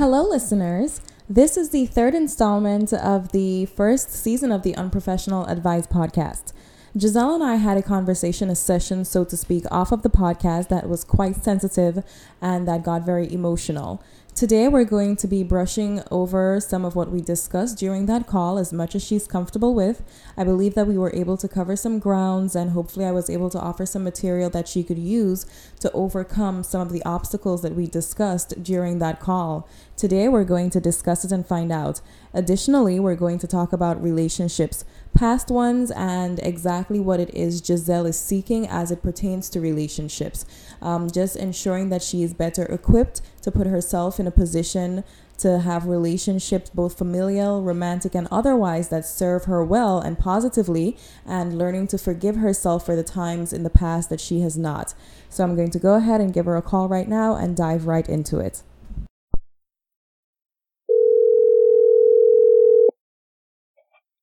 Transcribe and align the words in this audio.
Hello, 0.00 0.22
listeners. 0.22 1.02
This 1.28 1.58
is 1.58 1.68
the 1.68 1.84
third 1.84 2.14
installment 2.14 2.90
of 2.90 3.32
the 3.32 3.66
first 3.66 4.10
season 4.10 4.50
of 4.50 4.62
the 4.62 4.74
Unprofessional 4.74 5.44
Advice 5.44 5.86
podcast. 5.86 6.54
Giselle 6.98 7.34
and 7.34 7.44
I 7.44 7.56
had 7.56 7.76
a 7.76 7.82
conversation, 7.82 8.48
a 8.48 8.54
session, 8.54 9.04
so 9.04 9.24
to 9.24 9.36
speak, 9.36 9.64
off 9.70 9.92
of 9.92 10.00
the 10.00 10.08
podcast 10.08 10.68
that 10.68 10.88
was 10.88 11.04
quite 11.04 11.44
sensitive 11.44 12.02
and 12.40 12.66
that 12.66 12.82
got 12.82 13.04
very 13.04 13.30
emotional. 13.30 14.02
Today, 14.34 14.68
we're 14.68 14.84
going 14.84 15.16
to 15.16 15.26
be 15.26 15.42
brushing 15.42 16.02
over 16.10 16.60
some 16.60 16.84
of 16.84 16.96
what 16.96 17.10
we 17.10 17.20
discussed 17.20 17.76
during 17.76 18.06
that 18.06 18.26
call 18.26 18.58
as 18.58 18.72
much 18.72 18.94
as 18.94 19.04
she's 19.04 19.26
comfortable 19.26 19.74
with. 19.74 20.02
I 20.34 20.44
believe 20.44 20.74
that 20.76 20.86
we 20.86 20.96
were 20.96 21.12
able 21.14 21.36
to 21.36 21.48
cover 21.48 21.76
some 21.76 21.98
grounds, 21.98 22.54
and 22.54 22.70
hopefully, 22.70 23.04
I 23.04 23.10
was 23.10 23.28
able 23.28 23.50
to 23.50 23.60
offer 23.60 23.84
some 23.84 24.04
material 24.04 24.48
that 24.50 24.66
she 24.66 24.82
could 24.82 24.98
use 24.98 25.44
to 25.80 25.92
overcome 25.92 26.62
some 26.62 26.80
of 26.80 26.90
the 26.90 27.04
obstacles 27.04 27.60
that 27.62 27.74
we 27.74 27.86
discussed 27.86 28.62
during 28.62 28.98
that 29.00 29.20
call. 29.20 29.68
Today, 29.96 30.28
we're 30.28 30.44
going 30.44 30.70
to 30.70 30.80
discuss 30.80 31.22
it 31.24 31.32
and 31.32 31.44
find 31.44 31.70
out. 31.70 32.00
Additionally, 32.32 32.98
we're 32.98 33.16
going 33.16 33.38
to 33.40 33.46
talk 33.46 33.72
about 33.72 34.02
relationships, 34.02 34.84
past 35.14 35.50
ones, 35.50 35.90
and 35.90 36.38
exactly 36.40 37.00
what 37.00 37.20
it 37.20 37.34
is 37.34 37.62
Giselle 37.64 38.06
is 38.06 38.18
seeking 38.18 38.66
as 38.66 38.90
it 38.90 39.02
pertains 39.02 39.48
to 39.50 39.60
relationships. 39.60 40.44
Um, 40.80 41.10
just 41.10 41.36
ensuring 41.36 41.88
that 41.90 42.02
she 42.02 42.22
is 42.22 42.34
better 42.34 42.64
equipped 42.64 43.20
to 43.42 43.50
put 43.50 43.66
herself 43.66 44.18
in 44.18 44.26
a 44.26 44.30
position 44.30 45.04
to 45.38 45.60
have 45.60 45.86
relationships, 45.86 46.68
both 46.68 46.98
familial, 46.98 47.62
romantic, 47.62 48.14
and 48.14 48.28
otherwise, 48.30 48.90
that 48.90 49.06
serve 49.06 49.46
her 49.46 49.64
well 49.64 49.98
and 49.98 50.18
positively, 50.18 50.96
and 51.24 51.56
learning 51.56 51.86
to 51.88 51.96
forgive 51.98 52.36
herself 52.36 52.84
for 52.84 52.94
the 52.94 53.02
times 53.02 53.52
in 53.52 53.62
the 53.62 53.70
past 53.70 54.10
that 54.10 54.20
she 54.20 54.40
has 54.40 54.58
not. 54.58 54.94
So, 55.30 55.42
I'm 55.42 55.56
going 55.56 55.70
to 55.70 55.78
go 55.78 55.94
ahead 55.94 56.20
and 56.20 56.34
give 56.34 56.44
her 56.44 56.56
a 56.56 56.62
call 56.62 56.88
right 56.88 57.08
now 57.08 57.36
and 57.36 57.56
dive 57.56 57.86
right 57.86 58.08
into 58.08 58.38
it. 58.38 58.62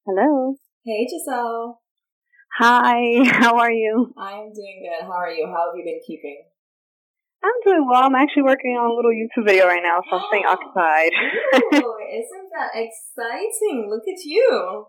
Hello. 0.06 0.56
Hey, 0.88 1.06
Giselle. 1.06 1.82
Hi, 2.60 3.20
how 3.44 3.60
are 3.60 3.74
you? 3.74 4.14
I'm 4.18 4.54
doing 4.56 4.88
good. 4.88 5.04
How 5.06 5.20
are 5.20 5.30
you? 5.30 5.46
How 5.46 5.68
have 5.68 5.76
you 5.76 5.84
been 5.84 6.00
keeping? 6.08 6.46
I'm 7.44 7.60
doing 7.66 7.86
well. 7.86 8.04
I'm 8.04 8.16
actually 8.16 8.44
working 8.44 8.80
on 8.80 8.92
a 8.92 8.96
little 8.96 9.12
YouTube 9.12 9.46
video 9.46 9.68
right 9.68 9.84
now, 9.84 10.00
so 10.10 10.16
I'm 10.16 10.24
staying 10.32 10.46
oh, 10.48 10.56
occupied. 10.56 11.12
Ooh, 11.84 12.00
isn't 12.08 12.48
that 12.56 12.72
exciting? 12.72 13.90
Look 13.90 14.04
at 14.08 14.24
you. 14.24 14.86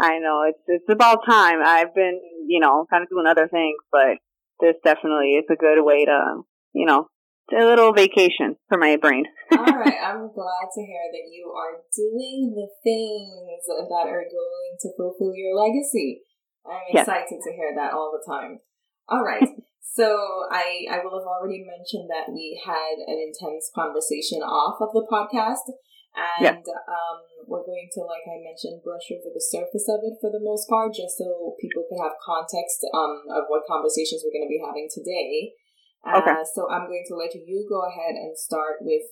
I 0.00 0.20
know 0.20 0.48
it's 0.48 0.64
it's 0.66 0.88
about 0.88 1.26
time. 1.26 1.58
I've 1.62 1.94
been, 1.94 2.18
you 2.48 2.58
know, 2.58 2.86
kind 2.88 3.02
of 3.02 3.10
doing 3.10 3.26
other 3.28 3.46
things, 3.46 3.76
but 3.92 4.16
this 4.60 4.76
definitely 4.82 5.36
is 5.36 5.44
a 5.50 5.56
good 5.56 5.84
way 5.84 6.06
to, 6.06 6.44
you 6.72 6.86
know, 6.86 7.08
a 7.52 7.64
little 7.64 7.92
vacation 7.92 8.56
for 8.68 8.78
my 8.78 8.96
brain. 8.96 9.24
All 9.52 9.64
right, 9.64 9.98
I'm 10.04 10.30
glad 10.32 10.66
to 10.74 10.80
hear 10.82 11.06
that 11.12 11.26
you 11.30 11.52
are 11.56 11.82
doing 11.94 12.54
the 12.54 12.68
things 12.82 13.66
that 13.66 14.06
are 14.08 14.24
going 14.24 14.72
to 14.80 14.88
fulfill 14.96 15.34
your 15.34 15.54
legacy. 15.56 16.22
I'm 16.66 16.80
Yes. 16.92 17.08
excited 17.08 17.40
to 17.42 17.52
hear 17.52 17.72
that 17.76 17.94
all 17.94 18.12
the 18.12 18.22
time. 18.30 18.60
All 19.08 19.24
right. 19.24 19.48
So 19.90 20.06
I 20.54 20.86
I 20.86 21.02
will 21.02 21.18
have 21.18 21.26
already 21.26 21.66
mentioned 21.66 22.06
that 22.14 22.30
we 22.30 22.54
had 22.62 23.02
an 23.10 23.18
intense 23.18 23.74
conversation 23.74 24.38
off 24.38 24.78
of 24.78 24.94
the 24.94 25.02
podcast, 25.10 25.66
and 26.14 26.62
um, 26.62 27.18
we're 27.50 27.66
going 27.66 27.90
to, 27.98 28.06
like 28.06 28.22
I 28.22 28.38
mentioned, 28.38 28.86
brush 28.86 29.10
over 29.10 29.34
the 29.34 29.42
surface 29.42 29.90
of 29.90 30.06
it 30.06 30.14
for 30.22 30.30
the 30.30 30.38
most 30.38 30.70
part, 30.70 30.94
just 30.94 31.18
so 31.18 31.58
people 31.58 31.82
can 31.90 31.98
have 31.98 32.14
context 32.22 32.86
um 32.94 33.26
of 33.34 33.50
what 33.50 33.66
conversations 33.66 34.22
we're 34.22 34.30
going 34.38 34.46
to 34.46 34.54
be 34.54 34.62
having 34.62 34.86
today. 34.86 35.58
Uh, 36.06 36.18
Okay. 36.18 36.32
So 36.54 36.68
I'm 36.70 36.86
going 36.86 37.04
to 37.08 37.14
let 37.16 37.34
you 37.34 37.66
go 37.68 37.82
ahead 37.86 38.14
and 38.16 38.36
start 38.36 38.80
with, 38.80 39.02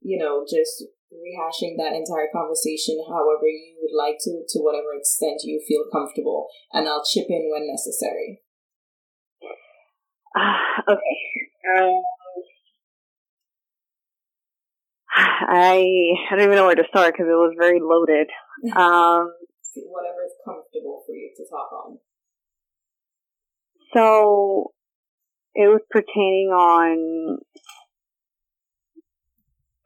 you 0.00 0.18
know, 0.18 0.44
just 0.48 0.84
rehashing 1.10 1.74
that 1.76 1.92
entire 1.92 2.28
conversation 2.32 3.02
however 3.08 3.48
you 3.50 3.74
would 3.82 3.96
like 3.96 4.16
to, 4.20 4.44
to 4.48 4.58
whatever 4.60 4.94
extent 4.96 5.40
you 5.44 5.60
feel 5.66 5.84
comfortable, 5.92 6.46
and 6.72 6.88
I'll 6.88 7.04
chip 7.04 7.26
in 7.28 7.50
when 7.50 7.66
necessary. 7.66 8.42
Ah, 10.36 10.82
okay. 10.88 11.18
Um, 11.76 12.02
I 15.12 15.82
I 16.30 16.36
don't 16.36 16.44
even 16.44 16.54
know 16.56 16.66
where 16.66 16.76
to 16.76 16.84
start 16.88 17.14
because 17.14 17.26
it 17.26 17.34
was 17.34 17.54
very 17.58 17.80
loaded. 17.80 18.28
Um, 18.76 19.32
Whatever 19.74 20.24
is 20.26 20.34
comfortable 20.44 21.02
for 21.06 21.14
you 21.14 21.30
to 21.36 21.44
talk 21.48 21.70
on. 21.72 21.98
so 23.94 24.72
it 25.54 25.68
was 25.68 25.80
pertaining 25.90 26.48
on 26.52 27.38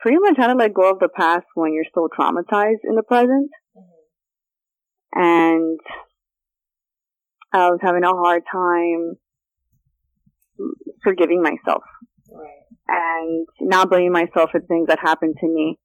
pretty 0.00 0.18
much 0.20 0.34
how 0.36 0.48
to 0.48 0.54
let 0.54 0.74
go 0.74 0.90
of 0.90 0.98
the 0.98 1.08
past 1.08 1.46
when 1.54 1.72
you're 1.72 1.84
still 1.90 2.08
traumatized 2.08 2.84
in 2.84 2.94
the 2.94 3.02
present. 3.02 3.50
Mm-hmm. 3.76 5.20
and 5.20 5.80
I 7.52 7.70
was 7.70 7.78
having 7.82 8.04
a 8.04 8.08
hard 8.08 8.42
time 8.50 9.14
forgiving 11.02 11.42
myself 11.42 11.82
Right. 12.30 12.50
and 12.88 13.46
not 13.60 13.88
blaming 13.90 14.12
myself 14.12 14.50
for 14.50 14.60
things 14.60 14.88
that 14.88 14.98
happened 14.98 15.36
to 15.40 15.46
me, 15.48 15.78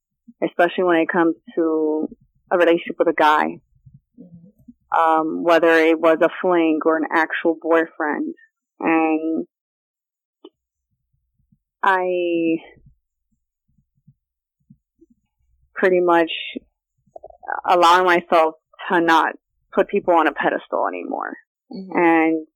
especially 0.43 0.83
when 0.85 0.97
it 0.97 1.09
comes 1.09 1.35
to 1.55 2.07
a 2.51 2.57
relationship 2.57 2.95
with 2.99 3.07
a 3.07 3.13
guy, 3.13 3.59
Mm-hmm. 4.19 4.99
um, 4.99 5.43
whether 5.43 5.69
it 5.69 5.99
was 5.99 6.17
a 6.21 6.29
fling 6.41 6.79
or 6.85 6.97
an 6.97 7.05
actual 7.13 7.55
boyfriend. 7.61 8.33
And 8.81 9.45
I 11.83 12.57
pretty 15.73 15.99
much 16.01 16.31
allowing 17.67 18.05
myself 18.05 18.55
to 18.91 18.99
not 19.01 19.33
put 19.73 19.87
people 19.87 20.13
on 20.13 20.27
a 20.27 20.33
pedestal 20.33 20.87
anymore 20.87 21.33
Mm-hmm. 21.71 21.97
and 21.99 22.47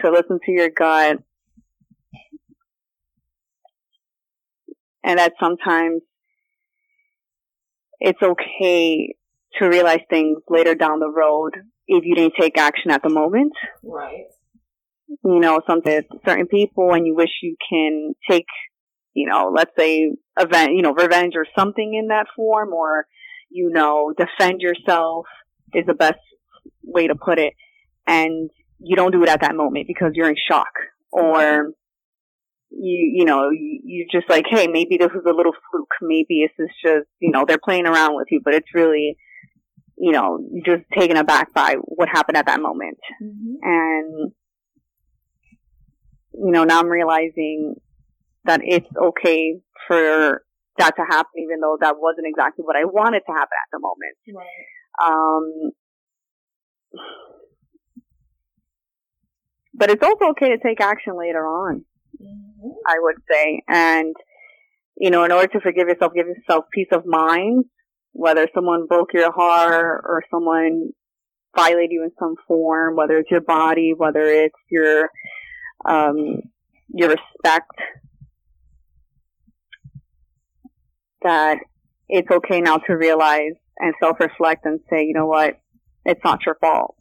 to 0.00 0.10
listen 0.10 0.40
to 0.44 0.50
your 0.50 0.68
gut. 0.68 1.18
And 5.04 5.18
that 5.20 5.34
sometimes 5.38 6.02
it's 8.00 8.20
okay 8.20 9.14
to 9.58 9.66
realize 9.68 10.00
things 10.10 10.38
later 10.48 10.74
down 10.74 10.98
the 10.98 11.08
road 11.08 11.52
if 11.86 12.04
you 12.04 12.16
didn't 12.16 12.34
take 12.36 12.58
action 12.58 12.90
at 12.90 13.04
the 13.04 13.10
moment. 13.10 13.52
Right. 13.84 14.24
You 15.22 15.40
know, 15.40 15.60
something 15.66 16.02
certain 16.26 16.46
people 16.46 16.92
and 16.92 17.06
you 17.06 17.14
wish 17.14 17.30
you 17.42 17.56
can 17.70 18.14
take, 18.28 18.46
you 19.12 19.28
know, 19.28 19.52
let's 19.54 19.70
say 19.78 20.10
event, 20.38 20.72
you 20.74 20.82
know, 20.82 20.92
revenge 20.92 21.34
or 21.36 21.46
something 21.56 21.94
in 21.94 22.08
that 22.08 22.26
form 22.34 22.72
or, 22.72 23.06
you 23.50 23.70
know, 23.70 24.12
defend 24.16 24.60
yourself 24.60 25.26
is 25.72 25.86
the 25.86 25.94
best 25.94 26.18
way 26.82 27.06
to 27.06 27.14
put 27.14 27.38
it. 27.38 27.54
And 28.06 28.50
you 28.78 28.96
don't 28.96 29.12
do 29.12 29.22
it 29.22 29.28
at 29.28 29.40
that 29.42 29.54
moment 29.54 29.86
because 29.86 30.12
you're 30.14 30.28
in 30.28 30.36
shock 30.36 30.72
or 31.10 31.72
you, 32.70 33.12
you 33.14 33.24
know, 33.24 33.50
you, 33.50 33.80
you 33.84 34.06
just 34.10 34.28
like, 34.28 34.46
hey, 34.50 34.66
maybe 34.66 34.96
this 34.98 35.10
was 35.14 35.24
a 35.26 35.34
little 35.34 35.52
fluke. 35.70 35.94
Maybe 36.02 36.46
this 36.46 36.66
is 36.66 36.72
just, 36.82 37.06
you 37.20 37.30
know, 37.30 37.44
they're 37.46 37.58
playing 37.62 37.86
around 37.86 38.16
with 38.16 38.28
you, 38.30 38.40
but 38.44 38.54
it's 38.54 38.74
really, 38.74 39.16
you 39.96 40.12
know, 40.12 40.38
just 40.66 40.82
taken 40.92 41.16
aback 41.16 41.54
by 41.54 41.76
what 41.82 42.08
happened 42.08 42.36
at 42.36 42.46
that 42.46 42.60
moment. 42.60 42.98
Mm-hmm. 43.22 43.54
And, 43.62 44.32
you 46.34 46.50
know, 46.50 46.64
now 46.64 46.80
I'm 46.80 46.88
realizing 46.88 47.76
that 48.44 48.60
it's 48.62 48.88
okay 48.96 49.60
for 49.86 50.42
that 50.78 50.96
to 50.96 51.02
happen, 51.08 51.32
even 51.38 51.60
though 51.60 51.78
that 51.80 51.94
wasn't 51.98 52.26
exactly 52.26 52.64
what 52.64 52.76
I 52.76 52.84
wanted 52.84 53.22
to 53.26 53.32
happen 53.32 53.56
at 53.62 53.70
the 53.72 53.78
moment. 53.80 54.16
Right. 54.34 54.46
Um, 55.06 55.72
but 59.72 59.90
it's 59.90 60.02
also 60.02 60.30
okay 60.30 60.50
to 60.50 60.58
take 60.58 60.80
action 60.80 61.16
later 61.18 61.46
on, 61.46 61.84
Mm-hmm. 62.20 62.68
I 62.86 62.96
would 62.98 63.16
say. 63.30 63.62
And, 63.68 64.14
you 64.96 65.10
know, 65.10 65.24
in 65.24 65.32
order 65.32 65.48
to 65.48 65.60
forgive 65.60 65.88
yourself, 65.88 66.12
give 66.14 66.26
yourself 66.26 66.66
peace 66.72 66.88
of 66.92 67.04
mind, 67.06 67.64
whether 68.12 68.48
someone 68.54 68.86
broke 68.86 69.12
your 69.12 69.32
heart 69.32 70.04
or 70.04 70.22
someone 70.30 70.90
violated 71.56 71.90
you 71.90 72.04
in 72.04 72.10
some 72.18 72.34
form, 72.46 72.96
whether 72.96 73.18
it's 73.18 73.30
your 73.30 73.40
body, 73.40 73.92
whether 73.96 74.22
it's 74.22 74.54
your, 74.70 75.08
um, 75.84 76.40
your 76.88 77.10
respect, 77.10 77.70
that 81.22 81.58
it's 82.08 82.30
okay 82.30 82.60
now 82.60 82.78
to 82.78 82.94
realize 82.94 83.54
and 83.78 83.94
self-reflect 84.00 84.64
and 84.66 84.80
say, 84.90 85.04
you 85.04 85.14
know 85.14 85.26
what, 85.26 85.58
it's 86.04 86.20
not 86.24 86.44
your 86.46 86.56
fault. 86.60 86.96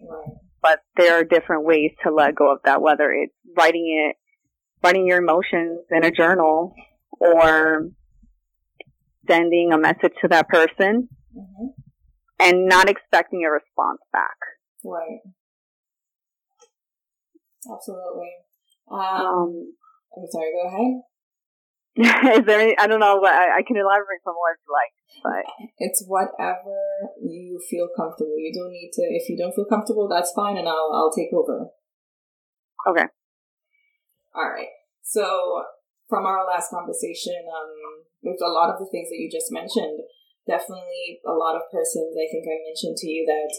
Right. 0.00 0.36
But 0.62 0.80
there 0.96 1.18
are 1.18 1.24
different 1.24 1.64
ways 1.64 1.92
to 2.04 2.12
let 2.12 2.34
go 2.34 2.52
of 2.52 2.58
that, 2.64 2.82
whether 2.82 3.10
it's 3.12 3.32
writing 3.56 4.10
it, 4.10 4.16
writing 4.82 5.06
your 5.06 5.18
emotions 5.18 5.80
in 5.90 6.04
a 6.04 6.10
journal 6.10 6.74
or 7.18 7.88
sending 9.28 9.72
a 9.72 9.78
message 9.78 10.12
to 10.22 10.28
that 10.28 10.48
person 10.48 11.08
Mm-hmm. 11.36 11.66
and 12.40 12.66
not 12.66 12.88
expecting 12.88 13.44
a 13.44 13.50
response 13.50 14.00
back. 14.12 14.36
Right. 14.84 15.20
Absolutely. 17.66 18.32
Um, 18.90 19.74
I'm 20.16 20.26
sorry, 20.30 20.50
go 20.52 20.68
ahead. 20.68 21.02
Is 22.40 22.46
there? 22.46 22.60
Any, 22.60 22.78
I 22.78 22.86
don't 22.86 23.00
know. 23.00 23.18
But 23.20 23.32
I, 23.32 23.58
I 23.58 23.62
can 23.66 23.76
elaborate 23.76 24.22
some 24.24 24.34
more 24.34 24.54
if 24.54 24.60
you 24.64 24.72
like. 24.72 24.94
But 25.22 25.44
it's 25.78 26.04
whatever 26.06 26.78
you 27.20 27.60
feel 27.68 27.88
comfortable. 27.96 28.38
You 28.38 28.52
don't 28.54 28.70
need 28.72 28.90
to. 28.94 29.02
If 29.02 29.28
you 29.28 29.36
don't 29.36 29.54
feel 29.54 29.66
comfortable, 29.66 30.08
that's 30.08 30.32
fine, 30.32 30.56
and 30.56 30.68
I'll 30.68 30.90
I'll 30.94 31.12
take 31.12 31.32
over. 31.34 31.68
Okay. 32.88 33.06
All 34.34 34.48
right. 34.48 34.70
So 35.02 35.64
from 36.08 36.24
our 36.24 36.46
last 36.46 36.70
conversation, 36.70 37.42
um, 37.50 38.06
with 38.22 38.40
a 38.40 38.48
lot 38.48 38.70
of 38.70 38.78
the 38.78 38.88
things 38.90 39.10
that 39.10 39.18
you 39.18 39.28
just 39.30 39.52
mentioned, 39.52 40.00
definitely 40.46 41.20
a 41.26 41.32
lot 41.34 41.56
of 41.56 41.68
persons. 41.70 42.16
I 42.16 42.30
think 42.30 42.46
I 42.46 42.64
mentioned 42.64 42.96
to 42.98 43.08
you 43.08 43.26
that 43.26 43.50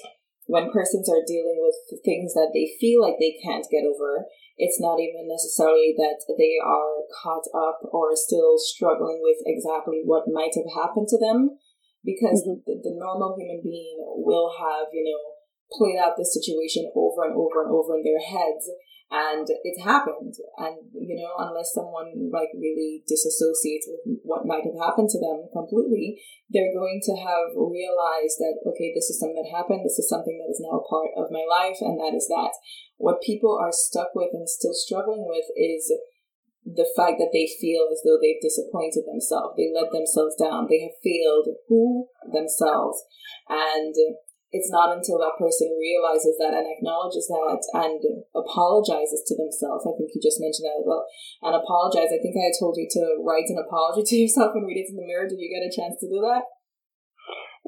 when 0.45 0.71
persons 0.71 1.07
are 1.09 1.25
dealing 1.25 1.61
with 1.61 1.75
things 2.03 2.33
that 2.33 2.51
they 2.53 2.73
feel 2.79 3.01
like 3.01 3.15
they 3.19 3.37
can't 3.43 3.69
get 3.71 3.85
over, 3.85 4.25
it's 4.57 4.79
not 4.79 4.99
even 4.99 5.27
necessarily 5.27 5.93
that 5.97 6.21
they 6.37 6.57
are 6.61 7.07
caught 7.23 7.47
up 7.55 7.79
or 7.91 8.15
still 8.15 8.57
struggling 8.57 9.19
with 9.21 9.37
exactly 9.45 10.01
what 10.03 10.31
might 10.31 10.53
have 10.55 10.69
happened 10.73 11.07
to 11.09 11.17
them, 11.17 11.57
because 12.03 12.43
mm-hmm. 12.43 12.61
the, 12.65 12.81
the 12.83 12.95
normal 12.97 13.37
human 13.37 13.61
being 13.63 13.97
will 13.99 14.53
have, 14.59 14.89
you 14.91 15.05
know, 15.05 15.30
played 15.71 15.97
out 15.97 16.17
the 16.17 16.25
situation 16.25 16.91
over 16.95 17.23
and 17.23 17.35
over 17.35 17.63
and 17.63 17.71
over 17.71 17.97
in 17.97 18.03
their 18.03 18.21
heads 18.21 18.69
and 19.11 19.43
it 19.43 19.75
happened. 19.83 20.33
And 20.57 20.87
you 20.95 21.19
know 21.19 21.35
unless 21.37 21.75
someone 21.75 22.31
like 22.31 22.47
really 22.55 23.03
disassociates 23.03 23.91
with 23.91 24.23
what 24.23 24.47
might 24.47 24.63
have 24.63 24.79
happened 24.79 25.11
to 25.11 25.19
them 25.19 25.51
completely 25.51 26.15
they're 26.49 26.71
going 26.71 27.03
to 27.03 27.15
have 27.19 27.51
realized 27.55 28.39
that 28.39 28.63
okay 28.71 28.95
this 28.95 29.11
is 29.11 29.19
something 29.19 29.35
that 29.43 29.51
happened 29.51 29.83
this 29.83 29.99
is 29.99 30.07
something 30.07 30.39
that 30.39 30.51
is 30.51 30.63
now 30.63 30.79
a 30.79 30.87
part 30.87 31.11
of 31.19 31.31
my 31.31 31.43
life 31.43 31.77
and 31.83 31.99
that 31.99 32.15
is 32.15 32.27
that. 32.31 32.55
What 32.97 33.21
people 33.21 33.59
are 33.59 33.75
stuck 33.75 34.15
with 34.15 34.31
and 34.33 34.47
still 34.47 34.73
struggling 34.73 35.27
with 35.27 35.45
is 35.57 35.91
the 36.63 36.87
fact 36.95 37.17
that 37.17 37.33
they 37.33 37.49
feel 37.59 37.89
as 37.91 38.01
though 38.05 38.21
they've 38.21 38.41
disappointed 38.41 39.03
themselves. 39.09 39.57
They 39.57 39.73
let 39.73 39.91
themselves 39.91 40.37
down. 40.37 40.69
They 40.69 40.85
have 40.85 41.01
failed 41.03 41.49
who? 41.67 42.07
Themselves. 42.31 43.01
And 43.49 43.95
it's 44.51 44.67
not 44.67 44.91
until 44.91 45.15
that 45.23 45.39
person 45.39 45.71
realizes 45.79 46.35
that 46.35 46.51
and 46.51 46.67
acknowledges 46.67 47.31
that 47.31 47.55
and 47.71 48.03
apologizes 48.35 49.23
to 49.31 49.39
themselves. 49.39 49.87
I 49.87 49.95
think 49.95 50.11
you 50.11 50.19
just 50.19 50.43
mentioned 50.43 50.67
that 50.67 50.83
as 50.83 50.87
well. 50.87 51.07
And 51.39 51.55
apologize. 51.55 52.11
I 52.11 52.19
think 52.19 52.35
I 52.35 52.51
told 52.59 52.75
you 52.75 52.87
to 52.99 53.23
write 53.23 53.47
an 53.47 53.63
apology 53.63 54.03
to 54.11 54.15
yourself 54.27 54.51
and 54.55 54.67
read 54.67 54.83
it 54.83 54.91
in 54.91 54.99
the 54.99 55.07
mirror. 55.07 55.27
Did 55.27 55.39
you 55.39 55.47
get 55.47 55.63
a 55.63 55.71
chance 55.71 55.99
to 56.03 56.11
do 56.11 56.19
that? 56.27 56.43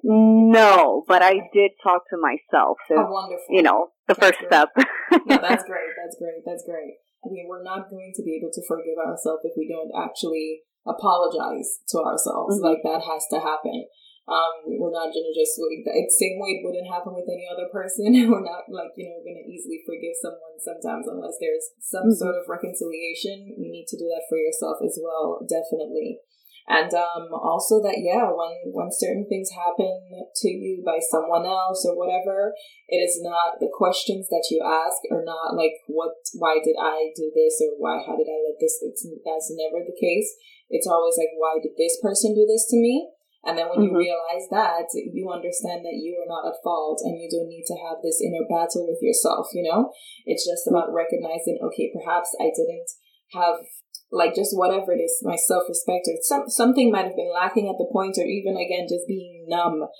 No, 0.04 1.08
but 1.08 1.24
I 1.24 1.48
did 1.56 1.72
talk 1.80 2.04
to 2.12 2.20
myself. 2.20 2.76
So, 2.92 3.00
oh, 3.00 3.08
wonderful. 3.08 3.48
You 3.48 3.64
know, 3.64 3.96
the 4.12 4.16
that's 4.20 4.36
first 4.36 4.40
great. 4.44 4.52
step. 4.52 4.70
no, 5.24 5.40
that's 5.40 5.64
great. 5.72 5.92
That's 5.96 6.18
great. 6.20 6.44
That's 6.44 6.68
great. 6.68 7.00
I 7.24 7.32
mean, 7.32 7.48
we're 7.48 7.64
not 7.64 7.88
going 7.90 8.12
to 8.16 8.24
be 8.24 8.36
able 8.36 8.52
to 8.52 8.62
forgive 8.68 9.00
ourselves 9.00 9.48
if 9.48 9.56
we 9.56 9.72
don't 9.72 9.96
actually 9.96 10.68
apologize 10.84 11.80
to 11.96 12.04
ourselves. 12.04 12.60
Mm-hmm. 12.60 12.68
Like 12.68 12.84
that 12.84 13.08
has 13.08 13.24
to 13.32 13.40
happen. 13.40 13.88
Um, 14.24 14.80
we're 14.80 14.96
not 14.96 15.12
gonna 15.12 15.36
just 15.36 15.60
wait. 15.60 15.84
The 15.84 16.08
same 16.08 16.40
way 16.40 16.56
it 16.56 16.64
wouldn't 16.64 16.88
happen 16.88 17.12
with 17.12 17.28
any 17.28 17.44
other 17.44 17.68
person. 17.68 18.08
we're 18.32 18.48
not 18.48 18.72
like 18.72 18.96
you 18.96 19.12
know 19.12 19.20
gonna 19.20 19.44
easily 19.44 19.84
forgive 19.84 20.16
someone 20.16 20.56
sometimes 20.64 21.12
unless 21.12 21.36
there's 21.44 21.76
some 21.84 22.08
mm-hmm. 22.08 22.16
sort 22.16 22.40
of 22.40 22.48
reconciliation. 22.48 23.52
You 23.52 23.68
need 23.68 23.88
to 23.92 24.00
do 24.00 24.08
that 24.08 24.24
for 24.32 24.40
yourself 24.40 24.80
as 24.80 24.96
well, 24.96 25.44
definitely. 25.44 26.24
And 26.64 26.88
um, 26.96 27.36
also 27.36 27.84
that 27.84 28.00
yeah, 28.00 28.32
when 28.32 28.72
when 28.72 28.88
certain 28.96 29.28
things 29.28 29.52
happen 29.52 29.92
to 29.92 30.48
you 30.48 30.80
by 30.88 31.04
someone 31.04 31.44
else 31.44 31.84
or 31.84 32.00
whatever, 32.00 32.56
it 32.88 33.04
is 33.04 33.20
not 33.20 33.60
the 33.60 33.68
questions 33.68 34.32
that 34.32 34.48
you 34.48 34.64
ask 34.64 35.04
are 35.12 35.28
not 35.28 35.60
like 35.60 35.84
what 35.92 36.16
why 36.40 36.64
did 36.64 36.80
I 36.80 37.12
do 37.12 37.28
this 37.36 37.60
or 37.60 37.76
why 37.76 38.00
how 38.00 38.16
did 38.16 38.32
I 38.32 38.40
let 38.48 38.56
this. 38.64 38.80
It's 38.80 39.04
that's 39.04 39.52
never 39.52 39.84
the 39.84 40.00
case. 40.00 40.32
It's 40.72 40.88
always 40.88 41.20
like 41.20 41.36
why 41.36 41.60
did 41.60 41.76
this 41.76 42.00
person 42.00 42.32
do 42.32 42.48
this 42.48 42.72
to 42.72 42.80
me 42.80 43.12
and 43.44 43.60
then 43.60 43.68
when 43.68 43.84
mm-hmm. 43.84 44.00
you 44.00 44.08
realize 44.08 44.48
that, 44.56 44.88
you 44.96 45.28
understand 45.28 45.84
that 45.84 46.00
you 46.00 46.16
are 46.16 46.32
not 46.32 46.48
at 46.48 46.64
fault 46.64 47.04
and 47.04 47.20
you 47.20 47.28
don't 47.28 47.52
need 47.52 47.68
to 47.68 47.76
have 47.76 48.00
this 48.00 48.24
inner 48.24 48.48
battle 48.48 48.88
with 48.88 49.04
yourself, 49.04 49.52
you 49.52 49.68
know? 49.68 49.92
It's 50.24 50.48
just 50.48 50.64
about 50.64 50.96
recognizing, 50.96 51.60
okay, 51.60 51.92
perhaps 51.92 52.32
I 52.40 52.56
didn't 52.56 52.88
have 53.36 53.68
like 54.14 54.36
just 54.36 54.56
whatever 54.56 54.94
it 54.94 55.04
is, 55.04 55.20
my 55.26 55.36
self 55.36 55.68
respect 55.68 56.08
or 56.08 56.16
some, 56.22 56.48
something 56.48 56.92
might 56.92 57.10
have 57.10 57.20
been 57.20 57.34
lacking 57.34 57.68
at 57.68 57.76
the 57.76 57.90
point 57.92 58.16
or 58.16 58.24
even 58.24 58.56
again 58.56 58.88
just 58.88 59.08
being 59.12 59.46
numb. 59.50 59.92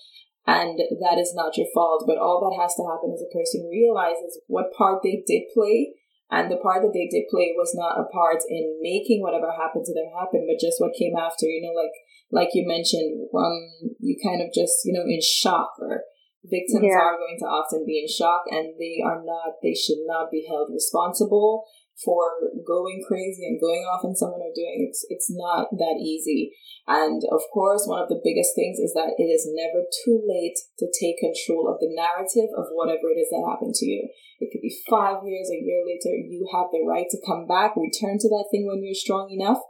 And 0.46 0.80
that 0.80 1.20
is 1.20 1.34
not 1.36 1.58
your 1.58 1.68
fault. 1.74 2.04
But 2.08 2.20
all 2.20 2.40
that 2.48 2.62
has 2.62 2.76
to 2.76 2.88
happen 2.88 3.12
is 3.12 3.24
a 3.24 3.34
person 3.34 3.68
realizes 3.68 4.40
what 4.48 4.76
part 4.78 5.02
they 5.04 5.24
did 5.26 5.52
play 5.54 5.96
and 6.34 6.50
the 6.50 6.58
part 6.58 6.82
that 6.82 6.98
they 6.98 7.06
did 7.06 7.30
play 7.30 7.54
was 7.54 7.78
not 7.78 8.02
a 8.02 8.10
part 8.10 8.42
in 8.50 8.82
making 8.82 9.22
whatever 9.22 9.54
happened 9.54 9.86
to 9.86 9.94
them 9.94 10.10
happen, 10.18 10.50
but 10.50 10.58
just 10.58 10.82
what 10.82 10.98
came 10.98 11.14
after, 11.14 11.46
you 11.46 11.62
know, 11.62 11.78
like 11.78 11.94
like 12.34 12.50
you 12.58 12.66
mentioned, 12.66 13.30
um, 13.38 13.94
you 14.02 14.18
kind 14.18 14.42
of 14.42 14.50
just, 14.50 14.82
you 14.86 14.94
know, 14.94 15.06
in 15.06 15.22
shock 15.22 15.78
or 15.78 16.02
victims 16.44 16.90
yeah. 16.90 16.98
are 16.98 17.22
going 17.22 17.38
to 17.38 17.46
often 17.46 17.86
be 17.86 18.02
in 18.02 18.10
shock 18.10 18.50
and 18.50 18.74
they 18.82 18.98
are 19.06 19.22
not, 19.24 19.62
they 19.62 19.78
should 19.78 20.02
not 20.10 20.32
be 20.32 20.44
held 20.50 20.74
responsible 20.74 21.64
for 22.02 22.42
going 22.66 23.04
crazy 23.06 23.46
and 23.46 23.62
going 23.62 23.86
off 23.86 24.02
on 24.02 24.18
someone 24.18 24.42
or 24.42 24.54
doing 24.56 24.90
it's 24.90 25.06
it's 25.10 25.30
not 25.30 25.70
that 25.78 26.02
easy. 26.02 26.52
And 26.88 27.22
of 27.32 27.42
course 27.54 27.86
one 27.86 28.02
of 28.02 28.10
the 28.10 28.22
biggest 28.24 28.58
things 28.58 28.82
is 28.82 28.94
that 28.98 29.14
it 29.18 29.30
is 29.30 29.46
never 29.54 29.86
too 30.04 30.18
late 30.26 30.58
to 30.80 30.90
take 30.90 31.22
control 31.22 31.70
of 31.70 31.78
the 31.78 31.94
narrative 31.94 32.50
of 32.58 32.74
whatever 32.74 33.14
it 33.14 33.22
is 33.22 33.30
that 33.30 33.46
happened 33.46 33.78
to 33.78 33.86
you. 33.86 34.10
It 34.42 34.50
could 34.50 34.66
be 34.66 34.74
five 34.90 35.22
years 35.24 35.48
a 35.54 35.62
year 35.62 35.86
later 35.86 36.18
you 36.18 36.50
have 36.50 36.74
the 36.74 36.82
right 36.82 37.08
to 37.10 37.22
come 37.22 37.46
back 37.46 37.78
return 37.78 38.18
to 38.18 38.30
that 38.34 38.50
thing 38.50 38.66
when 38.66 38.82
you're 38.82 38.98
strong 38.98 39.30
enough 39.30 39.62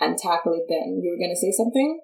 and 0.00 0.16
tackle 0.16 0.54
it 0.54 0.66
then. 0.68 1.00
You 1.02 1.12
were 1.12 1.20
going 1.20 1.34
to 1.34 1.40
say 1.40 1.52
something? 1.52 2.00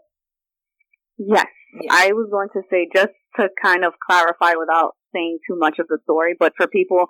Yes. 1.19 1.47
I 1.91 2.13
was 2.13 2.29
going 2.31 2.49
to 2.53 2.63
say 2.71 2.89
just 2.95 3.17
to 3.37 3.49
kind 3.63 3.85
of 3.85 3.95
clarify 4.05 4.55
without 4.59 4.93
saying 5.15 5.39
too 5.47 5.57
much 5.57 5.79
of 5.79 5.89
the 5.89 5.99
story, 6.05 6.35
but 6.39 6.53
for 6.57 6.67
people, 6.67 7.07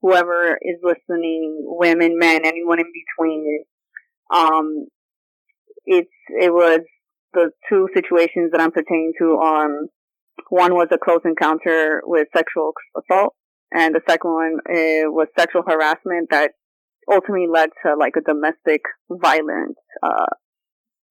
whoever 0.00 0.58
is 0.62 0.78
listening, 0.82 1.64
women, 1.64 2.18
men, 2.18 2.44
anyone 2.44 2.78
in 2.78 2.86
between, 2.92 3.64
um, 4.34 4.86
it's, 5.84 6.10
it 6.28 6.52
was 6.52 6.80
the 7.32 7.50
two 7.68 7.88
situations 7.94 8.52
that 8.52 8.60
I'm 8.60 8.72
pertaining 8.72 9.12
to, 9.18 9.38
um, 9.38 9.88
one 10.50 10.74
was 10.74 10.88
a 10.92 10.98
close 10.98 11.20
encounter 11.24 12.02
with 12.04 12.28
sexual 12.34 12.72
assault, 12.96 13.34
and 13.72 13.94
the 13.94 14.00
second 14.08 14.32
one 14.32 14.58
uh, 14.68 15.10
was 15.10 15.28
sexual 15.38 15.62
harassment 15.66 16.28
that 16.30 16.52
ultimately 17.10 17.46
led 17.52 17.70
to 17.84 17.94
like 17.96 18.14
a 18.16 18.20
domestic 18.20 18.82
violence, 19.10 19.76
uh, 20.02 20.26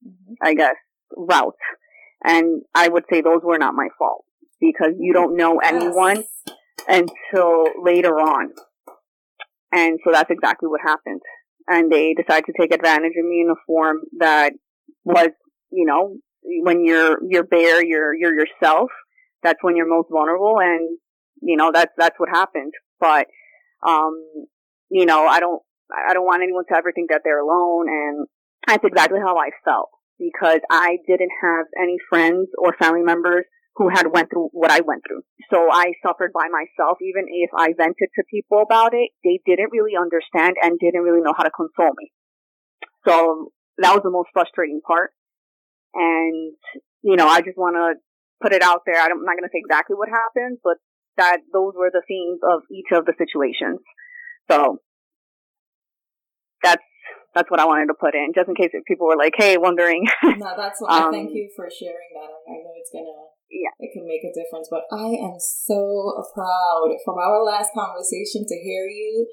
mm-hmm. 0.06 0.34
I 0.42 0.54
guess, 0.54 0.76
route. 1.16 1.54
And 2.24 2.62
I 2.74 2.88
would 2.88 3.04
say 3.12 3.22
those 3.22 3.42
were 3.44 3.58
not 3.58 3.76
my 3.76 3.90
fault 3.98 4.26
because 4.60 4.94
you 5.00 5.14
don't 5.14 5.36
know 5.36 5.60
anyone 5.60 6.24
until 6.88 7.66
later 7.84 8.16
on. 8.20 8.54
And 9.72 10.00
so 10.04 10.12
that's 10.12 10.32
exactly 10.32 10.70
what 10.70 10.82
happened. 10.82 11.22
And 11.68 11.92
they 11.92 12.14
decided 12.14 12.46
to 12.46 12.54
take 12.60 12.74
advantage 12.74 13.14
of 13.20 13.26
me 13.26 13.42
in 13.42 13.50
a 13.52 13.60
form 13.66 14.02
that 14.20 14.54
was, 15.04 15.30
you 15.72 15.86
know, 15.86 16.18
when 16.42 16.86
you're, 16.86 17.18
you're 17.28 17.44
bare, 17.44 17.84
you're, 17.86 18.14
you're 18.16 18.34
yourself. 18.34 18.90
That's 19.44 19.60
when 19.62 19.76
you're 19.76 19.88
most 19.88 20.08
vulnerable. 20.10 20.58
And, 20.62 20.98
you 21.42 21.58
know, 21.58 21.72
that's, 21.74 21.92
that's 21.98 22.18
what 22.18 22.30
happened. 22.30 22.74
But, 23.00 23.28
um, 23.86 24.24
you 24.90 25.06
know, 25.06 25.28
I 25.28 25.40
don't, 25.40 25.62
I 25.92 26.14
don't 26.14 26.26
want 26.26 26.44
anyone 26.44 26.64
to 26.70 26.78
ever 26.78 26.92
think 26.94 27.10
that 27.10 27.22
they're 27.24 27.42
alone. 27.42 27.88
And 27.90 28.28
that's 28.66 28.84
exactly 28.86 29.20
how 29.20 29.38
I 29.38 29.50
felt 29.66 29.90
because 30.18 30.62
I 30.72 30.98
didn't 31.08 31.32
have 31.44 31.66
any 31.82 31.98
friends 32.10 32.48
or 32.58 32.76
family 32.80 33.04
members 33.04 33.46
who 33.78 33.90
had 33.90 34.08
went 34.12 34.30
through 34.32 34.50
what 34.54 34.72
I 34.72 34.82
went 34.82 35.04
through. 35.08 35.22
So 35.54 35.70
I 35.72 35.94
suffered 36.06 36.34
by 36.34 36.48
myself. 36.50 36.98
Even 37.02 37.26
if 37.30 37.52
I 37.56 37.74
vented 37.78 38.10
to 38.16 38.24
people 38.30 38.62
about 38.62 38.94
it, 38.94 39.12
they 39.24 39.40
didn't 39.46 39.72
really 39.72 39.94
understand 39.96 40.56
and 40.62 40.80
didn't 40.80 41.02
really 41.02 41.22
know 41.22 41.34
how 41.38 41.44
to 41.44 41.52
console 41.52 41.94
me. 41.96 42.12
So 43.08 43.52
that 43.78 43.94
was 43.94 44.02
the 44.04 44.10
most 44.10 44.30
frustrating 44.34 44.82
part. 44.86 45.12
And, 45.94 46.54
you 47.04 47.16
know, 47.16 47.28
I 47.28 47.42
just 47.42 47.58
want 47.58 47.76
to 47.78 48.02
put 48.42 48.54
it 48.54 48.64
out 48.64 48.82
there. 48.86 49.00
I'm 49.00 49.24
not 49.24 49.38
going 49.38 49.46
to 49.46 49.54
say 49.54 49.62
exactly 49.62 49.96
what 49.96 50.10
happened, 50.10 50.58
but 50.64 50.78
that 51.18 51.38
those 51.54 51.74
were 51.76 51.92
the 51.94 52.02
themes 52.08 52.40
of 52.44 52.62
each 52.72 52.90
of 52.92 53.06
the 53.06 53.14
situations. 53.18 53.80
So 54.50 54.82
that's 56.64 56.84
that's 57.36 57.52
what 57.52 57.60
I 57.60 57.66
wanted 57.66 57.88
to 57.88 57.94
put 57.94 58.16
in, 58.16 58.34
just 58.34 58.50
in 58.50 58.56
case 58.56 58.72
if 58.74 58.86
people 58.86 59.06
were 59.06 59.18
like, 59.18 59.34
"Hey, 59.38 59.58
wondering." 59.58 60.06
no, 60.24 60.54
that's 60.58 60.82
what 60.82 60.90
um, 61.02 61.12
thank 61.12 61.32
you 61.34 61.50
for 61.56 61.70
sharing 61.70 62.10
that. 62.18 62.34
I 62.50 62.66
know 62.66 62.74
it's 62.76 62.90
gonna, 62.92 63.06
yeah, 63.50 63.74
it 63.80 63.92
can 63.94 64.08
make 64.08 64.24
a 64.24 64.36
difference. 64.36 64.68
But 64.70 64.88
I 64.92 65.16
am 65.16 65.40
so 65.40 66.24
proud 66.34 66.92
from 67.04 67.16
our 67.16 67.44
last 67.44 67.72
conversation 67.74 68.46
to 68.48 68.56
hear 68.60 68.88
you 68.88 69.28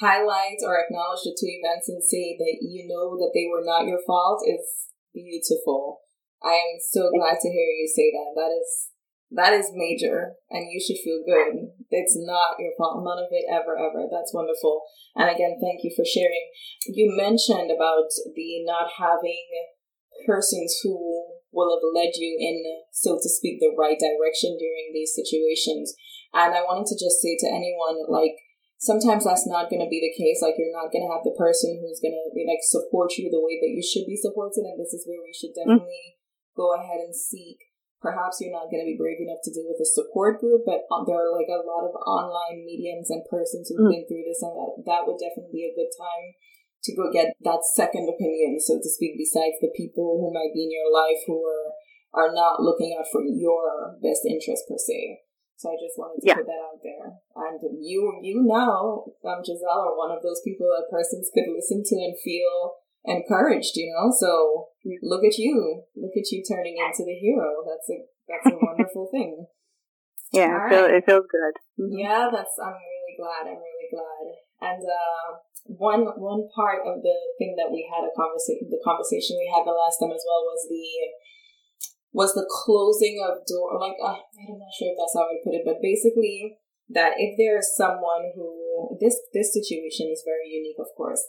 highlight 0.00 0.64
or 0.64 0.80
acknowledge 0.80 1.22
the 1.24 1.36
two 1.36 1.50
events 1.60 1.88
and 1.88 2.02
say 2.02 2.36
that 2.38 2.56
you 2.62 2.88
know 2.88 3.16
that 3.20 3.32
they 3.34 3.46
were 3.50 3.64
not 3.64 3.86
your 3.86 4.00
fault 4.06 4.42
is 4.46 4.88
beautiful. 5.12 6.00
I 6.42 6.56
am 6.56 6.80
so 6.80 7.10
glad 7.12 7.38
to 7.40 7.52
hear 7.52 7.70
you 7.70 7.86
say 7.86 8.10
that. 8.10 8.32
That 8.34 8.50
is 8.50 8.92
that 9.34 9.52
is 9.52 9.72
major 9.72 10.36
and 10.50 10.68
you 10.70 10.76
should 10.76 11.00
feel 11.00 11.24
good. 11.24 11.72
It's 11.90 12.16
not 12.16 12.60
your 12.60 12.72
fault. 12.76 13.00
None 13.04 13.24
of 13.24 13.32
it 13.32 13.48
ever, 13.48 13.76
ever. 13.76 14.04
That's 14.10 14.34
wonderful. 14.34 14.82
And 15.16 15.30
again, 15.30 15.56
thank 15.60 15.84
you 15.84 15.92
for 15.96 16.04
sharing. 16.04 16.52
You 16.88 17.16
mentioned 17.16 17.70
about 17.72 18.12
the 18.34 18.64
not 18.64 18.92
having 18.98 19.48
persons 20.26 20.80
who 20.82 21.31
will 21.52 21.68
have 21.70 21.84
led 21.84 22.16
you 22.16 22.34
in, 22.40 22.64
so 22.90 23.20
to 23.20 23.28
speak, 23.28 23.60
the 23.60 23.76
right 23.76 24.00
direction 24.00 24.56
during 24.56 24.90
these 24.90 25.12
situations. 25.12 25.92
And 26.32 26.56
I 26.56 26.64
wanted 26.64 26.88
to 26.88 26.96
just 26.96 27.20
say 27.20 27.36
to 27.44 27.52
anyone, 27.52 28.08
like, 28.08 28.40
sometimes 28.80 29.28
that's 29.28 29.44
not 29.44 29.68
going 29.68 29.84
to 29.84 29.92
be 29.92 30.00
the 30.00 30.16
case. 30.16 30.40
Like, 30.40 30.56
you're 30.56 30.72
not 30.72 30.88
going 30.88 31.04
to 31.04 31.12
have 31.12 31.22
the 31.22 31.36
person 31.36 31.76
who's 31.78 32.00
going 32.00 32.16
to, 32.16 32.24
like, 32.48 32.64
support 32.64 33.14
you 33.20 33.28
the 33.28 33.44
way 33.44 33.60
that 33.60 33.70
you 33.70 33.84
should 33.84 34.08
be 34.08 34.16
supported. 34.16 34.64
And 34.64 34.80
this 34.80 34.96
is 34.96 35.04
where 35.04 35.20
we 35.20 35.36
should 35.36 35.52
mm-hmm. 35.52 35.76
definitely 35.76 36.16
mm-hmm. 36.16 36.56
go 36.56 36.72
ahead 36.72 37.04
and 37.04 37.12
seek. 37.12 37.60
Perhaps 38.00 38.42
you're 38.42 38.50
not 38.50 38.66
going 38.66 38.82
to 38.82 38.90
be 38.90 38.98
brave 38.98 39.22
enough 39.22 39.44
to 39.46 39.54
deal 39.54 39.70
with 39.70 39.78
a 39.78 39.86
support 39.86 40.42
group, 40.42 40.66
but 40.66 40.90
uh, 40.90 41.06
there 41.06 41.22
are 41.22 41.30
like 41.30 41.46
a 41.46 41.62
lot 41.62 41.86
of 41.86 41.94
online 41.94 42.66
mediums 42.66 43.14
and 43.14 43.22
persons 43.30 43.70
who've 43.70 43.78
mm-hmm. 43.78 43.94
been 43.94 44.06
through 44.10 44.26
this, 44.26 44.42
and 44.42 44.58
that, 44.58 44.74
that 44.90 45.06
would 45.06 45.22
definitely 45.22 45.54
be 45.54 45.70
a 45.70 45.78
good 45.78 45.92
time 45.94 46.34
to 46.84 46.96
go 46.96 47.12
get 47.12 47.34
that 47.42 47.62
second 47.62 48.10
opinion, 48.10 48.58
so 48.58 48.78
to 48.78 48.90
speak, 48.90 49.14
besides 49.16 49.58
the 49.60 49.70
people 49.76 50.18
who 50.18 50.34
might 50.34 50.50
be 50.54 50.66
in 50.66 50.74
your 50.74 50.90
life 50.90 51.22
who 51.26 51.38
are, 51.46 51.70
are 52.12 52.34
not 52.34 52.60
looking 52.60 52.96
out 52.98 53.06
for 53.10 53.22
your 53.22 53.94
best 54.02 54.26
interest 54.26 54.66
per 54.68 54.76
se. 54.76 55.22
So 55.62 55.70
I 55.70 55.78
just 55.78 55.94
wanted 55.94 56.18
to 56.18 56.26
yeah. 56.26 56.42
put 56.42 56.50
that 56.50 56.58
out 56.58 56.82
there. 56.82 57.06
And 57.38 57.62
you, 57.78 58.18
you 58.18 58.42
now, 58.42 59.06
um, 59.22 59.46
Giselle, 59.46 59.94
are 59.94 59.94
one 59.94 60.10
of 60.10 60.18
those 60.18 60.42
people 60.42 60.66
that 60.74 60.90
persons 60.90 61.30
could 61.30 61.46
listen 61.46 61.86
to 61.86 61.96
and 62.02 62.18
feel 62.18 62.82
encouraged, 63.06 63.78
you 63.78 63.94
know? 63.94 64.10
So 64.10 64.74
look 65.06 65.22
at 65.22 65.38
you. 65.38 65.86
Look 65.94 66.18
at 66.18 66.34
you 66.34 66.42
turning 66.42 66.82
into 66.82 67.06
the 67.06 67.14
hero. 67.14 67.62
That's 67.62 67.86
a, 67.94 67.98
that's 68.26 68.50
a 68.50 68.58
wonderful 68.58 69.06
thing. 69.14 69.46
Yeah, 70.34 70.66
it, 70.66 70.70
feel, 70.70 70.86
it 70.90 71.06
feels 71.06 71.30
good. 71.30 71.54
Mm-hmm. 71.78 71.94
Yeah, 71.94 72.26
that's, 72.26 72.58
I'm 72.58 72.74
really 72.74 73.14
glad. 73.14 73.46
I'm 73.46 73.62
really 73.62 73.90
glad. 73.94 74.26
And, 74.66 74.82
uh, 74.82 75.38
one 75.64 76.10
one 76.18 76.48
part 76.54 76.82
of 76.82 77.02
the 77.02 77.16
thing 77.38 77.54
that 77.54 77.70
we 77.70 77.86
had 77.86 78.02
a 78.02 78.14
conversation 78.18 78.66
the 78.66 78.82
conversation 78.82 79.38
we 79.38 79.46
had 79.46 79.62
the 79.62 79.74
last 79.74 80.02
time 80.02 80.10
as 80.10 80.24
well 80.26 80.42
was 80.42 80.66
the 80.66 80.86
was 82.12 82.34
the 82.34 82.48
closing 82.50 83.22
of 83.22 83.46
door 83.46 83.78
like 83.78 83.96
uh, 84.02 84.18
I'm 84.18 84.58
not 84.58 84.74
sure 84.74 84.90
if 84.90 84.98
that's 84.98 85.14
how 85.14 85.30
I 85.30 85.38
would 85.38 85.44
put 85.46 85.54
it 85.54 85.64
but 85.64 85.78
basically 85.80 86.58
that 86.90 87.14
if 87.16 87.38
there 87.38 87.56
is 87.56 87.76
someone 87.78 88.34
who 88.34 88.98
this 88.98 89.16
this 89.30 89.54
situation 89.54 90.10
is 90.10 90.26
very 90.26 90.50
unique 90.50 90.82
of 90.82 90.90
course 90.98 91.22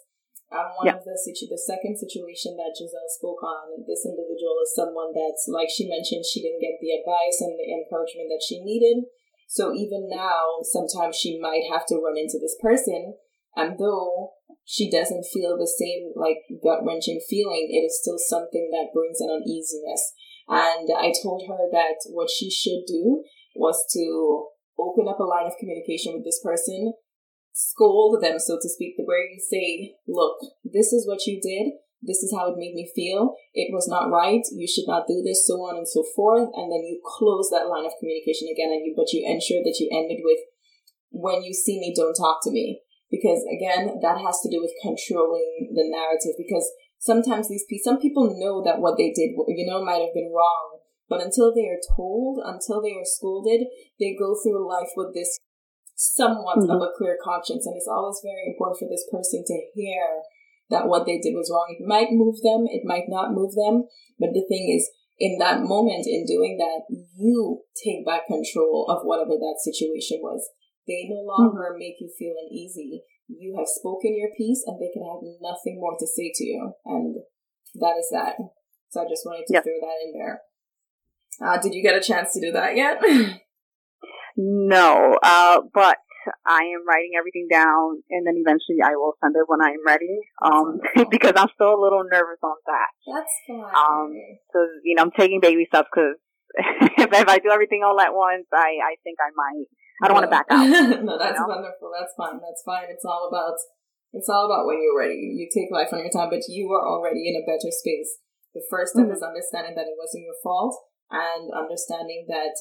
um, 0.54 0.70
one 0.78 0.94
of 0.94 1.02
the 1.02 1.18
situ- 1.18 1.50
the 1.50 1.58
second 1.58 1.98
situation 1.98 2.54
that 2.62 2.78
Giselle 2.78 3.10
spoke 3.10 3.42
on, 3.42 3.74
this 3.90 4.06
individual 4.06 4.62
is 4.62 4.78
someone 4.78 5.10
that's 5.10 5.50
like 5.50 5.66
she 5.66 5.90
mentioned 5.90 6.22
she 6.30 6.46
didn't 6.46 6.62
get 6.62 6.78
the 6.78 6.94
advice 6.94 7.42
and 7.42 7.58
the 7.58 7.74
encouragement 7.74 8.30
that 8.30 8.46
she 8.46 8.62
needed. 8.62 9.10
So 9.50 9.74
even 9.74 10.06
now, 10.14 10.62
sometimes 10.62 11.18
she 11.18 11.42
might 11.42 11.66
have 11.74 11.90
to 11.90 11.98
run 11.98 12.22
into 12.22 12.38
this 12.38 12.54
person 12.62 13.18
and 13.56 13.78
though 13.78 14.34
she 14.66 14.90
doesn't 14.90 15.28
feel 15.32 15.58
the 15.58 15.68
same 15.68 16.12
like 16.16 16.40
gut 16.64 16.86
wrenching 16.86 17.22
feeling, 17.30 17.68
it 17.70 17.86
is 17.86 18.00
still 18.02 18.18
something 18.18 18.70
that 18.72 18.94
brings 18.94 19.20
an 19.20 19.30
uneasiness. 19.30 20.14
And 20.48 20.90
I 20.92 21.14
told 21.22 21.44
her 21.48 21.70
that 21.72 22.00
what 22.10 22.30
she 22.30 22.50
should 22.50 22.84
do 22.88 23.24
was 23.56 23.86
to 23.94 24.48
open 24.80 25.08
up 25.08 25.20
a 25.20 25.24
line 25.24 25.46
of 25.46 25.58
communication 25.60 26.14
with 26.14 26.26
this 26.26 26.42
person, 26.44 26.94
scold 27.54 28.22
them, 28.24 28.40
so 28.40 28.58
to 28.60 28.70
speak, 28.70 28.96
the 28.98 29.04
where 29.04 29.24
you 29.24 29.40
say, 29.40 29.96
look, 30.08 30.38
this 30.64 30.92
is 30.92 31.08
what 31.08 31.26
you 31.28 31.40
did. 31.40 31.74
This 32.02 32.20
is 32.20 32.34
how 32.36 32.52
it 32.52 32.60
made 32.60 32.76
me 32.76 32.92
feel. 32.94 33.36
It 33.54 33.72
was 33.72 33.88
not 33.88 34.12
right. 34.12 34.44
You 34.52 34.68
should 34.68 34.88
not 34.88 35.08
do 35.08 35.24
this, 35.24 35.48
so 35.48 35.56
on 35.64 35.78
and 35.78 35.88
so 35.88 36.04
forth. 36.16 36.50
And 36.52 36.68
then 36.68 36.84
you 36.84 37.00
close 37.00 37.48
that 37.52 37.72
line 37.72 37.86
of 37.86 37.96
communication 38.00 38.50
again, 38.52 38.76
and 38.76 38.84
you, 38.84 38.94
but 38.96 39.14
you 39.14 39.24
ensure 39.24 39.64
that 39.64 39.80
you 39.80 39.88
ended 39.88 40.20
with, 40.24 40.40
when 41.12 41.44
you 41.44 41.54
see 41.54 41.80
me, 41.80 41.94
don't 41.96 42.16
talk 42.16 42.44
to 42.44 42.52
me 42.52 42.82
because 43.14 43.46
again 43.46 44.02
that 44.02 44.18
has 44.18 44.42
to 44.42 44.50
do 44.50 44.58
with 44.58 44.74
controlling 44.82 45.70
the 45.70 45.86
narrative 45.86 46.34
because 46.34 46.66
sometimes 46.98 47.46
these 47.46 47.62
people 47.70 47.86
some 47.86 48.02
people 48.02 48.26
know 48.42 48.66
that 48.66 48.82
what 48.82 48.98
they 48.98 49.14
did 49.14 49.38
you 49.54 49.70
know 49.70 49.86
might 49.86 50.02
have 50.02 50.18
been 50.18 50.34
wrong 50.34 50.82
but 51.06 51.22
until 51.22 51.54
they 51.54 51.70
are 51.70 51.86
told 51.94 52.42
until 52.42 52.82
they 52.82 52.98
are 52.98 53.06
scolded 53.06 53.70
they 54.02 54.18
go 54.18 54.34
through 54.34 54.66
life 54.66 54.90
with 54.98 55.14
this 55.14 55.38
somewhat 55.94 56.58
mm-hmm. 56.58 56.74
of 56.74 56.82
a 56.82 56.90
clear 56.98 57.14
conscience 57.22 57.70
and 57.70 57.78
it's 57.78 57.88
always 57.88 58.18
very 58.26 58.50
important 58.50 58.82
for 58.82 58.90
this 58.90 59.06
person 59.14 59.46
to 59.46 59.62
hear 59.78 60.26
that 60.74 60.90
what 60.90 61.06
they 61.06 61.22
did 61.22 61.38
was 61.38 61.54
wrong 61.54 61.70
it 61.70 61.86
might 61.86 62.10
move 62.10 62.42
them 62.42 62.66
it 62.66 62.82
might 62.82 63.06
not 63.06 63.38
move 63.38 63.54
them 63.54 63.86
but 64.18 64.34
the 64.34 64.42
thing 64.50 64.74
is 64.74 64.90
in 65.20 65.38
that 65.38 65.62
moment 65.62 66.10
in 66.10 66.26
doing 66.26 66.58
that 66.58 66.82
you 66.90 67.62
take 67.78 68.02
back 68.02 68.26
control 68.26 68.90
of 68.90 69.06
whatever 69.06 69.38
that 69.38 69.62
situation 69.62 70.18
was 70.26 70.50
they 70.88 71.08
no 71.10 71.24
longer 71.24 71.72
mm-hmm. 71.72 71.80
make 71.80 71.96
you 72.00 72.12
feel 72.18 72.36
uneasy. 72.40 73.04
You 73.28 73.56
have 73.58 73.68
spoken 73.68 74.18
your 74.18 74.30
piece 74.36 74.64
and 74.68 74.80
they 74.80 74.92
can 74.92 75.04
have 75.04 75.24
nothing 75.42 75.80
more 75.80 75.96
to 75.98 76.08
say 76.08 76.32
to 76.36 76.44
you. 76.44 76.74
And 76.86 77.16
that 77.76 77.96
is 77.98 78.10
that. 78.12 78.36
So 78.90 79.02
I 79.02 79.10
just 79.10 79.26
wanted 79.26 79.48
to 79.48 79.54
yep. 79.54 79.64
throw 79.64 79.80
that 79.80 80.04
in 80.06 80.14
there. 80.14 80.42
Uh, 81.42 81.58
did 81.58 81.74
you 81.74 81.82
get 81.82 81.96
a 81.96 82.02
chance 82.02 82.34
to 82.34 82.42
do 82.42 82.52
that 82.52 82.76
yet? 82.76 83.02
no, 84.38 85.18
uh, 85.24 85.62
but 85.74 85.98
I 86.46 86.72
am 86.76 86.88
writing 86.88 87.12
everything 87.18 87.48
down 87.50 88.04
and 88.10 88.28
then 88.28 88.36
eventually 88.38 88.80
I 88.84 88.96
will 88.96 89.16
send 89.24 89.36
it 89.36 89.48
when 89.48 89.62
I 89.62 89.72
am 89.72 89.86
ready. 89.86 90.20
Um, 90.44 90.80
because 91.10 91.34
I'm 91.36 91.50
still 91.56 91.74
a 91.74 91.82
little 91.82 92.04
nervous 92.04 92.40
on 92.44 92.56
that. 92.68 92.90
That's 93.08 93.34
fine. 93.48 93.74
Um, 93.74 94.14
cause, 94.52 94.70
you 94.84 94.96
know, 94.96 95.04
I'm 95.04 95.12
taking 95.18 95.40
baby 95.42 95.66
steps 95.68 95.90
cause 95.94 96.16
if, 96.56 97.12
if 97.14 97.28
I 97.28 97.40
do 97.40 97.50
everything 97.52 97.82
all 97.84 98.00
at 98.00 98.14
once, 98.14 98.46
I, 98.54 98.78
I 98.84 98.96
think 99.04 99.18
I 99.20 99.32
might 99.36 99.68
I 100.02 100.08
don't 100.08 100.18
want 100.18 100.26
to 100.26 100.34
back 100.34 100.48
out. 100.50 100.66
no, 101.06 101.18
that's 101.20 101.38
you 101.38 101.46
know? 101.46 101.54
wonderful. 101.54 101.92
That's 101.94 102.14
fine. 102.18 102.40
That's 102.42 102.64
fine. 102.66 102.90
It's 102.90 103.06
all 103.06 103.30
about 103.30 103.60
it's 104.14 104.30
all 104.30 104.46
about 104.46 104.66
when 104.66 104.82
you're 104.82 104.98
ready. 104.98 105.34
You 105.34 105.50
take 105.50 105.74
life 105.74 105.90
on 105.92 106.00
your 106.06 106.14
time, 106.14 106.30
but 106.30 106.46
you 106.48 106.70
are 106.72 106.86
already 106.86 107.28
in 107.30 107.36
a 107.38 107.46
better 107.46 107.74
space. 107.74 108.22
The 108.54 108.62
first 108.70 108.94
step 108.94 109.10
mm-hmm. 109.10 109.18
is 109.18 109.26
understanding 109.26 109.74
that 109.76 109.90
it 109.90 109.98
wasn't 109.98 110.30
your 110.30 110.38
fault 110.42 110.78
and 111.10 111.50
understanding 111.50 112.26
that 112.30 112.54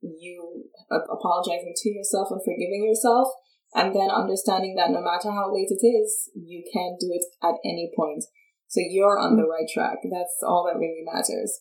you 0.00 0.68
uh, 0.90 1.04
apologizing 1.12 1.72
to 1.76 1.88
yourself 1.92 2.28
and 2.30 2.40
forgiving 2.40 2.84
yourself 2.84 3.28
and 3.74 3.94
then 3.94 4.08
understanding 4.08 4.76
that 4.76 4.90
no 4.90 5.04
matter 5.04 5.28
how 5.30 5.52
late 5.52 5.68
it 5.68 5.84
is, 5.84 6.30
you 6.34 6.64
can 6.72 6.96
do 6.98 7.12
it 7.12 7.24
at 7.44 7.60
any 7.64 7.92
point. 7.94 8.24
So 8.68 8.80
you're 8.80 9.18
on 9.18 9.36
the 9.36 9.42
mm-hmm. 9.42 9.52
right 9.52 9.68
track. 9.68 9.98
That's 10.02 10.40
all 10.40 10.64
that 10.64 10.80
really 10.80 11.04
matters. 11.04 11.60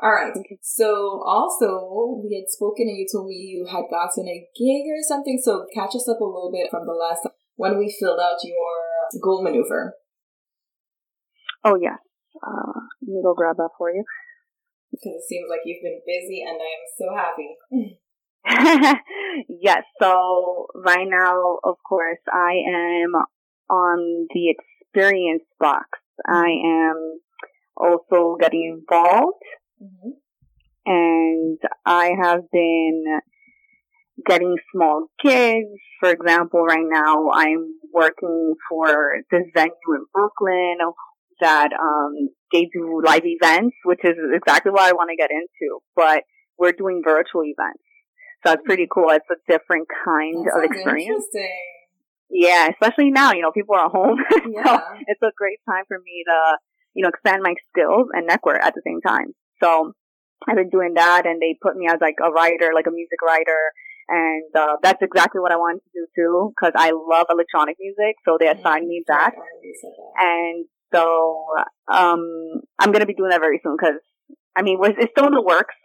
All 0.00 0.12
right. 0.12 0.32
So 0.62 1.22
also 1.26 2.20
we 2.22 2.36
had 2.36 2.48
spoken 2.50 2.88
and 2.88 2.98
you 2.98 3.06
told 3.10 3.28
me 3.28 3.34
you 3.34 3.66
had 3.66 3.84
gotten 3.90 4.28
a 4.28 4.46
gig 4.56 4.84
or 4.86 5.02
something. 5.02 5.38
So 5.42 5.66
catch 5.74 5.94
us 5.94 6.08
up 6.08 6.20
a 6.20 6.24
little 6.24 6.52
bit 6.52 6.70
from 6.70 6.86
the 6.86 6.92
last 6.92 7.22
time 7.22 7.32
when 7.56 7.78
we 7.78 7.94
filled 7.98 8.20
out 8.20 8.38
your 8.44 9.20
goal 9.22 9.42
maneuver. 9.42 9.94
Oh 11.64 11.76
yes. 11.80 11.98
Uh, 12.42 12.80
let 13.02 13.14
me 13.14 13.22
go 13.22 13.34
grab 13.34 13.56
that 13.56 13.70
for 13.76 13.90
you. 13.90 14.04
Because 14.90 15.16
it 15.16 15.28
seems 15.28 15.48
like 15.50 15.60
you've 15.64 15.82
been 15.82 16.00
busy 16.06 16.42
and 16.46 16.58
I 16.60 16.70
am 16.78 16.84
so 16.96 17.06
happy. 17.14 17.58
yes. 19.60 19.82
So 20.00 20.66
right 20.74 21.06
now, 21.08 21.58
of 21.64 21.76
course, 21.86 22.20
I 22.32 22.62
am 22.68 23.12
on 23.68 24.28
the 24.32 24.54
experience 24.54 25.44
box. 25.60 25.86
I 26.26 26.46
am 26.64 27.20
also 27.76 28.36
getting 28.40 28.78
involved 28.78 29.36
Mm-hmm. 29.82 30.10
And 30.86 31.58
I 31.84 32.12
have 32.20 32.50
been 32.50 33.04
getting 34.26 34.56
small 34.74 35.06
gigs. 35.22 35.68
For 36.00 36.10
example, 36.10 36.62
right 36.62 36.86
now 36.88 37.30
I'm 37.32 37.74
working 37.92 38.54
for 38.68 39.18
this 39.30 39.42
venue 39.54 39.72
in 39.88 40.06
Brooklyn 40.12 40.78
that 41.40 41.70
um, 41.72 42.30
they 42.52 42.68
do 42.72 43.00
live 43.04 43.24
events, 43.24 43.76
which 43.84 44.00
is 44.04 44.16
exactly 44.34 44.72
what 44.72 44.82
I 44.82 44.92
want 44.92 45.10
to 45.10 45.16
get 45.16 45.30
into. 45.30 45.80
But 45.94 46.24
we're 46.58 46.72
doing 46.72 47.02
virtual 47.04 47.42
events, 47.42 47.82
so 48.44 48.52
it's 48.52 48.62
pretty 48.64 48.88
cool. 48.92 49.10
It's 49.10 49.26
a 49.30 49.36
different 49.50 49.86
kind 50.04 50.44
that 50.46 50.58
of 50.58 50.64
experience. 50.64 51.24
Yeah, 52.30 52.68
especially 52.70 53.10
now, 53.10 53.32
you 53.32 53.42
know, 53.42 53.52
people 53.52 53.74
are 53.74 53.88
home. 53.88 54.18
Yeah. 54.50 54.64
so 54.64 54.80
it's 55.06 55.22
a 55.22 55.32
great 55.36 55.58
time 55.68 55.84
for 55.88 55.98
me 55.98 56.24
to, 56.26 56.58
you 56.94 57.02
know, 57.02 57.08
expand 57.08 57.42
my 57.42 57.54
skills 57.70 58.08
and 58.12 58.26
network 58.26 58.60
at 58.62 58.74
the 58.74 58.82
same 58.84 59.00
time. 59.00 59.34
So 59.62 59.92
I've 60.48 60.56
been 60.56 60.70
doing 60.70 60.94
that 60.94 61.26
and 61.26 61.40
they 61.40 61.58
put 61.60 61.76
me 61.76 61.86
as 61.88 61.98
like 62.00 62.16
a 62.22 62.30
writer, 62.30 62.70
like 62.74 62.86
a 62.86 62.90
music 62.90 63.20
writer. 63.22 63.72
And, 64.08 64.48
uh, 64.56 64.76
that's 64.82 65.02
exactly 65.02 65.40
what 65.40 65.52
I 65.52 65.56
wanted 65.56 65.80
to 65.84 65.90
do 65.92 66.06
too, 66.16 66.54
cause 66.58 66.72
I 66.74 66.92
love 66.92 67.26
electronic 67.28 67.76
music. 67.78 68.16
So 68.24 68.38
they 68.40 68.48
assigned 68.48 68.88
me 68.88 69.02
that. 69.06 69.32
And 70.16 70.64
so, 70.94 71.44
um, 71.92 72.62
I'm 72.78 72.90
going 72.90 73.00
to 73.00 73.06
be 73.06 73.12
doing 73.12 73.30
that 73.30 73.40
very 73.40 73.60
soon 73.62 73.76
cause 73.76 74.00
I 74.56 74.62
mean, 74.62 74.78
it's 74.82 75.12
still 75.12 75.26
in 75.26 75.34
the 75.34 75.42
works 75.42 75.76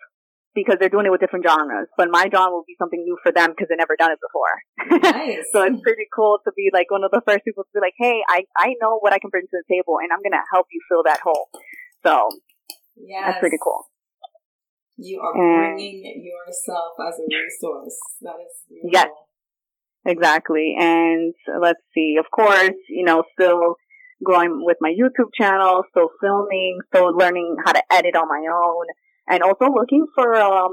because 0.55 0.77
they're 0.79 0.89
doing 0.89 1.05
it 1.05 1.11
with 1.11 1.21
different 1.21 1.45
genres, 1.45 1.89
but 1.97 2.09
my 2.09 2.29
genre 2.29 2.53
will 2.53 2.65
be 2.65 2.77
something 2.77 3.01
new 3.01 3.17
for 3.21 3.31
them 3.31 3.51
because 3.51 3.67
they've 3.69 3.77
never 3.77 3.97
done 3.97 4.11
it 4.11 4.19
before. 4.21 5.01
Nice. 5.01 5.45
so 5.53 5.61
it's 5.63 5.81
pretty 5.81 6.05
cool 6.13 6.39
to 6.45 6.51
be 6.55 6.69
like 6.73 6.89
one 6.89 7.03
of 7.03 7.11
the 7.11 7.21
first 7.25 7.45
people 7.45 7.63
to 7.63 7.69
be 7.73 7.81
like, 7.81 7.97
Hey, 7.97 8.21
I, 8.27 8.45
I 8.57 8.73
know 8.81 8.97
what 8.99 9.13
I 9.13 9.19
can 9.19 9.29
bring 9.29 9.45
to 9.45 9.57
the 9.61 9.65
table 9.69 9.97
and 10.01 10.13
I'm 10.13 10.21
going 10.21 10.37
to 10.37 10.45
help 10.53 10.67
you 10.71 10.81
fill 10.89 11.03
that 11.03 11.21
hole. 11.21 11.49
So 12.05 12.29
Yes. 12.95 13.23
That's 13.25 13.39
pretty 13.39 13.57
cool. 13.63 13.89
You 14.97 15.19
are 15.21 15.33
and 15.33 15.75
bringing 15.75 16.03
yourself 16.23 16.93
as 17.07 17.19
a 17.19 17.23
resource. 17.23 17.97
That 18.21 18.35
is 18.39 18.53
beautiful. 18.69 18.89
Yes. 18.93 19.09
Exactly. 20.05 20.75
And 20.77 21.33
let's 21.61 21.79
see, 21.93 22.17
of 22.19 22.25
course, 22.29 22.75
you 22.89 23.05
know, 23.05 23.23
still 23.39 23.75
growing 24.23 24.63
with 24.63 24.77
my 24.81 24.89
YouTube 24.89 25.29
channel, 25.33 25.83
still 25.91 26.09
filming, 26.21 26.79
still 26.93 27.15
learning 27.15 27.55
how 27.65 27.71
to 27.71 27.81
edit 27.91 28.15
on 28.15 28.27
my 28.27 28.45
own, 28.51 28.85
and 29.27 29.43
also 29.43 29.65
looking 29.73 30.05
for 30.13 30.35
um, 30.35 30.71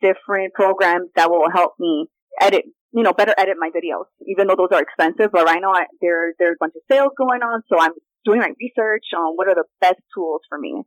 different 0.00 0.54
programs 0.54 1.08
that 1.16 1.30
will 1.30 1.50
help 1.52 1.72
me 1.78 2.06
edit, 2.40 2.64
you 2.92 3.02
know, 3.02 3.12
better 3.12 3.34
edit 3.36 3.56
my 3.58 3.70
videos. 3.70 4.04
Even 4.26 4.46
though 4.46 4.56
those 4.56 4.72
are 4.72 4.82
expensive, 4.82 5.30
but 5.32 5.44
right 5.44 5.60
now 5.60 5.72
I, 5.72 5.86
there 6.00 6.32
there's 6.38 6.56
a 6.56 6.60
bunch 6.60 6.74
of 6.76 6.82
sales 6.90 7.12
going 7.18 7.42
on, 7.42 7.62
so 7.68 7.78
I'm 7.80 7.92
doing 8.24 8.40
my 8.40 8.52
research 8.60 9.06
on 9.16 9.34
what 9.34 9.48
are 9.48 9.54
the 9.54 9.64
best 9.80 10.00
tools 10.14 10.42
for 10.48 10.58
me. 10.58 10.84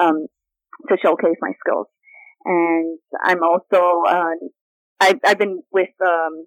Um, 0.00 0.26
to 0.88 0.96
showcase 1.02 1.36
my 1.40 1.52
skills. 1.60 1.86
And 2.44 2.98
I'm 3.24 3.42
also 3.42 4.02
uh, 4.08 4.34
I've 5.00 5.20
I've 5.24 5.38
been 5.38 5.62
with 5.72 5.90
um, 6.04 6.46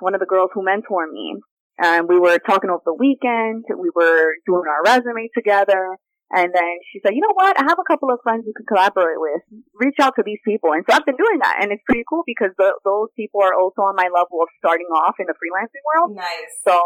one 0.00 0.14
of 0.14 0.20
the 0.20 0.26
girls 0.26 0.50
who 0.54 0.64
mentor 0.64 1.10
me 1.10 1.36
and 1.78 2.08
we 2.08 2.18
were 2.18 2.38
talking 2.38 2.70
over 2.70 2.82
the 2.84 2.94
weekend. 2.94 3.64
We 3.70 3.90
were 3.94 4.34
doing 4.46 4.66
our 4.66 4.82
resume 4.84 5.30
together. 5.34 5.96
And 6.30 6.52
then 6.52 6.74
she 6.92 7.00
said, 7.00 7.14
you 7.14 7.22
know 7.22 7.32
what? 7.32 7.56
I 7.56 7.64
have 7.64 7.78
a 7.80 7.88
couple 7.88 8.12
of 8.12 8.20
friends 8.22 8.44
you 8.44 8.52
can 8.52 8.66
collaborate 8.66 9.16
with. 9.16 9.40
Reach 9.80 9.96
out 9.96 10.12
to 10.16 10.22
these 10.26 10.42
people. 10.44 10.74
And 10.74 10.84
so 10.84 10.92
I've 10.92 11.06
been 11.06 11.16
doing 11.16 11.38
that. 11.40 11.62
And 11.62 11.72
it's 11.72 11.80
pretty 11.86 12.04
cool 12.04 12.20
because 12.26 12.52
the, 12.58 12.76
those 12.84 13.08
people 13.16 13.40
are 13.40 13.54
also 13.54 13.88
on 13.88 13.96
my 13.96 14.10
level 14.12 14.42
of 14.42 14.50
starting 14.58 14.90
off 14.92 15.16
in 15.18 15.24
the 15.24 15.38
freelancing 15.38 15.80
world. 15.88 16.18
Nice. 16.18 16.52
So 16.66 16.76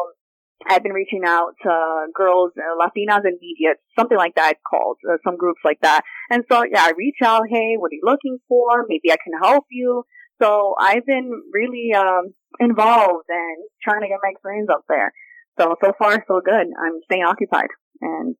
I've 0.68 0.82
been 0.82 0.92
reaching 0.92 1.22
out 1.26 1.54
to 1.62 2.06
girls, 2.14 2.52
uh, 2.56 2.76
Latinas 2.76 3.24
in 3.24 3.38
media, 3.40 3.74
something 3.98 4.18
like 4.18 4.34
that 4.36 4.54
called, 4.68 4.98
uh, 5.10 5.16
some 5.24 5.36
groups 5.36 5.60
like 5.64 5.80
that. 5.82 6.02
And 6.30 6.44
so, 6.50 6.64
yeah, 6.64 6.82
I 6.82 6.92
reach 6.96 7.16
out, 7.24 7.42
hey, 7.50 7.76
what 7.78 7.92
are 7.92 7.94
you 7.94 8.02
looking 8.04 8.38
for? 8.48 8.84
Maybe 8.88 9.10
I 9.12 9.16
can 9.22 9.32
help 9.42 9.64
you. 9.70 10.04
So 10.40 10.74
I've 10.80 11.06
been 11.06 11.30
really 11.52 11.92
um, 11.96 12.34
involved 12.58 13.26
and 13.28 13.58
trying 13.82 14.00
to 14.02 14.08
get 14.08 14.18
my 14.22 14.30
experience 14.30 14.68
up 14.72 14.84
there. 14.88 15.12
So 15.58 15.76
so 15.84 15.92
far 15.98 16.24
so 16.26 16.40
good. 16.44 16.66
I'm 16.66 16.98
staying 17.04 17.24
occupied, 17.24 17.68
and 18.00 18.34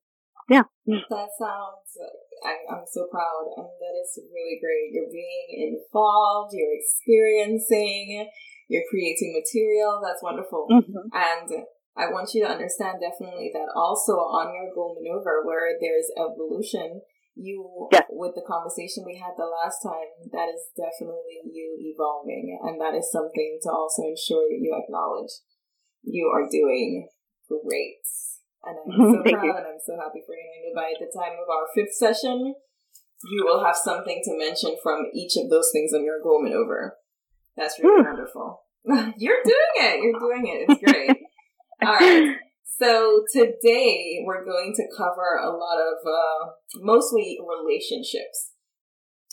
yeah. 0.49 0.63
That 0.87 1.29
sounds. 1.39 1.87
I'm, 2.43 2.75
I'm 2.75 2.85
so 2.91 3.07
proud, 3.09 3.53
and 3.55 3.69
that 3.69 3.95
is 4.01 4.19
really 4.33 4.59
great. 4.59 4.91
You're 4.91 5.13
being 5.13 5.77
involved. 5.77 6.53
You're 6.57 6.73
experiencing. 6.73 8.27
You're 8.67 8.83
creating 8.89 9.39
material. 9.39 10.01
That's 10.03 10.23
wonderful, 10.23 10.67
mm-hmm. 10.71 11.07
and. 11.13 11.65
I 11.93 12.09
want 12.09 12.33
you 12.33 12.41
to 12.41 12.49
understand 12.49 12.97
definitely 13.01 13.53
that 13.53 13.69
also 13.75 14.17
on 14.17 14.49
your 14.49 14.73
goal 14.73 14.97
maneuver 14.97 15.45
where 15.45 15.77
there's 15.77 16.09
evolution, 16.17 17.01
you 17.35 17.89
with 18.09 18.33
the 18.33 18.45
conversation 18.45 19.05
we 19.05 19.17
had 19.17 19.33
the 19.37 19.49
last 19.49 19.81
time 19.81 20.09
that 20.29 20.49
is 20.49 20.69
definitely 20.77 21.41
you 21.49 21.77
evolving 21.81 22.57
and 22.61 22.79
that 22.81 22.93
is 22.93 23.09
something 23.09 23.57
to 23.61 23.69
also 23.69 24.05
ensure 24.05 24.45
that 24.45 24.61
you 24.61 24.69
acknowledge 24.69 25.41
you 26.03 26.29
are 26.29 26.45
doing 26.49 27.09
great. 27.49 28.05
And 28.63 28.77
i'm 28.77 29.13
so 29.13 29.21
proud 29.25 29.45
you. 29.45 29.53
and 29.53 29.65
i'm 29.65 29.81
so 29.81 29.97
happy 29.97 30.21
for 30.25 30.33
you. 30.37 30.45
And 30.45 30.53
i 30.53 30.59
know 30.61 30.73
by 30.77 30.93
the 30.97 31.09
time 31.09 31.37
of 31.37 31.49
our 31.49 31.65
fifth 31.73 31.93
session 31.93 32.53
you 33.25 33.45
will 33.45 33.63
have 33.63 33.75
something 33.75 34.21
to 34.25 34.37
mention 34.37 34.75
from 34.81 35.05
each 35.13 35.33
of 35.37 35.49
those 35.49 35.69
things 35.71 35.93
on 35.93 36.03
your 36.03 36.21
goal 36.21 36.41
maneuver. 36.43 36.97
That's 37.55 37.79
really 37.79 38.01
hmm. 38.01 38.09
wonderful. 38.09 38.61
You're 39.17 39.43
doing 39.45 39.73
it! 39.77 40.03
You're 40.03 40.19
doing 40.19 40.47
it. 40.47 40.65
It's 40.67 40.83
great 40.83 41.17
all 41.87 41.93
right 41.93 42.37
so 42.79 43.23
today 43.31 44.23
we're 44.25 44.43
going 44.43 44.73
to 44.75 44.83
cover 44.97 45.39
a 45.41 45.49
lot 45.49 45.77
of 45.79 46.05
uh, 46.05 46.51
mostly 46.81 47.37
relationships. 47.39 48.51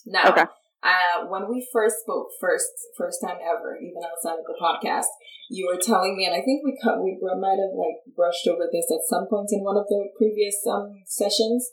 Now, 0.06 0.30
okay. 0.30 0.44
uh, 0.82 1.26
when 1.28 1.48
we 1.48 1.66
first 1.72 1.96
spoke, 2.04 2.28
first 2.40 2.68
first 2.96 3.18
time 3.24 3.38
ever, 3.42 3.76
even 3.76 4.02
outside 4.04 4.38
of 4.38 4.46
the 4.46 4.58
podcast, 4.60 5.10
you 5.48 5.66
were 5.66 5.80
telling 5.80 6.16
me, 6.16 6.26
and 6.26 6.34
I 6.34 6.42
think 6.42 6.62
we 6.64 6.78
cut, 6.82 7.02
we 7.02 7.18
might 7.20 7.58
have 7.58 7.74
like 7.74 7.98
brushed 8.14 8.46
over 8.46 8.68
this 8.70 8.90
at 8.92 9.08
some 9.08 9.26
point 9.28 9.50
in 9.52 9.64
one 9.64 9.76
of 9.76 9.86
the 9.88 10.08
previous 10.16 10.56
um, 10.70 11.02
sessions 11.06 11.70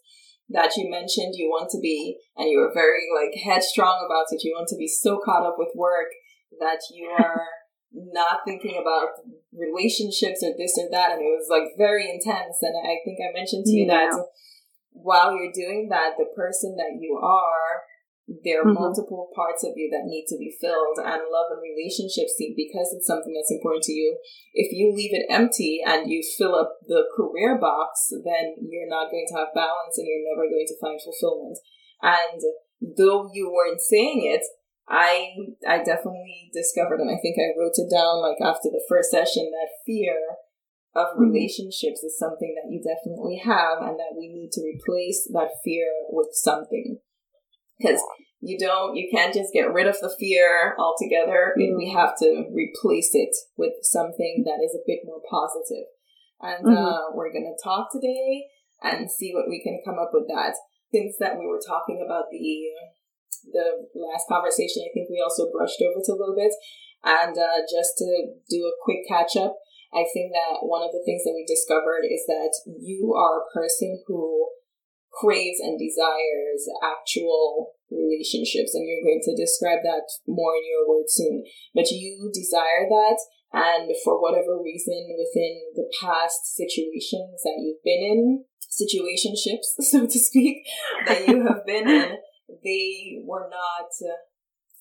that 0.49 0.77
you 0.77 0.89
mentioned 0.89 1.35
you 1.35 1.49
want 1.49 1.69
to 1.71 1.79
be, 1.79 2.17
and 2.37 2.49
you 2.49 2.59
were 2.59 2.73
very 2.73 3.05
like 3.13 3.35
headstrong 3.37 4.03
about 4.05 4.31
it. 4.31 4.43
You 4.43 4.55
want 4.57 4.69
to 4.69 4.77
be 4.77 4.87
so 4.87 5.19
caught 5.23 5.45
up 5.45 5.55
with 5.57 5.75
work 5.75 6.09
that 6.59 6.79
you 6.91 7.07
are 7.19 7.43
not 7.93 8.41
thinking 8.45 8.77
about 8.79 9.23
relationships 9.53 10.43
or 10.43 10.53
this 10.57 10.77
or 10.77 10.89
that. 10.91 11.11
And 11.13 11.21
it 11.21 11.31
was 11.31 11.47
like 11.49 11.77
very 11.77 12.09
intense. 12.09 12.57
And 12.61 12.75
I 12.77 12.97
think 13.03 13.19
I 13.21 13.33
mentioned 13.33 13.65
to 13.65 13.71
you 13.71 13.85
yeah. 13.87 14.09
that 14.11 14.25
while 14.91 15.33
you're 15.35 15.53
doing 15.53 15.89
that, 15.89 16.17
the 16.17 16.29
person 16.35 16.75
that 16.77 16.97
you 16.99 17.19
are, 17.21 17.83
there 18.43 18.59
are 18.59 18.65
mm-hmm. 18.65 18.83
multiple 18.83 19.31
parts 19.33 19.63
of 19.63 19.71
you 19.75 19.87
that 19.87 20.03
need 20.03 20.25
to 20.27 20.35
be 20.35 20.51
filled 20.59 20.99
and 20.99 21.31
love 21.31 21.47
and 21.47 21.63
relationships 21.63 22.35
see 22.35 22.51
because 22.59 22.91
it's 22.91 23.07
something 23.07 23.31
that's 23.31 23.55
important 23.55 23.83
to 23.83 23.93
you 23.95 24.19
if 24.53 24.67
you 24.75 24.91
leave 24.91 25.15
it 25.15 25.31
empty 25.31 25.79
and 25.79 26.11
you 26.11 26.21
fill 26.37 26.53
up 26.53 26.75
the 26.87 27.07
career 27.15 27.57
box 27.57 28.11
then 28.25 28.59
you're 28.67 28.89
not 28.89 29.07
going 29.09 29.25
to 29.31 29.37
have 29.39 29.55
balance 29.55 29.95
and 29.95 30.07
you're 30.11 30.27
never 30.27 30.43
going 30.43 30.67
to 30.67 30.75
find 30.83 30.99
fulfillment 30.99 31.57
and 32.03 32.41
though 32.97 33.31
you 33.31 33.47
weren't 33.47 33.79
saying 33.79 34.19
it 34.27 34.43
I 34.89 35.35
I 35.67 35.83
definitely 35.83 36.49
discovered, 36.53 36.99
and 37.01 37.11
I 37.11 37.19
think 37.21 37.35
I 37.37 37.57
wrote 37.59 37.75
it 37.75 37.91
down 37.91 38.21
like 38.21 38.39
after 38.41 38.69
the 38.69 38.83
first 38.87 39.11
session 39.11 39.51
that 39.51 39.83
fear 39.85 40.15
of 40.95 41.07
mm-hmm. 41.13 41.29
relationships 41.29 42.03
is 42.03 42.17
something 42.17 42.55
that 42.55 42.71
you 42.71 42.81
definitely 42.81 43.41
have, 43.43 43.79
and 43.81 43.99
that 43.99 44.15
we 44.17 44.29
need 44.29 44.51
to 44.53 44.63
replace 44.63 45.27
that 45.33 45.59
fear 45.63 45.87
with 46.09 46.29
something 46.31 46.99
because 47.77 48.01
you 48.39 48.57
don't 48.57 48.95
you 48.95 49.09
can't 49.11 49.33
just 49.33 49.53
get 49.53 49.73
rid 49.73 49.87
of 49.87 49.99
the 49.99 50.13
fear 50.17 50.75
altogether. 50.79 51.53
Mm-hmm. 51.59 51.77
We 51.77 51.91
have 51.91 52.17
to 52.19 52.45
replace 52.53 53.11
it 53.13 53.35
with 53.57 53.73
something 53.81 54.43
that 54.45 54.63
is 54.63 54.73
a 54.73 54.85
bit 54.87 54.99
more. 55.03 55.17
And 56.39 56.65
mm-hmm. 56.65 56.77
uh, 56.77 57.11
we're 57.13 57.33
gonna 57.33 57.57
talk 57.61 57.91
today 57.91 58.45
and 58.81 59.09
see 59.11 59.33
what 59.33 59.49
we 59.49 59.61
can 59.61 59.81
come 59.83 59.99
up 59.99 60.11
with 60.13 60.27
that. 60.27 60.53
Things 60.91 61.15
that 61.19 61.37
we 61.37 61.45
were 61.45 61.59
talking 61.59 62.01
about 62.05 62.25
the 62.31 62.37
the 63.45 63.85
last 63.93 64.27
conversation, 64.27 64.85
I 64.85 64.93
think 64.93 65.09
we 65.09 65.21
also 65.21 65.51
brushed 65.51 65.81
over 65.81 65.99
it 65.99 66.09
a 66.09 66.17
little 66.17 66.35
bit. 66.35 66.53
And 67.03 67.37
uh, 67.37 67.61
just 67.69 67.97
to 68.01 68.35
do 68.49 68.65
a 68.65 68.77
quick 68.83 69.07
catch 69.07 69.37
up, 69.37 69.57
I 69.93 70.03
think 70.11 70.33
that 70.33 70.65
one 70.65 70.83
of 70.83 70.91
the 70.91 71.03
things 71.05 71.23
that 71.23 71.35
we 71.35 71.47
discovered 71.47 72.03
is 72.03 72.25
that 72.27 72.51
you 72.65 73.15
are 73.15 73.39
a 73.39 73.51
person 73.53 74.03
who 74.07 74.49
craves 75.13 75.59
and 75.59 75.79
desires 75.79 76.67
actual 76.83 77.73
relationships, 77.89 78.75
and 78.75 78.83
you're 78.83 79.05
going 79.05 79.23
to 79.23 79.35
describe 79.35 79.79
that 79.83 80.05
more 80.27 80.55
in 80.55 80.67
your 80.67 80.87
words 80.87 81.13
soon. 81.15 81.43
But 81.73 81.89
you 81.89 82.29
desire 82.33 82.85
that, 82.89 83.17
and 83.53 83.91
for 84.03 84.21
whatever 84.21 84.59
reason, 84.61 85.07
within 85.15 85.71
the 85.75 85.87
past 86.01 86.55
situations 86.55 87.41
that 87.43 87.57
you've 87.57 87.83
been 87.83 88.03
in, 88.03 88.45
situationships, 88.67 89.79
so 89.79 90.05
to 90.05 90.19
speak, 90.19 90.67
that 91.05 91.27
you 91.27 91.47
have 91.47 91.65
been 91.65 91.87
in, 91.87 92.17
they 92.63 93.21
were 93.23 93.49
not 93.49 93.91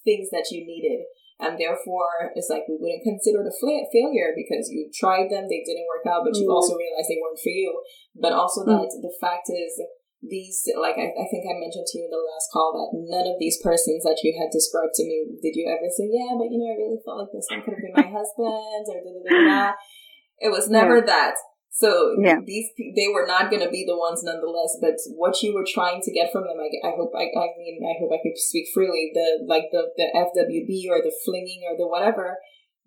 things 0.07 0.31
that 0.31 0.48
you 0.55 0.62
needed. 0.62 1.05
And 1.37 1.61
therefore, 1.61 2.33
it's 2.33 2.48
like 2.48 2.64
we 2.64 2.81
wouldn't 2.81 3.05
consider 3.05 3.44
it 3.44 3.52
a 3.52 3.57
fla- 3.61 3.92
failure 3.92 4.33
because 4.33 4.72
you 4.72 4.88
tried 4.88 5.29
them, 5.29 5.44
they 5.52 5.61
didn't 5.61 5.85
work 5.85 6.09
out, 6.09 6.24
but 6.24 6.33
you 6.33 6.48
also 6.48 6.81
realized 6.81 7.12
they 7.12 7.20
weren't 7.20 7.42
for 7.44 7.52
you. 7.52 7.76
But 8.16 8.33
also 8.33 8.64
mm. 8.64 8.72
that 8.72 8.88
the 8.88 9.12
fact 9.20 9.52
is, 9.52 9.76
these, 10.24 10.64
like 10.81 10.96
I, 10.96 11.12
I 11.12 11.26
think 11.29 11.44
I 11.44 11.61
mentioned 11.61 11.85
to 11.92 11.98
you 12.00 12.09
in 12.09 12.14
the 12.14 12.24
last 12.24 12.48
call 12.48 12.72
that 12.72 12.96
none 12.96 13.29
of 13.29 13.37
these 13.37 13.61
persons 13.61 14.00
that 14.09 14.24
you 14.24 14.33
had 14.33 14.48
described 14.48 14.96
to 14.96 15.05
me, 15.05 15.29
did 15.44 15.52
you 15.52 15.68
ever 15.68 15.92
say, 15.92 16.09
yeah, 16.09 16.33
but 16.40 16.48
you 16.48 16.57
know, 16.57 16.72
I 16.72 16.81
really 16.81 17.05
felt 17.05 17.20
like 17.20 17.33
this 17.37 17.52
one 17.52 17.61
could 17.61 17.76
have 17.76 17.85
been 17.85 18.00
my 18.00 18.09
husband 18.16 18.85
or 18.88 18.98
da 19.05 19.11
da 19.12 19.22
da 19.29 19.37
da. 19.44 19.62
It 20.40 20.48
was 20.48 20.72
never 20.72 21.05
yeah. 21.05 21.12
that. 21.12 21.37
So 21.77 22.17
yeah. 22.25 22.41
these 22.41 22.73
they 22.97 23.05
were 23.12 23.29
not 23.29 23.53
going 23.53 23.61
to 23.61 23.69
be 23.69 23.85
the 23.85 24.01
ones 24.01 24.25
nonetheless. 24.25 24.81
But 24.81 24.97
what 25.12 25.45
you 25.45 25.53
were 25.53 25.69
trying 25.69 26.01
to 26.01 26.12
get 26.12 26.33
from 26.33 26.49
them, 26.49 26.57
I, 26.57 26.73
I 26.81 26.97
hope 26.97 27.12
I, 27.12 27.29
I 27.29 27.53
mean 27.61 27.85
I 27.85 28.01
hope 28.01 28.17
I 28.17 28.25
could 28.25 28.41
speak 28.41 28.73
freely. 28.73 29.12
The 29.12 29.45
like 29.45 29.69
the 29.69 29.93
the 29.93 30.09
FWB 30.17 30.89
or 30.89 31.05
the 31.05 31.12
flinging 31.29 31.69
or 31.69 31.77
the 31.77 31.85
whatever. 31.85 32.41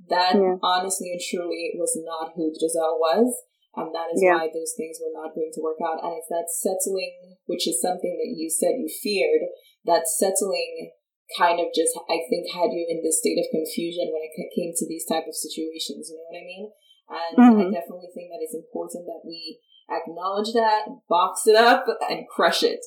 That 0.09 0.33
yeah. 0.41 0.57
honestly 0.65 1.13
and 1.13 1.21
truly 1.21 1.77
was 1.77 1.93
not 2.01 2.33
who 2.33 2.49
Giselle 2.49 2.97
was. 2.97 3.29
And 3.77 3.93
that 3.93 4.09
is 4.09 4.25
yeah. 4.25 4.41
why 4.41 4.49
those 4.49 4.73
things 4.73 4.97
were 4.97 5.13
not 5.13 5.37
going 5.37 5.53
to 5.53 5.61
work 5.61 5.77
out. 5.85 6.01
And 6.01 6.17
it's 6.17 6.33
that 6.33 6.49
settling, 6.49 7.37
which 7.45 7.69
is 7.69 7.77
something 7.77 8.17
that 8.17 8.33
you 8.33 8.49
said 8.49 8.81
you 8.81 8.89
feared, 8.89 9.45
that 9.85 10.09
settling 10.09 10.97
kind 11.37 11.61
of 11.61 11.69
just, 11.77 11.93
I 12.09 12.25
think, 12.25 12.49
had 12.49 12.73
you 12.73 12.89
in 12.89 13.05
this 13.05 13.21
state 13.21 13.37
of 13.37 13.53
confusion 13.53 14.09
when 14.09 14.25
it 14.25 14.33
came 14.33 14.73
to 14.73 14.89
these 14.89 15.05
type 15.05 15.29
of 15.29 15.37
situations. 15.37 16.09
You 16.09 16.17
know 16.17 16.33
what 16.33 16.41
I 16.41 16.49
mean? 16.49 16.73
And 17.09 17.37
mm-hmm. 17.37 17.59
I 17.59 17.63
definitely 17.79 18.09
think 18.13 18.29
that 18.29 18.41
it's 18.41 18.55
important 18.55 19.05
that 19.05 19.21
we 19.25 19.59
acknowledge 19.89 20.53
that, 20.53 20.85
box 21.09 21.47
it 21.47 21.55
up, 21.55 21.85
and 22.09 22.27
crush 22.29 22.63
it. 22.63 22.79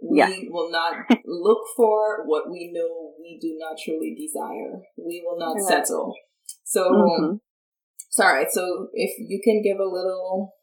We 0.00 0.18
yeah. 0.18 0.30
will 0.48 0.70
not 0.70 0.94
look 1.26 1.62
for 1.76 2.24
what 2.24 2.50
we 2.50 2.70
know 2.72 3.14
we 3.18 3.38
do 3.40 3.56
not 3.58 3.76
truly 3.84 4.14
desire. 4.14 4.80
We 4.96 5.24
will 5.26 5.38
not 5.38 5.60
settle. 5.60 6.14
So, 6.64 6.90
mm-hmm. 6.90 7.36
sorry. 8.10 8.46
So, 8.50 8.88
if 8.92 9.10
you 9.18 9.40
can 9.42 9.60
give 9.62 9.78
a 9.78 9.90
little 9.90 10.54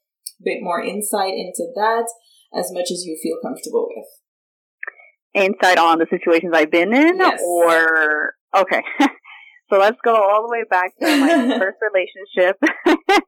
bit 0.44 0.60
more 0.62 0.82
insight 0.82 1.34
into 1.34 1.68
that, 1.76 2.06
as 2.58 2.72
much 2.72 2.92
as 2.92 3.04
you 3.06 3.18
feel 3.22 3.38
comfortable 3.44 3.88
with. 3.90 4.06
Insight 5.34 5.78
on 5.78 6.00
the 6.00 6.08
situations 6.10 6.54
I've 6.56 6.72
been 6.72 6.94
in, 6.94 7.18
yes. 7.18 7.42
or 7.46 8.36
okay. 8.56 8.82
So 9.70 9.80
let's 9.80 9.98
go 10.04 10.16
all 10.16 10.44
the 10.44 10.52
way 10.52 10.64
back 10.70 10.92
to 11.02 11.06
my 11.18 11.58
first 11.60 11.78
relationship. 11.82 12.58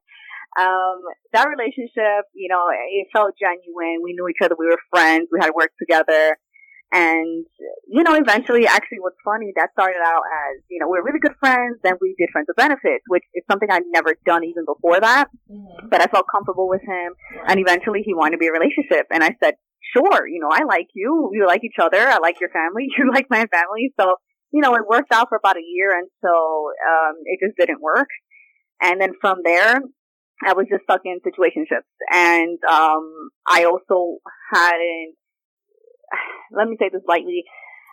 um, 0.59 1.01
that 1.33 1.47
relationship, 1.49 2.25
you 2.33 2.49
know, 2.49 2.65
it 2.69 3.07
felt 3.11 3.33
genuine. 3.39 4.01
We 4.03 4.13
knew 4.13 4.27
each 4.27 4.43
other. 4.43 4.55
We 4.57 4.67
were 4.67 4.79
friends. 4.89 5.29
We 5.31 5.39
had 5.41 5.51
worked 5.55 5.75
together. 5.79 6.37
And, 6.91 7.45
you 7.89 8.03
know, 8.03 8.15
eventually, 8.15 8.65
actually, 8.65 8.99
what's 8.99 9.17
funny, 9.25 9.51
that 9.57 9.71
started 9.73 9.99
out 9.99 10.23
as, 10.23 10.63
you 10.69 10.79
know, 10.79 10.87
we 10.87 10.97
are 10.97 11.03
really 11.03 11.19
good 11.19 11.35
friends, 11.37 11.77
then 11.83 11.95
we 11.99 12.15
did 12.17 12.29
friends 12.31 12.47
with 12.47 12.55
benefits, 12.55 13.03
which 13.09 13.23
is 13.33 13.43
something 13.51 13.67
I'd 13.69 13.83
never 13.91 14.15
done 14.25 14.45
even 14.45 14.63
before 14.63 15.01
that. 15.01 15.27
Mm-hmm. 15.51 15.89
But 15.89 16.01
I 16.01 16.05
felt 16.05 16.27
comfortable 16.31 16.69
with 16.69 16.81
him. 16.81 17.11
And 17.45 17.59
eventually, 17.59 18.03
he 18.05 18.13
wanted 18.13 18.37
to 18.37 18.37
be 18.37 18.47
a 18.47 18.53
relationship. 18.53 19.07
And 19.11 19.21
I 19.21 19.35
said, 19.43 19.55
sure, 19.93 20.27
you 20.27 20.39
know, 20.39 20.49
I 20.49 20.63
like 20.63 20.87
you. 20.93 21.29
We 21.29 21.43
like 21.45 21.65
each 21.65 21.79
other. 21.81 21.99
I 21.99 22.19
like 22.19 22.39
your 22.39 22.49
family. 22.49 22.87
You 22.97 23.11
like 23.11 23.27
my 23.29 23.45
family. 23.51 23.93
So, 23.99 24.15
you 24.51 24.61
know, 24.61 24.75
it 24.75 24.87
worked 24.87 25.11
out 25.11 25.29
for 25.29 25.37
about 25.37 25.57
a 25.57 25.65
year 25.65 25.91
until, 25.91 26.71
um, 26.87 27.15
it 27.25 27.39
just 27.45 27.57
didn't 27.57 27.81
work. 27.81 28.07
And 28.81 29.01
then 29.01 29.13
from 29.19 29.39
there, 29.43 29.81
I 30.45 30.53
was 30.53 30.67
just 30.69 30.83
stuck 30.83 31.01
in 31.05 31.19
situationships. 31.19 31.89
And, 32.11 32.57
um, 32.69 33.29
I 33.47 33.65
also 33.65 34.17
hadn't, 34.53 35.15
let 36.55 36.67
me 36.67 36.77
say 36.79 36.89
this 36.91 37.01
lightly, 37.07 37.43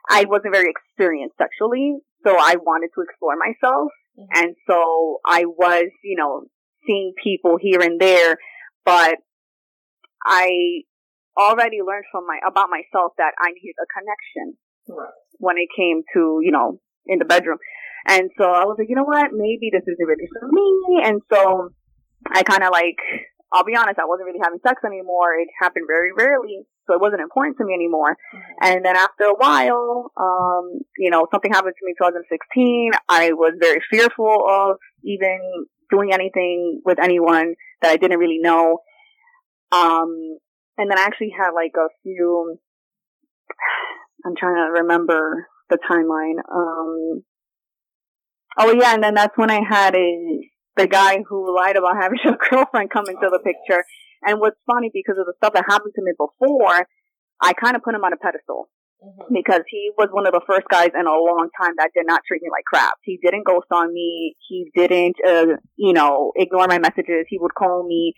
I 0.08 0.26
wasn't 0.26 0.54
very 0.54 0.70
experienced 0.70 1.36
sexually, 1.38 1.96
so 2.26 2.36
I 2.38 2.56
wanted 2.56 2.90
to 2.94 3.02
explore 3.02 3.36
myself. 3.36 3.90
Mm-hmm. 4.18 4.44
And 4.44 4.56
so 4.68 5.18
I 5.26 5.46
was, 5.46 5.88
you 6.04 6.16
know, 6.16 6.44
seeing 6.86 7.14
people 7.22 7.56
here 7.60 7.80
and 7.80 7.98
there, 7.98 8.36
but 8.84 9.16
I 10.24 10.82
already 11.36 11.78
learned 11.84 12.04
from 12.12 12.26
my, 12.26 12.38
about 12.46 12.68
myself 12.70 13.12
that 13.18 13.32
I 13.38 13.50
needed 13.50 13.74
a 13.80 13.88
connection 13.90 14.56
right. 14.88 15.14
when 15.38 15.56
it 15.58 15.68
came 15.76 16.02
to, 16.14 16.40
you 16.42 16.52
know, 16.52 16.80
in 17.06 17.18
the 17.18 17.24
bedroom. 17.24 17.58
And 18.06 18.30
so 18.36 18.44
I 18.44 18.64
was 18.64 18.76
like, 18.78 18.88
you 18.88 18.96
know 18.96 19.04
what? 19.04 19.30
Maybe 19.32 19.70
this 19.72 19.82
isn't 19.82 20.06
really 20.06 20.28
for 20.38 20.48
me. 20.48 21.00
And 21.04 21.22
so 21.32 21.70
I 22.28 22.42
kind 22.42 22.62
of 22.62 22.70
like, 22.70 23.00
I'll 23.52 23.64
be 23.64 23.76
honest, 23.76 23.98
I 23.98 24.04
wasn't 24.04 24.26
really 24.26 24.42
having 24.42 24.58
sex 24.66 24.82
anymore. 24.84 25.38
It 25.40 25.48
happened 25.60 25.86
very 25.88 26.12
rarely. 26.12 26.66
So 26.86 26.94
it 26.94 27.00
wasn't 27.00 27.22
important 27.22 27.56
to 27.58 27.64
me 27.64 27.72
anymore. 27.72 28.12
Mm-hmm. 28.12 28.52
And 28.60 28.84
then 28.84 28.96
after 28.96 29.24
a 29.24 29.34
while, 29.34 30.12
um, 30.18 30.80
you 30.98 31.10
know, 31.10 31.26
something 31.30 31.52
happened 31.52 31.74
to 31.78 31.86
me 31.86 31.94
in 31.96 32.12
2016. 32.12 32.92
I 33.08 33.32
was 33.32 33.54
very 33.58 33.80
fearful 33.90 34.44
of 34.48 34.76
even 35.02 35.38
doing 35.90 36.12
anything 36.12 36.82
with 36.84 36.98
anyone 37.02 37.54
that 37.80 37.90
I 37.90 37.96
didn't 37.96 38.18
really 38.18 38.40
know. 38.40 38.80
Um, 39.72 40.38
and 40.76 40.90
then 40.90 40.98
I 40.98 41.02
actually 41.02 41.32
had 41.36 41.50
like 41.54 41.72
a 41.76 41.88
few, 42.02 42.58
I'm 44.24 44.34
trying 44.36 44.56
to 44.56 44.82
remember 44.82 45.48
the 45.70 45.78
timeline. 45.78 46.38
Um, 46.52 47.22
oh 48.58 48.72
yeah, 48.72 48.94
and 48.94 49.02
then 49.02 49.14
that's 49.14 49.36
when 49.36 49.50
I 49.50 49.60
had 49.68 49.94
a, 49.94 50.40
the 50.76 50.86
guy 50.86 51.18
who 51.28 51.54
lied 51.54 51.76
about 51.76 51.96
having 52.00 52.18
a 52.24 52.32
girlfriend 52.50 52.90
come 52.90 53.06
into 53.08 53.28
the 53.30 53.40
picture. 53.44 53.84
And 54.22 54.40
what's 54.40 54.56
funny 54.66 54.90
because 54.92 55.16
of 55.18 55.26
the 55.26 55.34
stuff 55.36 55.52
that 55.52 55.64
happened 55.68 55.92
to 55.96 56.02
me 56.02 56.12
before, 56.16 56.86
I 57.40 57.52
kind 57.52 57.76
of 57.76 57.82
put 57.82 57.94
him 57.94 58.04
on 58.04 58.12
a 58.12 58.16
pedestal. 58.16 58.68
Mm-hmm. 59.04 59.34
Because 59.34 59.60
he 59.68 59.90
was 59.98 60.08
one 60.12 60.26
of 60.26 60.32
the 60.32 60.40
first 60.48 60.64
guys 60.70 60.90
in 60.98 61.06
a 61.06 61.12
long 61.12 61.50
time 61.60 61.74
that 61.76 61.90
did 61.94 62.06
not 62.06 62.22
treat 62.26 62.40
me 62.42 62.48
like 62.50 62.64
crap. 62.64 62.94
He 63.02 63.18
didn't 63.22 63.44
ghost 63.44 63.66
on 63.70 63.92
me. 63.92 64.34
He 64.48 64.70
didn't, 64.74 65.16
uh, 65.26 65.60
you 65.76 65.92
know, 65.92 66.32
ignore 66.36 66.66
my 66.68 66.78
messages. 66.78 67.26
He 67.28 67.36
would 67.38 67.54
call 67.54 67.86
me. 67.86 68.14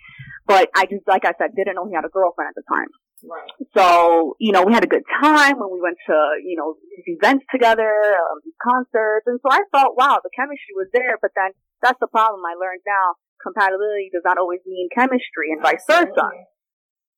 But 0.46 0.70
I 0.76 0.86
just, 0.86 1.02
like 1.08 1.24
I 1.24 1.32
said, 1.38 1.56
didn't 1.56 1.74
know 1.74 1.88
he 1.88 1.94
had 1.94 2.04
a 2.04 2.08
girlfriend 2.08 2.50
at 2.50 2.54
the 2.54 2.62
time. 2.72 2.86
Right. 3.24 3.48
So, 3.76 4.36
you 4.38 4.52
know, 4.52 4.62
we 4.62 4.72
had 4.72 4.84
a 4.84 4.90
good 4.90 5.04
time 5.22 5.56
when 5.58 5.72
we 5.72 5.80
went 5.80 5.96
to, 6.06 6.16
you 6.44 6.56
know, 6.56 6.76
these 6.96 7.16
events 7.16 7.44
together, 7.50 7.88
um, 7.88 8.44
these 8.44 8.58
concerts. 8.60 9.24
And 9.26 9.40
so 9.40 9.48
I 9.50 9.64
thought, 9.72 9.96
wow, 9.96 10.20
the 10.22 10.30
chemistry 10.36 10.76
was 10.76 10.88
there. 10.92 11.16
But 11.20 11.32
then 11.34 11.56
that's 11.82 11.98
the 12.00 12.08
problem 12.08 12.44
I 12.44 12.54
learned 12.60 12.84
now. 12.86 13.16
Compatibility 13.42 14.10
does 14.12 14.22
not 14.24 14.38
always 14.38 14.60
mean 14.66 14.88
chemistry 14.94 15.52
and 15.52 15.62
vice 15.62 15.84
versa. 15.88 16.28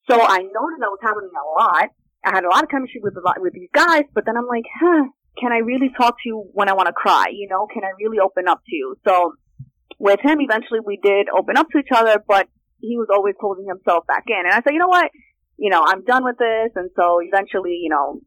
So 0.09 0.15
I 0.17 0.39
noticed 0.39 0.81
that 0.81 0.93
was 0.93 1.03
happening 1.03 1.31
a 1.35 1.47
lot. 1.59 1.89
I 2.25 2.31
had 2.35 2.45
a 2.45 2.49
lot 2.49 2.65
of 2.65 2.71
chemistry 2.71 3.01
with 3.03 3.17
a 3.17 3.21
lot, 3.21 3.41
with 3.41 3.53
these 3.53 3.71
guys, 3.73 4.03
but 4.15 4.25
then 4.27 4.37
I'm 4.37 4.47
like, 4.47 4.65
huh, 4.81 5.05
can 5.39 5.53
I 5.53 5.59
really 5.59 5.91
talk 5.97 6.17
to 6.23 6.27
you 6.27 6.51
when 6.53 6.69
I 6.69 6.73
want 6.73 6.89
to 6.89 6.93
cry? 6.93 7.27
You 7.31 7.49
know, 7.49 7.67
can 7.73 7.85
I 7.85 7.93
really 7.99 8.19
open 8.19 8.49
up 8.49 8.61
to 8.67 8.75
you? 8.75 8.97
So 9.07 9.35
with 9.99 10.21
him, 10.21 10.41
eventually 10.41 10.81
we 10.85 10.99
did 11.03 11.29
open 11.29 11.57
up 11.57 11.69
to 11.71 11.79
each 11.79 11.93
other, 11.95 12.23
but 12.27 12.49
he 12.81 12.97
was 12.97 13.09
always 13.13 13.35
holding 13.39 13.67
himself 13.67 14.07
back 14.07 14.25
in. 14.27 14.43
And 14.47 14.53
I 14.53 14.63
said, 14.63 14.73
you 14.73 14.79
know 14.79 14.89
what? 14.89 15.11
You 15.59 15.71
know, 15.71 15.83
I'm 15.85 16.05
done 16.05 16.25
with 16.25 16.39
this. 16.39 16.71
And 16.77 16.91
so 16.97 17.19
eventually, 17.21 17.79
you 17.83 17.91
know, 17.91 18.21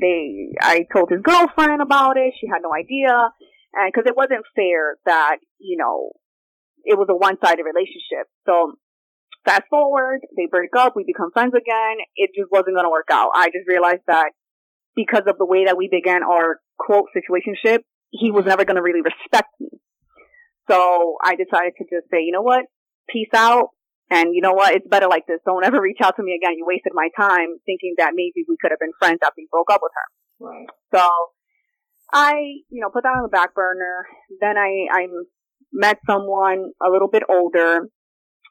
they, 0.00 0.56
I 0.60 0.86
told 0.92 1.10
his 1.10 1.20
girlfriend 1.22 1.82
about 1.82 2.16
it. 2.16 2.34
She 2.40 2.48
had 2.48 2.62
no 2.62 2.72
idea. 2.74 3.30
And 3.74 3.92
cause 3.92 4.04
it 4.06 4.16
wasn't 4.16 4.44
fair 4.56 4.96
that, 5.04 5.36
you 5.58 5.76
know, 5.76 6.12
it 6.84 6.96
was 6.96 7.08
a 7.10 7.16
one-sided 7.16 7.62
relationship. 7.62 8.26
So 8.46 8.72
fast 9.44 9.64
forward, 9.68 10.20
they 10.36 10.46
break 10.50 10.70
up, 10.76 10.96
we 10.96 11.04
become 11.04 11.30
friends 11.32 11.52
again. 11.54 11.96
It 12.16 12.30
just 12.34 12.50
wasn't 12.50 12.74
going 12.76 12.86
to 12.86 12.90
work 12.90 13.08
out. 13.12 13.30
I 13.34 13.48
just 13.48 13.68
realized 13.68 14.02
that 14.06 14.32
because 14.96 15.24
of 15.26 15.36
the 15.38 15.46
way 15.46 15.66
that 15.66 15.76
we 15.76 15.88
began 15.90 16.22
our 16.22 16.60
quote 16.78 17.06
situationship, 17.14 17.80
he 18.10 18.30
was 18.30 18.40
mm-hmm. 18.40 18.48
never 18.48 18.64
going 18.64 18.76
to 18.76 18.82
really 18.82 19.02
respect 19.02 19.48
me. 19.60 19.68
So 20.70 21.16
I 21.22 21.36
decided 21.36 21.74
to 21.78 21.84
just 21.84 22.10
say, 22.10 22.22
you 22.22 22.32
know 22.32 22.42
what? 22.42 22.64
Peace 23.08 23.28
out. 23.34 23.68
And 24.10 24.34
you 24.34 24.40
know 24.40 24.52
what? 24.52 24.74
It's 24.74 24.88
better 24.88 25.08
like 25.08 25.26
this. 25.26 25.40
Don't 25.44 25.64
ever 25.64 25.80
reach 25.80 25.98
out 26.02 26.16
to 26.16 26.22
me 26.22 26.34
again. 26.34 26.56
You 26.56 26.64
wasted 26.66 26.92
my 26.94 27.08
time 27.16 27.58
thinking 27.66 27.94
that 27.98 28.12
maybe 28.14 28.44
we 28.48 28.56
could 28.60 28.70
have 28.70 28.80
been 28.80 28.96
friends 28.98 29.18
after 29.22 29.40
you 29.40 29.48
broke 29.50 29.70
up 29.70 29.80
with 29.82 29.92
her. 29.94 30.46
Right. 30.46 30.66
So 30.94 31.06
I, 32.12 32.34
you 32.70 32.80
know, 32.80 32.88
put 32.88 33.02
that 33.02 33.16
on 33.16 33.22
the 33.22 33.28
back 33.28 33.54
burner. 33.54 34.06
Then 34.40 34.56
I, 34.56 34.88
I 34.90 35.06
met 35.72 35.98
someone 36.06 36.72
a 36.80 36.90
little 36.90 37.08
bit 37.08 37.22
older 37.28 37.88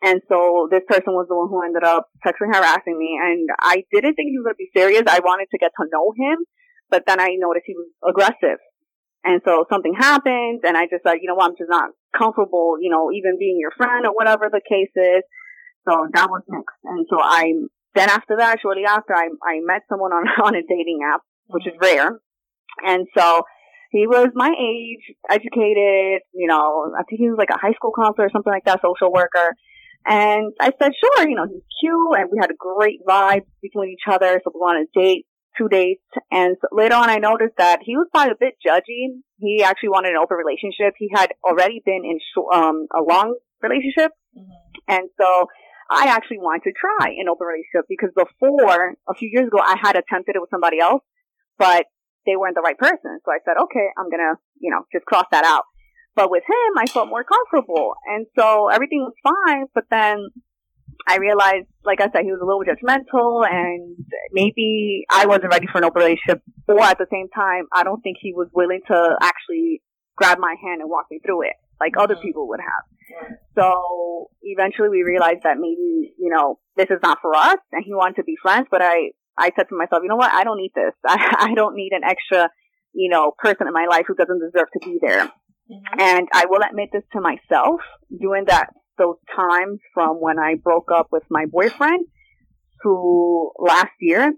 and 0.01 0.21
so 0.29 0.67
this 0.69 0.85
person 0.87 1.13
was 1.17 1.25
the 1.27 1.35
one 1.35 1.49
who 1.49 1.63
ended 1.65 1.83
up 1.83 2.09
sexually 2.21 2.53
harassing 2.53 2.97
me. 2.97 3.17
And 3.17 3.49
I 3.59 3.83
didn't 3.91 4.13
think 4.13 4.29
he 4.29 4.37
was 4.37 4.45
going 4.45 4.57
to 4.57 4.65
be 4.65 4.73
serious. 4.75 5.03
I 5.07 5.19
wanted 5.25 5.49
to 5.51 5.57
get 5.57 5.71
to 5.73 5.89
know 5.89 6.13
him, 6.13 6.45
but 6.89 7.03
then 7.07 7.19
I 7.19 7.33
noticed 7.37 7.65
he 7.65 7.73
was 7.73 7.89
aggressive. 8.05 8.61
And 9.25 9.41
so 9.43 9.65
something 9.69 9.93
happened 9.97 10.61
and 10.63 10.77
I 10.77 10.85
just 10.85 11.03
said, 11.03 11.17
you 11.21 11.27
know 11.27 11.35
what, 11.35 11.49
I'm 11.49 11.57
just 11.57 11.69
not 11.69 11.89
comfortable, 12.15 12.77
you 12.79 12.89
know, 12.89 13.09
even 13.11 13.37
being 13.39 13.57
your 13.59 13.73
friend 13.75 14.05
or 14.05 14.13
whatever 14.13 14.49
the 14.51 14.61
case 14.61 14.93
is. 14.93 15.25
So 15.87 16.07
that 16.13 16.29
was 16.29 16.43
next. 16.47 16.75
And 16.83 17.05
so 17.09 17.17
I, 17.21 17.53
then 17.95 18.09
after 18.09 18.37
that, 18.37 18.59
shortly 18.61 18.85
after, 18.85 19.13
I, 19.13 19.27
I 19.43 19.59
met 19.63 19.81
someone 19.89 20.11
on, 20.11 20.27
on 20.43 20.55
a 20.55 20.61
dating 20.61 20.99
app, 21.13 21.21
which 21.47 21.67
is 21.67 21.73
rare. 21.81 22.19
And 22.85 23.07
so 23.17 23.43
he 23.91 24.05
was 24.05 24.29
my 24.35 24.51
age, 24.51 25.15
educated, 25.29 26.21
you 26.33 26.47
know, 26.47 26.93
I 26.97 27.03
think 27.03 27.19
he 27.19 27.29
was 27.29 27.37
like 27.37 27.49
a 27.49 27.59
high 27.59 27.73
school 27.73 27.91
counselor 27.95 28.27
or 28.27 28.29
something 28.31 28.51
like 28.51 28.65
that, 28.65 28.81
social 28.81 29.11
worker. 29.11 29.55
And 30.05 30.53
I 30.59 30.71
said, 30.79 30.91
sure, 30.95 31.27
you 31.27 31.35
know, 31.35 31.47
he's 31.47 31.63
cute 31.81 32.17
and 32.17 32.29
we 32.31 32.37
had 32.39 32.51
a 32.51 32.57
great 32.57 32.99
vibe 33.07 33.45
between 33.61 33.89
each 33.89 34.07
other. 34.07 34.39
So 34.43 34.51
we 34.53 34.61
went 34.61 34.77
on 34.77 34.87
a 34.87 34.99
date, 34.99 35.25
two 35.57 35.67
dates. 35.67 36.03
And 36.31 36.55
so 36.61 36.67
later 36.71 36.95
on, 36.95 37.09
I 37.09 37.17
noticed 37.17 37.55
that 37.57 37.79
he 37.83 37.95
was 37.95 38.07
probably 38.11 38.31
a 38.31 38.39
bit 38.39 38.55
judgy. 38.65 39.19
He 39.39 39.63
actually 39.63 39.89
wanted 39.89 40.11
an 40.11 40.17
open 40.17 40.37
relationship. 40.37 40.93
He 40.97 41.09
had 41.13 41.31
already 41.43 41.81
been 41.85 42.03
in 42.05 42.19
um, 42.53 42.87
a 42.95 43.01
long 43.01 43.35
relationship. 43.61 44.11
Mm-hmm. 44.37 44.51
And 44.87 45.09
so 45.19 45.47
I 45.89 46.07
actually 46.09 46.39
wanted 46.39 46.63
to 46.69 46.73
try 46.75 47.15
an 47.17 47.29
open 47.29 47.47
relationship 47.47 47.87
because 47.87 48.11
before, 48.15 48.95
a 49.07 49.13
few 49.13 49.29
years 49.31 49.47
ago, 49.47 49.59
I 49.59 49.75
had 49.81 49.95
attempted 49.95 50.35
it 50.35 50.41
with 50.41 50.49
somebody 50.49 50.79
else, 50.79 51.03
but 51.57 51.85
they 52.25 52.35
weren't 52.35 52.55
the 52.55 52.61
right 52.61 52.77
person. 52.77 53.19
So 53.23 53.31
I 53.31 53.39
said, 53.45 53.55
okay, 53.55 53.87
I'm 53.97 54.09
going 54.09 54.19
to, 54.19 54.35
you 54.59 54.69
know, 54.71 54.83
just 54.91 55.05
cross 55.05 55.25
that 55.31 55.45
out. 55.45 55.63
But 56.15 56.29
with 56.29 56.43
him, 56.43 56.77
I 56.77 56.87
felt 56.87 57.07
more 57.07 57.23
comfortable. 57.23 57.93
And 58.07 58.25
so 58.37 58.67
everything 58.67 58.99
was 58.99 59.13
fine. 59.23 59.67
But 59.73 59.85
then 59.89 60.27
I 61.07 61.17
realized, 61.17 61.67
like 61.85 62.01
I 62.01 62.09
said, 62.11 62.23
he 62.23 62.31
was 62.31 62.41
a 62.41 62.45
little 62.45 62.65
judgmental 62.65 63.47
and 63.47 63.95
maybe 64.31 65.05
I 65.09 65.25
wasn't 65.25 65.53
ready 65.53 65.67
for 65.71 65.77
an 65.77 65.85
open 65.85 66.01
relationship. 66.01 66.41
Or 66.67 66.81
at 66.81 66.97
the 66.97 67.07
same 67.11 67.29
time, 67.29 67.67
I 67.71 67.83
don't 67.83 68.01
think 68.01 68.17
he 68.19 68.33
was 68.33 68.49
willing 68.53 68.81
to 68.87 69.15
actually 69.21 69.81
grab 70.17 70.39
my 70.39 70.55
hand 70.61 70.81
and 70.81 70.89
walk 70.89 71.05
me 71.09 71.19
through 71.23 71.43
it 71.43 71.53
like 71.79 71.93
mm-hmm. 71.93 72.01
other 72.01 72.15
people 72.15 72.47
would 72.49 72.59
have. 72.59 72.83
Yeah. 73.09 73.35
So 73.57 74.29
eventually 74.41 74.89
we 74.89 75.03
realized 75.03 75.41
that 75.43 75.57
maybe, 75.57 76.13
you 76.17 76.29
know, 76.29 76.59
this 76.75 76.87
is 76.89 76.99
not 77.01 77.19
for 77.21 77.35
us 77.35 77.57
and 77.71 77.83
he 77.85 77.93
wanted 77.93 78.17
to 78.17 78.23
be 78.23 78.35
friends, 78.41 78.67
but 78.69 78.81
I, 78.81 79.11
I 79.37 79.51
said 79.55 79.69
to 79.69 79.77
myself, 79.77 80.01
you 80.03 80.09
know 80.09 80.15
what? 80.15 80.31
I 80.33 80.43
don't 80.43 80.57
need 80.57 80.71
this. 80.75 80.93
I, 81.05 81.47
I 81.51 81.53
don't 81.53 81.75
need 81.75 81.91
an 81.93 82.03
extra, 82.03 82.49
you 82.93 83.09
know, 83.09 83.31
person 83.37 83.67
in 83.67 83.73
my 83.73 83.87
life 83.89 84.05
who 84.07 84.15
doesn't 84.15 84.39
deserve 84.39 84.67
to 84.73 84.79
be 84.79 84.99
there. 85.01 85.25
Mm-hmm. 85.25 85.99
And 85.99 86.27
I 86.33 86.45
will 86.49 86.61
admit 86.67 86.89
this 86.93 87.03
to 87.13 87.21
myself, 87.21 87.81
during 88.19 88.45
that 88.45 88.69
those 88.97 89.17
times 89.35 89.79
from 89.93 90.17
when 90.17 90.39
I 90.39 90.55
broke 90.55 90.89
up 90.93 91.07
with 91.11 91.23
my 91.29 91.45
boyfriend 91.45 92.05
to 92.83 93.51
last 93.59 93.91
year, 93.99 94.33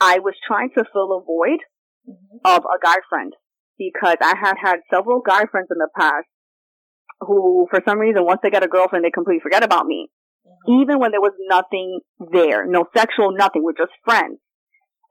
I 0.00 0.18
was 0.18 0.34
trying 0.46 0.70
to 0.76 0.84
fill 0.92 1.12
a 1.12 1.24
void 1.24 1.60
mm-hmm. 2.08 2.38
of 2.44 2.64
a 2.64 2.78
guy 2.82 2.96
friend 3.08 3.32
because 3.78 4.16
I 4.20 4.34
had 4.38 4.56
had 4.62 4.80
several 4.92 5.22
guy 5.26 5.44
friends 5.46 5.68
in 5.70 5.78
the 5.78 5.88
past 5.98 6.26
who, 7.26 7.66
for 7.70 7.80
some 7.86 7.98
reason, 7.98 8.24
once 8.24 8.40
they 8.42 8.50
get 8.50 8.64
a 8.64 8.68
girlfriend, 8.68 9.04
they 9.04 9.10
completely 9.10 9.40
forget 9.42 9.64
about 9.64 9.86
me. 9.86 10.08
Mm-hmm. 10.46 10.82
Even 10.82 10.98
when 10.98 11.10
there 11.10 11.20
was 11.20 11.34
nothing 11.48 12.00
there, 12.32 12.66
no 12.66 12.84
sexual, 12.96 13.32
nothing, 13.32 13.62
we're 13.62 13.78
just 13.78 13.92
friends. 14.04 14.38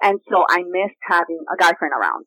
And 0.01 0.19
so 0.29 0.43
I 0.49 0.63
missed 0.65 0.99
having 1.07 1.39
a 1.51 1.57
guy 1.57 1.73
friend 1.77 1.93
around. 1.93 2.25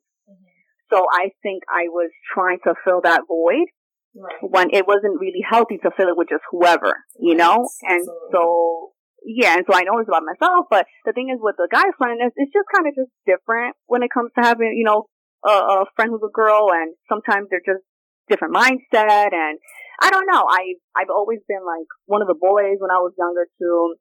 So 0.91 1.05
I 1.11 1.31
think 1.41 1.63
I 1.67 1.89
was 1.89 2.11
trying 2.33 2.59
to 2.63 2.73
fill 2.85 3.01
that 3.03 3.23
void 3.27 3.67
right. 4.15 4.35
when 4.41 4.69
it 4.71 4.85
wasn't 4.87 5.19
really 5.19 5.41
healthy 5.41 5.77
to 5.83 5.91
fill 5.97 6.09
it 6.09 6.17
with 6.17 6.29
just 6.29 6.43
whoever, 6.51 7.03
you 7.19 7.35
know? 7.35 7.67
and 7.81 8.07
so, 8.31 8.91
yeah, 9.25 9.55
and 9.55 9.65
so 9.69 9.75
I 9.75 9.81
know 9.81 9.97
it's 9.99 10.07
about 10.07 10.23
myself, 10.23 10.67
but 10.69 10.85
the 11.05 11.13
thing 11.13 11.29
is 11.33 11.39
with 11.41 11.55
the 11.57 11.67
guy 11.71 11.89
friend, 11.97 12.19
it's, 12.21 12.35
it's 12.37 12.53
just 12.53 12.69
kind 12.73 12.87
of 12.87 12.93
just 12.93 13.11
different 13.25 13.75
when 13.87 14.03
it 14.03 14.13
comes 14.13 14.31
to 14.37 14.45
having, 14.45 14.75
you 14.77 14.85
know, 14.85 15.09
a, 15.43 15.83
a 15.83 15.85
friend 15.95 16.11
who's 16.11 16.25
a 16.25 16.31
girl 16.31 16.69
and 16.71 16.93
sometimes 17.09 17.47
they're 17.49 17.65
just 17.65 17.83
different 18.29 18.55
mindset 18.55 19.33
and 19.33 19.59
I 20.01 20.09
don't 20.11 20.27
know. 20.27 20.45
I, 20.49 20.75
I've 20.95 21.09
always 21.09 21.39
been 21.47 21.65
like 21.65 21.87
one 22.05 22.21
of 22.21 22.27
the 22.27 22.35
boys 22.39 22.77
when 22.79 22.91
I 22.91 22.99
was 22.99 23.13
younger 23.17 23.47
too. 23.57 23.95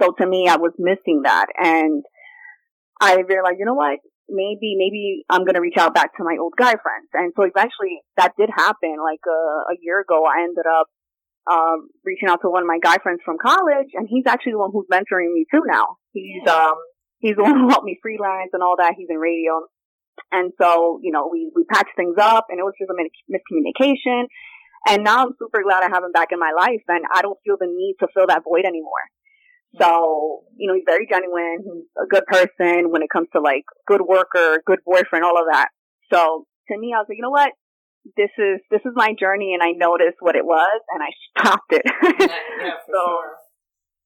So 0.00 0.12
to 0.20 0.26
me, 0.26 0.48
I 0.48 0.56
was 0.56 0.72
missing 0.78 1.22
that 1.24 1.46
and 1.56 2.04
I 3.00 3.16
realized, 3.26 3.56
you 3.58 3.64
know 3.64 3.74
what? 3.74 3.98
maybe 4.28 4.74
maybe 4.76 5.24
I'm 5.28 5.44
gonna 5.44 5.60
reach 5.60 5.76
out 5.78 5.94
back 5.94 6.16
to 6.16 6.24
my 6.24 6.36
old 6.40 6.54
guy 6.56 6.74
friends. 6.80 7.08
And 7.12 7.32
so 7.36 7.44
eventually 7.44 8.00
that 8.16 8.32
did 8.38 8.50
happen. 8.50 8.96
Like 9.02 9.22
uh, 9.28 9.72
a 9.72 9.76
year 9.80 10.00
ago, 10.00 10.24
I 10.24 10.42
ended 10.42 10.64
up 10.66 10.88
um, 11.50 11.88
reaching 12.04 12.28
out 12.28 12.40
to 12.42 12.48
one 12.48 12.62
of 12.62 12.68
my 12.68 12.78
guy 12.82 12.96
friends 13.02 13.20
from 13.24 13.36
college, 13.38 13.92
and 13.94 14.08
he's 14.08 14.24
actually 14.26 14.52
the 14.52 14.62
one 14.62 14.70
who's 14.72 14.86
mentoring 14.90 15.32
me 15.32 15.44
too 15.50 15.62
now. 15.66 15.98
He's 16.12 16.42
um 16.48 16.74
he's 17.18 17.36
the 17.36 17.42
one 17.46 17.58
who 17.58 17.68
helped 17.68 17.86
me 17.86 17.98
freelance 18.02 18.50
and 18.52 18.62
all 18.62 18.76
that. 18.78 18.94
He's 18.96 19.10
in 19.10 19.18
radio, 19.18 19.68
and 20.30 20.52
so 20.60 21.00
you 21.02 21.12
know 21.12 21.28
we 21.30 21.50
we 21.54 21.64
patched 21.64 21.96
things 21.96 22.16
up, 22.20 22.46
and 22.50 22.58
it 22.58 22.62
was 22.62 22.74
just 22.78 22.90
a 22.90 22.96
miscommunication. 22.96 24.26
And 24.88 25.04
now 25.04 25.22
I'm 25.22 25.34
super 25.38 25.62
glad 25.62 25.84
I 25.84 25.94
have 25.94 26.02
him 26.02 26.10
back 26.10 26.32
in 26.32 26.40
my 26.40 26.50
life, 26.56 26.82
and 26.88 27.04
I 27.14 27.22
don't 27.22 27.38
feel 27.44 27.56
the 27.58 27.66
need 27.66 27.96
to 28.00 28.08
fill 28.14 28.26
that 28.26 28.42
void 28.42 28.64
anymore. 28.64 29.06
So, 29.80 30.44
you 30.56 30.68
know, 30.68 30.74
he's 30.74 30.84
very 30.86 31.06
genuine. 31.08 31.64
He's 31.64 31.84
a 31.96 32.06
good 32.06 32.26
person 32.26 32.90
when 32.90 33.02
it 33.02 33.08
comes 33.10 33.28
to 33.32 33.40
like 33.40 33.64
good 33.86 34.02
worker, 34.02 34.62
good 34.66 34.80
boyfriend, 34.84 35.24
all 35.24 35.38
of 35.38 35.46
that. 35.50 35.68
So 36.12 36.46
to 36.68 36.78
me, 36.78 36.92
I 36.94 36.98
was 36.98 37.06
like, 37.08 37.16
you 37.16 37.22
know 37.22 37.30
what? 37.30 37.52
This 38.16 38.30
is, 38.36 38.60
this 38.70 38.80
is 38.84 38.92
my 38.94 39.14
journey 39.18 39.54
and 39.54 39.62
I 39.62 39.72
noticed 39.72 40.18
what 40.20 40.36
it 40.36 40.44
was 40.44 40.80
and 40.92 41.02
I 41.02 41.08
stopped 41.40 41.72
it. 41.72 41.82
yeah, 41.86 42.36
yeah, 42.60 42.74
so, 42.86 42.92
sure. 42.92 43.36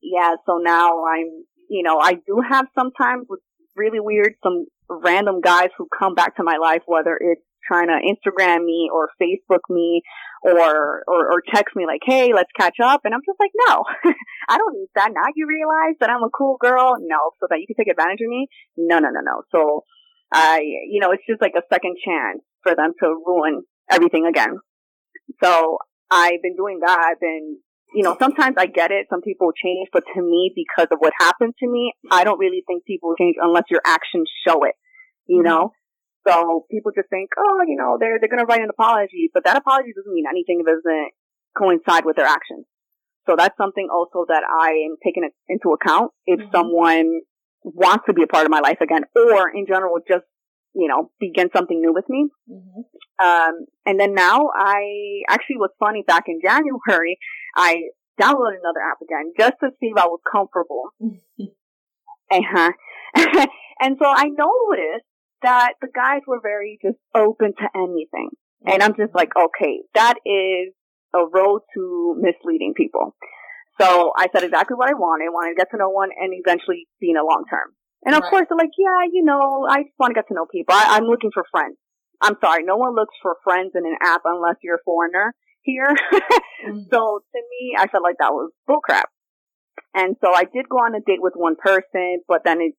Yeah. 0.03 0.35
So 0.47 0.59
now 0.63 1.05
I'm, 1.05 1.45
you 1.69 1.83
know, 1.83 1.99
I 1.99 2.13
do 2.13 2.43
have 2.49 2.67
sometimes 2.79 3.27
with 3.29 3.41
really 3.77 4.01
weird, 4.01 4.35
some 4.43 4.67
random 4.89 5.41
guys 5.41 5.69
who 5.77 5.89
come 5.97 6.15
back 6.15 6.37
to 6.37 6.43
my 6.43 6.57
life, 6.57 6.83
whether 6.87 7.17
it's 7.21 7.43
trying 7.67 7.89
to 7.89 7.99
Instagram 7.99 8.65
me 8.65 8.89
or 8.93 9.09
Facebook 9.21 9.61
me 9.69 10.03
or, 10.43 11.03
or, 11.09 11.33
or 11.33 11.43
text 11.53 11.75
me 11.75 11.85
like, 11.87 12.01
hey, 12.05 12.33
let's 12.33 12.51
catch 12.59 12.77
up. 12.83 13.01
And 13.05 13.13
I'm 13.15 13.21
just 13.27 13.41
like, 13.41 13.51
no, 13.69 13.83
I 14.49 14.59
don't 14.59 14.75
need 14.75 14.89
that. 14.95 15.11
Now 15.13 15.27
you 15.35 15.47
realize 15.49 15.97
that 16.01 16.11
I'm 16.11 16.23
a 16.23 16.31
cool 16.31 16.57
girl? 16.61 16.95
No, 17.01 17.33
so 17.41 17.47
that 17.51 17.59
you 17.59 17.67
can 17.67 17.77
take 17.77 17.91
advantage 17.91 18.21
of 18.23 18.29
me? 18.29 18.47
No, 18.77 18.99
no, 18.99 19.09
no, 19.11 19.21
no. 19.21 19.43
So 19.51 19.85
I, 20.33 20.61
you 20.61 21.01
know, 21.01 21.11
it's 21.13 21.27
just 21.29 21.43
like 21.43 21.55
a 21.57 21.67
second 21.73 21.97
chance 22.05 22.43
for 22.63 22.75
them 22.75 22.93
to 23.01 23.07
ruin 23.27 23.63
everything 23.91 24.27
again. 24.27 24.59
So 25.43 25.79
I've 26.11 26.43
been 26.43 26.57
doing 26.57 26.81
that. 26.85 26.99
I've 26.99 27.21
been, 27.21 27.59
you 27.95 28.03
know, 28.03 28.17
sometimes 28.21 28.57
I 28.59 28.67
get 28.67 28.91
it. 28.91 29.07
Some 29.11 29.23
people 29.23 29.53
change, 29.53 29.89
but 29.93 30.05
to 30.15 30.23
me, 30.23 30.53
because 30.55 30.89
of 30.91 30.99
what 30.99 31.13
happened 31.19 31.55
to 31.61 31.69
me, 31.69 31.93
I 32.11 32.25
don't 32.25 32.39
really 32.39 32.63
think 32.67 32.85
people 32.85 33.15
change 33.19 33.37
unless 33.41 33.65
your 33.71 33.81
actions 33.87 34.31
show 34.47 34.65
it, 34.65 34.75
you 35.27 35.43
know? 35.43 35.73
So 36.27 36.67
people 36.71 36.93
just 36.95 37.09
think, 37.09 37.31
oh, 37.39 37.61
you 37.67 37.77
know, 37.77 37.97
they're, 38.01 38.19
they're 38.19 38.29
going 38.29 38.45
to 38.45 38.47
write 38.47 38.61
an 38.61 38.71
apology, 38.71 39.31
but 39.33 39.45
that 39.45 39.57
apology 39.57 39.93
doesn't 39.95 40.13
mean 40.13 40.25
anything 40.29 40.59
if 40.61 40.67
it 40.67 40.83
doesn't 40.83 41.11
coincide 41.57 42.05
with 42.05 42.17
their 42.17 42.27
actions. 42.27 42.67
So 43.29 43.35
that's 43.37 43.57
something 43.57 43.89
also 43.93 44.25
that 44.29 44.43
I 44.45 44.71
am 44.87 44.97
taking 45.05 45.29
into 45.49 45.71
account 45.71 46.13
if 46.27 46.41
mm-hmm. 46.41 46.51
someone 46.55 47.21
wants 47.63 48.05
to 48.07 48.13
be 48.13 48.23
a 48.23 48.27
part 48.27 48.45
of 48.45 48.51
my 48.51 48.61
life 48.61 48.79
again 48.81 49.03
or 49.15 49.51
in 49.51 49.67
general 49.67 49.99
just, 50.07 50.25
you 50.75 50.87
know, 50.89 51.11
begin 51.19 51.49
something 51.55 51.81
new 51.81 51.93
with 51.93 52.05
me. 52.09 52.29
Mm-hmm. 52.51 53.27
Um, 53.27 53.67
and 53.85 53.99
then 53.99 54.15
now 54.15 54.51
I 54.55 55.23
actually 55.29 55.57
was 55.57 55.71
funny 55.81 56.05
back 56.07 56.25
in 56.29 56.39
January, 56.43 57.19
I 57.57 57.89
downloaded 58.21 58.61
another 58.61 58.85
app 58.85 58.99
again 59.03 59.33
just 59.39 59.55
to 59.61 59.71
see 59.81 59.89
if 59.89 59.97
I 59.97 60.07
was 60.07 60.21
comfortable. 60.31 60.91
uh-huh. 62.31 62.73
and 63.81 63.97
so 63.99 64.07
I 64.07 64.25
noticed 64.25 65.07
that 65.43 65.75
the 65.81 65.89
guys 65.95 66.21
were 66.27 66.41
very 66.43 66.79
just 66.83 66.99
open 67.15 67.55
to 67.59 67.69
anything. 67.75 68.31
And 68.65 68.83
I'm 68.83 68.97
just 68.97 69.15
like, 69.15 69.31
okay, 69.37 69.81
that 69.95 70.15
is 70.27 70.75
a 71.15 71.25
road 71.33 71.61
to 71.75 72.17
misleading 72.19 72.75
people. 72.77 73.15
So 73.81 74.13
I 74.17 74.27
said 74.33 74.43
exactly 74.43 74.75
what 74.75 74.89
I 74.89 74.95
wanted. 74.95 75.27
I 75.27 75.31
wanted 75.31 75.55
to 75.55 75.61
get 75.61 75.71
to 75.71 75.77
know 75.77 75.91
one 75.91 76.11
and 76.17 76.33
eventually 76.33 76.89
be 77.01 77.11
in 77.11 77.17
a 77.17 77.25
long 77.25 77.45
term. 77.49 77.77
And 78.05 78.15
of 78.15 78.23
right. 78.23 78.31
course 78.31 78.47
they're 78.49 78.59
like, 78.59 78.75
yeah, 78.79 79.05
you 79.13 79.25
know, 79.25 79.67
I 79.69 79.85
just 79.85 79.95
want 79.99 80.13
to 80.13 80.19
get 80.19 80.29
to 80.29 80.35
know 80.35 80.47
people. 80.51 80.75
I, 80.75 80.97
I'm 80.97 81.05
looking 81.05 81.31
for 81.33 81.45
friends. 81.51 81.77
I'm 82.23 82.37
sorry, 82.41 82.65
no 82.65 82.77
one 82.77 82.95
looks 82.95 83.15
for 83.21 83.37
friends 83.45 83.73
in 83.75 83.85
an 83.85 83.97
app 84.01 84.23
unless 84.25 84.57
you're 84.63 84.77
a 84.77 84.87
foreigner 84.87 85.35
here. 85.67 85.91
mm-hmm. 85.91 86.81
So 86.91 87.21
to 87.21 87.41
me, 87.51 87.77
I 87.79 87.87
felt 87.89 88.03
like 88.03 88.17
that 88.19 88.33
was 88.33 88.51
bullcrap. 88.69 89.11
And 89.95 90.17
so 90.23 90.33
I 90.35 90.45
did 90.45 90.69
go 90.71 90.79
on 90.79 90.95
a 90.95 91.01
date 91.01 91.21
with 91.21 91.35
one 91.37 91.57
person, 91.57 92.23
but 92.29 92.43
then 92.45 92.61
it 92.61 92.75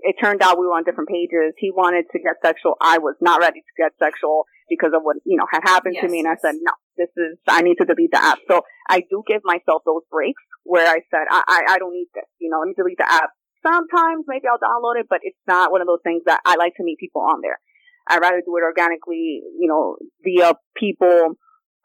it 0.00 0.14
turned 0.22 0.42
out 0.42 0.58
we 0.58 0.66
were 0.66 0.78
on 0.78 0.84
different 0.84 1.08
pages. 1.08 1.54
He 1.58 1.70
wanted 1.74 2.06
to 2.12 2.18
get 2.18 2.38
sexual. 2.42 2.76
I 2.80 2.98
was 2.98 3.16
not 3.20 3.40
ready 3.40 3.60
to 3.60 3.74
get 3.76 3.92
sexual 3.98 4.44
because 4.68 4.92
of 4.94 5.02
what, 5.02 5.16
you 5.24 5.36
know, 5.36 5.46
had 5.50 5.62
happened 5.64 5.96
yes. 5.96 6.04
to 6.04 6.10
me. 6.10 6.20
And 6.20 6.28
I 6.28 6.36
said, 6.38 6.54
no, 6.62 6.70
this 6.96 7.10
is, 7.16 7.38
I 7.48 7.62
need 7.62 7.76
to 7.82 7.84
delete 7.84 8.12
the 8.12 8.22
app. 8.22 8.38
So 8.46 8.62
I 8.88 9.00
do 9.00 9.24
give 9.26 9.42
myself 9.42 9.82
those 9.84 10.02
breaks 10.10 10.42
where 10.62 10.86
I 10.86 11.02
said, 11.10 11.26
I, 11.30 11.42
I, 11.48 11.74
I 11.74 11.78
don't 11.78 11.92
need 11.92 12.08
this. 12.14 12.30
You 12.38 12.50
know, 12.50 12.60
let 12.60 12.68
me 12.68 12.74
delete 12.76 12.98
the 12.98 13.10
app. 13.10 13.30
Sometimes 13.66 14.24
maybe 14.28 14.46
I'll 14.46 14.62
download 14.62 15.00
it, 15.00 15.06
but 15.10 15.18
it's 15.22 15.38
not 15.48 15.72
one 15.72 15.80
of 15.80 15.88
those 15.88 16.04
things 16.04 16.22
that 16.26 16.40
I 16.46 16.54
like 16.54 16.74
to 16.76 16.84
meet 16.84 16.98
people 16.98 17.22
on 17.22 17.40
there. 17.42 17.58
I'd 18.06 18.22
rather 18.22 18.40
do 18.40 18.56
it 18.56 18.62
organically, 18.62 19.42
you 19.58 19.68
know, 19.68 19.96
via 20.22 20.54
people. 20.76 21.34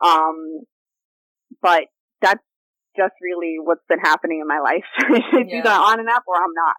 Um, 0.04 0.62
but 1.62 1.84
that's 2.22 2.44
just 2.98 3.14
really 3.22 3.58
what's 3.62 3.86
been 3.90 4.00
happening 4.00 4.42
in 4.42 4.48
my 4.48 4.60
life. 4.60 4.86
it's 5.34 5.52
yeah. 5.52 5.60
either 5.60 5.70
on 5.70 6.00
an 6.00 6.08
app 6.10 6.24
or 6.28 6.36
I'm 6.36 6.54
not. 6.54 6.76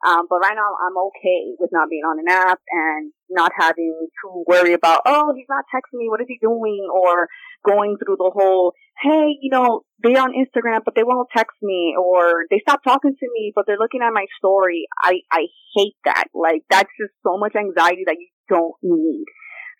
Um, 0.00 0.26
but 0.30 0.40
right 0.40 0.56
now 0.56 0.72
I'm 0.80 0.96
okay 0.96 1.52
with 1.58 1.68
not 1.72 1.90
being 1.90 2.04
on 2.08 2.18
an 2.18 2.28
app 2.28 2.58
and 2.70 3.12
not 3.28 3.52
having 3.58 4.08
to 4.24 4.44
worry 4.46 4.72
about, 4.72 5.02
oh, 5.04 5.34
he's 5.36 5.48
not 5.48 5.64
texting 5.68 5.98
me. 5.98 6.08
What 6.08 6.22
is 6.22 6.26
he 6.26 6.38
doing? 6.40 6.88
Or 6.90 7.28
going 7.66 7.98
through 7.98 8.16
the 8.16 8.30
whole, 8.32 8.72
hey, 9.02 9.36
you 9.42 9.50
know, 9.50 9.82
they're 9.98 10.22
on 10.22 10.32
Instagram, 10.32 10.80
but 10.86 10.94
they 10.94 11.02
won't 11.02 11.28
text 11.36 11.56
me 11.60 11.94
or 12.00 12.44
they 12.50 12.60
stop 12.60 12.82
talking 12.82 13.12
to 13.12 13.26
me, 13.34 13.52
but 13.54 13.66
they're 13.66 13.78
looking 13.78 14.00
at 14.00 14.12
my 14.14 14.24
story. 14.38 14.86
I, 15.02 15.20
I 15.30 15.48
hate 15.76 15.96
that. 16.06 16.28
Like 16.34 16.62
that's 16.70 16.88
just 16.98 17.12
so 17.22 17.36
much 17.36 17.52
anxiety 17.54 18.04
that 18.06 18.16
you 18.18 18.28
don't 18.48 18.74
need. 18.82 19.26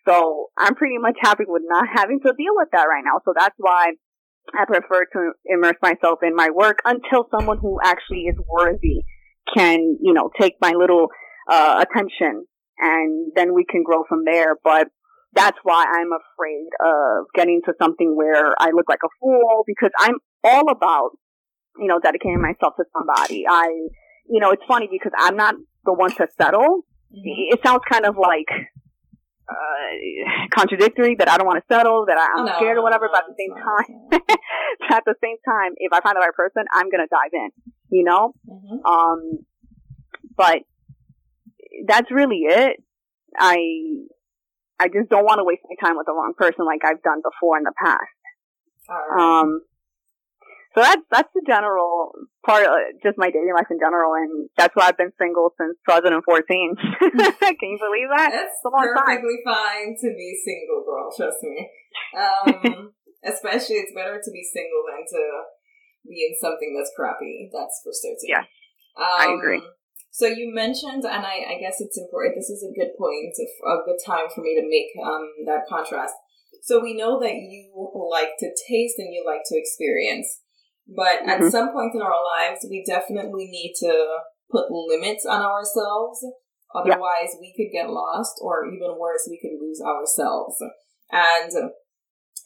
So 0.08 0.50
I'm 0.56 0.74
pretty 0.74 0.98
much 0.98 1.16
happy 1.20 1.44
with 1.46 1.62
not 1.66 1.86
having 1.94 2.20
to 2.20 2.32
deal 2.36 2.54
with 2.54 2.68
that 2.72 2.84
right 2.84 3.02
now. 3.04 3.20
So 3.24 3.32
that's 3.36 3.54
why 3.58 3.92
I 4.54 4.64
prefer 4.64 5.04
to 5.12 5.32
immerse 5.46 5.76
myself 5.82 6.20
in 6.22 6.34
my 6.34 6.50
work 6.50 6.78
until 6.84 7.26
someone 7.30 7.58
who 7.58 7.78
actually 7.84 8.24
is 8.24 8.36
worthy 8.48 9.04
can, 9.54 9.98
you 10.00 10.12
know, 10.12 10.30
take 10.40 10.54
my 10.60 10.72
little 10.76 11.08
uh, 11.50 11.84
attention 11.84 12.46
and 12.78 13.32
then 13.36 13.54
we 13.54 13.64
can 13.68 13.82
grow 13.82 14.04
from 14.08 14.24
there. 14.24 14.56
But 14.62 14.88
that's 15.32 15.58
why 15.62 15.84
I'm 15.86 16.10
afraid 16.12 16.68
of 16.84 17.26
getting 17.34 17.60
to 17.66 17.72
something 17.80 18.16
where 18.16 18.52
I 18.58 18.70
look 18.74 18.88
like 18.88 19.00
a 19.04 19.08
fool 19.20 19.64
because 19.66 19.90
I'm 19.98 20.16
all 20.42 20.70
about, 20.70 21.10
you 21.78 21.86
know, 21.86 22.00
dedicating 22.00 22.40
myself 22.40 22.74
to 22.78 22.84
somebody. 22.96 23.44
I, 23.48 23.68
you 24.28 24.40
know, 24.40 24.50
it's 24.50 24.64
funny 24.66 24.88
because 24.90 25.12
I'm 25.16 25.36
not 25.36 25.54
the 25.84 25.92
one 25.92 26.10
to 26.12 26.26
settle. 26.40 26.86
Mm-hmm. 27.12 27.54
It 27.54 27.60
sounds 27.64 27.82
kind 27.88 28.06
of 28.06 28.16
like, 28.16 28.48
uh, 29.50 30.46
contradictory 30.54 31.16
that 31.18 31.28
I 31.28 31.36
don't 31.36 31.46
want 31.46 31.58
to 31.58 31.66
settle, 31.74 32.06
that 32.06 32.16
I, 32.16 32.38
am 32.38 32.46
no, 32.46 32.56
scared 32.56 32.78
or 32.78 32.82
whatever, 32.82 33.06
no, 33.06 33.12
but 33.12 33.24
at 33.24 33.28
the 33.28 33.38
same 33.38 33.54
time, 33.58 33.90
at 34.96 35.02
the 35.04 35.14
same 35.22 35.36
time, 35.44 35.74
if 35.76 35.92
I 35.92 36.00
find 36.00 36.14
the 36.14 36.20
right 36.20 36.34
person, 36.34 36.64
I'm 36.72 36.88
going 36.88 37.02
to 37.02 37.10
dive 37.10 37.34
in 37.34 37.50
you 37.90 38.04
know? 38.04 38.34
Mm-hmm. 38.48 38.86
Um, 38.86 39.38
but 40.36 40.62
that's 41.86 42.10
really 42.10 42.42
it. 42.46 42.82
I, 43.36 43.56
I 44.78 44.88
just 44.88 45.10
don't 45.10 45.24
want 45.24 45.38
to 45.38 45.44
waste 45.44 45.62
my 45.68 45.76
time 45.86 45.96
with 45.96 46.06
the 46.06 46.12
wrong 46.12 46.32
person 46.36 46.64
like 46.64 46.80
I've 46.84 47.02
done 47.02 47.20
before 47.22 47.58
in 47.58 47.64
the 47.64 47.72
past. 47.76 48.00
Right. 48.88 49.40
Um, 49.40 49.60
so 50.74 50.80
that's, 50.80 51.02
that's 51.10 51.32
the 51.34 51.42
general 51.46 52.12
part 52.46 52.64
of 52.64 52.72
just 53.02 53.18
my 53.18 53.26
dating 53.26 53.52
life 53.54 53.66
in 53.70 53.78
general. 53.78 54.14
And 54.14 54.48
that's 54.56 54.74
why 54.76 54.86
I've 54.86 54.96
been 54.96 55.12
single 55.18 55.50
since 55.58 55.74
2014. 55.88 56.22
Can 56.78 57.68
you 57.74 57.80
believe 57.80 58.10
that? 58.14 58.30
It's 58.30 58.62
perfectly 58.62 59.42
time. 59.42 59.54
fine 59.54 59.90
to 59.98 60.08
be 60.14 60.38
single, 60.38 60.86
girl. 60.86 61.10
Trust 61.10 61.42
me. 61.42 61.70
Um, 62.14 62.92
especially 63.24 63.82
it's 63.82 63.94
better 63.94 64.20
to 64.22 64.30
be 64.30 64.46
single 64.46 64.82
than 64.86 65.02
to 65.04 65.22
be 66.08 66.26
in 66.30 66.34
something 66.40 66.74
that's 66.76 66.92
crappy. 66.96 67.50
That's 67.52 67.80
for 67.82 67.92
certain. 67.92 68.24
Yeah, 68.24 68.46
um, 68.96 69.18
I 69.18 69.34
agree. 69.36 69.62
So 70.10 70.26
you 70.26 70.52
mentioned, 70.52 71.04
and 71.04 71.22
I, 71.22 71.54
I, 71.54 71.60
guess 71.60 71.78
it's 71.78 71.96
important. 71.96 72.34
This 72.34 72.50
is 72.50 72.66
a 72.66 72.74
good 72.74 72.98
point, 72.98 73.30
a 73.38 73.86
good 73.86 74.00
time 74.04 74.26
for 74.34 74.42
me 74.42 74.58
to 74.58 74.66
make 74.66 74.90
um, 74.98 75.46
that 75.46 75.70
contrast. 75.70 76.14
So 76.62 76.82
we 76.82 76.94
know 76.94 77.20
that 77.20 77.34
you 77.34 77.70
like 78.10 78.34
to 78.40 78.50
taste 78.68 78.98
and 78.98 79.14
you 79.14 79.22
like 79.24 79.42
to 79.46 79.56
experience, 79.56 80.40
but 80.94 81.22
mm-hmm. 81.22 81.30
at 81.30 81.52
some 81.52 81.72
point 81.72 81.94
in 81.94 82.02
our 82.02 82.18
lives, 82.38 82.66
we 82.68 82.84
definitely 82.86 83.46
need 83.46 83.74
to 83.80 84.18
put 84.50 84.70
limits 84.70 85.24
on 85.24 85.42
ourselves. 85.42 86.24
Otherwise, 86.74 87.34
yeah. 87.34 87.40
we 87.40 87.54
could 87.56 87.72
get 87.72 87.90
lost, 87.90 88.38
or 88.42 88.66
even 88.66 88.98
worse, 88.98 89.26
we 89.28 89.40
could 89.40 89.58
lose 89.60 89.80
ourselves. 89.80 90.56
And 91.10 91.72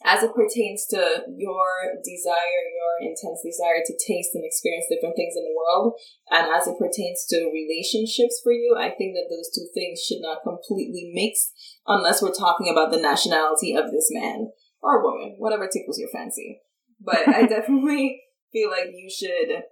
as 0.03 0.23
it 0.23 0.35
pertains 0.35 0.85
to 0.89 1.23
your 1.37 1.65
desire, 2.03 2.61
your 2.73 3.09
intense 3.09 3.41
desire 3.45 3.81
to 3.85 3.93
taste 3.93 4.33
and 4.33 4.43
experience 4.43 4.85
different 4.89 5.15
things 5.15 5.33
in 5.37 5.45
the 5.45 5.55
world, 5.55 5.93
and 6.29 6.49
as 6.53 6.67
it 6.67 6.77
pertains 6.77 7.25
to 7.29 7.49
relationships 7.53 8.41
for 8.43 8.51
you, 8.51 8.75
I 8.77 8.89
think 8.89 9.15
that 9.15 9.29
those 9.29 9.49
two 9.53 9.67
things 9.73 10.01
should 10.01 10.21
not 10.21 10.43
completely 10.43 11.11
mix 11.13 11.51
unless 11.87 12.21
we're 12.21 12.33
talking 12.33 12.69
about 12.69 12.91
the 12.91 13.01
nationality 13.01 13.73
of 13.73 13.91
this 13.91 14.09
man 14.11 14.51
or 14.81 15.03
woman, 15.03 15.35
whatever 15.37 15.67
tickles 15.67 15.99
your 15.99 16.09
fancy. 16.09 16.61
But 16.99 17.27
I 17.27 17.45
definitely 17.47 18.21
feel 18.55 18.71
like 18.71 18.95
you 18.95 19.11
should, 19.11 19.67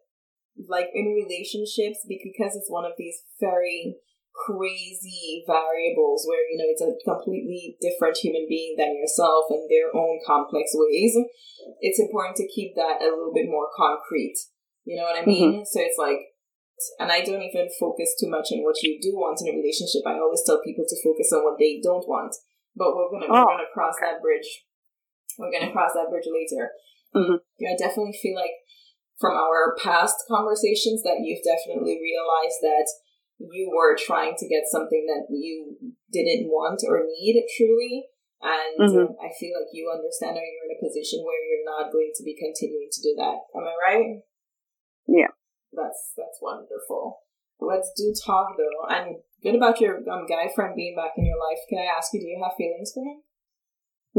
like 0.67 0.91
in 0.93 1.15
relationships, 1.15 2.03
because 2.03 2.59
it's 2.59 2.67
one 2.67 2.83
of 2.83 2.99
these 2.99 3.23
very 3.39 3.95
crazy 4.33 5.45
variables 5.45 6.25
where 6.25 6.41
you 6.49 6.57
know 6.57 6.65
it's 6.65 6.81
a 6.81 6.97
completely 7.05 7.77
different 7.77 8.17
human 8.17 8.49
being 8.49 8.73
than 8.77 8.97
yourself 8.97 9.45
and 9.53 9.69
their 9.69 9.93
own 9.93 10.17
complex 10.25 10.73
ways 10.73 11.13
it's 11.85 12.01
important 12.01 12.35
to 12.35 12.49
keep 12.49 12.73
that 12.75 12.97
a 13.01 13.13
little 13.13 13.31
bit 13.33 13.45
more 13.45 13.69
concrete. 13.77 14.35
You 14.85 14.97
know 14.97 15.05
what 15.05 15.21
i 15.21 15.23
mean? 15.23 15.61
Mm-hmm. 15.61 15.69
so 15.69 15.79
it's 15.79 16.01
like 16.01 16.33
and 16.99 17.13
i 17.13 17.21
don't 17.21 17.45
even 17.45 17.69
focus 17.79 18.17
too 18.19 18.27
much 18.27 18.51
on 18.51 18.65
what 18.65 18.81
you 18.81 18.99
do 18.99 19.15
want 19.15 19.39
in 19.39 19.53
a 19.53 19.55
relationship. 19.55 20.03
I 20.03 20.19
always 20.19 20.43
tell 20.43 20.59
people 20.65 20.83
to 20.89 21.03
focus 21.05 21.31
on 21.31 21.45
what 21.45 21.61
they 21.61 21.79
don't 21.79 22.03
want. 22.09 22.35
But 22.75 22.97
we're 22.97 23.13
gonna 23.13 23.29
oh. 23.29 23.45
we're 23.45 23.61
gonna 23.61 23.71
cross 23.73 23.95
that 24.01 24.19
bridge. 24.19 24.65
We're 25.37 25.53
gonna 25.53 25.71
cross 25.71 25.93
that 25.93 26.09
bridge 26.09 26.27
later 26.27 26.73
mm-hmm. 27.15 27.38
yeah 27.60 27.69
i 27.73 27.78
definitely 27.78 28.17
feel 28.21 28.36
like 28.36 28.63
from 29.19 29.38
our 29.38 29.76
past 29.82 30.15
conversations 30.28 31.04
that 31.04 31.23
you've 31.23 31.45
definitely 31.47 31.95
realized 31.95 32.60
that 32.62 32.88
you 33.39 33.71
were 33.73 33.95
trying 33.97 34.36
to 34.38 34.47
get 34.47 34.63
something 34.67 35.06
that 35.08 35.28
you 35.30 35.78
didn't 36.12 36.47
want 36.47 36.82
or 36.88 37.06
need 37.08 37.43
truly. 37.58 38.06
And 38.41 38.76
mm-hmm. 38.76 39.13
I 39.23 39.32
feel 39.39 39.56
like 39.56 39.71
you 39.71 39.88
understand 39.88 40.36
or 40.36 40.43
you're 40.43 40.67
in 40.67 40.76
a 40.76 40.84
position 40.84 41.23
where 41.23 41.39
you're 41.39 41.63
not 41.63 41.91
going 41.91 42.12
to 42.15 42.23
be 42.23 42.36
continuing 42.36 42.89
to 42.91 43.02
do 43.02 43.15
that. 43.17 43.38
Am 43.56 43.63
I 43.63 43.76
right? 43.80 44.19
Yeah. 45.08 45.32
That's 45.71 46.12
that's 46.17 46.39
wonderful. 46.41 47.23
Let's 47.60 47.91
do 47.95 48.13
talk 48.13 48.58
though. 48.58 48.88
I'm 48.88 49.23
good 49.41 49.56
about 49.56 49.80
your 49.80 49.97
um, 50.12 50.28
guy 50.28 50.52
friend 50.54 50.76
being 50.76 50.95
back 50.95 51.13
in 51.17 51.26
your 51.26 51.39
life. 51.39 51.60
Can 51.69 51.80
I 51.80 51.88
ask 51.97 52.13
you, 52.13 52.19
do 52.19 52.28
you 52.28 52.41
have 52.43 52.58
feelings 52.58 52.91
for 52.93 52.99
him? 52.99 53.23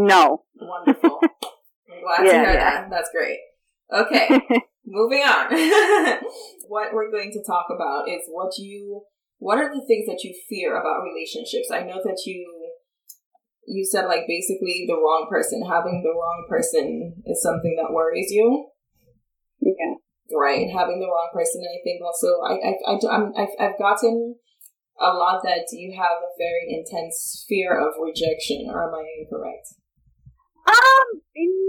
No. 0.08 0.44
Wonderful. 0.56 1.20
I'm 1.90 2.00
glad 2.02 2.26
yeah, 2.26 2.32
to 2.32 2.38
hear 2.38 2.54
yeah. 2.54 2.70
that. 2.70 2.90
That's 2.90 3.10
great. 3.10 3.38
Okay. 3.92 4.28
Moving 4.86 5.22
on. 5.22 5.48
what 6.68 6.92
we're 6.92 7.10
going 7.10 7.32
to 7.32 7.42
talk 7.44 7.66
about 7.74 8.08
is 8.08 8.22
what 8.28 8.52
you 8.58 9.02
what 9.38 9.58
are 9.58 9.68
the 9.68 9.84
things 9.86 10.06
that 10.06 10.24
you 10.24 10.32
fear 10.48 10.76
about 10.80 11.04
relationships? 11.04 11.70
I 11.72 11.82
know 11.82 12.00
that 12.04 12.22
you 12.26 12.44
you 13.66 13.84
said 13.84 14.06
like 14.06 14.28
basically 14.28 14.84
the 14.86 14.96
wrong 14.96 15.26
person, 15.30 15.62
having 15.64 16.02
the 16.02 16.12
wrong 16.12 16.46
person 16.48 17.22
is 17.26 17.42
something 17.42 17.76
that 17.80 17.92
worries 17.92 18.30
you. 18.30 18.68
Yeah. 19.60 19.96
Right, 20.32 20.68
having 20.72 21.00
the 21.00 21.06
wrong 21.06 21.30
person. 21.32 21.62
I 21.64 21.80
think 21.84 22.00
also 22.02 22.40
I 22.44 22.54
I, 22.60 22.72
I 22.88 23.14
I'm, 23.14 23.32
I've 23.36 23.54
I've 23.60 23.78
gotten 23.78 24.36
a 25.00 25.12
lot 25.12 25.42
that 25.44 25.66
you 25.72 25.92
have 25.96 26.22
a 26.22 26.32
very 26.38 26.68
intense 26.68 27.44
fear 27.48 27.76
of 27.76 27.94
rejection, 28.00 28.68
or 28.70 28.88
am 28.88 28.94
I 28.94 29.04
incorrect? 29.20 29.74
Um, 30.66 31.06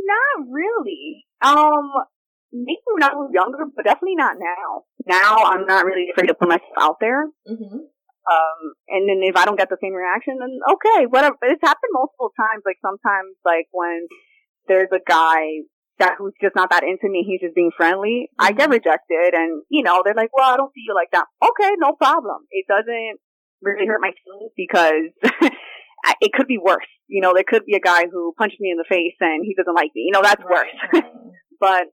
not 0.05 0.47
really. 0.49 1.25
Um, 1.41 1.91
maybe 2.51 2.81
when 2.93 3.03
I 3.03 3.13
was 3.13 3.31
younger, 3.33 3.65
but 3.75 3.85
definitely 3.85 4.15
not 4.15 4.37
now. 4.39 4.83
Now 5.05 5.43
I'm 5.45 5.65
not 5.65 5.85
really 5.85 6.07
afraid 6.11 6.27
to 6.27 6.33
put 6.33 6.47
myself 6.47 6.75
out 6.79 6.97
there. 6.99 7.27
Mm-hmm. 7.47 7.77
Um, 8.25 8.59
and 8.89 9.07
then 9.07 9.21
if 9.21 9.35
I 9.35 9.45
don't 9.45 9.57
get 9.57 9.69
the 9.69 9.77
same 9.81 9.93
reaction, 9.93 10.37
then 10.39 10.57
okay, 10.73 11.05
whatever. 11.05 11.35
But 11.39 11.51
it's 11.51 11.61
happened 11.61 11.93
multiple 11.93 12.31
times. 12.33 12.63
Like 12.65 12.77
sometimes, 12.81 13.37
like 13.45 13.67
when 13.71 14.07
there's 14.67 14.89
a 14.91 15.03
guy 15.05 15.67
that 15.99 16.15
who's 16.17 16.33
just 16.41 16.55
not 16.55 16.71
that 16.71 16.83
into 16.83 17.07
me, 17.07 17.23
he's 17.23 17.41
just 17.41 17.55
being 17.55 17.71
friendly. 17.75 18.29
Mm-hmm. 18.33 18.45
I 18.45 18.51
get 18.51 18.65
mm-hmm. 18.65 18.81
rejected, 18.81 19.33
and 19.33 19.61
you 19.69 19.83
know 19.83 20.01
they're 20.03 20.17
like, 20.17 20.33
"Well, 20.33 20.49
I 20.49 20.57
don't 20.57 20.73
see 20.73 20.83
you 20.87 20.95
like 20.95 21.11
that." 21.11 21.27
Okay, 21.37 21.71
no 21.77 21.93
problem. 21.93 22.49
It 22.49 22.65
doesn't 22.67 23.21
really 23.61 23.85
hurt 23.85 24.01
my 24.01 24.11
feelings 24.25 24.51
because 24.57 25.13
it 26.21 26.31
could 26.33 26.47
be 26.47 26.57
worse. 26.57 26.85
You 27.07 27.21
know, 27.21 27.33
there 27.33 27.43
could 27.47 27.65
be 27.65 27.75
a 27.75 27.79
guy 27.79 28.05
who 28.11 28.33
punches 28.37 28.59
me 28.59 28.71
in 28.71 28.77
the 28.77 28.85
face 28.87 29.15
and 29.19 29.43
he 29.45 29.55
doesn't 29.55 29.73
like 29.73 29.91
me. 29.95 30.03
You 30.05 30.11
know, 30.11 30.21
that's 30.21 30.41
right. 30.43 30.67
worse. 30.93 31.03
but 31.59 31.83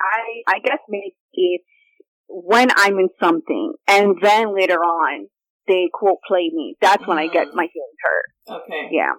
I 0.00 0.42
I 0.46 0.58
guess 0.60 0.78
maybe 0.88 1.14
it's 1.32 1.64
when 2.28 2.68
I'm 2.76 2.98
in 2.98 3.08
something 3.20 3.74
and 3.86 4.16
then 4.20 4.54
later 4.54 4.78
on 4.78 5.28
they 5.66 5.88
quote 5.92 6.18
play 6.26 6.50
me. 6.52 6.76
That's 6.80 7.02
mm. 7.02 7.08
when 7.08 7.18
I 7.18 7.28
get 7.28 7.48
mm. 7.48 7.54
my 7.54 7.68
feelings 7.72 7.98
hurt. 8.02 8.62
Okay. 8.62 8.88
Yeah. 8.92 9.12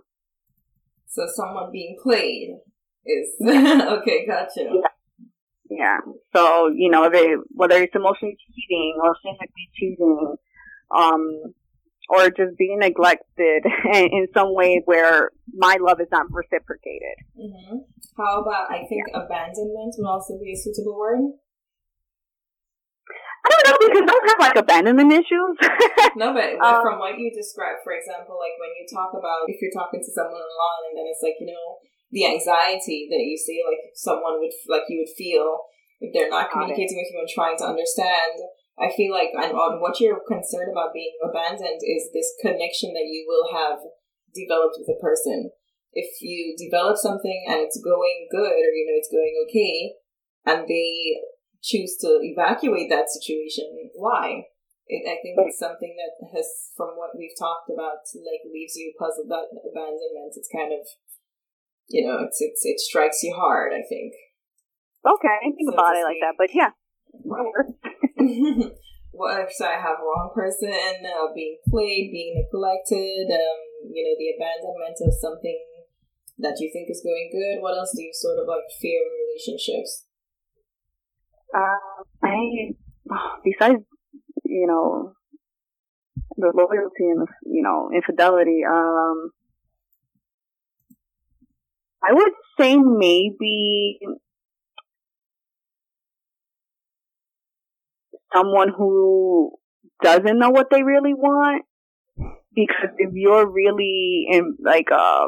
So 1.08 1.26
someone 1.34 1.72
being 1.72 1.98
played 2.02 2.58
is 3.06 3.30
okay. 3.42 4.26
Gotcha. 4.28 4.62
Yeah. 4.62 4.90
Yeah. 5.70 5.98
So 6.36 6.72
you 6.76 6.90
know, 6.92 7.10
they, 7.10 7.34
whether 7.50 7.82
it's 7.82 7.96
emotionally 7.96 8.38
cheating 8.54 8.98
or 9.02 9.16
physically 9.24 9.70
cheating, 9.74 10.36
um, 10.96 11.54
or 12.10 12.30
just 12.30 12.58
being 12.58 12.80
neglected 12.80 13.66
in 13.94 14.28
some 14.34 14.54
way 14.54 14.82
where 14.86 15.32
my 15.54 15.78
love 15.82 16.00
is 16.00 16.08
not 16.12 16.28
reciprocated. 16.30 17.18
Mm-hmm. 17.34 17.78
How 18.18 18.42
about, 18.42 18.72
I 18.72 18.86
think 18.86 19.10
yeah. 19.10 19.26
abandonment 19.26 19.96
would 19.98 20.08
also 20.08 20.38
be 20.38 20.54
a 20.54 20.58
suitable 20.58 20.98
word? 20.98 21.22
I 23.46 23.48
don't 23.54 23.66
know 23.70 23.78
because 23.78 24.02
I 24.02 24.06
don't 24.10 24.30
have 24.34 24.42
like 24.42 24.58
abandonment 24.58 25.14
issues. 25.14 25.54
no, 26.18 26.34
but 26.34 26.58
um, 26.58 26.82
from 26.82 26.98
what 26.98 27.14
you 27.22 27.30
described, 27.30 27.86
for 27.86 27.94
example, 27.94 28.42
like 28.42 28.58
when 28.58 28.74
you 28.74 28.90
talk 28.90 29.14
about 29.14 29.46
if 29.46 29.62
you're 29.62 29.74
talking 29.74 30.02
to 30.02 30.12
someone 30.18 30.42
online 30.42 30.84
and 30.90 30.96
then 30.98 31.06
it's 31.06 31.22
like, 31.22 31.38
you 31.38 31.54
know, 31.54 31.78
the 32.10 32.26
anxiety 32.26 33.06
that 33.06 33.22
you 33.22 33.38
see, 33.38 33.62
like 33.62 33.94
someone 33.94 34.42
would, 34.42 34.54
like 34.66 34.90
you 34.90 35.06
would 35.06 35.14
feel 35.14 35.70
if 36.02 36.10
they're 36.10 36.32
not 36.32 36.50
communicating 36.50 36.98
with 36.98 37.10
you 37.14 37.22
and 37.22 37.30
trying 37.30 37.58
to 37.62 37.70
understand 37.70 38.42
I 38.78 38.92
feel 38.92 39.14
like 39.14 39.32
and 39.32 39.56
on 39.56 39.80
what 39.80 40.00
you're 40.00 40.20
concerned 40.28 40.72
about 40.72 40.94
being 40.94 41.16
abandoned 41.24 41.80
is 41.84 42.12
this 42.12 42.34
connection 42.42 42.92
that 42.94 43.08
you 43.08 43.24
will 43.28 43.56
have 43.56 43.80
developed 44.36 44.76
with 44.78 44.92
a 44.92 45.00
person. 45.00 45.52
If 45.94 46.20
you 46.20 46.56
develop 46.60 46.98
something 46.98 47.46
and 47.48 47.62
it's 47.62 47.80
going 47.80 48.28
good 48.30 48.52
or 48.52 48.72
you 48.76 48.84
know 48.84 49.00
it's 49.00 49.12
going 49.12 49.36
okay 49.48 49.96
and 50.46 50.68
they 50.68 51.24
choose 51.64 51.96
to 52.02 52.20
evacuate 52.22 52.90
that 52.92 53.10
situation, 53.10 53.90
why? 53.96 54.44
It, 54.88 55.02
I 55.10 55.18
think 55.24 55.40
it's 55.42 55.58
something 55.58 55.98
that 55.98 56.14
has, 56.36 56.46
from 56.78 56.94
what 56.94 57.18
we've 57.18 57.34
talked 57.34 57.74
about, 57.74 58.06
like 58.22 58.46
leaves 58.46 58.76
you 58.76 58.94
puzzled 59.00 59.26
about 59.26 59.50
abandonment. 59.66 60.38
It's 60.38 60.52
kind 60.54 60.72
of, 60.72 60.86
you 61.90 62.06
know, 62.06 62.22
it's, 62.22 62.38
it's 62.40 62.62
it 62.66 62.80
strikes 62.80 63.24
you 63.24 63.34
hard. 63.34 63.74
I 63.74 63.82
think. 63.82 64.14
Okay, 65.02 65.38
I 65.42 65.50
think 65.56 65.72
so 65.72 65.74
about 65.74 65.96
it 65.96 66.06
like 66.06 66.22
that, 66.22 66.36
but 66.38 66.54
yeah. 66.54 66.70
What 69.12 69.42
if 69.42 69.52
so 69.54 69.66
I 69.66 69.80
have 69.80 70.02
wrong 70.02 70.32
person 70.34 70.74
uh, 71.06 71.34
being 71.34 71.58
played, 71.70 72.12
being 72.12 72.36
neglected, 72.36 73.32
um, 73.32 73.60
you 73.88 74.04
know, 74.04 74.16
the 74.18 74.34
abandonment 74.36 74.98
of 75.02 75.14
something 75.14 75.60
that 76.40 76.58
you 76.60 76.70
think 76.72 76.90
is 76.90 77.02
going 77.04 77.30
good? 77.32 77.62
What 77.62 77.78
else 77.78 77.94
do 77.96 78.04
you 78.04 78.12
sort 78.14 78.40
of 78.40 78.48
like 78.48 78.68
fear 78.80 79.00
in 79.00 79.14
relationships? 79.24 80.06
Uh, 81.54 82.04
I 82.24 82.76
besides 83.44 83.84
you 84.44 84.68
know 84.68 85.14
the 86.38 86.52
loyalty 86.54 87.10
and 87.10 87.22
the 87.22 87.28
you 87.46 87.62
know 87.62 87.90
infidelity. 87.94 88.62
Um, 88.68 89.32
I 92.04 92.14
would 92.14 92.34
say 92.60 92.78
maybe 92.78 94.00
someone 98.36 98.70
who 98.76 99.52
doesn't 100.04 100.40
know 100.40 100.50
what 100.50 100.68
they 100.72 100.84
really 100.84 101.14
want. 101.14 101.64
Because 102.54 102.96
if 102.98 103.12
you're 103.14 103.50
really 103.50 104.28
in, 104.32 104.56
like 104.64 104.88
uh, 104.92 105.28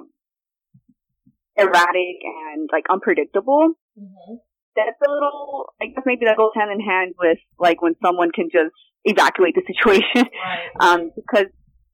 erratic 1.58 2.18
and 2.24 2.70
like 2.72 2.86
unpredictable, 2.90 3.74
mm-hmm. 4.00 4.36
that's 4.76 4.98
a 5.06 5.12
little. 5.12 5.66
I 5.82 5.88
guess 5.88 6.04
maybe 6.06 6.26
that 6.26 6.38
goes 6.38 6.52
hand 6.56 6.72
in 6.72 6.80
hand 6.80 7.16
with 7.20 7.40
like 7.60 7.82
when 7.82 7.96
someone 8.02 8.32
can 8.32 8.48
just 8.52 8.74
evacuate 9.04 9.56
the 9.56 9.64
situation. 9.68 10.30
Right. 10.32 10.70
Um, 10.80 11.12
because 11.16 11.48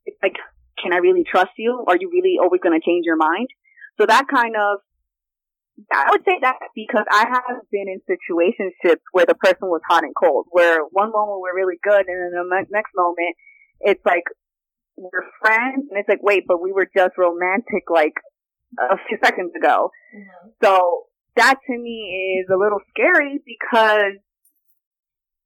it's 0.06 0.18
like, 0.22 0.36
can 0.82 0.94
I 0.94 0.98
really 0.98 1.24
trust 1.24 1.52
you? 1.58 1.84
Are 1.88 1.98
you 2.00 2.12
really 2.12 2.38
always 2.40 2.62
going 2.62 2.80
to 2.80 2.86
change 2.86 3.06
your 3.06 3.18
mind? 3.18 3.48
So 4.00 4.06
that 4.06 4.28
kind 4.28 4.56
of 4.56 4.80
I 5.92 6.12
would 6.12 6.22
say 6.24 6.38
that 6.42 6.58
because 6.76 7.06
I 7.10 7.26
have 7.28 7.62
been 7.72 7.88
in 7.90 8.00
situationships 8.06 9.02
where 9.12 9.26
the 9.26 9.36
person 9.36 9.70
was 9.70 9.82
hot 9.90 10.04
and 10.04 10.14
cold, 10.16 10.46
where 10.52 10.82
one 10.92 11.12
moment 11.12 11.42
we're 11.42 11.56
really 11.56 11.80
good 11.82 12.06
and 12.08 12.34
then 12.34 12.48
the 12.50 12.66
next 12.70 12.92
moment 12.96 13.36
it's 13.82 14.02
like 14.06 14.24
we're 14.96 15.26
friends 15.42 15.88
and 15.90 16.00
it's 16.00 16.10
like, 16.10 16.22
wait, 16.22 16.44
but 16.48 16.62
we 16.62 16.72
were 16.72 16.88
just 16.96 17.18
romantic 17.18 17.90
like 17.90 18.14
a 18.80 18.98
few 19.08 19.18
seconds 19.24 19.52
ago. 19.56 19.90
Mm-hmm. 20.16 20.50
So 20.64 21.04
that 21.36 21.56
to 21.68 21.78
me 21.78 22.40
is 22.40 22.48
a 22.54 22.58
little 22.58 22.80
scary 22.90 23.40
because 23.46 24.22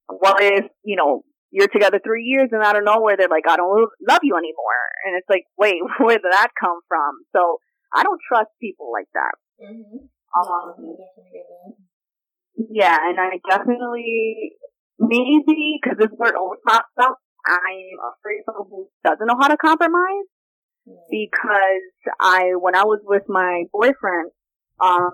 what 0.07 0.41
if, 0.43 0.65
you 0.83 0.95
know, 0.95 1.23
you're 1.51 1.69
together 1.69 1.99
three 2.03 2.23
years 2.23 2.49
and 2.51 2.61
out 2.61 2.77
of 2.77 2.83
nowhere 2.83 3.15
they're 3.17 3.29
like, 3.29 3.47
I 3.47 3.55
don't 3.55 3.89
love 4.07 4.19
you 4.23 4.35
anymore. 4.35 4.83
And 5.05 5.15
it's 5.17 5.29
like, 5.29 5.45
wait, 5.57 5.79
where 5.99 6.17
did 6.17 6.31
that 6.31 6.49
come 6.59 6.79
from? 6.87 7.19
So 7.33 7.59
I 7.93 8.03
don't 8.03 8.19
trust 8.27 8.49
people 8.59 8.91
like 8.91 9.07
that. 9.13 9.35
Mm-hmm. 9.63 10.05
Um, 10.37 10.73
I 10.77 10.93
definitely 10.93 11.31
get 11.33 11.45
that. 11.49 11.73
yeah, 12.69 12.97
and 13.01 13.17
I 13.19 13.39
definitely 13.49 14.53
maybe 14.99 15.79
because 15.81 15.97
this 15.97 16.11
word 16.17 16.35
always 16.35 16.59
pops 16.67 16.93
up. 17.01 17.17
I'm 17.45 17.97
afraid 18.19 18.39
of 18.39 18.45
someone 18.45 18.67
who 18.69 18.89
doesn't 19.03 19.25
know 19.25 19.37
how 19.39 19.47
to 19.47 19.57
compromise 19.57 20.27
because 21.09 21.83
I, 22.19 22.51
when 22.59 22.75
I 22.75 22.83
was 22.83 22.99
with 23.03 23.23
my 23.27 23.63
boyfriend, 23.71 24.31
um, 24.79 25.11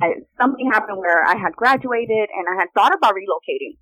I, 0.00 0.14
something 0.40 0.70
happened 0.72 0.98
where 0.98 1.24
I 1.24 1.36
had 1.36 1.52
graduated 1.52 2.28
and 2.34 2.46
I 2.50 2.60
had 2.60 2.68
thought 2.74 2.94
about 2.94 3.14
relocating. 3.14 3.78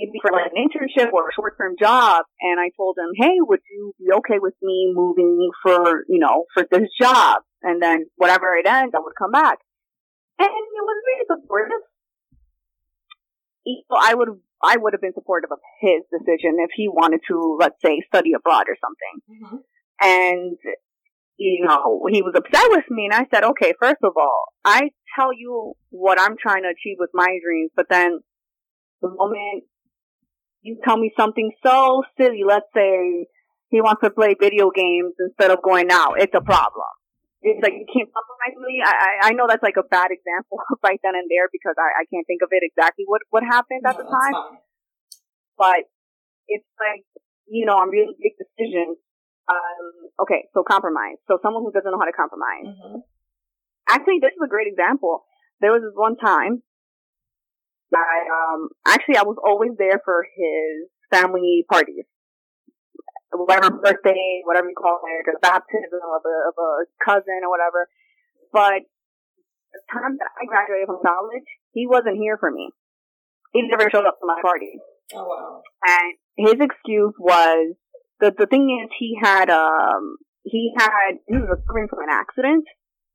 Maybe 0.00 0.18
for 0.22 0.32
like 0.32 0.50
an 0.50 0.56
internship 0.56 1.12
or 1.12 1.28
a 1.28 1.32
short 1.36 1.58
term 1.60 1.76
job. 1.78 2.24
And 2.40 2.58
I 2.58 2.70
told 2.76 2.96
him, 2.96 3.10
Hey, 3.14 3.36
would 3.38 3.60
you 3.70 3.92
be 3.98 4.06
okay 4.16 4.38
with 4.40 4.54
me 4.62 4.90
moving 4.94 5.50
for, 5.62 6.04
you 6.08 6.18
know, 6.18 6.44
for 6.54 6.64
this 6.70 6.88
job? 6.98 7.42
And 7.62 7.82
then 7.82 8.06
whatever 8.16 8.54
it 8.56 8.66
ends, 8.66 8.94
I 8.96 9.00
would 9.00 9.12
come 9.18 9.30
back. 9.32 9.58
And 10.38 10.48
it 10.48 10.82
was 10.88 10.96
really 11.06 11.26
supportive. 11.28 11.82
So 13.90 13.96
I 14.00 14.14
would 14.14 14.28
I 14.62 14.76
would 14.78 14.94
have 14.94 15.00
been 15.02 15.12
supportive 15.14 15.50
of 15.52 15.58
his 15.80 16.00
decision 16.10 16.56
if 16.60 16.70
he 16.74 16.88
wanted 16.88 17.20
to, 17.28 17.56
let's 17.60 17.80
say, 17.84 18.00
study 18.08 18.32
abroad 18.32 18.64
or 18.68 18.76
something 18.80 19.44
Mm-hmm. 19.44 19.56
and 20.02 20.56
you 21.36 21.64
know 21.66 22.06
he 22.10 22.20
was 22.22 22.34
upset 22.36 22.66
with 22.70 22.84
me 22.90 23.06
and 23.10 23.14
i 23.14 23.26
said 23.32 23.44
okay 23.44 23.72
first 23.80 23.96
of 24.02 24.12
all 24.16 24.44
i 24.64 24.90
tell 25.16 25.32
you 25.32 25.72
what 25.90 26.20
i'm 26.20 26.36
trying 26.36 26.62
to 26.62 26.68
achieve 26.68 26.96
with 26.98 27.10
my 27.14 27.38
dreams 27.44 27.70
but 27.74 27.86
then 27.88 28.20
the 29.02 29.08
moment 29.08 29.64
you 30.62 30.78
tell 30.84 30.96
me 30.96 31.12
something 31.16 31.50
so 31.64 32.02
silly 32.18 32.42
let's 32.46 32.66
say 32.74 33.26
he 33.68 33.80
wants 33.80 34.02
to 34.02 34.10
play 34.10 34.34
video 34.38 34.70
games 34.70 35.14
instead 35.18 35.50
of 35.50 35.62
going 35.62 35.88
out 35.90 36.14
it's 36.18 36.34
a 36.34 36.40
problem 36.40 36.90
it's 37.42 37.56
like 37.64 37.72
you 37.72 37.88
can't 37.88 38.12
compromise 38.12 38.52
me. 38.68 38.84
I, 38.84 39.28
I 39.28 39.32
know 39.32 39.48
that's 39.48 39.62
like 39.64 39.80
a 39.80 39.86
bad 39.88 40.12
example 40.12 40.60
right 40.84 41.00
then 41.02 41.16
and 41.16 41.24
there 41.32 41.48
because 41.48 41.72
I, 41.80 42.02
I 42.02 42.04
can't 42.12 42.26
think 42.28 42.42
of 42.44 42.52
it 42.52 42.60
exactly 42.60 43.04
what 43.08 43.22
what 43.32 43.42
happened 43.42 43.80
at 43.88 43.96
No, 43.96 44.04
the 44.04 44.08
time 44.12 44.34
fine. 44.36 44.58
but 45.56 45.80
it's 46.52 46.66
like, 46.76 47.06
you 47.48 47.64
know, 47.64 47.78
I'm 47.78 47.88
really 47.88 48.12
big 48.20 48.34
decisions. 48.36 48.98
Um, 49.48 50.12
okay, 50.20 50.46
so 50.52 50.62
compromise. 50.66 51.16
So 51.28 51.38
someone 51.42 51.62
who 51.64 51.72
doesn't 51.72 51.88
know 51.90 51.98
how 51.98 52.10
to 52.10 52.12
compromise. 52.12 52.66
Mm-hmm. 52.68 53.00
Actually, 53.88 54.18
this 54.20 54.34
is 54.36 54.42
a 54.44 54.50
great 54.50 54.68
example. 54.68 55.24
There 55.64 55.72
was 55.72 55.80
this 55.80 55.94
one 55.94 56.16
time 56.20 56.62
I, 57.98 58.54
um, 58.54 58.68
actually 58.86 59.16
I 59.16 59.22
was 59.24 59.36
always 59.42 59.72
there 59.78 60.00
for 60.04 60.22
his 60.36 60.88
family 61.10 61.64
parties. 61.70 62.04
Whatever 63.32 63.70
birthday, 63.70 64.42
whatever 64.44 64.68
you 64.68 64.74
call 64.74 65.00
it, 65.06 65.26
the 65.26 65.38
baptism 65.40 66.02
of 66.02 66.22
a, 66.26 66.36
of 66.50 66.54
a 66.58 66.70
cousin 67.04 67.42
or 67.44 67.50
whatever. 67.50 67.88
But 68.52 68.82
the 69.72 69.80
time 69.92 70.18
that 70.18 70.30
I 70.40 70.46
graduated 70.46 70.86
from 70.86 70.98
college, 71.04 71.46
he 71.72 71.86
wasn't 71.86 72.16
here 72.18 72.36
for 72.38 72.50
me. 72.50 72.70
He 73.52 73.62
never 73.62 73.88
showed 73.90 74.06
up 74.06 74.18
to 74.20 74.26
my 74.26 74.40
party. 74.42 74.78
Oh 75.14 75.26
wow. 75.26 75.62
and 75.86 76.14
his 76.36 76.60
excuse 76.60 77.14
was 77.18 77.74
the 78.20 78.32
the 78.36 78.46
thing 78.46 78.82
is 78.84 78.90
he 78.98 79.18
had 79.20 79.50
um 79.50 80.16
he 80.44 80.72
had 80.76 81.18
he 81.26 81.34
was 81.34 81.48
recovering 81.50 81.88
from 81.88 82.00
an 82.00 82.10
accident 82.10 82.64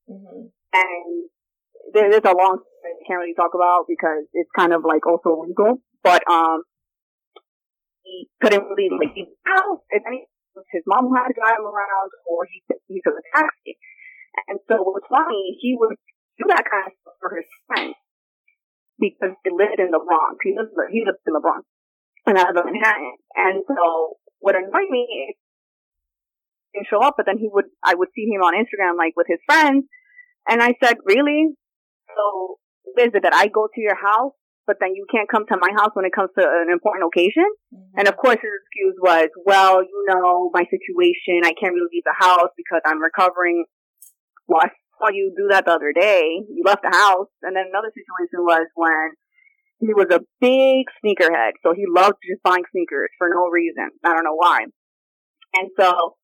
Mm-hmm. 0.07 0.45
and 0.73 1.29
there, 1.93 2.09
there's 2.09 2.25
a 2.25 2.35
long 2.35 2.61
story 2.61 2.93
I 2.95 3.03
can't 3.07 3.19
really 3.19 3.37
talk 3.37 3.53
about 3.53 3.85
because 3.87 4.25
it's 4.33 4.49
kind 4.55 4.73
of 4.73 4.81
like 4.85 5.05
also 5.05 5.43
legal 5.45 5.81
but 6.03 6.21
um 6.29 6.63
he 8.03 8.29
couldn't 8.41 8.65
really 8.69 8.89
like 8.93 9.13
the 9.15 9.25
house 9.45 9.81
if 9.89 10.03
any 10.05 10.27
his 10.71 10.83
mom 10.87 11.11
had 11.11 11.27
to 11.27 11.35
drive 11.35 11.59
him 11.59 11.67
around 11.67 12.09
or 12.25 12.47
he 12.47 12.63
he 12.87 13.01
took 13.03 13.15
a 13.15 13.25
taxi 13.35 13.77
and 14.47 14.59
so 14.67 14.81
what's 14.81 15.07
funny 15.09 15.57
he 15.59 15.75
would 15.77 15.97
do 16.37 16.45
that 16.47 16.63
kind 16.63 16.87
of 16.87 16.93
stuff 17.01 17.17
for 17.19 17.35
his 17.35 17.49
friends 17.67 17.95
because 18.99 19.35
he 19.43 19.51
lived 19.51 19.79
in 19.79 19.91
the 19.91 19.99
Bronx 19.99 20.39
he 20.43 20.55
lived 20.55 20.71
he 20.91 21.03
lived 21.03 21.23
in 21.27 21.33
the 21.33 21.43
Bronx 21.43 21.65
and 22.25 22.37
out 22.37 22.57
of 22.57 22.65
Manhattan. 22.65 23.13
And 23.35 23.63
so 23.67 24.17
what 24.39 24.55
annoyed 24.55 24.89
me 24.89 25.29
is 25.29 25.35
he 26.71 26.79
didn't 26.79 26.87
show 26.89 26.99
up, 26.99 27.15
but 27.17 27.25
then 27.25 27.37
he 27.37 27.49
would, 27.51 27.65
I 27.83 27.95
would 27.95 28.09
see 28.15 28.25
him 28.25 28.41
on 28.41 28.53
Instagram, 28.53 28.97
like 28.97 29.13
with 29.15 29.27
his 29.29 29.39
friends. 29.45 29.85
And 30.47 30.61
I 30.61 30.73
said, 30.83 30.97
really? 31.05 31.53
So 32.15 32.57
is 32.97 33.11
it 33.13 33.23
that 33.23 33.35
I 33.35 33.47
go 33.47 33.67
to 33.67 33.81
your 33.81 33.95
house, 33.95 34.33
but 34.65 34.77
then 34.79 34.95
you 34.95 35.05
can't 35.11 35.29
come 35.29 35.45
to 35.47 35.57
my 35.59 35.69
house 35.75 35.91
when 35.93 36.05
it 36.05 36.13
comes 36.13 36.31
to 36.39 36.43
an 36.43 36.71
important 36.71 37.05
occasion? 37.05 37.45
Mm-hmm. 37.73 37.99
And 37.99 38.07
of 38.07 38.17
course 38.17 38.39
his 38.41 38.55
excuse 38.63 38.95
was, 39.01 39.29
well, 39.45 39.83
you 39.83 40.05
know, 40.07 40.49
my 40.53 40.63
situation, 40.63 41.43
I 41.43 41.53
can't 41.53 41.73
really 41.73 41.91
leave 41.91 42.07
the 42.07 42.17
house 42.17 42.49
because 42.57 42.81
I'm 42.85 43.01
recovering. 43.01 43.65
Well, 44.47 44.61
I 44.63 44.69
saw 44.97 45.09
you 45.11 45.33
do 45.35 45.47
that 45.51 45.65
the 45.65 45.73
other 45.73 45.91
day. 45.93 46.39
You 46.47 46.63
left 46.65 46.83
the 46.83 46.95
house. 46.95 47.29
And 47.43 47.55
then 47.55 47.65
another 47.69 47.91
situation 47.91 48.41
was 48.45 48.67
when 48.75 49.13
he 49.79 49.93
was 49.93 50.07
a 50.09 50.23
big 50.39 50.87
sneakerhead, 51.03 51.59
so 51.61 51.73
he 51.75 51.83
loved 51.85 52.15
just 52.23 52.41
buying 52.43 52.63
sneakers 52.71 53.09
for 53.17 53.27
no 53.29 53.49
reason. 53.51 53.91
I 54.03 54.13
don't 54.15 54.23
know 54.23 54.35
why. 54.35 54.65
And 55.53 55.69
so 55.77 56.15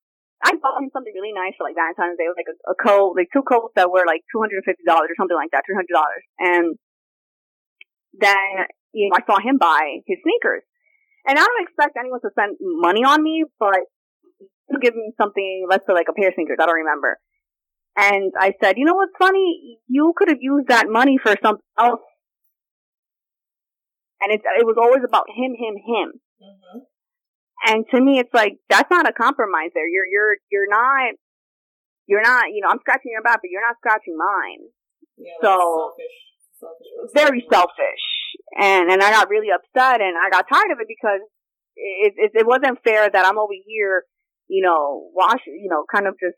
I 0.43 0.57
bought 0.57 0.81
him 0.81 0.89
something 0.93 1.13
really 1.13 1.33
nice 1.33 1.53
for 1.57 1.63
like 1.65 1.77
Valentine's 1.77 2.17
Day. 2.17 2.25
It 2.25 2.33
was 2.33 2.41
like 2.41 2.51
a, 2.51 2.57
a 2.73 2.77
coat, 2.77 3.13
like 3.15 3.29
two 3.29 3.45
coats 3.45 3.73
that 3.75 3.91
were 3.91 4.05
like 4.05 4.25
two 4.29 4.39
hundred 4.41 4.61
and 4.61 4.67
fifty 4.67 4.85
dollars 4.85 5.09
or 5.13 5.17
something 5.17 5.37
like 5.37 5.53
that, 5.53 5.63
three 5.65 5.77
hundred 5.77 5.93
dollars. 5.93 6.23
And 6.39 6.65
then 8.17 8.67
you 8.93 9.09
know 9.09 9.17
I 9.17 9.25
saw 9.25 9.39
him 9.39 9.57
buy 9.57 10.01
his 10.05 10.17
sneakers, 10.23 10.65
and 11.27 11.37
I 11.37 11.43
don't 11.43 11.63
expect 11.63 11.97
anyone 11.97 12.21
to 12.21 12.33
spend 12.33 12.57
money 12.59 13.03
on 13.03 13.21
me, 13.21 13.45
but 13.59 13.85
give 14.81 14.95
me 14.95 15.13
something, 15.19 15.67
let's 15.69 15.85
say 15.85 15.93
like 15.93 16.07
a 16.09 16.15
pair 16.15 16.29
of 16.29 16.35
sneakers. 16.35 16.57
I 16.59 16.65
don't 16.65 16.87
remember. 16.87 17.19
And 17.97 18.31
I 18.39 18.53
said, 18.63 18.77
you 18.77 18.85
know 18.85 18.95
what's 18.95 19.11
funny? 19.19 19.77
You 19.89 20.13
could 20.15 20.29
have 20.29 20.39
used 20.39 20.69
that 20.69 20.87
money 20.87 21.19
for 21.21 21.35
something 21.43 21.67
else 21.77 21.99
and 24.21 24.31
it's 24.31 24.45
it 24.45 24.65
was 24.65 24.77
always 24.77 25.03
about 25.03 25.25
him, 25.29 25.57
him, 25.57 25.75
him. 25.81 26.07
Mm-hmm. 26.37 26.79
And 27.65 27.85
to 27.91 28.01
me, 28.01 28.19
it's 28.19 28.33
like 28.33 28.57
that's 28.69 28.89
not 28.89 29.07
a 29.07 29.13
compromise. 29.13 29.71
There, 29.73 29.87
you're 29.87 30.05
you're 30.05 30.35
you're 30.51 30.69
not 30.69 31.13
you're 32.07 32.21
not 32.21 32.45
you 32.53 32.61
know 32.61 32.69
I'm 32.69 32.79
scratching 32.79 33.11
your 33.11 33.21
back, 33.21 33.39
but 33.41 33.49
you're 33.51 33.61
not 33.65 33.77
scratching 33.77 34.17
mine. 34.17 34.67
Yeah, 35.17 35.33
So- 35.41 35.93
selfish. 35.95 36.17
Selfish. 36.59 37.11
Very 37.15 37.43
selfish, 37.51 38.05
and 38.55 38.91
and 38.91 39.01
I 39.01 39.09
got 39.09 39.29
really 39.29 39.47
upset, 39.49 39.99
and 39.99 40.15
I 40.15 40.29
got 40.29 40.45
tired 40.47 40.69
of 40.71 40.79
it 40.79 40.87
because 40.87 41.21
it 41.75 42.13
it, 42.17 42.31
it 42.35 42.45
wasn't 42.45 42.77
fair 42.83 43.09
that 43.09 43.25
I'm 43.25 43.39
over 43.39 43.53
here, 43.65 44.03
you 44.47 44.63
know, 44.63 45.09
wash, 45.15 45.39
you 45.47 45.69
know, 45.71 45.83
kind 45.91 46.05
of 46.05 46.13
just 46.19 46.37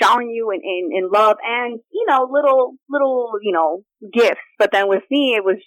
showering 0.00 0.30
you 0.30 0.50
in, 0.52 0.60
in 0.64 1.04
in 1.04 1.10
love 1.12 1.36
and 1.44 1.80
you 1.92 2.06
know 2.08 2.26
little 2.32 2.76
little 2.88 3.32
you 3.42 3.52
know 3.52 3.84
gifts, 4.10 4.40
but 4.58 4.70
then 4.72 4.88
with 4.88 5.02
me 5.10 5.34
it 5.36 5.44
was 5.44 5.58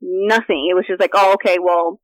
nothing. 0.00 0.66
It 0.68 0.74
was 0.74 0.84
just 0.88 1.00
like, 1.00 1.12
oh, 1.14 1.34
okay, 1.34 1.58
well, 1.62 2.00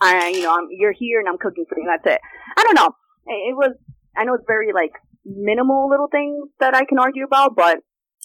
I, 0.00 0.28
you 0.28 0.42
know, 0.42 0.54
I'm, 0.54 0.68
you're 0.70 0.92
here 0.92 1.20
and 1.20 1.28
I'm 1.28 1.38
cooking 1.38 1.64
for 1.68 1.78
you. 1.78 1.86
That's 1.86 2.06
it. 2.06 2.20
I 2.56 2.62
don't 2.64 2.74
know. 2.74 2.94
It, 3.26 3.56
was, 3.56 3.72
I 4.16 4.24
know 4.24 4.34
it's 4.34 4.44
very 4.46 4.72
like 4.72 4.92
minimal 5.24 5.88
little 5.88 6.08
things 6.10 6.48
that 6.60 6.74
I 6.74 6.84
can 6.84 6.98
argue 6.98 7.24
about, 7.24 7.54
but 7.56 7.78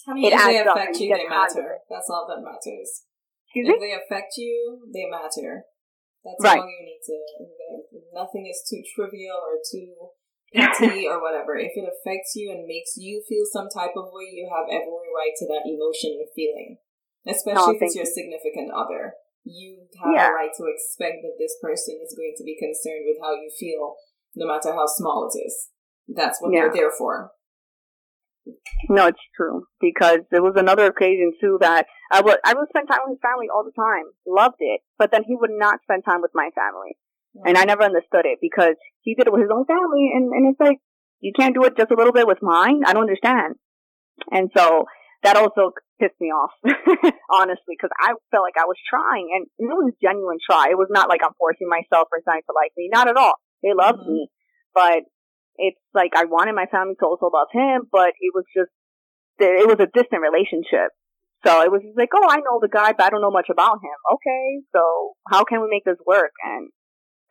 I 0.08 0.14
mean, 0.14 0.32
it 0.32 0.34
if 0.36 0.44
they 0.44 0.58
affect 0.58 0.98
you, 1.00 1.08
they 1.08 1.20
get 1.20 1.28
tired 1.28 1.50
of 1.50 1.56
matter. 1.56 1.78
That's 1.90 2.08
all 2.10 2.26
that 2.28 2.40
matters. 2.42 3.04
excuse 3.46 3.68
If 3.68 3.80
me. 3.80 3.86
they 3.86 3.92
affect 3.92 4.34
you, 4.36 4.86
they 4.92 5.04
matter. 5.10 5.64
That's 6.24 6.40
Right. 6.40 6.58
all 6.60 6.68
you 6.68 6.80
need 6.84 7.00
to. 7.04 7.18
Nothing 8.14 8.46
is 8.48 8.64
too 8.68 8.80
trivial 8.94 9.36
or 9.36 9.60
too 9.60 9.92
petty 10.54 11.06
or 11.10 11.20
whatever. 11.20 11.56
If 11.56 11.72
it 11.76 11.84
affects 11.84 12.32
you 12.36 12.50
and 12.50 12.66
makes 12.66 12.96
you 12.96 13.22
feel 13.28 13.44
some 13.44 13.68
type 13.68 13.92
of 13.96 14.08
way, 14.12 14.30
you 14.32 14.48
have 14.48 14.66
every 14.70 15.10
right 15.12 15.34
to 15.36 15.46
that 15.48 15.68
emotion 15.68 16.16
and 16.16 16.28
feeling. 16.34 16.78
Especially 17.26 17.72
oh, 17.72 17.76
if 17.76 17.82
it's 17.82 17.96
your 17.96 18.04
significant 18.04 18.70
other. 18.72 19.14
You 19.44 19.86
have 20.02 20.12
Yeah. 20.14 20.30
a 20.30 20.32
right 20.32 20.52
to 20.56 20.64
expect 20.66 21.22
that 21.22 21.36
this 21.38 21.56
person 21.60 22.00
is 22.02 22.14
going 22.16 22.34
to 22.36 22.44
be 22.44 22.56
concerned 22.58 23.04
with 23.06 23.18
how 23.20 23.32
you 23.34 23.50
feel, 23.50 23.96
no 24.34 24.46
matter 24.46 24.72
how 24.72 24.86
small 24.86 25.28
it 25.28 25.38
is. 25.38 25.70
That's 26.08 26.40
what 26.40 26.52
Yeah. 26.52 26.62
they're 26.62 26.72
there 26.72 26.90
for. 26.90 27.32
No, 28.88 29.06
it's 29.06 29.20
true 29.34 29.66
because 29.80 30.20
there 30.30 30.42
was 30.42 30.54
another 30.56 30.86
occasion 30.86 31.32
too 31.40 31.56
that 31.60 31.86
I 32.10 32.20
would 32.20 32.38
I 32.44 32.52
would 32.52 32.68
spend 32.68 32.88
time 32.88 33.00
with 33.06 33.16
his 33.16 33.22
family 33.22 33.48
all 33.48 33.64
the 33.64 33.72
time, 33.72 34.04
loved 34.26 34.60
it, 34.60 34.82
but 34.98 35.10
then 35.10 35.24
he 35.24 35.34
would 35.34 35.50
not 35.50 35.80
spend 35.82 36.04
time 36.04 36.20
with 36.20 36.32
my 36.34 36.50
family, 36.54 36.98
and 37.46 37.56
I 37.56 37.64
mm. 37.64 37.68
never 37.68 37.82
understood 37.84 38.26
it 38.26 38.38
because 38.42 38.76
he 39.00 39.14
did 39.14 39.26
it 39.26 39.32
with 39.32 39.40
his 39.40 39.50
own 39.50 39.64
family, 39.64 40.10
and 40.14 40.32
and 40.32 40.50
it's 40.50 40.60
like 40.60 40.78
you 41.20 41.32
can't 41.34 41.54
do 41.54 41.64
it 41.64 41.76
just 41.76 41.90
a 41.90 41.94
little 41.96 42.12
bit 42.12 42.26
with 42.26 42.42
mine. 42.42 42.82
I 42.84 42.92
don't 42.92 43.08
understand, 43.08 43.54
and 44.30 44.50
so 44.54 44.84
that 45.24 45.36
also 45.36 45.72
pissed 45.98 46.20
me 46.20 46.28
off, 46.28 46.52
honestly, 47.32 47.74
because 47.76 47.90
I 47.98 48.12
felt 48.30 48.44
like 48.44 48.60
I 48.60 48.68
was 48.68 48.76
trying, 48.88 49.32
and 49.34 49.46
it 49.58 49.66
was 49.72 49.92
a 49.92 49.96
genuine 50.04 50.38
try. 50.44 50.68
It 50.70 50.78
was 50.78 50.88
not 50.90 51.08
like 51.08 51.20
I'm 51.24 51.34
forcing 51.40 51.68
myself 51.68 52.08
or 52.12 52.20
something 52.24 52.44
to 52.46 52.54
like 52.54 52.72
me, 52.76 52.88
not 52.92 53.08
at 53.08 53.16
all. 53.16 53.34
They 53.62 53.72
loved 53.74 54.04
Mhm. 54.04 54.12
me, 54.12 54.28
but 54.74 55.02
it's 55.56 55.80
like 55.94 56.12
I 56.14 56.24
wanted 56.26 56.54
my 56.54 56.66
family 56.66 56.94
to 57.00 57.06
also 57.06 57.30
love 57.32 57.48
him, 57.52 57.88
but 57.90 58.12
it 58.20 58.32
was 58.34 58.44
just 58.54 58.70
it 59.40 59.66
was 59.66 59.80
a 59.80 59.90
distant 59.90 60.22
relationship. 60.22 60.92
So 61.44 61.60
it 61.62 61.70
was 61.70 61.82
just 61.82 61.98
like, 61.98 62.08
oh, 62.14 62.24
I 62.28 62.38
know 62.40 62.60
the 62.60 62.68
guy, 62.72 62.92
but 62.92 63.04
I 63.04 63.10
don't 63.10 63.20
know 63.20 63.30
much 63.34 63.48
about 63.50 63.76
him. 63.82 63.98
Okay, 64.14 64.62
so 64.72 65.12
how 65.28 65.44
can 65.44 65.60
we 65.60 65.68
make 65.70 65.84
this 65.84 66.00
work? 66.06 66.32
And 66.44 66.70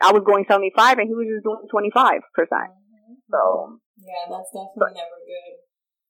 I 0.02 0.12
was 0.12 0.24
going 0.26 0.46
seventy 0.48 0.72
five, 0.76 0.98
and 1.00 1.08
he 1.08 1.16
was 1.16 1.28
just 1.30 1.44
doing 1.46 1.66
twenty 1.72 1.92
five 1.94 2.22
percent. 2.34 2.74
Mhm. 2.74 3.18
So 3.32 3.80
Yeah, 3.98 4.26
that's 4.30 4.52
definitely 4.52 5.00
never 5.00 5.18
good. 5.26 5.63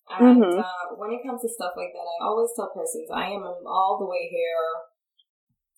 And 0.09 0.43
mm-hmm. 0.43 0.59
uh, 0.59 0.87
when 0.99 1.11
it 1.11 1.23
comes 1.25 1.41
to 1.41 1.49
stuff 1.49 1.73
like 1.77 1.95
that, 1.95 2.07
I 2.07 2.27
always 2.27 2.51
tell 2.55 2.71
persons 2.75 3.07
I 3.07 3.31
am 3.31 3.43
all 3.43 3.97
the 3.99 4.09
way 4.09 4.27
here 4.29 4.67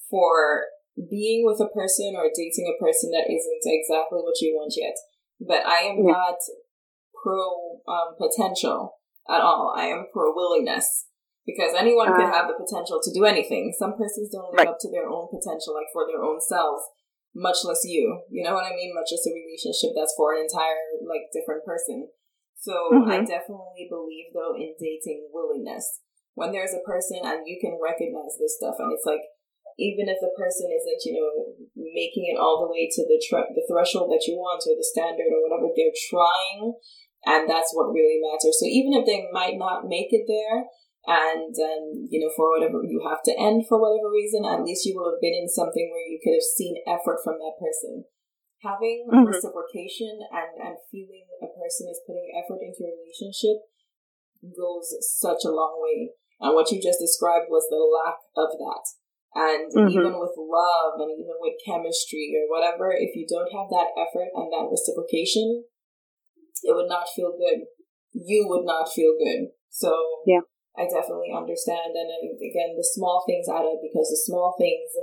for 0.10 0.66
being 1.10 1.46
with 1.46 1.60
a 1.62 1.70
person 1.70 2.16
or 2.18 2.32
dating 2.34 2.66
a 2.66 2.80
person 2.82 3.12
that 3.12 3.30
isn't 3.30 3.64
exactly 3.66 4.20
what 4.20 4.40
you 4.42 4.56
want 4.56 4.74
yet. 4.78 4.96
But 5.40 5.66
I 5.66 5.92
am 5.92 6.02
yeah. 6.02 6.14
not 6.14 6.40
pro 7.14 7.82
um, 7.88 8.16
potential 8.18 8.98
at 9.30 9.42
all. 9.42 9.74
I 9.76 9.88
am 9.88 10.08
pro 10.12 10.34
willingness 10.34 11.06
because 11.46 11.74
anyone 11.78 12.10
uh, 12.10 12.18
can 12.18 12.32
have 12.32 12.48
the 12.48 12.58
potential 12.58 13.00
to 13.04 13.14
do 13.14 13.26
anything. 13.26 13.74
Some 13.78 13.98
persons 13.98 14.32
don't 14.32 14.54
live 14.54 14.66
right. 14.66 14.74
up 14.74 14.78
to 14.82 14.90
their 14.90 15.10
own 15.10 15.28
potential, 15.30 15.76
like 15.76 15.92
for 15.94 16.08
their 16.08 16.24
own 16.24 16.42
selves, 16.42 16.82
much 17.36 17.62
less 17.64 17.84
you. 17.84 18.22
You 18.32 18.44
know 18.44 18.54
what 18.54 18.66
I 18.66 18.76
mean? 18.76 18.96
Much 18.96 19.12
less 19.12 19.28
a 19.28 19.34
relationship 19.36 19.94
that's 19.94 20.14
for 20.16 20.34
an 20.34 20.48
entire 20.48 20.80
like 21.06 21.30
different 21.34 21.66
person. 21.66 22.10
So 22.58 22.74
mm-hmm. 22.94 23.12
I 23.12 23.20
definitely 23.22 23.88
believe 23.90 24.34
though 24.34 24.56
in 24.56 24.74
dating 24.80 25.30
willingness. 25.32 26.02
When 26.36 26.52
there's 26.52 26.76
a 26.76 26.84
person 26.84 27.24
and 27.24 27.48
you 27.48 27.56
can 27.62 27.80
recognize 27.80 28.36
this 28.36 28.60
stuff, 28.60 28.76
and 28.80 28.92
it's 28.92 29.08
like 29.08 29.24
even 29.80 30.08
if 30.08 30.20
the 30.20 30.32
person 30.36 30.68
isn't, 30.72 31.04
you 31.04 31.16
know, 31.16 31.32
making 31.76 32.28
it 32.32 32.40
all 32.40 32.64
the 32.64 32.72
way 32.72 32.88
to 32.92 33.02
the 33.08 33.20
tr- 33.20 33.52
the 33.56 33.64
threshold 33.68 34.12
that 34.12 34.28
you 34.28 34.36
want 34.36 34.64
or 34.68 34.76
the 34.76 34.84
standard 34.84 35.32
or 35.32 35.44
whatever, 35.44 35.72
they're 35.72 35.96
trying, 36.12 36.76
and 37.28 37.48
that's 37.48 37.72
what 37.72 37.96
really 37.96 38.20
matters. 38.20 38.60
So 38.60 38.68
even 38.68 38.96
if 38.96 39.08
they 39.08 39.28
might 39.32 39.56
not 39.56 39.88
make 39.88 40.12
it 40.12 40.28
there, 40.28 40.68
and 41.08 41.54
um, 41.56 42.08
you 42.08 42.24
know, 42.24 42.32
for 42.36 42.56
whatever 42.56 42.84
you 42.84 43.04
have 43.04 43.22
to 43.28 43.36
end 43.36 43.68
for 43.68 43.80
whatever 43.80 44.10
reason, 44.12 44.48
at 44.48 44.64
least 44.64 44.88
you 44.88 44.96
will 44.96 45.12
have 45.12 45.22
been 45.22 45.36
in 45.36 45.48
something 45.48 45.92
where 45.92 46.08
you 46.08 46.20
could 46.24 46.36
have 46.36 46.56
seen 46.56 46.80
effort 46.88 47.20
from 47.24 47.36
that 47.40 47.60
person. 47.60 48.08
Having 48.64 49.08
mm-hmm. 49.12 49.28
reciprocation 49.28 50.20
and 50.32 50.52
and 50.58 50.78
feeling 50.92 51.28
a 51.42 51.50
person 51.52 51.92
is 51.92 52.02
putting 52.08 52.32
effort 52.34 52.64
into 52.64 52.88
a 52.88 52.96
relationship 52.96 53.62
goes 54.56 54.94
such 55.02 55.44
a 55.46 55.54
long 55.54 55.82
way. 55.82 56.14
And 56.40 56.54
what 56.54 56.72
you 56.72 56.82
just 56.82 57.00
described 57.00 57.48
was 57.50 57.68
the 57.70 57.82
lack 57.82 58.20
of 58.36 58.58
that 58.58 58.86
and 59.36 59.68
mm-hmm. 59.68 59.92
even 59.92 60.16
with 60.16 60.32
love 60.40 60.96
and 60.96 61.12
even 61.12 61.36
with 61.44 61.60
chemistry 61.60 62.32
or 62.40 62.48
whatever, 62.48 62.96
if 62.96 63.12
you 63.20 63.28
don't 63.28 63.52
have 63.52 63.68
that 63.68 63.92
effort 64.00 64.32
and 64.32 64.48
that 64.48 64.72
reciprocation, 64.72 65.68
it 66.64 66.72
would 66.72 66.88
not 66.88 67.12
feel 67.12 67.36
good. 67.36 67.68
You 68.16 68.48
would 68.48 68.64
not 68.64 68.88
feel 68.88 69.20
good. 69.20 69.52
So 69.68 69.92
yeah, 70.24 70.48
I 70.80 70.88
definitely 70.88 71.36
understand. 71.36 72.00
And 72.00 72.08
again, 72.40 72.80
the 72.80 72.88
small 72.88 73.28
things 73.28 73.52
add 73.52 73.68
up 73.68 73.84
because 73.84 74.08
the 74.08 74.24
small 74.24 74.56
things 74.56 74.96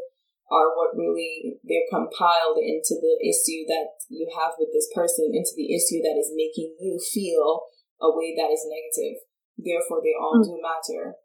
are 0.53 0.77
what 0.77 0.93
really 0.93 1.57
they're 1.65 1.89
compiled 1.89 2.61
into 2.61 3.01
the 3.01 3.17
issue 3.25 3.65
that 3.73 3.97
you 4.13 4.29
have 4.37 4.53
with 4.61 4.69
this 4.77 4.93
person, 4.93 5.33
into 5.33 5.57
the 5.57 5.73
issue 5.73 6.05
that 6.05 6.21
is 6.21 6.37
making 6.37 6.77
you 6.77 7.01
feel 7.01 7.73
a 8.05 8.13
way 8.13 8.37
that 8.37 8.53
is 8.53 8.69
negative. 8.69 9.25
Therefore, 9.57 10.05
they 10.05 10.13
all 10.13 10.37
mm-hmm. 10.37 10.53
do 10.53 10.61
matter. 10.61 11.17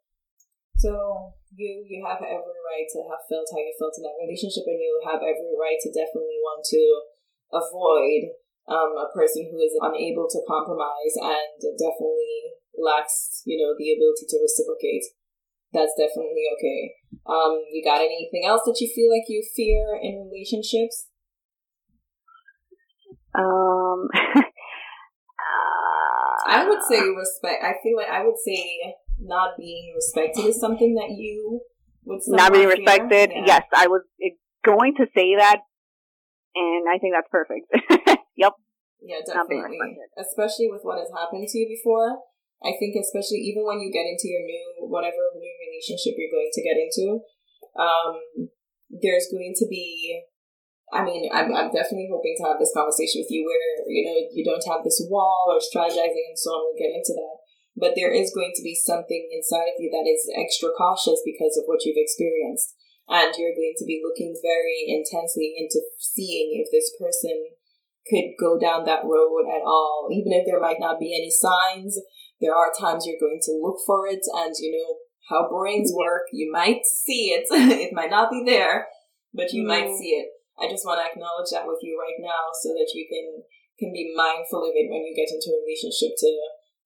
So 0.80 1.36
you 1.51 1.84
you 1.84 1.99
have 2.07 2.23
every 2.23 2.59
right 2.63 2.88
to 2.95 2.99
have 3.11 3.28
felt 3.28 3.51
how 3.51 3.59
you 3.59 3.75
felt 3.75 3.99
in 3.99 4.07
that 4.07 4.21
relationship, 4.23 4.63
and 4.63 4.80
you 4.80 5.03
have 5.03 5.19
every 5.19 5.51
right 5.59 5.80
to 5.84 5.89
definitely 5.91 6.39
want 6.39 6.63
to 6.71 6.84
avoid 7.51 8.32
um, 8.67 8.95
a 8.95 9.11
person 9.11 9.47
who 9.47 9.59
is 9.59 9.75
unable 9.80 10.28
to 10.28 10.47
compromise 10.47 11.15
and 11.19 11.55
definitely 11.80 12.55
lacks, 12.75 13.41
you 13.47 13.57
know, 13.57 13.73
the 13.73 13.95
ability 13.95 14.28
to 14.30 14.38
reciprocate. 14.38 15.03
That's 15.74 15.93
definitely 15.97 16.43
okay. 16.57 16.93
Um, 17.26 17.61
you 17.72 17.84
got 17.84 17.99
anything 17.99 18.45
else 18.45 18.61
that 18.65 18.80
you 18.80 18.88
feel 18.93 19.11
like 19.11 19.28
you 19.28 19.43
fear 19.55 19.99
in 20.01 20.30
relationships? 20.32 21.07
Um, 23.36 24.07
I 26.47 26.65
would 26.68 26.82
say 26.89 27.01
respect. 27.01 27.63
I 27.63 27.74
feel 27.84 27.97
like 27.97 28.09
I 28.09 28.24
would 28.24 28.39
say 28.43 28.95
not 29.20 29.57
being 29.57 29.93
respected 29.95 30.45
is 30.45 30.59
something 30.59 30.95
that 30.95 31.11
you 31.11 31.61
would 32.05 32.22
not 32.28 32.53
being 32.53 32.70
respected. 32.70 33.32
Yeah. 33.36 33.43
Yes, 33.45 33.63
I 33.76 33.88
was 33.88 34.03
going 34.65 34.95
to 34.95 35.05
say 35.13 35.36
that, 35.36 35.59
and 36.55 36.88
I 36.89 36.97
think 36.97 37.13
that's 37.15 37.30
perfect. 37.30 37.68
yep. 38.38 38.53
Yeah, 39.01 39.18
definitely. 39.26 39.97
Especially 40.18 40.70
with 40.72 40.82
what 40.84 40.99
has 40.99 41.09
happened 41.15 41.47
to 41.47 41.57
you 41.57 41.68
before. 41.68 42.18
I 42.64 42.74
think 42.78 42.97
especially 42.97 43.45
even 43.45 43.66
when 43.66 43.80
you 43.80 43.93
get 43.93 44.10
into 44.10 44.28
your 44.28 44.41
new 44.41 44.89
whatever 44.89 45.34
new 45.38 45.55
relationship 45.62 46.18
you're 46.18 46.34
going 46.34 46.53
to 46.53 46.66
get 46.66 46.78
into, 46.78 47.22
um, 47.78 48.49
there's 48.89 49.30
going 49.30 49.53
to 49.58 49.66
be 49.70 50.24
I 50.88 51.03
mean, 51.03 51.28
I'm, 51.28 51.51
I'm 51.51 51.68
definitely 51.68 52.08
hoping 52.08 52.32
to 52.39 52.47
have 52.47 52.64
this 52.64 52.72
conversation 52.72 53.20
with 53.20 53.28
you 53.28 53.43
where, 53.43 53.84
you 53.91 54.08
know, 54.08 54.16
you 54.32 54.39
don't 54.47 54.64
have 54.72 54.88
this 54.88 55.03
wall 55.12 55.51
or 55.51 55.60
strategizing 55.60 56.32
and 56.32 56.39
so 56.39 56.55
on. 56.55 56.64
We'll 56.64 56.80
get 56.80 56.95
into 56.95 57.12
that 57.12 57.43
but 57.78 57.93
there 57.93 58.12
is 58.12 58.34
going 58.34 58.51
to 58.58 58.66
be 58.66 58.74
something 58.74 59.30
inside 59.32 59.70
of 59.70 59.78
you 59.78 59.93
that 59.93 60.10
is 60.10 60.26
extra 60.34 60.74
cautious 60.74 61.22
because 61.24 61.55
of 61.55 61.70
what 61.70 61.86
you've 61.86 62.01
experienced. 62.01 62.74
And 63.08 63.32
you're 63.38 63.55
going 63.55 63.78
to 63.78 63.86
be 63.86 64.01
looking 64.03 64.36
very 64.41 64.84
intensely 64.89 65.55
into 65.55 65.80
seeing 66.01 66.60
if 66.60 66.68
this 66.74 66.91
person 66.99 67.53
could 68.10 68.36
go 68.36 68.60
down 68.60 68.84
that 68.86 69.05
road 69.05 69.45
at 69.47 69.64
all. 69.64 70.10
Even 70.12 70.34
if 70.34 70.43
there 70.45 70.60
might 70.60 70.82
not 70.82 70.99
be 70.99 71.14
any 71.14 71.30
signs, 71.30 72.01
there 72.39 72.55
are 72.55 72.71
times 72.73 73.05
you're 73.05 73.19
going 73.19 73.41
to 73.43 73.59
look 73.61 73.77
for 73.85 74.07
it 74.07 74.21
and 74.33 74.53
you 74.59 74.71
know 74.71 74.97
how 75.29 75.49
brains 75.49 75.91
work. 75.93 76.29
You 76.31 76.51
might 76.51 76.85
see 76.85 77.35
it. 77.35 77.47
it 77.51 77.93
might 77.93 78.11
not 78.11 78.31
be 78.31 78.43
there, 78.45 78.88
but 79.33 79.51
you 79.51 79.63
mm. 79.63 79.67
might 79.67 79.91
see 79.97 80.15
it. 80.15 80.29
I 80.57 80.69
just 80.69 80.85
want 80.85 80.97
to 81.01 81.09
acknowledge 81.09 81.53
that 81.53 81.69
with 81.69 81.79
you 81.81 81.99
right 81.99 82.17
now 82.17 82.49
so 82.63 82.73
that 82.73 82.89
you 82.93 83.05
can 83.05 83.43
can 83.77 83.93
be 83.93 84.09
mindful 84.17 84.65
of 84.65 84.73
it 84.73 84.89
when 84.89 85.05
you 85.05 85.13
get 85.13 85.29
into 85.29 85.53
a 85.53 85.61
relationship 85.61 86.17
to 86.17 86.29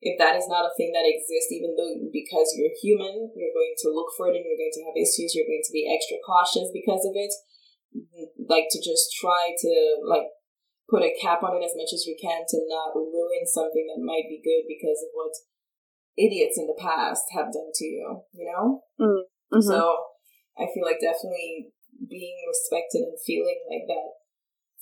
if 0.02 0.18
that 0.18 0.34
is 0.34 0.50
not 0.50 0.66
a 0.66 0.74
thing 0.74 0.90
that 0.98 1.06
exists, 1.06 1.54
even 1.54 1.78
though 1.78 1.94
because 2.10 2.58
you're 2.58 2.74
human, 2.82 3.30
you're 3.38 3.54
going 3.54 3.78
to 3.86 3.94
look 3.94 4.10
for 4.18 4.28
it 4.28 4.36
and 4.36 4.42
you're 4.42 4.58
going 4.58 4.74
to 4.74 4.86
have 4.90 4.98
issues, 4.98 5.38
you're 5.38 5.46
going 5.46 5.62
to 5.62 5.76
be 5.78 5.86
extra 5.86 6.18
cautious 6.26 6.74
because 6.74 7.06
of 7.06 7.14
it. 7.14 7.30
Like 8.50 8.66
to 8.74 8.82
just 8.82 9.14
try 9.14 9.54
to 9.54 9.72
like 10.02 10.26
put 10.92 11.08
a 11.08 11.16
cap 11.16 11.40
on 11.42 11.56
it 11.56 11.64
as 11.64 11.72
much 11.80 11.96
as 11.96 12.04
you 12.04 12.20
can 12.20 12.44
to 12.44 12.60
not 12.68 12.92
ruin 12.92 13.48
something 13.48 13.88
that 13.88 14.04
might 14.04 14.28
be 14.28 14.44
good 14.44 14.68
because 14.68 15.00
of 15.00 15.16
what 15.16 15.32
idiots 16.20 16.60
in 16.60 16.68
the 16.68 16.76
past 16.76 17.24
have 17.32 17.48
done 17.48 17.72
to 17.74 17.86
you, 17.86 18.28
you 18.36 18.46
know? 18.52 18.84
Mm-hmm. 19.00 19.64
So 19.64 19.96
I 20.60 20.68
feel 20.76 20.84
like 20.84 21.00
definitely 21.00 21.72
being 22.12 22.36
respected 22.44 23.08
and 23.08 23.16
feeling 23.26 23.64
like 23.72 23.88
that, 23.88 24.20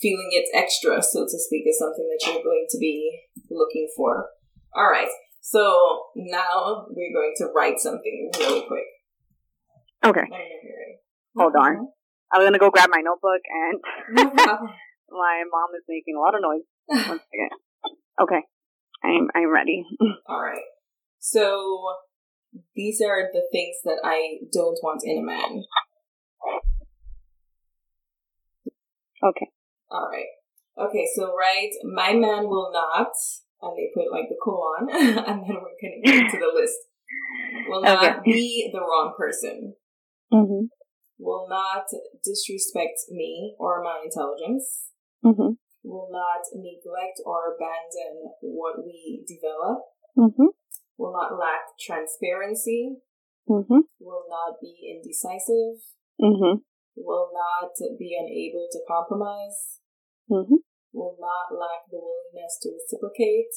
feeling 0.01 0.33
it's 0.33 0.49
extra, 0.57 0.97
so 1.05 1.29
to 1.29 1.37
speak, 1.37 1.69
is 1.69 1.77
something 1.77 2.09
that 2.09 2.25
you're 2.25 2.43
going 2.43 2.65
to 2.69 2.79
be 2.79 3.29
looking 3.51 3.87
for. 3.95 4.33
All 4.73 4.89
right. 4.89 5.13
So 5.41 6.09
now 6.15 6.87
we're 6.89 7.13
going 7.13 7.33
to 7.37 7.53
write 7.55 7.79
something 7.79 8.31
really 8.39 8.65
quick. 8.65 8.89
Okay. 10.03 10.25
Hold 11.37 11.53
on. 11.55 11.73
Mm-hmm. 11.73 11.83
I 12.31 12.37
was 12.37 12.45
gonna 12.45 12.59
go 12.59 12.69
grab 12.69 12.89
my 12.91 13.01
notebook 13.01 13.41
and 13.49 14.29
my 15.11 15.43
mom 15.49 15.69
is 15.77 15.83
making 15.87 16.15
a 16.15 16.19
lot 16.19 16.35
of 16.35 16.41
noise. 16.41 16.67
One 17.07 17.19
second. 17.19 17.49
Okay. 18.21 18.41
I'm 19.03 19.29
I'm 19.35 19.53
ready. 19.53 19.83
All 20.27 20.41
right. 20.41 20.67
So 21.19 21.83
these 22.75 23.01
are 23.01 23.29
the 23.31 23.43
things 23.51 23.77
that 23.83 24.01
I 24.03 24.39
don't 24.51 24.77
want 24.81 25.01
in 25.03 25.19
a 25.19 25.23
man. 25.23 25.63
Okay. 29.23 29.47
All 29.91 30.09
right. 30.11 30.25
Okay, 30.79 31.05
so 31.13 31.35
right, 31.35 31.71
my 31.83 32.13
man 32.13 32.47
will 32.47 32.71
not 32.71 33.11
and 33.61 33.77
they 33.77 33.91
put 33.93 34.11
like 34.11 34.29
the 34.29 34.37
colon, 34.41 34.87
and 34.91 35.43
then 35.43 35.55
we're 35.59 35.75
gonna 35.81 36.01
get 36.03 36.15
into 36.15 36.37
the 36.37 36.51
list. 36.53 36.77
Will 37.67 37.81
not 37.81 38.03
okay. 38.03 38.19
be 38.23 38.69
the 38.71 38.79
wrong 38.79 39.13
person. 39.17 39.75
Mm-hmm. 40.31 40.65
Will 41.19 41.47
not 41.49 41.85
disrespect 42.23 42.99
me 43.09 43.55
or 43.59 43.83
my 43.83 44.01
intelligence. 44.03 44.91
Mm-hmm. 45.25 45.59
Will 45.83 46.09
not 46.11 46.43
neglect 46.55 47.21
or 47.25 47.55
abandon 47.55 48.31
what 48.41 48.85
we 48.85 49.23
develop. 49.27 49.79
Mm-hmm. 50.17 50.51
Will 50.97 51.13
not 51.13 51.37
lack 51.39 51.75
transparency. 51.79 52.97
Mm-hmm. 53.47 53.87
Will 53.99 54.25
not 54.29 54.59
be 54.61 54.75
indecisive. 54.95 55.81
Mm-hmm. 56.21 56.59
Will 56.95 57.29
not 57.33 57.71
be 57.97 58.17
unable 58.19 58.67
to 58.71 58.79
compromise. 58.87 59.79
Mm-hmm 60.29 60.63
will 60.93 61.17
not 61.19 61.53
lack 61.53 61.85
the 61.89 62.01
willingness 62.01 62.57
to 62.61 62.73
reciprocate. 62.73 63.53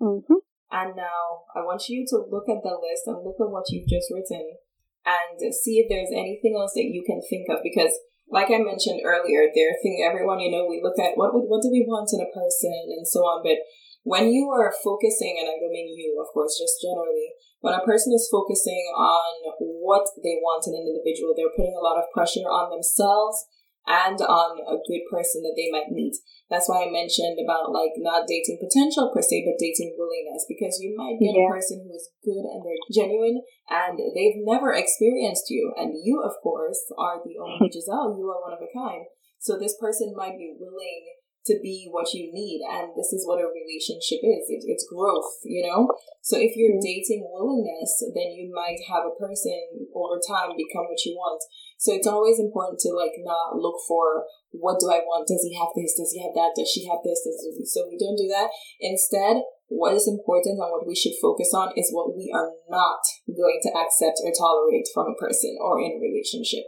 Mm-hmm. 0.00 0.40
And 0.70 0.96
now 0.96 1.46
I 1.54 1.62
want 1.62 1.88
you 1.88 2.04
to 2.10 2.26
look 2.28 2.48
at 2.48 2.62
the 2.62 2.76
list 2.76 3.06
and 3.06 3.22
look 3.22 3.40
at 3.40 3.52
what 3.52 3.70
you've 3.70 3.88
just 3.88 4.10
written 4.10 4.58
and 5.06 5.38
see 5.54 5.78
if 5.78 5.86
there's 5.88 6.10
anything 6.10 6.58
else 6.58 6.74
that 6.74 6.90
you 6.90 7.06
can 7.06 7.22
think 7.22 7.46
of 7.48 7.62
because 7.62 7.94
like 8.28 8.50
I 8.50 8.58
mentioned 8.58 9.02
earlier, 9.04 9.46
there 9.54 9.74
thing 9.82 10.02
everyone, 10.02 10.40
you 10.40 10.50
know, 10.50 10.66
we 10.66 10.82
look 10.82 10.98
at 10.98 11.14
what 11.14 11.34
would 11.34 11.46
what 11.46 11.62
do 11.62 11.70
we 11.70 11.86
want 11.86 12.10
in 12.10 12.20
a 12.20 12.34
person 12.34 12.74
and 12.90 13.06
so 13.06 13.22
on. 13.22 13.42
But 13.42 13.62
when 14.02 14.30
you 14.30 14.50
are 14.50 14.74
focusing, 14.82 15.38
and 15.38 15.50
I 15.50 15.58
don't 15.58 15.74
mean 15.74 15.94
you, 15.94 16.18
of 16.22 16.30
course, 16.34 16.58
just 16.58 16.78
generally, 16.82 17.34
when 17.60 17.74
a 17.74 17.82
person 17.82 18.14
is 18.14 18.30
focusing 18.30 18.86
on 18.94 19.50
what 19.58 20.06
they 20.22 20.38
want 20.38 20.66
in 20.66 20.78
an 20.78 20.86
individual, 20.86 21.34
they're 21.34 21.54
putting 21.54 21.74
a 21.74 21.82
lot 21.82 21.98
of 21.98 22.10
pressure 22.14 22.46
on 22.46 22.70
themselves 22.70 23.46
and 23.86 24.18
on 24.18 24.58
a 24.66 24.82
good 24.82 25.06
person 25.06 25.42
that 25.46 25.54
they 25.54 25.70
might 25.70 25.94
meet. 25.94 26.18
That's 26.50 26.68
why 26.68 26.86
I 26.86 26.90
mentioned 26.90 27.38
about 27.38 27.70
like 27.70 27.94
not 27.98 28.26
dating 28.26 28.58
potential 28.58 29.10
per 29.14 29.22
se, 29.22 29.46
but 29.46 29.62
dating 29.62 29.94
willingness 29.98 30.46
because 30.46 30.78
you 30.82 30.94
might 30.98 31.22
get 31.22 31.34
yeah. 31.34 31.46
a 31.46 31.54
person 31.54 31.82
who 31.82 31.94
is 31.94 32.10
good 32.22 32.46
and 32.46 32.62
they're 32.66 32.86
genuine 32.90 33.42
and 33.70 33.98
they've 34.14 34.42
never 34.42 34.74
experienced 34.74 35.50
you. 35.50 35.72
And 35.78 35.94
you, 36.02 36.22
of 36.22 36.34
course, 36.42 36.82
are 36.98 37.22
the 37.22 37.38
only 37.38 37.70
Giselle. 37.72 38.14
You 38.18 38.26
are 38.30 38.42
one 38.42 38.54
of 38.54 38.62
a 38.62 38.70
kind. 38.70 39.06
So 39.38 39.58
this 39.58 39.78
person 39.78 40.14
might 40.16 40.38
be 40.38 40.54
willing 40.58 41.06
to 41.46 41.58
be 41.62 41.88
what 41.90 42.12
you 42.12 42.30
need. 42.32 42.62
And 42.66 42.90
this 42.96 43.12
is 43.12 43.26
what 43.26 43.40
a 43.40 43.48
relationship 43.48 44.20
is. 44.22 44.46
It, 44.50 44.66
it's 44.66 44.86
growth, 44.86 45.40
you 45.44 45.62
know? 45.62 45.90
So 46.22 46.36
if 46.36 46.58
you're 46.58 46.76
mm-hmm. 46.76 46.90
dating 46.90 47.22
willingness, 47.30 48.02
then 48.14 48.34
you 48.34 48.50
might 48.50 48.82
have 48.90 49.06
a 49.06 49.14
person 49.14 49.86
over 49.94 50.18
time 50.18 50.58
become 50.58 50.90
what 50.90 51.02
you 51.06 51.14
want. 51.14 51.42
So 51.78 51.94
it's 51.94 52.06
always 52.06 52.40
important 52.40 52.80
to 52.82 52.90
like 52.92 53.14
not 53.22 53.54
look 53.56 53.78
for 53.86 54.26
what 54.50 54.80
do 54.80 54.88
I 54.88 55.04
want? 55.04 55.28
Does 55.28 55.44
he 55.44 55.52
have 55.56 55.72
this? 55.76 55.94
Does 55.96 56.12
he 56.12 56.22
have 56.24 56.32
that? 56.34 56.56
Does 56.56 56.70
she 56.72 56.88
have 56.88 57.04
this? 57.04 57.20
Does 57.22 57.44
so 57.68 57.84
we 57.88 58.00
don't 58.00 58.16
do 58.16 58.28
that. 58.32 58.48
Instead, 58.80 59.44
what 59.68 59.94
is 59.94 60.08
important 60.08 60.58
and 60.58 60.70
what 60.70 60.86
we 60.86 60.94
should 60.94 61.18
focus 61.20 61.52
on 61.52 61.72
is 61.76 61.92
what 61.92 62.16
we 62.16 62.32
are 62.32 62.50
not 62.70 63.02
going 63.28 63.60
to 63.62 63.74
accept 63.76 64.22
or 64.24 64.32
tolerate 64.32 64.88
from 64.94 65.12
a 65.12 65.18
person 65.20 65.58
or 65.60 65.80
in 65.80 65.98
a 65.98 66.00
relationship. 66.00 66.64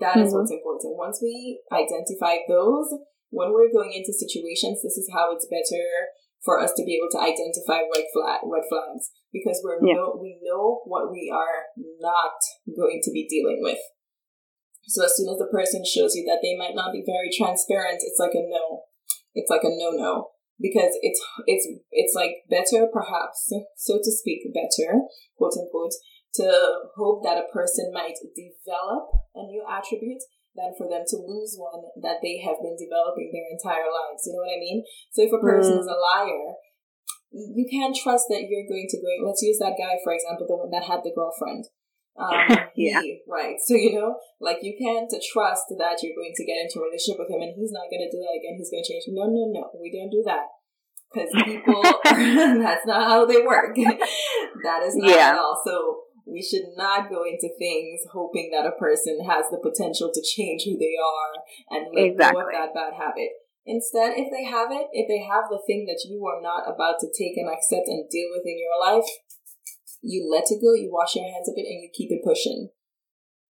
That 0.00 0.16
is 0.18 0.32
mm-hmm. 0.32 0.42
what's 0.42 0.50
important. 0.50 0.96
Once 0.96 1.20
we 1.22 1.60
identify 1.70 2.42
those, 2.48 2.90
when 3.34 3.50
we're 3.50 3.74
going 3.74 3.90
into 3.90 4.14
situations, 4.14 4.80
this 4.82 4.94
is 4.94 5.10
how 5.10 5.34
it's 5.34 5.50
better 5.50 6.14
for 6.46 6.60
us 6.62 6.72
to 6.76 6.84
be 6.84 6.94
able 6.94 7.10
to 7.10 7.18
identify 7.18 7.82
red 7.90 8.06
flag 8.14 8.40
red 8.46 8.62
flags 8.68 9.10
because 9.32 9.58
we're 9.64 9.80
yeah. 9.82 9.98
know, 9.98 10.14
we 10.20 10.38
know 10.44 10.80
what 10.84 11.10
we 11.10 11.32
are 11.32 11.66
not 11.98 12.38
going 12.70 13.00
to 13.02 13.10
be 13.10 13.26
dealing 13.26 13.58
with. 13.60 13.80
So 14.86 15.04
as 15.04 15.16
soon 15.16 15.32
as 15.32 15.40
the 15.40 15.50
person 15.50 15.82
shows 15.82 16.14
you 16.14 16.22
that 16.28 16.44
they 16.44 16.54
might 16.54 16.76
not 16.76 16.92
be 16.92 17.02
very 17.04 17.32
transparent, 17.32 18.04
it's 18.04 18.20
like 18.20 18.36
a 18.36 18.44
no. 18.44 18.84
It's 19.34 19.50
like 19.50 19.64
a 19.64 19.72
no 19.72 19.90
no 19.90 20.34
because 20.60 20.94
it's 21.02 21.20
it's 21.46 21.66
it's 21.90 22.14
like 22.14 22.46
better 22.48 22.86
perhaps 22.92 23.50
so 23.76 23.98
to 23.98 24.10
speak 24.12 24.46
better 24.54 25.02
quote 25.36 25.54
unquote 25.58 25.94
to 26.34 26.46
hope 26.96 27.22
that 27.24 27.38
a 27.38 27.52
person 27.52 27.90
might 27.92 28.14
develop 28.34 29.10
a 29.34 29.42
new 29.46 29.64
attribute 29.68 30.22
than 30.54 30.70
for 30.78 30.86
them 30.86 31.02
to 31.02 31.16
lose 31.18 31.58
one 31.58 31.82
that 32.00 32.22
they 32.22 32.38
have 32.38 32.62
been 32.62 32.78
developing 32.78 33.34
their 33.34 33.50
entire 33.50 33.90
lives. 33.90 34.22
You 34.26 34.38
know 34.38 34.46
what 34.46 34.54
I 34.54 34.62
mean? 34.62 34.86
So 35.10 35.26
if 35.26 35.34
a 35.34 35.42
person 35.42 35.78
mm. 35.78 35.82
is 35.82 35.90
a 35.90 35.98
liar, 35.98 36.54
you 37.34 37.66
can't 37.66 37.94
trust 37.94 38.30
that 38.30 38.46
you're 38.46 38.70
going 38.70 38.86
to 38.86 38.98
go. 39.02 39.26
Let's 39.26 39.42
use 39.42 39.58
that 39.58 39.74
guy 39.74 39.98
for 40.02 40.14
example, 40.14 40.46
the 40.46 40.56
one 40.56 40.70
that 40.70 40.86
had 40.86 41.02
the 41.02 41.14
girlfriend. 41.14 41.66
Um, 42.14 42.70
yeah. 42.78 43.02
He, 43.02 43.18
right. 43.26 43.58
So 43.58 43.74
you 43.74 43.98
know, 43.98 44.14
like 44.38 44.62
you 44.62 44.78
can't 44.78 45.10
trust 45.34 45.66
that 45.74 45.98
you're 46.02 46.14
going 46.14 46.34
to 46.34 46.46
get 46.46 46.62
into 46.62 46.78
a 46.78 46.86
relationship 46.86 47.18
with 47.18 47.30
him, 47.30 47.42
and 47.42 47.54
he's 47.58 47.74
not 47.74 47.90
going 47.90 48.06
to 48.06 48.10
do 48.10 48.22
that 48.22 48.38
again. 48.38 48.54
He's 48.54 48.70
going 48.70 48.82
to 48.82 48.88
change. 48.88 49.04
No, 49.10 49.26
no, 49.26 49.50
no. 49.50 49.66
We 49.82 49.90
don't 49.90 50.14
do 50.14 50.22
that 50.26 50.46
because 51.10 51.30
people. 51.42 51.82
that's 52.62 52.86
not 52.86 53.10
how 53.10 53.26
they 53.26 53.42
work. 53.42 53.74
that 53.74 54.82
is 54.86 54.94
not 54.94 55.10
yeah. 55.10 55.34
at 55.34 55.38
all. 55.38 55.60
So 55.66 56.03
we 56.26 56.42
should 56.42 56.72
not 56.76 57.10
go 57.10 57.24
into 57.24 57.48
things 57.58 58.00
hoping 58.12 58.50
that 58.52 58.66
a 58.66 58.78
person 58.78 59.20
has 59.24 59.44
the 59.50 59.60
potential 59.60 60.10
to 60.12 60.24
change 60.24 60.64
who 60.64 60.76
they 60.78 60.96
are 60.96 61.32
and 61.70 61.92
let 61.94 62.16
exactly. 62.16 62.40
go 62.40 62.48
of 62.48 62.52
that 62.52 62.74
bad 62.74 62.92
habit. 62.96 63.30
Instead, 63.66 64.12
if 64.16 64.28
they 64.32 64.44
have 64.44 64.68
it, 64.72 64.88
if 64.92 65.08
they 65.08 65.24
have 65.24 65.48
the 65.48 65.60
thing 65.66 65.86
that 65.88 66.04
you 66.08 66.20
are 66.26 66.40
not 66.40 66.68
about 66.68 67.00
to 67.00 67.08
take 67.08 67.36
and 67.36 67.48
accept 67.48 67.88
and 67.88 68.08
deal 68.10 68.28
with 68.32 68.44
in 68.44 68.60
your 68.60 68.76
life, 68.76 69.08
you 70.02 70.28
let 70.28 70.44
it 70.52 70.60
go, 70.60 70.76
you 70.76 70.92
wash 70.92 71.16
your 71.16 71.24
hands 71.24 71.48
of 71.48 71.56
it, 71.56 71.64
and 71.64 71.80
you 71.80 71.88
keep 71.92 72.12
it 72.12 72.24
pushing. 72.24 72.68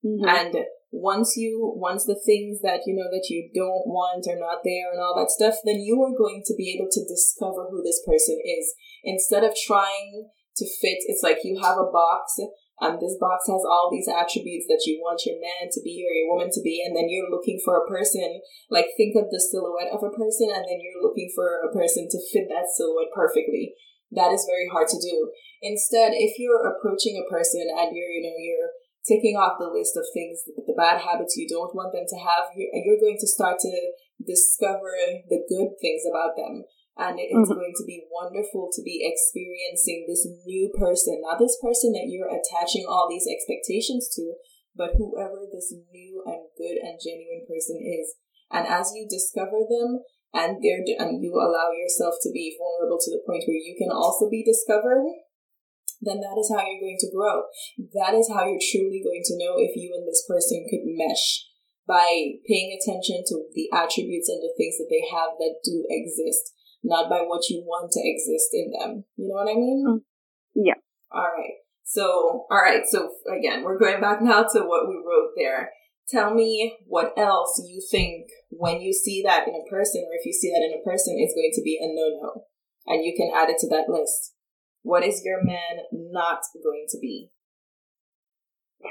Mm-hmm. 0.06 0.30
And 0.30 0.66
once 0.92 1.34
you, 1.36 1.74
once 1.76 2.06
the 2.06 2.20
things 2.20 2.62
that 2.62 2.86
you 2.86 2.94
know 2.94 3.10
that 3.10 3.26
you 3.30 3.50
don't 3.56 3.90
want 3.90 4.30
are 4.30 4.38
not 4.38 4.62
there 4.64 4.94
and 4.94 5.02
all 5.02 5.18
that 5.18 5.34
stuff, 5.34 5.58
then 5.66 5.82
you 5.82 5.98
are 6.06 6.14
going 6.16 6.44
to 6.46 6.54
be 6.56 6.78
able 6.78 6.90
to 6.92 7.02
discover 7.10 7.66
who 7.72 7.82
this 7.82 8.02
person 8.06 8.38
is. 8.46 8.74
Instead 9.04 9.44
of 9.44 9.58
trying 9.58 10.30
to 10.58 10.66
fit, 10.80 11.02
it's 11.10 11.24
like 11.24 11.40
you 11.44 11.60
have 11.60 11.78
a 11.78 11.90
box 11.90 12.38
um, 12.82 12.98
this 12.98 13.14
box 13.22 13.46
has 13.46 13.62
all 13.62 13.94
these 13.94 14.10
attributes 14.10 14.66
that 14.66 14.82
you 14.90 14.98
want 14.98 15.22
your 15.30 15.38
man 15.38 15.70
to 15.70 15.82
be 15.86 16.02
or 16.02 16.14
your 16.14 16.30
woman 16.34 16.50
to 16.50 16.62
be, 16.66 16.82
and 16.82 16.98
then 16.98 17.06
you're 17.06 17.30
looking 17.30 17.62
for 17.62 17.78
a 17.78 17.86
person. 17.86 18.42
Like 18.74 18.98
think 18.98 19.14
of 19.14 19.30
the 19.30 19.38
silhouette 19.38 19.94
of 19.94 20.02
a 20.02 20.10
person, 20.10 20.50
and 20.50 20.66
then 20.66 20.82
you're 20.82 21.04
looking 21.06 21.30
for 21.38 21.62
a 21.62 21.70
person 21.70 22.10
to 22.10 22.18
fit 22.34 22.50
that 22.50 22.74
silhouette 22.74 23.14
perfectly. 23.14 23.78
That 24.10 24.34
is 24.34 24.50
very 24.50 24.70
hard 24.70 24.90
to 24.90 25.00
do. 25.02 25.30
Instead, 25.62 26.14
if 26.18 26.38
you're 26.42 26.66
approaching 26.66 27.18
a 27.18 27.30
person 27.30 27.66
and 27.70 27.94
you're, 27.94 28.10
you 28.10 28.26
know, 28.26 28.38
you're 28.38 28.74
taking 29.06 29.38
off 29.38 29.62
the 29.62 29.70
list 29.70 29.98
of 29.98 30.06
things, 30.14 30.42
the 30.46 30.78
bad 30.78 31.02
habits 31.02 31.38
you 31.38 31.50
don't 31.50 31.74
want 31.78 31.94
them 31.94 32.06
to 32.10 32.20
have, 32.22 32.54
you're, 32.58 32.70
you're 32.74 33.02
going 33.02 33.18
to 33.20 33.30
start 33.30 33.58
to 33.62 33.74
discover 34.22 34.94
the 35.30 35.42
good 35.50 35.78
things 35.82 36.04
about 36.10 36.38
them 36.38 36.66
and 36.94 37.18
it's 37.18 37.34
mm-hmm. 37.34 37.58
going 37.58 37.74
to 37.74 37.86
be 37.90 38.06
wonderful 38.06 38.70
to 38.70 38.82
be 38.86 39.02
experiencing 39.02 40.06
this 40.06 40.30
new 40.46 40.70
person, 40.78 41.22
not 41.26 41.42
this 41.42 41.58
person 41.58 41.90
that 41.98 42.06
you're 42.06 42.30
attaching 42.30 42.86
all 42.86 43.10
these 43.10 43.26
expectations 43.26 44.14
to, 44.14 44.38
but 44.78 44.94
whoever 44.98 45.50
this 45.50 45.74
new 45.90 46.22
and 46.26 46.54
good 46.54 46.78
and 46.78 47.02
genuine 47.02 47.50
person 47.50 47.82
is. 47.82 48.14
And 48.54 48.70
as 48.70 48.94
you 48.94 49.10
discover 49.10 49.66
them 49.66 50.06
and 50.38 50.62
they're, 50.62 50.86
and 51.02 51.18
you 51.18 51.34
allow 51.34 51.74
yourself 51.74 52.22
to 52.22 52.30
be 52.30 52.54
vulnerable 52.62 53.02
to 53.02 53.10
the 53.10 53.26
point 53.26 53.50
where 53.50 53.58
you 53.58 53.74
can 53.74 53.90
also 53.90 54.30
be 54.30 54.46
discovered, 54.46 55.02
then 55.98 56.22
that 56.22 56.38
is 56.38 56.54
how 56.54 56.62
you're 56.62 56.84
going 56.84 57.02
to 57.02 57.10
grow. 57.10 57.50
That 57.98 58.14
is 58.14 58.30
how 58.30 58.46
you're 58.46 58.62
truly 58.62 59.02
going 59.02 59.26
to 59.34 59.40
know 59.42 59.58
if 59.58 59.74
you 59.74 59.98
and 59.98 60.06
this 60.06 60.22
person 60.30 60.68
could 60.70 60.86
mesh 60.86 61.50
by 61.88 62.38
paying 62.46 62.70
attention 62.70 63.26
to 63.28 63.50
the 63.58 63.68
attributes 63.74 64.30
and 64.30 64.46
the 64.46 64.54
things 64.56 64.78
that 64.78 64.94
they 64.94 65.04
have 65.10 65.36
that 65.42 65.58
do 65.66 65.84
exist 65.90 66.54
not 66.84 67.10
by 67.10 67.20
what 67.20 67.50
you 67.50 67.64
want 67.66 67.92
to 67.92 68.02
exist 68.04 68.50
in 68.54 68.72
them. 68.72 69.06
You 69.16 69.30
know 69.30 69.36
what 69.36 69.52
I 69.52 69.56
mean? 69.56 69.86
Mm. 69.88 70.02
Yeah. 70.56 70.80
All 71.12 71.24
right. 71.24 71.56
So, 71.84 72.46
all 72.50 72.62
right. 72.62 72.84
So 72.86 73.10
again, 73.32 73.64
we're 73.64 73.80
going 73.80 74.02
back 74.02 74.22
now 74.22 74.44
to 74.44 74.60
what 74.62 74.88
we 74.88 74.96
wrote 74.96 75.32
there. 75.38 75.72
Tell 76.10 76.34
me 76.34 76.78
what 76.88 77.14
else 77.18 77.62
you 77.66 77.82
think 77.90 78.28
when 78.50 78.82
you 78.82 78.92
see 78.92 79.24
that 79.26 79.48
in 79.48 79.56
a 79.56 79.70
person, 79.70 80.02
or 80.02 80.14
if 80.20 80.26
you 80.26 80.34
see 80.34 80.52
that 80.52 80.66
in 80.66 80.74
a 80.78 80.84
person, 80.84 81.16
it's 81.18 81.34
going 81.34 81.52
to 81.54 81.62
be 81.62 81.80
a 81.82 81.88
no 81.88 82.20
no. 82.22 82.44
And 82.86 83.06
you 83.06 83.14
can 83.16 83.32
add 83.34 83.50
it 83.50 83.58
to 83.60 83.70
that 83.70 83.88
list. 83.88 84.34
What 84.82 85.06
is 85.06 85.22
your 85.24 85.42
man 85.44 85.86
not 85.92 86.42
going 86.62 86.86
to 86.90 86.98
be? 87.00 87.32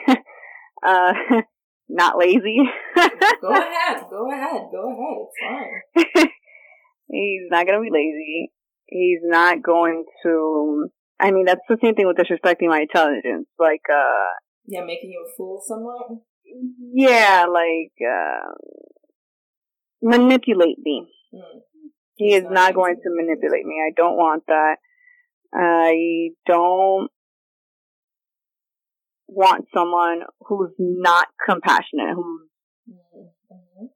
uh, 0.82 1.12
not 1.88 2.16
lazy. 2.16 2.62
go 2.96 3.02
ahead. 3.50 4.04
Go 4.08 4.30
ahead. 4.32 4.62
Go 4.72 4.88
ahead. 4.88 5.82
It's 5.94 6.14
fine. 6.16 6.28
He's 7.12 7.42
not 7.50 7.66
going 7.66 7.78
to 7.78 7.82
be 7.82 7.92
lazy. 7.92 8.52
He's 8.86 9.20
not 9.22 9.62
going 9.62 10.04
to, 10.24 10.88
I 11.20 11.30
mean, 11.30 11.44
that's 11.44 11.60
the 11.68 11.76
same 11.82 11.94
thing 11.94 12.06
with 12.06 12.16
disrespecting 12.16 12.68
my 12.68 12.80
intelligence. 12.80 13.46
Like, 13.58 13.82
uh, 13.92 14.32
yeah, 14.66 14.82
making 14.84 15.10
you 15.10 15.26
a 15.28 15.36
fool 15.36 15.60
somewhat? 15.66 16.20
Yeah, 16.94 17.46
like, 17.52 17.92
uh, 18.00 18.52
manipulate 20.02 20.78
me. 20.78 21.06
Mm. 21.34 21.60
He 22.16 22.34
is 22.34 22.44
not, 22.48 22.74
going 22.74 22.96
to 22.96 23.10
manipulate 23.10 23.64
me. 23.64 23.76
I 23.86 23.92
don't 23.96 24.16
want 24.16 24.44
that. 24.48 24.76
I 25.54 26.30
don't 26.46 27.08
want 29.26 29.66
someone 29.74 30.20
who's 30.40 30.72
not 30.78 31.28
compassionate, 31.46 32.14
who's 32.14 32.42
mm-hmm. 32.90 33.86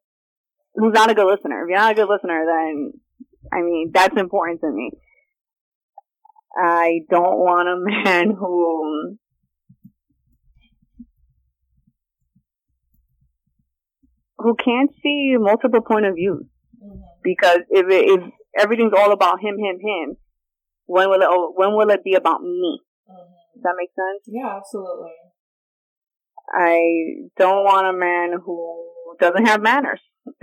who's 0.75 0.95
not 0.95 1.11
a 1.11 1.15
good 1.15 1.27
listener. 1.27 1.63
If 1.63 1.69
you're 1.69 1.79
not 1.79 1.93
a 1.93 1.95
good 1.95 2.09
listener, 2.09 2.45
then 2.47 2.93
I 3.53 3.63
mean, 3.63 3.91
that's 3.93 4.17
important 4.17 4.61
to 4.61 4.71
me. 4.71 4.91
I 6.59 7.01
don't 7.11 7.39
want 7.39 7.69
a 7.69 8.05
man 8.05 8.31
who 8.31 9.19
who 14.39 14.55
can't 14.55 14.91
see 15.03 15.35
multiple 15.39 15.81
point 15.81 16.07
of 16.07 16.15
views. 16.15 16.45
Mm-hmm. 16.83 17.01
Because 17.23 17.61
if 17.71 17.87
it, 17.91 18.21
if 18.21 18.33
everything's 18.59 18.93
all 18.97 19.13
about 19.13 19.41
him, 19.41 19.59
him, 19.59 19.79
him, 19.81 20.17
when 20.87 21.09
will 21.09 21.21
it 21.21 21.29
when 21.57 21.75
will 21.75 21.91
it 21.91 22.05
be 22.05 22.15
about 22.15 22.43
me? 22.43 22.81
Mm-hmm. 23.11 23.33
Does 23.55 23.63
that 23.63 23.75
make 23.77 23.91
sense? 23.91 24.23
Yeah, 24.27 24.57
absolutely. 24.57 25.13
I 26.49 27.27
don't 27.37 27.65
want 27.65 27.89
a 27.89 27.99
man 27.99 28.39
who 28.45 28.87
doesn't 29.19 29.47
have 29.47 29.61
manners. 29.61 30.01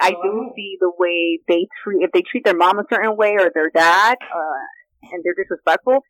I 0.00 0.10
do 0.10 0.50
see 0.54 0.76
the 0.80 0.92
way 0.96 1.40
they 1.48 1.66
treat 1.82 2.02
if 2.02 2.12
they 2.12 2.22
treat 2.22 2.44
their 2.44 2.56
mom 2.56 2.78
a 2.78 2.84
certain 2.90 3.16
way 3.16 3.36
or 3.38 3.50
their 3.52 3.70
dad, 3.70 4.16
uh, 4.22 5.10
and 5.12 5.24
they're 5.24 5.34
disrespectful. 5.36 6.00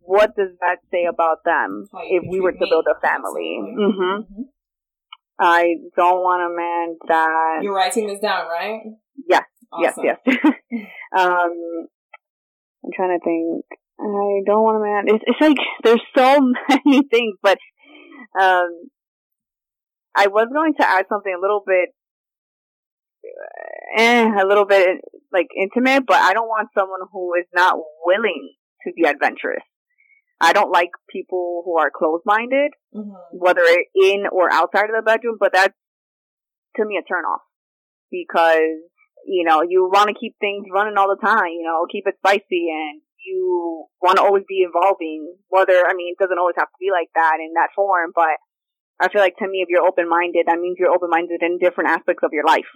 What 0.00 0.36
does 0.36 0.50
that 0.60 0.78
say 0.90 1.04
about 1.04 1.38
them 1.44 1.86
if 2.04 2.24
we 2.28 2.40
were 2.40 2.52
to 2.52 2.66
build 2.68 2.86
a 2.90 3.00
family? 3.00 3.58
Mm-hmm. 3.62 4.00
Mm-hmm. 4.00 4.42
I 5.38 5.74
don't 5.96 6.20
want 6.20 6.42
a 6.42 6.54
man 6.54 6.96
that 7.08 7.60
you're 7.62 7.74
writing 7.74 8.06
this 8.06 8.20
down, 8.20 8.46
right? 8.46 8.80
Yes, 9.28 9.44
awesome. 9.72 10.04
yes, 10.04 10.18
yes. 10.26 10.36
um, 11.18 11.86
I'm 12.84 12.90
trying 12.94 13.18
to 13.18 13.24
think. 13.24 13.64
I 14.00 14.42
don't 14.44 14.64
want 14.64 14.78
a 14.78 14.84
man. 14.84 15.14
It's, 15.14 15.24
it's 15.26 15.40
like 15.40 15.56
there's 15.84 16.02
so 16.16 16.40
many 16.84 17.02
things, 17.08 17.36
but 17.42 17.58
um, 18.38 18.68
I 20.16 20.26
was 20.26 20.48
going 20.52 20.74
to 20.74 20.88
add 20.88 21.06
something 21.08 21.32
a 21.32 21.40
little 21.40 21.62
bit 21.64 21.90
eh, 23.96 24.30
a 24.40 24.46
little 24.46 24.64
bit 24.64 25.00
like 25.32 25.48
intimate, 25.56 26.04
but 26.06 26.16
I 26.16 26.32
don't 26.32 26.48
want 26.48 26.68
someone 26.76 27.00
who 27.12 27.34
is 27.34 27.46
not 27.54 27.78
willing 28.04 28.54
to 28.86 28.92
be 28.92 29.04
adventurous. 29.04 29.64
I 30.40 30.52
don't 30.52 30.72
like 30.72 30.90
people 31.08 31.62
who 31.64 31.78
are 31.78 31.90
closed 31.94 32.24
minded, 32.26 32.72
mm-hmm. 32.94 33.12
whether 33.30 33.62
in 33.94 34.24
or 34.30 34.52
outside 34.52 34.90
of 34.90 34.96
the 34.96 35.02
bedroom, 35.04 35.36
but 35.38 35.52
that's 35.52 35.74
to 36.76 36.84
me 36.84 36.98
a 36.98 37.06
turn 37.06 37.24
off 37.24 37.42
because, 38.10 38.82
you 39.24 39.44
know, 39.44 39.62
you 39.62 39.88
want 39.92 40.08
to 40.08 40.18
keep 40.18 40.34
things 40.40 40.66
running 40.72 40.96
all 40.98 41.08
the 41.08 41.24
time, 41.24 41.54
you 41.54 41.62
know, 41.62 41.86
keep 41.90 42.06
it 42.06 42.18
spicy 42.18 42.68
and 42.74 43.00
you 43.24 43.86
want 44.02 44.16
to 44.16 44.22
always 44.22 44.42
be 44.48 44.66
evolving, 44.66 45.36
whether, 45.48 45.78
I 45.86 45.94
mean, 45.94 46.12
it 46.12 46.20
doesn't 46.20 46.38
always 46.38 46.58
have 46.58 46.66
to 46.66 46.80
be 46.80 46.90
like 46.90 47.08
that 47.14 47.38
in 47.38 47.54
that 47.54 47.70
form, 47.76 48.10
but 48.14 48.42
I 49.00 49.08
feel 49.08 49.20
like 49.20 49.36
to 49.38 49.48
me, 49.48 49.62
if 49.62 49.68
you're 49.68 49.86
open 49.86 50.08
minded, 50.08 50.46
that 50.46 50.58
means 50.58 50.76
you're 50.78 50.90
open 50.90 51.10
minded 51.10 51.42
in 51.42 51.58
different 51.58 51.90
aspects 51.90 52.22
of 52.22 52.32
your 52.32 52.44
life. 52.44 52.70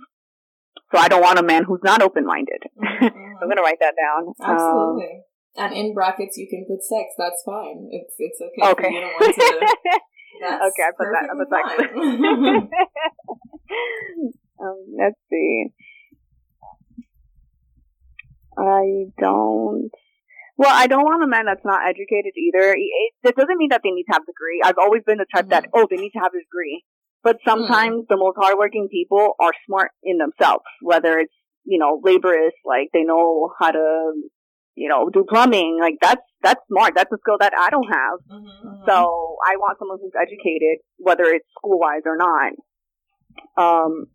So 0.96 1.02
I 1.02 1.08
don't 1.08 1.20
want 1.20 1.38
a 1.38 1.42
man 1.42 1.64
who's 1.64 1.82
not 1.84 2.00
open 2.02 2.24
minded. 2.24 2.62
Mm-hmm. 2.96 3.42
I'm 3.42 3.50
gonna 3.50 3.60
write 3.60 3.76
that 3.80 3.92
down. 3.92 4.32
Absolutely. 4.40 5.20
Um, 5.58 5.66
and 5.66 5.74
in 5.76 5.92
brackets, 5.92 6.38
you 6.38 6.48
can 6.48 6.64
put 6.64 6.82
sex. 6.82 7.12
That's 7.18 7.42
fine. 7.44 7.88
It's 7.90 8.14
it's 8.18 8.40
okay. 8.40 8.70
Okay. 8.70 8.94
you 8.94 9.00
don't 9.00 9.12
want 9.12 9.34
to. 9.34 9.68
Okay, 10.36 10.82
I 10.82 10.92
put 10.96 11.08
that. 11.12 11.28
I 11.28 11.34
put 11.36 11.50
that. 11.50 11.66
um, 14.62 14.78
let's 14.98 15.20
see. 15.30 15.66
I 18.56 19.12
don't. 19.20 19.90
Well, 20.56 20.72
I 20.72 20.86
don't 20.86 21.04
want 21.04 21.22
a 21.22 21.26
man 21.26 21.44
that's 21.44 21.64
not 21.64 21.86
educated 21.86 22.32
either. 22.36 22.72
It, 22.72 23.12
it 23.22 23.36
doesn't 23.36 23.58
mean 23.58 23.68
that 23.70 23.82
they 23.84 23.90
need 23.90 24.04
to 24.04 24.12
have 24.12 24.22
a 24.22 24.26
degree. 24.26 24.62
I've 24.64 24.78
always 24.78 25.02
been 25.04 25.18
the 25.18 25.26
type 25.34 25.44
mm-hmm. 25.44 25.50
that, 25.50 25.68
oh, 25.74 25.86
they 25.90 25.96
need 25.96 26.12
to 26.12 26.20
have 26.20 26.32
a 26.32 26.40
degree. 26.40 26.84
But 27.26 27.38
sometimes 27.44 28.06
mm-hmm. 28.06 28.08
the 28.08 28.16
most 28.16 28.36
hardworking 28.38 28.86
people 28.88 29.34
are 29.40 29.50
smart 29.66 29.90
in 30.04 30.18
themselves, 30.18 30.62
whether 30.80 31.18
it's, 31.18 31.34
you 31.64 31.76
know, 31.76 31.98
laborious, 32.00 32.54
like 32.64 32.90
they 32.92 33.02
know 33.02 33.50
how 33.58 33.72
to, 33.72 34.12
you 34.76 34.88
know, 34.88 35.10
do 35.10 35.26
plumbing. 35.28 35.78
Like 35.80 35.94
that's, 36.00 36.22
that's 36.40 36.60
smart. 36.70 36.94
That's 36.94 37.10
a 37.10 37.18
skill 37.18 37.34
that 37.40 37.52
I 37.58 37.68
don't 37.70 37.90
have. 37.90 38.18
Mm-hmm. 38.30 38.84
So 38.86 39.36
I 39.42 39.56
want 39.56 39.76
someone 39.80 39.98
who's 40.00 40.12
educated, 40.14 40.86
whether 40.98 41.24
it's 41.24 41.48
school 41.58 41.80
wise 41.80 42.06
or 42.06 42.16
not. 42.16 42.52
Um, 43.58 44.06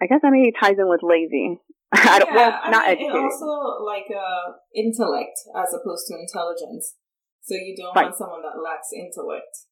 I 0.00 0.06
guess 0.06 0.20
that 0.22 0.30
maybe 0.30 0.52
ties 0.54 0.78
in 0.78 0.88
with 0.88 1.02
lazy. 1.02 1.58
I 1.92 2.20
don't, 2.20 2.30
yeah, 2.30 2.62
well, 2.62 2.70
not 2.70 2.84
I 2.86 2.94
mean, 2.94 3.10
educated. 3.10 3.26
also 3.26 3.82
like 3.82 4.06
uh, 4.06 4.54
intellect 4.72 5.34
as 5.58 5.74
opposed 5.74 6.06
to 6.06 6.14
intelligence. 6.14 6.94
So 7.42 7.56
you 7.56 7.74
don't 7.76 7.92
right. 7.96 8.04
want 8.04 8.16
someone 8.16 8.42
that 8.42 8.54
lacks 8.62 8.94
intellect. 8.94 9.66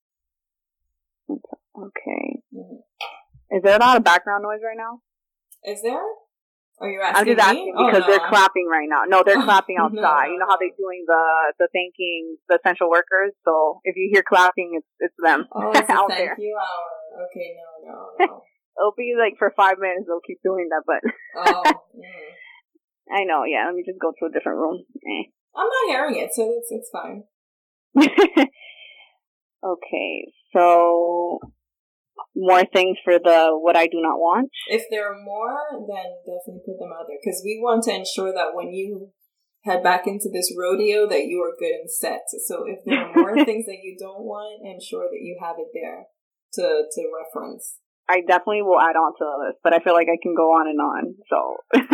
Okay. 1.30 1.59
Mm-hmm. 1.76 3.56
Is 3.56 3.62
there 3.62 3.76
a 3.76 3.80
lot 3.80 3.96
of 3.96 4.04
background 4.04 4.42
noise 4.42 4.60
right 4.64 4.76
now? 4.76 5.00
Is 5.64 5.82
there? 5.82 6.02
Are 6.80 6.88
you 6.88 7.00
asking? 7.04 7.20
I'm 7.20 7.26
just 7.28 7.46
asking 7.46 7.64
me? 7.66 7.72
because 7.76 8.02
oh, 8.02 8.06
no. 8.06 8.06
they're 8.08 8.28
clapping 8.28 8.66
right 8.70 8.88
now. 8.88 9.04
No, 9.04 9.22
they're 9.24 9.42
clapping 9.42 9.76
outside. 9.80 10.00
no. 10.00 10.32
You 10.32 10.38
know 10.40 10.48
how 10.48 10.56
they're 10.56 10.78
doing 10.78 11.04
the 11.06 11.52
the 11.58 11.68
thanking 11.76 12.38
the 12.48 12.56
essential 12.56 12.88
workers. 12.88 13.36
So 13.44 13.80
if 13.84 13.96
you 13.96 14.08
hear 14.10 14.24
clapping, 14.26 14.80
it's 14.80 14.88
it's 14.98 15.14
them 15.22 15.46
oh, 15.52 15.72
it's 15.72 15.90
out 15.90 16.08
thank 16.08 16.24
there. 16.24 16.36
you 16.38 16.56
hour. 16.56 17.26
Okay, 17.28 17.52
no, 17.60 17.92
no, 17.92 17.96
no. 18.26 18.42
It'll 18.80 18.96
be 18.96 19.12
like 19.18 19.34
for 19.38 19.52
five 19.54 19.76
minutes. 19.78 20.06
They'll 20.08 20.24
keep 20.26 20.40
doing 20.42 20.68
that, 20.70 20.82
but 20.86 21.04
oh, 21.36 21.62
mm. 21.68 23.12
I 23.12 23.24
know. 23.24 23.44
Yeah, 23.44 23.66
let 23.66 23.74
me 23.74 23.84
just 23.84 24.00
go 24.00 24.12
to 24.18 24.26
a 24.26 24.32
different 24.32 24.58
room. 24.58 24.80
Eh. 24.96 25.28
I'm 25.54 25.68
not 25.68 25.88
hearing 25.88 26.16
it, 26.16 26.30
so 26.32 26.48
it's 26.56 26.68
it's 26.70 26.88
fine. 26.88 27.24
okay, 29.62 30.32
so 30.54 31.40
more 32.34 32.64
things 32.64 32.96
for 33.04 33.18
the 33.18 33.50
what 33.52 33.76
I 33.76 33.86
do 33.86 34.00
not 34.00 34.18
want. 34.18 34.50
If 34.68 34.84
there 34.90 35.10
are 35.10 35.18
more, 35.22 35.56
then 35.88 36.06
definitely 36.26 36.62
put 36.66 36.78
them 36.78 36.92
out 36.92 37.06
there 37.08 37.18
because 37.22 37.42
we 37.44 37.60
want 37.62 37.84
to 37.84 37.94
ensure 37.94 38.32
that 38.32 38.54
when 38.54 38.72
you 38.72 39.10
head 39.64 39.82
back 39.82 40.06
into 40.06 40.28
this 40.32 40.52
rodeo, 40.56 41.08
that 41.08 41.26
you 41.26 41.40
are 41.42 41.56
good 41.58 41.72
and 41.72 41.90
set. 41.90 42.22
So 42.46 42.64
if 42.66 42.80
there 42.84 43.04
are 43.04 43.14
more 43.14 43.44
things 43.44 43.66
that 43.66 43.82
you 43.82 43.96
don't 43.98 44.24
want, 44.24 44.64
ensure 44.64 45.08
that 45.10 45.20
you 45.20 45.38
have 45.40 45.56
it 45.58 45.68
there 45.74 46.06
to 46.54 46.84
to 46.90 47.02
reference. 47.10 47.76
I 48.08 48.22
definitely 48.26 48.62
will 48.62 48.80
add 48.80 48.98
on 48.98 49.12
to 49.14 49.22
the 49.22 49.46
list, 49.46 49.58
but 49.62 49.72
I 49.72 49.78
feel 49.78 49.94
like 49.94 50.08
I 50.10 50.18
can 50.20 50.34
go 50.34 50.50
on 50.50 50.66
and 50.66 50.80
on. 50.80 51.14
So, 51.30 51.36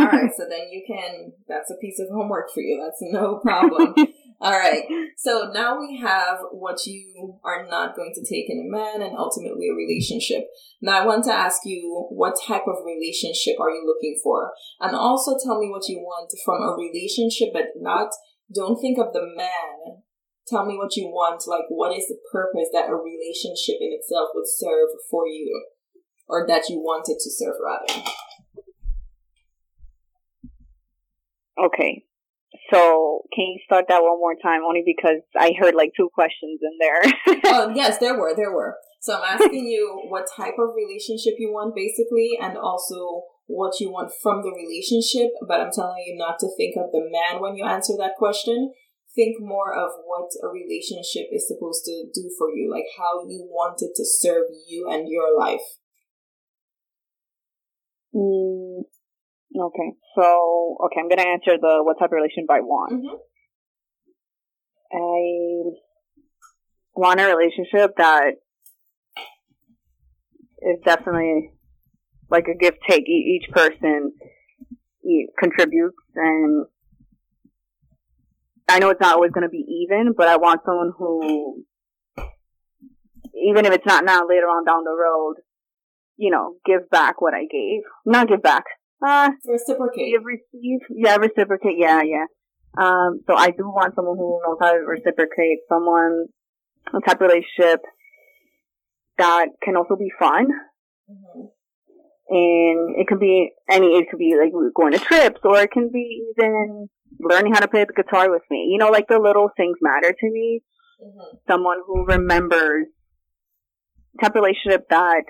all 0.00 0.06
right. 0.06 0.30
So 0.36 0.46
then 0.48 0.72
you 0.72 0.82
can. 0.86 1.32
That's 1.46 1.70
a 1.70 1.76
piece 1.76 2.00
of 2.00 2.08
homework 2.08 2.48
for 2.54 2.60
you. 2.60 2.80
That's 2.82 3.02
no 3.02 3.36
problem. 3.36 3.94
all 4.40 4.52
right. 4.52 4.84
So 5.16 5.50
now 5.52 5.78
we 5.78 5.98
have 5.98 6.38
what 6.52 6.86
you 6.86 7.38
are 7.44 7.66
not 7.68 7.96
going 7.96 8.12
to 8.14 8.20
take 8.20 8.50
in 8.50 8.60
a 8.60 8.70
man, 8.70 9.02
and 9.02 9.16
ultimately 9.16 9.68
a 9.68 9.74
relationship. 9.74 10.46
Now 10.82 11.02
I 11.02 11.06
want 11.06 11.24
to 11.24 11.32
ask 11.32 11.62
you, 11.64 12.06
what 12.10 12.36
type 12.46 12.64
of 12.66 12.84
relationship 12.84 13.58
are 13.60 13.70
you 13.70 13.84
looking 13.86 14.20
for, 14.22 14.52
and 14.80 14.94
also 14.94 15.36
tell 15.42 15.58
me 15.58 15.68
what 15.70 15.88
you 15.88 15.98
want 15.98 16.30
from 16.44 16.62
a 16.62 16.76
relationship, 16.76 17.48
but 17.52 17.68
not. 17.76 18.10
Don't 18.54 18.80
think 18.80 18.98
of 18.98 19.12
the 19.12 19.26
man 19.36 20.02
tell 20.46 20.64
me 20.64 20.76
what 20.76 20.96
you 20.96 21.06
want 21.06 21.42
like 21.46 21.64
what 21.68 21.96
is 21.96 22.06
the 22.06 22.16
purpose 22.30 22.68
that 22.72 22.88
a 22.88 22.94
relationship 22.94 23.76
in 23.80 23.90
itself 23.92 24.28
would 24.34 24.46
serve 24.46 24.88
for 25.10 25.26
you 25.26 25.66
or 26.28 26.46
that 26.46 26.68
you 26.68 26.78
wanted 26.78 27.18
to 27.20 27.30
serve 27.30 27.54
rather? 27.64 28.10
Okay. 31.58 32.04
So 32.70 33.22
can 33.32 33.46
you 33.46 33.60
start 33.64 33.86
that 33.88 34.02
one 34.02 34.18
more 34.18 34.34
time? 34.42 34.62
Only 34.66 34.82
because 34.84 35.22
I 35.38 35.52
heard 35.58 35.74
like 35.74 35.92
two 35.96 36.08
questions 36.12 36.60
in 36.62 36.78
there. 36.80 37.40
oh 37.46 37.72
yes, 37.74 37.98
there 37.98 38.18
were, 38.18 38.34
there 38.34 38.52
were. 38.52 38.76
So 39.00 39.14
I'm 39.14 39.38
asking 39.38 39.66
you 39.66 40.02
what 40.08 40.26
type 40.36 40.58
of 40.58 40.74
relationship 40.74 41.34
you 41.38 41.52
want 41.52 41.76
basically 41.76 42.38
and 42.40 42.56
also 42.56 43.22
what 43.46 43.78
you 43.78 43.90
want 43.90 44.10
from 44.20 44.42
the 44.42 44.50
relationship, 44.50 45.30
but 45.46 45.60
I'm 45.60 45.70
telling 45.72 46.02
you 46.06 46.16
not 46.16 46.38
to 46.40 46.48
think 46.56 46.74
of 46.76 46.90
the 46.90 47.06
man 47.06 47.40
when 47.40 47.54
you 47.54 47.64
answer 47.64 47.94
that 47.98 48.16
question. 48.18 48.72
Think 49.14 49.36
more 49.40 49.72
of 49.72 49.92
what 50.04 50.30
a 50.42 50.48
relationship 50.48 51.28
is 51.32 51.46
supposed 51.46 51.84
to 51.84 52.06
do 52.12 52.30
for 52.36 52.50
you, 52.50 52.68
like 52.70 52.86
how 52.98 53.24
you 53.26 53.46
want 53.48 53.78
it 53.80 53.92
to 53.96 54.04
serve 54.04 54.46
you 54.68 54.88
and 54.90 55.08
your 55.08 55.38
life. 55.38 55.62
Mm, 58.14 58.82
okay, 59.58 59.92
so 60.14 60.76
okay, 60.86 61.00
I'm 61.00 61.08
gonna 61.08 61.28
answer 61.28 61.56
the 61.60 61.80
what 61.82 61.98
type 61.98 62.10
of 62.10 62.16
relationship 62.16 62.50
I 62.50 62.60
want. 62.60 62.92
Mm-hmm. 62.92 63.16
I 64.92 65.80
want 66.94 67.20
a 67.20 67.26
relationship 67.26 67.96
that 67.98 68.32
is 70.62 70.78
definitely 70.84 71.52
like 72.30 72.46
a 72.48 72.56
give 72.58 72.74
take. 72.88 73.08
Each 73.08 73.48
person 73.50 74.12
contributes, 75.38 75.96
and 76.14 76.66
I 78.68 78.78
know 78.78 78.90
it's 78.90 79.00
not 79.00 79.14
always 79.14 79.30
going 79.30 79.42
to 79.42 79.48
be 79.48 79.64
even, 79.84 80.12
but 80.16 80.28
I 80.28 80.36
want 80.36 80.62
someone 80.64 80.92
who, 80.96 81.64
even 83.34 83.64
if 83.64 83.72
it's 83.72 83.86
not 83.86 84.04
now, 84.04 84.26
later 84.26 84.46
on 84.46 84.64
down 84.64 84.82
the 84.84 84.90
road, 84.90 85.36
you 86.16 86.30
know, 86.30 86.54
give 86.64 86.90
back 86.90 87.20
what 87.20 87.34
I 87.34 87.42
gave. 87.42 87.82
Not 88.04 88.28
give 88.28 88.42
back. 88.42 88.64
Uh, 89.04 89.30
reciprocate. 89.46 90.14
Receive. 90.22 90.80
Yeah, 90.90 91.16
reciprocate. 91.16 91.76
Yeah, 91.78 92.02
yeah. 92.02 92.26
Um, 92.78 93.20
so 93.26 93.34
I 93.34 93.50
do 93.50 93.64
want 93.64 93.94
someone 93.94 94.16
who 94.18 94.40
knows 94.44 94.58
how 94.60 94.72
to 94.72 94.78
reciprocate, 94.78 95.60
someone, 95.68 96.26
a 96.92 97.00
type 97.00 97.20
of 97.20 97.28
relationship 97.28 97.80
that 99.18 99.48
can 99.62 99.76
also 99.76 99.96
be 99.96 100.10
fun. 100.18 100.48
Mm-hmm. 101.10 101.46
And 102.28 102.96
it 103.00 103.06
could 103.06 103.20
be 103.20 103.50
any, 103.70 103.86
it 103.96 104.08
could 104.10 104.18
be 104.18 104.34
like 104.38 104.52
going 104.74 104.92
to 104.92 104.98
trips 104.98 105.40
or 105.44 105.60
it 105.60 105.70
can 105.70 105.90
be 105.92 106.24
even 106.32 106.88
learning 107.20 107.54
how 107.54 107.60
to 107.60 107.68
play 107.68 107.84
the 107.84 108.02
guitar 108.02 108.30
with 108.30 108.42
me. 108.50 108.68
You 108.70 108.78
know, 108.78 108.88
like 108.88 109.08
the 109.08 109.18
little 109.18 109.48
things 109.56 109.78
matter 109.80 110.12
to 110.12 110.30
me. 110.30 110.62
Mm-hmm. 111.02 111.36
Someone 111.48 111.78
who 111.86 112.04
remembers 112.04 112.86
type 114.20 114.34
of 114.34 114.42
relationship 114.42 114.88
that 114.90 115.22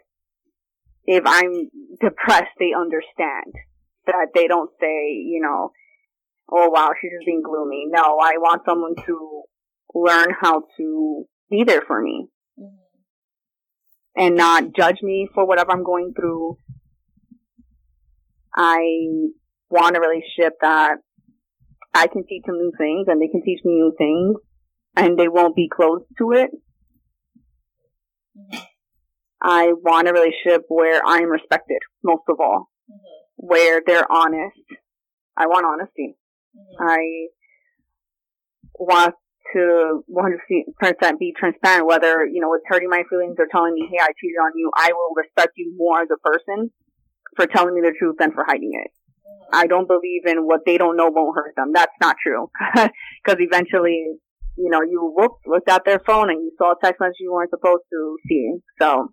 if 1.07 1.23
I'm 1.25 1.71
depressed, 2.01 2.53
they 2.59 2.73
understand 2.77 3.55
that 4.07 4.29
they 4.35 4.47
don't 4.47 4.71
say, 4.81 5.13
you 5.13 5.41
know, 5.43 5.73
oh 6.51 6.69
wow, 6.69 6.91
she's 7.01 7.11
just 7.11 7.27
being 7.27 7.43
gloomy. 7.45 7.87
No, 7.89 8.19
I 8.21 8.39
want 8.39 8.63
someone 8.67 8.95
to 9.07 9.43
learn 9.95 10.29
how 10.41 10.63
to 10.77 11.25
be 11.51 11.65
there 11.65 11.83
for 11.87 12.03
me 12.03 12.27
mm-hmm. 12.59 12.77
and 14.17 14.37
not 14.37 14.75
judge 14.77 14.99
me 15.03 15.29
for 15.33 15.47
whatever 15.47 15.73
I'm 15.73 15.85
going 15.85 16.13
through. 16.15 16.59
I 18.55 18.79
want 19.71 19.97
a 19.97 20.01
relationship 20.01 20.55
that 20.61 20.97
I 21.95 22.07
can 22.07 22.25
teach 22.27 22.43
them 22.47 22.57
new 22.57 22.73
things 22.77 23.07
and 23.09 23.21
they 23.21 23.29
can 23.29 23.43
teach 23.43 23.61
me 23.65 23.75
new 23.75 23.95
things 23.97 24.37
and 24.97 25.19
they 25.19 25.29
won't 25.29 25.55
be 25.55 25.69
closed 25.69 26.05
to 26.19 26.33
it. 26.33 26.51
Mm-hmm. 28.37 28.59
I 29.47 29.73
want 29.73 30.09
a 30.09 30.13
relationship 30.13 30.63
where 30.67 31.01
I'm 31.07 31.31
respected, 31.31 31.79
most 32.03 32.25
of 32.29 32.41
all, 32.41 32.69
mm-hmm. 32.91 33.47
where 33.47 33.81
they're 33.87 34.11
honest. 34.11 34.59
I 35.37 35.47
want 35.47 35.65
honesty. 35.65 36.17
Mm-hmm. 36.57 36.83
I 36.83 37.27
want 38.75 39.15
to 39.55 40.03
100% 40.11 41.19
be 41.21 41.33
transparent, 41.39 41.87
whether, 41.87 42.27
you 42.27 42.41
know, 42.41 42.53
it's 42.55 42.65
hurting 42.67 42.91
my 42.91 43.05
feelings 43.09 43.37
or 43.39 43.47
telling 43.51 43.75
me, 43.75 43.89
hey, 43.89 43.99
I 44.03 44.11
cheated 44.21 44.37
on 44.43 44.51
you. 44.57 44.71
I 44.75 44.91
will 44.93 45.15
respect 45.15 45.53
you 45.57 45.73
more 45.77 46.03
as 46.03 46.09
a 46.11 46.19
person 46.19 46.73
for 47.37 47.47
telling 47.47 47.75
me 47.75 47.83
the 47.83 47.95
truth 47.97 48.17
than 48.19 48.33
for 48.33 48.45
hiding 48.45 48.73
it. 48.85 48.91
I 49.53 49.69
don't 49.69 49.87
believe 49.87 50.27
in 50.27 50.39
what 50.39 50.63
they 50.67 50.77
don't 50.77 50.97
know 50.97 51.09
won't 51.09 51.37
hurt 51.37 51.55
them. 51.57 51.71
That's 51.73 51.95
not 52.01 52.17
true. 52.21 52.51
Because 53.25 53.41
eventually, 53.41 54.07
you 54.57 54.71
know, 54.71 54.81
you 54.83 55.15
looked, 55.17 55.47
looked 55.47 55.69
at 55.69 55.85
their 55.85 56.01
phone 56.01 56.31
and 56.31 56.41
you 56.43 56.53
saw 56.59 56.73
a 56.73 56.75
text 56.83 57.01
message 57.01 57.17
you 57.21 57.33
weren't 57.33 57.51
supposed 57.51 57.85
to 57.93 58.17
see. 58.29 58.57
So, 58.81 58.91
um, 58.91 59.11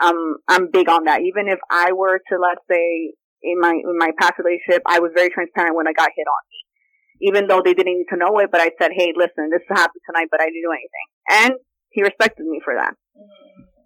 I'm 0.00 0.16
I'm 0.48 0.70
big 0.70 0.88
on 0.88 1.04
that. 1.04 1.20
Even 1.20 1.48
if 1.48 1.58
I 1.70 1.92
were 1.92 2.18
to, 2.18 2.38
let's 2.40 2.64
say, 2.70 3.12
in 3.42 3.60
my 3.60 3.72
in 3.72 3.98
my 3.98 4.10
past 4.18 4.34
relationship, 4.38 4.82
I 4.86 5.00
was 5.00 5.12
very 5.14 5.30
transparent 5.30 5.76
when 5.76 5.86
I 5.86 5.92
got 5.92 6.10
hit 6.16 6.26
on 6.26 6.42
me. 6.48 7.28
Even 7.28 7.46
though 7.46 7.62
they 7.64 7.74
didn't 7.74 7.94
need 7.94 8.10
to 8.10 8.16
know 8.16 8.38
it, 8.38 8.50
but 8.50 8.60
I 8.60 8.70
said, 8.80 8.90
"Hey, 8.96 9.12
listen, 9.14 9.50
this 9.50 9.62
happened 9.68 10.02
tonight, 10.08 10.28
but 10.30 10.40
I 10.40 10.46
didn't 10.46 10.64
do 10.64 10.72
anything," 10.72 11.08
and 11.30 11.52
he 11.90 12.02
respected 12.02 12.46
me 12.46 12.60
for 12.64 12.74
that. 12.74 12.94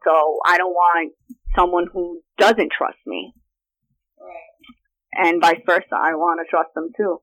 So 0.04 0.38
I 0.46 0.56
don't 0.56 0.72
want 0.72 1.12
someone 1.56 1.86
who 1.92 2.22
doesn't 2.38 2.72
trust 2.76 2.98
me. 3.06 3.34
And 5.12 5.40
vice 5.40 5.60
versa. 5.66 5.92
I 5.92 6.14
want 6.14 6.40
to 6.40 6.48
trust 6.48 6.70
them 6.74 6.90
too. 6.96 7.20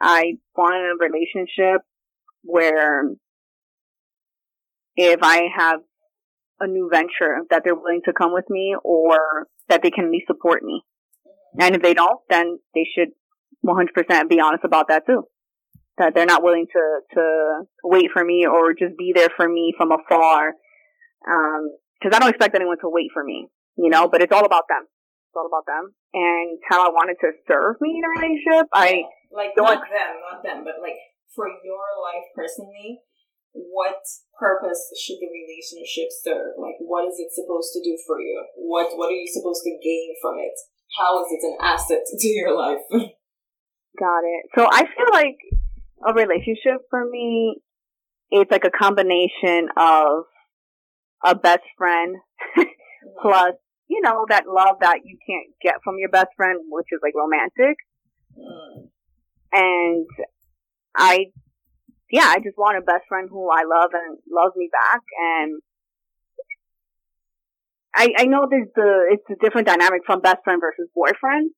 I 0.00 0.34
want 0.56 0.76
a 0.76 0.94
relationship 1.00 1.82
where 2.42 3.04
if 4.96 5.20
I 5.22 5.48
have 5.56 5.80
a 6.60 6.66
new 6.66 6.88
venture 6.90 7.44
that 7.50 7.62
they're 7.64 7.74
willing 7.74 8.00
to 8.06 8.12
come 8.12 8.32
with 8.32 8.48
me 8.48 8.74
or 8.82 9.46
that 9.68 9.82
they 9.82 9.90
can 9.90 10.06
at 10.06 10.10
least 10.10 10.26
support 10.26 10.62
me. 10.62 10.82
And 11.58 11.74
if 11.74 11.82
they 11.82 11.94
don't, 11.94 12.20
then 12.28 12.58
they 12.74 12.86
should 12.94 13.08
100% 13.64 14.28
be 14.28 14.40
honest 14.40 14.64
about 14.64 14.88
that 14.88 15.06
too. 15.06 15.24
That 15.98 16.14
they're 16.14 16.26
not 16.26 16.42
willing 16.42 16.66
to, 16.72 17.00
to 17.14 17.62
wait 17.82 18.10
for 18.12 18.24
me 18.24 18.46
or 18.46 18.74
just 18.74 18.96
be 18.98 19.12
there 19.14 19.30
for 19.36 19.48
me 19.48 19.74
from 19.76 19.92
afar. 19.92 20.52
Um, 21.28 21.70
cause 22.02 22.12
I 22.14 22.18
don't 22.18 22.28
expect 22.28 22.54
anyone 22.54 22.76
to 22.80 22.88
wait 22.88 23.10
for 23.12 23.24
me, 23.24 23.48
you 23.76 23.90
know, 23.90 24.08
but 24.08 24.22
it's 24.22 24.32
all 24.32 24.44
about 24.44 24.64
them. 24.68 24.82
It's 24.84 25.36
all 25.36 25.48
about 25.48 25.66
them 25.66 25.92
and 26.12 26.58
how 26.68 26.86
I 26.86 26.90
wanted 26.90 27.16
to 27.20 27.32
serve 27.48 27.76
me 27.80 27.98
in 27.98 28.04
a 28.04 28.08
relationship. 28.08 28.68
I 28.72 29.02
like 29.32 29.50
not 29.56 29.80
them, 29.80 30.12
not 30.30 30.42
them, 30.42 30.64
but 30.64 30.80
like 30.82 30.96
for 31.36 31.46
your 31.62 31.86
life 32.00 32.24
personally, 32.34 33.04
what 33.52 34.00
purpose 34.40 34.90
should 34.96 35.20
the 35.20 35.28
relationship 35.28 36.08
serve? 36.10 36.56
Like, 36.58 36.76
what 36.80 37.06
is 37.06 37.20
it 37.20 37.32
supposed 37.32 37.72
to 37.76 37.84
do 37.84 37.96
for 38.06 38.20
you? 38.20 38.44
What 38.56 38.96
What 38.96 39.12
are 39.12 39.20
you 39.20 39.28
supposed 39.28 39.62
to 39.64 39.78
gain 39.84 40.16
from 40.20 40.40
it? 40.40 40.56
How 40.98 41.22
is 41.22 41.28
it 41.30 41.44
an 41.44 41.56
asset 41.60 42.02
to 42.18 42.28
your 42.28 42.56
life? 42.56 42.84
Got 42.90 44.24
it. 44.24 44.44
So 44.56 44.66
I 44.70 44.82
feel 44.84 45.12
like 45.12 45.38
a 46.06 46.12
relationship 46.12 46.84
for 46.90 47.08
me, 47.08 47.60
it's 48.30 48.50
like 48.50 48.64
a 48.64 48.70
combination 48.70 49.68
of 49.76 50.24
a 51.24 51.34
best 51.34 51.64
friend 51.78 52.16
plus, 53.22 53.54
you 53.88 54.00
know, 54.02 54.26
that 54.28 54.44
love 54.46 54.76
that 54.80 55.00
you 55.04 55.16
can't 55.26 55.54
get 55.62 55.76
from 55.82 55.96
your 55.98 56.10
best 56.10 56.28
friend, 56.36 56.60
which 56.68 56.86
is 56.92 57.00
like 57.02 57.14
romantic. 57.14 57.76
Mm. 58.36 58.88
And 59.52 60.06
I, 60.96 61.26
yeah, 62.10 62.26
I 62.26 62.36
just 62.36 62.56
want 62.56 62.78
a 62.78 62.80
best 62.80 63.04
friend 63.08 63.28
who 63.30 63.50
I 63.50 63.62
love 63.62 63.90
and 63.92 64.18
loves 64.30 64.54
me 64.56 64.70
back. 64.72 65.00
And 65.20 65.60
I, 67.94 68.12
I 68.18 68.24
know 68.24 68.46
there's 68.50 68.68
the, 68.74 69.06
it's 69.10 69.24
a 69.30 69.44
different 69.44 69.66
dynamic 69.66 70.02
from 70.06 70.20
best 70.20 70.38
friend 70.44 70.60
versus 70.60 70.88
boyfriend 70.94 71.50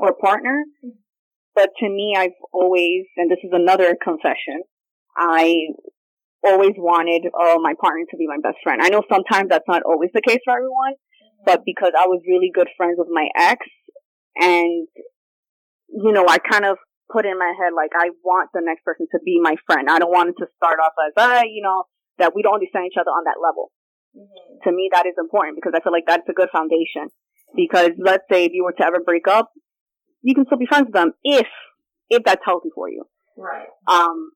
or 0.00 0.14
partner. 0.14 0.64
But 1.54 1.70
to 1.78 1.88
me, 1.88 2.14
I've 2.18 2.36
always, 2.52 3.06
and 3.16 3.30
this 3.30 3.38
is 3.44 3.50
another 3.52 3.96
confession, 4.02 4.62
I 5.16 5.54
always 6.42 6.74
wanted 6.76 7.26
uh, 7.26 7.58
my 7.60 7.74
partner 7.80 8.04
to 8.10 8.16
be 8.16 8.26
my 8.26 8.38
best 8.42 8.58
friend. 8.62 8.82
I 8.82 8.88
know 8.88 9.02
sometimes 9.10 9.48
that's 9.48 9.68
not 9.68 9.82
always 9.82 10.10
the 10.12 10.20
case 10.20 10.40
for 10.44 10.52
everyone, 10.52 10.94
but 11.46 11.62
because 11.64 11.92
I 11.98 12.06
was 12.06 12.20
really 12.28 12.50
good 12.52 12.68
friends 12.76 12.96
with 12.98 13.08
my 13.10 13.28
ex, 13.38 13.64
and 14.36 14.88
you 15.88 16.12
know, 16.12 16.26
I 16.28 16.38
kind 16.38 16.64
of 16.64 16.76
put 17.10 17.26
in 17.26 17.38
my 17.38 17.52
head 17.58 17.72
like 17.76 17.92
I 17.94 18.10
want 18.22 18.50
the 18.54 18.62
next 18.64 18.84
person 18.84 19.06
to 19.12 19.18
be 19.24 19.40
my 19.40 19.56
friend. 19.66 19.88
I 19.90 19.98
don't 19.98 20.12
want 20.12 20.30
it 20.30 20.36
to 20.38 20.46
start 20.56 20.78
off 20.80 20.92
as, 21.06 21.12
ah, 21.16 21.42
you 21.44 21.62
know, 21.62 21.84
that 22.18 22.34
we 22.34 22.42
don't 22.42 22.54
understand 22.54 22.86
each 22.86 22.98
other 22.98 23.10
on 23.10 23.24
that 23.24 23.42
level. 23.42 23.72
Mm-hmm. 24.16 24.68
To 24.68 24.74
me, 24.74 24.88
that 24.92 25.06
is 25.06 25.14
important 25.18 25.56
because 25.56 25.72
I 25.74 25.82
feel 25.82 25.92
like 25.92 26.06
that's 26.06 26.28
a 26.28 26.32
good 26.32 26.48
foundation. 26.52 27.10
Because 27.54 27.90
let's 27.98 28.24
say 28.30 28.46
if 28.46 28.52
you 28.52 28.64
were 28.64 28.72
to 28.72 28.84
ever 28.84 29.00
break 29.04 29.28
up, 29.28 29.52
you 30.22 30.34
can 30.34 30.46
still 30.46 30.58
be 30.58 30.66
friends 30.66 30.86
with 30.86 30.94
them 30.94 31.12
if 31.22 31.46
if 32.08 32.22
that's 32.24 32.42
healthy 32.44 32.70
for 32.74 32.88
you. 32.88 33.04
Right. 33.36 33.66
Um, 33.86 34.30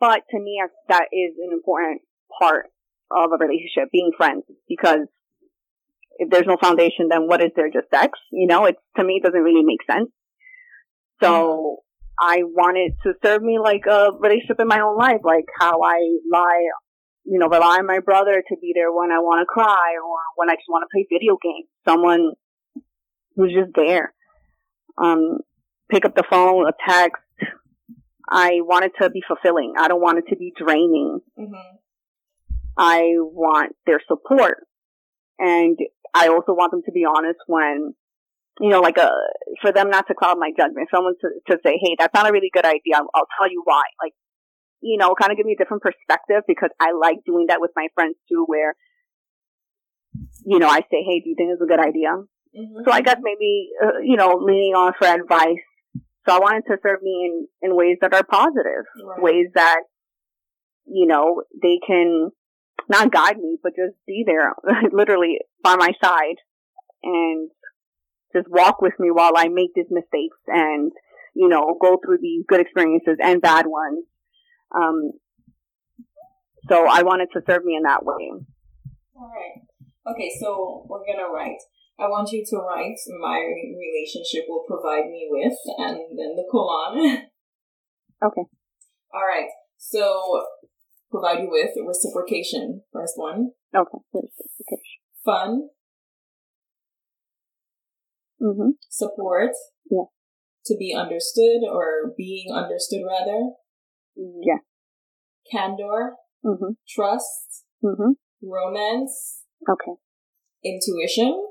but 0.00 0.22
to 0.30 0.38
me, 0.38 0.60
that 0.88 1.06
is 1.12 1.34
an 1.42 1.52
important 1.52 2.02
part 2.38 2.66
of 3.10 3.30
a 3.32 3.36
relationship, 3.36 3.90
being 3.92 4.12
friends, 4.16 4.44
because 4.68 5.06
if 6.18 6.30
there's 6.30 6.46
no 6.46 6.56
foundation, 6.60 7.08
then 7.10 7.26
what 7.26 7.42
is 7.42 7.50
there? 7.56 7.70
Just 7.70 7.90
sex? 7.90 8.18
You 8.32 8.46
know, 8.46 8.66
it's 8.66 8.78
to 8.96 9.04
me 9.04 9.20
it 9.22 9.24
doesn't 9.24 9.40
really 9.40 9.64
make 9.64 9.82
sense. 9.90 10.10
So. 11.22 11.78
I 12.18 12.42
wanted 12.44 12.92
to 13.04 13.14
serve 13.24 13.42
me 13.42 13.58
like 13.58 13.86
a 13.86 14.10
relationship 14.18 14.60
in 14.60 14.68
my 14.68 14.80
own 14.80 14.96
life, 14.96 15.20
like 15.24 15.46
how 15.58 15.82
I 15.82 15.98
lie, 16.30 16.68
you 17.24 17.38
know, 17.38 17.48
rely 17.48 17.78
on 17.78 17.86
my 17.86 17.98
brother 17.98 18.42
to 18.46 18.56
be 18.60 18.72
there 18.74 18.92
when 18.92 19.10
I 19.10 19.18
want 19.18 19.40
to 19.40 19.46
cry 19.46 19.96
or 20.02 20.18
when 20.36 20.48
I 20.48 20.54
just 20.54 20.68
want 20.68 20.84
to 20.84 20.88
play 20.92 21.06
video 21.10 21.36
games. 21.42 21.66
Someone 21.86 22.32
who's 23.36 23.52
just 23.52 23.74
there. 23.74 24.14
Um, 24.96 25.38
pick 25.90 26.04
up 26.04 26.14
the 26.14 26.24
phone, 26.28 26.66
a 26.68 26.72
text. 26.88 27.22
I 28.28 28.60
want 28.60 28.84
it 28.84 28.92
to 29.02 29.10
be 29.10 29.22
fulfilling. 29.26 29.74
I 29.78 29.88
don't 29.88 30.00
want 30.00 30.18
it 30.18 30.24
to 30.30 30.36
be 30.36 30.52
draining. 30.56 31.20
Mm-hmm. 31.38 31.76
I 32.76 33.14
want 33.18 33.74
their 33.86 34.00
support. 34.06 34.66
And 35.38 35.76
I 36.14 36.28
also 36.28 36.52
want 36.52 36.70
them 36.70 36.82
to 36.86 36.92
be 36.92 37.04
honest 37.04 37.40
when, 37.46 37.94
you 38.60 38.68
know, 38.68 38.80
like 38.80 38.96
a, 38.98 39.10
for 39.60 39.72
them 39.72 39.90
not 39.90 40.06
to 40.08 40.14
cloud 40.14 40.38
my 40.38 40.50
judgment. 40.56 40.88
Someone 40.94 41.14
to, 41.20 41.28
to 41.52 41.58
say, 41.64 41.78
hey, 41.82 41.96
that's 41.98 42.14
not 42.14 42.28
a 42.28 42.32
really 42.32 42.50
good 42.52 42.64
idea. 42.64 42.96
I'll, 42.96 43.08
I'll 43.14 43.28
tell 43.38 43.50
you 43.50 43.62
why. 43.64 43.82
Like, 44.02 44.12
you 44.80 44.96
know, 44.96 45.14
kind 45.18 45.32
of 45.32 45.36
give 45.36 45.46
me 45.46 45.56
a 45.58 45.62
different 45.62 45.82
perspective 45.82 46.42
because 46.46 46.70
I 46.80 46.92
like 46.92 47.24
doing 47.26 47.46
that 47.48 47.60
with 47.60 47.70
my 47.74 47.88
friends 47.94 48.16
too, 48.30 48.44
where, 48.46 48.74
you 50.44 50.58
know, 50.58 50.68
I 50.68 50.80
say, 50.80 51.02
hey, 51.02 51.20
do 51.20 51.30
you 51.30 51.34
think 51.36 51.50
it's 51.52 51.62
a 51.62 51.66
good 51.66 51.80
idea? 51.80 52.10
Mm-hmm. 52.54 52.84
So 52.86 52.92
I 52.92 53.00
guess 53.00 53.16
maybe, 53.20 53.70
uh, 53.82 53.98
you 54.02 54.16
know, 54.16 54.38
leaning 54.40 54.74
on 54.74 54.92
for 54.98 55.08
advice. 55.08 55.64
So 56.26 56.34
I 56.34 56.38
wanted 56.38 56.64
to 56.68 56.76
serve 56.82 57.02
me 57.02 57.46
in, 57.62 57.70
in 57.70 57.76
ways 57.76 57.98
that 58.00 58.14
are 58.14 58.22
positive, 58.22 58.84
right. 59.04 59.22
ways 59.22 59.46
that, 59.54 59.80
you 60.86 61.06
know, 61.06 61.42
they 61.60 61.80
can 61.84 62.30
not 62.88 63.10
guide 63.10 63.38
me, 63.38 63.58
but 63.62 63.72
just 63.74 63.96
be 64.06 64.24
there, 64.26 64.54
literally 64.92 65.38
by 65.62 65.76
my 65.76 65.92
side 66.02 66.36
and 67.02 67.50
just 68.34 68.48
walk 68.50 68.82
with 68.82 68.94
me 68.98 69.10
while 69.10 69.32
I 69.36 69.48
make 69.48 69.74
these 69.74 69.90
mistakes 69.90 70.36
and, 70.46 70.92
you 71.34 71.48
know, 71.48 71.76
go 71.80 71.98
through 72.04 72.18
these 72.20 72.44
good 72.48 72.60
experiences 72.60 73.16
and 73.22 73.40
bad 73.40 73.66
ones. 73.66 74.04
Um, 74.74 75.12
so 76.68 76.86
I 76.88 77.02
wanted 77.02 77.28
to 77.34 77.42
serve 77.46 77.64
me 77.64 77.76
in 77.76 77.82
that 77.82 78.04
way. 78.04 78.32
All 79.16 79.30
right. 79.30 79.62
Okay, 80.12 80.30
so 80.40 80.84
we're 80.88 81.04
gonna 81.06 81.32
write. 81.32 81.60
I 81.98 82.08
want 82.08 82.32
you 82.32 82.44
to 82.44 82.56
write 82.56 82.98
my 83.20 83.38
relationship 83.38 84.44
will 84.48 84.64
provide 84.66 85.06
me 85.06 85.28
with, 85.30 85.56
and 85.78 85.96
then 86.18 86.34
the 86.34 86.44
colon. 86.50 86.98
okay. 88.24 88.42
All 89.12 89.26
right. 89.26 89.48
So 89.78 90.44
provide 91.10 91.40
you 91.40 91.50
with 91.50 91.70
reciprocation. 91.86 92.82
First 92.92 93.14
one. 93.16 93.52
Okay. 93.74 93.98
Reciprocation. 94.12 95.00
Fun. 95.24 95.68
Mm-hmm. 98.44 98.70
Support. 98.90 99.50
Yeah. 99.90 100.04
To 100.66 100.76
be 100.78 100.94
understood 100.96 101.62
or 101.70 102.12
being 102.16 102.52
understood 102.52 103.02
rather. 103.06 103.50
Yeah. 104.16 104.58
Candor. 105.50 106.14
Mm-hmm. 106.44 106.72
Trust. 106.88 107.64
Mm-hmm. 107.82 108.12
Romance. 108.42 109.42
Okay. 109.68 109.98
Intuition. 110.64 111.46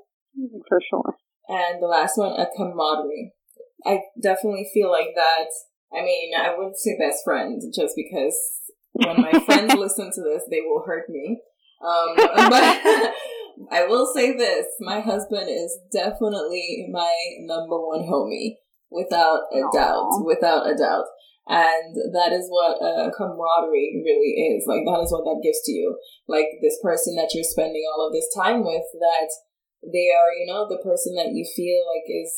For 0.68 0.80
sure. 0.90 1.18
And 1.48 1.82
the 1.82 1.88
last 1.88 2.18
one, 2.18 2.40
a 2.40 2.48
camaraderie. 2.56 3.34
I 3.86 4.00
definitely 4.22 4.68
feel 4.74 4.90
like 4.90 5.10
that. 5.16 5.48
I 5.92 6.04
mean, 6.04 6.32
I 6.36 6.56
wouldn't 6.56 6.78
say 6.78 6.98
best 7.00 7.24
friend 7.24 7.62
just 7.76 7.94
because 7.96 8.38
when 8.94 9.22
my 9.22 9.32
friends 9.46 9.74
listen 9.76 10.12
to 10.14 10.22
this, 10.22 10.44
they 10.50 10.62
will 10.62 10.84
hurt 10.86 11.10
me. 11.10 11.42
Um, 11.86 12.16
but 12.50 13.14
I 13.72 13.86
will 13.86 14.12
say 14.14 14.36
this: 14.36 14.66
my 14.80 15.00
husband 15.00 15.50
is 15.50 15.78
definitely 15.92 16.88
my 16.92 17.14
number 17.42 17.78
one 17.80 18.02
homie, 18.02 18.58
without 18.90 19.42
a 19.52 19.58
Aww. 19.58 19.74
doubt. 19.74 20.26
Without 20.26 20.68
a 20.68 20.76
doubt. 20.76 21.06
And 21.46 21.92
that 22.16 22.32
is 22.32 22.48
what 22.48 22.80
a 22.80 23.12
camaraderie 23.12 24.00
really 24.00 24.56
is. 24.56 24.64
Like, 24.66 24.88
that 24.88 25.04
is 25.04 25.12
what 25.12 25.28
that 25.28 25.44
gives 25.44 25.60
to 25.68 25.74
you. 25.74 26.00
Like, 26.26 26.48
this 26.62 26.80
person 26.82 27.16
that 27.16 27.32
you're 27.34 27.44
spending 27.44 27.84
all 27.84 28.08
of 28.08 28.14
this 28.14 28.32
time 28.32 28.64
with, 28.64 28.88
that 28.96 29.28
they 29.84 30.08
are, 30.08 30.32
you 30.32 30.48
know, 30.48 30.70
the 30.70 30.80
person 30.80 31.16
that 31.16 31.36
you 31.36 31.44
feel 31.44 31.84
like 31.84 32.08
is 32.08 32.32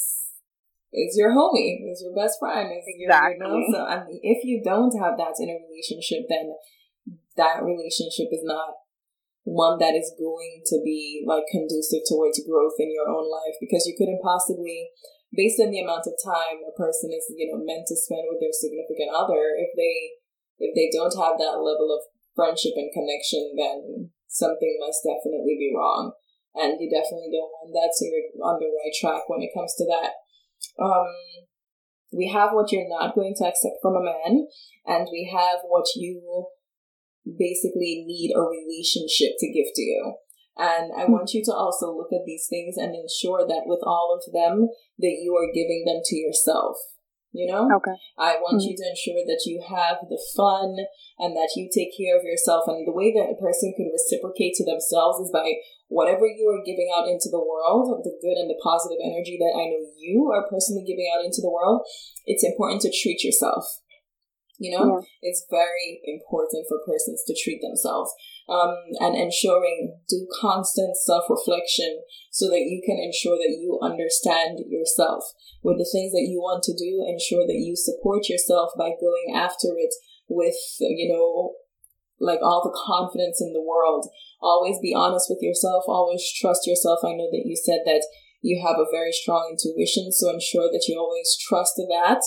is 0.91 1.13
your 1.18 1.36
homie, 1.36 1.86
is 1.91 2.01
your 2.01 2.16
best 2.16 2.39
friend, 2.39 2.72
is 2.72 2.86
exactly. 2.88 3.45
your, 3.45 3.61
you 3.61 3.70
know. 3.70 3.78
So 3.78 3.86
I 3.86 4.05
mean, 4.05 4.20
if 4.24 4.43
you 4.43 4.63
don't 4.63 4.97
have 4.97 5.18
that 5.18 5.36
in 5.38 5.53
a 5.53 5.59
relationship, 5.70 6.26
then 6.28 6.55
that 7.38 7.61
relationship 7.61 8.32
is 8.32 8.41
not 8.41 8.74
one 9.46 9.78
that 9.78 9.93
is 9.93 10.10
going 10.18 10.66
to 10.66 10.82
be 10.82 11.22
like 11.26 11.46
conducive 11.54 12.02
towards 12.10 12.41
growth 12.43 12.76
in 12.82 12.89
your 12.89 13.06
own 13.06 13.30
life 13.30 13.54
because 13.62 13.86
you 13.86 13.93
couldn't 13.93 14.22
possibly 14.26 14.89
based 15.34 15.62
on 15.62 15.70
the 15.70 15.82
amount 15.82 16.10
of 16.10 16.18
time 16.18 16.66
a 16.66 16.74
person 16.74 17.14
is 17.14 17.30
you 17.38 17.46
know 17.46 17.62
meant 17.62 17.86
to 17.86 17.96
spend 17.96 18.26
with 18.26 18.41
their 18.41 18.54
significant 18.54 19.14
other 19.14 19.54
if 19.54 19.70
they 19.78 20.18
if 20.58 20.74
they 20.74 20.89
don't 20.89 21.14
have 21.14 21.38
that 21.38 21.62
level 21.62 21.93
of 21.93 22.02
friendship 22.34 22.74
and 22.76 22.89
connection 22.89 23.54
then 23.54 24.10
something 24.36 24.76
must 24.84 25.00
definitely 25.08 25.56
be 25.56 25.72
wrong. 25.72 26.12
And 26.56 26.76
you 26.80 26.91
definitely 26.91 27.32
don't 27.32 27.52
want 27.52 27.72
that 27.72 27.91
so 27.96 28.06
you're 28.08 28.32
on 28.43 28.60
the 28.60 28.68
right 28.68 28.96
track 28.96 29.28
when 29.28 29.41
it 29.41 29.56
comes 29.56 29.74
to 29.80 29.86
that. 29.88 30.12
Um 30.76 31.48
we 32.12 32.30
have 32.32 32.52
what 32.52 32.72
you're 32.72 32.88
not 32.88 33.16
going 33.16 33.34
to 33.39 33.48
accept 33.48 33.80
from 33.82 33.96
a 33.96 34.04
man 34.04 34.48
and 34.86 35.08
we 35.12 35.32
have 35.32 35.60
what 35.68 35.88
you 35.96 36.48
basically 37.26 38.05
need 38.05 38.34
a 38.36 38.41
relationship 38.41 39.36
to 39.39 39.51
give 39.51 39.73
to 39.73 39.82
you. 39.82 40.15
And 40.57 40.93
I 40.95 41.05
want 41.11 41.34
you 41.34 41.43
to 41.45 41.53
also 41.53 41.91
look 41.91 42.13
at 42.13 42.23
these 42.26 42.47
things 42.49 42.78
and 42.78 42.95
ensure 42.95 43.43
that 43.43 43.67
with 43.67 43.84
all 43.84 44.15
of 44.15 44.23
them, 44.32 44.69
that 44.99 45.19
you 45.19 45.36
are 45.36 45.51
giving 45.51 45.84
them 45.86 45.99
to 46.05 46.15
yourself. 46.15 46.78
You 47.36 47.51
know? 47.51 47.67
Okay. 47.67 47.99
I 48.15 48.39
want 48.39 48.63
mm-hmm. 48.63 48.71
you 48.71 48.80
to 48.80 48.88
ensure 48.88 49.19
that 49.28 49.43
you 49.43 49.59
have 49.59 50.07
the 50.07 50.15
fun 50.39 50.80
and 51.19 51.36
that 51.36 51.51
you 51.59 51.67
take 51.67 51.91
care 51.91 52.15
of 52.15 52.23
yourself. 52.23 52.63
And 52.71 52.88
the 52.88 52.95
way 52.95 53.11
that 53.11 53.28
a 53.28 53.36
person 53.36 53.76
can 53.76 53.91
reciprocate 53.91 54.55
to 54.55 54.63
themselves 54.63 55.19
is 55.19 55.36
by 55.36 55.59
whatever 55.91 56.23
you 56.23 56.47
are 56.47 56.63
giving 56.63 56.88
out 56.95 57.11
into 57.11 57.28
the 57.28 57.43
world, 57.43 57.91
the 58.07 58.15
good 58.23 58.39
and 58.39 58.47
the 58.47 58.55
positive 58.63 59.03
energy 59.03 59.36
that 59.36 59.51
I 59.51 59.67
know 59.67 59.84
you 59.99 60.32
are 60.32 60.47
personally 60.47 60.88
giving 60.88 61.11
out 61.11 61.28
into 61.28 61.43
the 61.43 61.51
world, 61.51 61.84
it's 62.23 62.47
important 62.47 62.80
to 62.88 62.95
treat 62.95 63.19
yourself. 63.28 63.67
You 64.58 64.78
know, 64.78 64.99
yeah. 64.99 65.30
it's 65.30 65.45
very 65.49 65.99
important 66.06 66.66
for 66.70 66.80
persons 66.88 67.24
to 67.28 67.36
treat 67.36 67.62
themselves 67.62 68.14
um, 68.47 68.76
and 68.99 69.16
ensuring 69.16 69.99
do 70.08 70.28
constant 70.32 70.95
self 70.95 71.26
reflection 71.30 71.99
so 72.32 72.47
that 72.49 72.64
you 72.64 72.82
can 72.86 72.97
ensure 72.97 73.36
that 73.38 73.58
you 73.60 73.80
understand 73.82 74.60
yourself. 74.68 75.24
With 75.62 75.78
the 75.78 75.89
things 75.91 76.14
that 76.14 76.30
you 76.30 76.39
want 76.39 76.64
to 76.64 76.78
do, 76.78 77.03
ensure 77.03 77.45
that 77.47 77.60
you 77.60 77.76
support 77.76 78.30
yourself 78.30 78.72
by 78.78 78.95
going 78.95 79.34
after 79.36 79.76
it 79.76 79.93
with, 80.30 80.56
you 80.80 81.10
know, 81.12 81.56
like 82.20 82.39
all 82.41 82.64
the 82.64 82.76
confidence 82.76 83.41
in 83.41 83.51
the 83.51 83.64
world. 83.64 84.08
Always 84.41 84.78
be 84.80 84.93
honest 84.95 85.28
with 85.30 85.39
yourself, 85.41 85.84
always 85.88 86.24
trust 86.32 86.68
yourself. 86.68 86.99
I 87.03 87.12
know 87.12 87.28
that 87.32 87.43
you 87.45 87.56
said 87.58 87.82
that 87.86 88.06
you 88.41 88.62
have 88.62 88.78
a 88.78 88.91
very 88.91 89.12
strong 89.12 89.58
intuition, 89.58 90.12
so 90.12 90.30
ensure 90.30 90.70
that 90.72 90.86
you 90.88 90.99
always 90.99 91.36
trust 91.36 91.74
that 91.78 92.22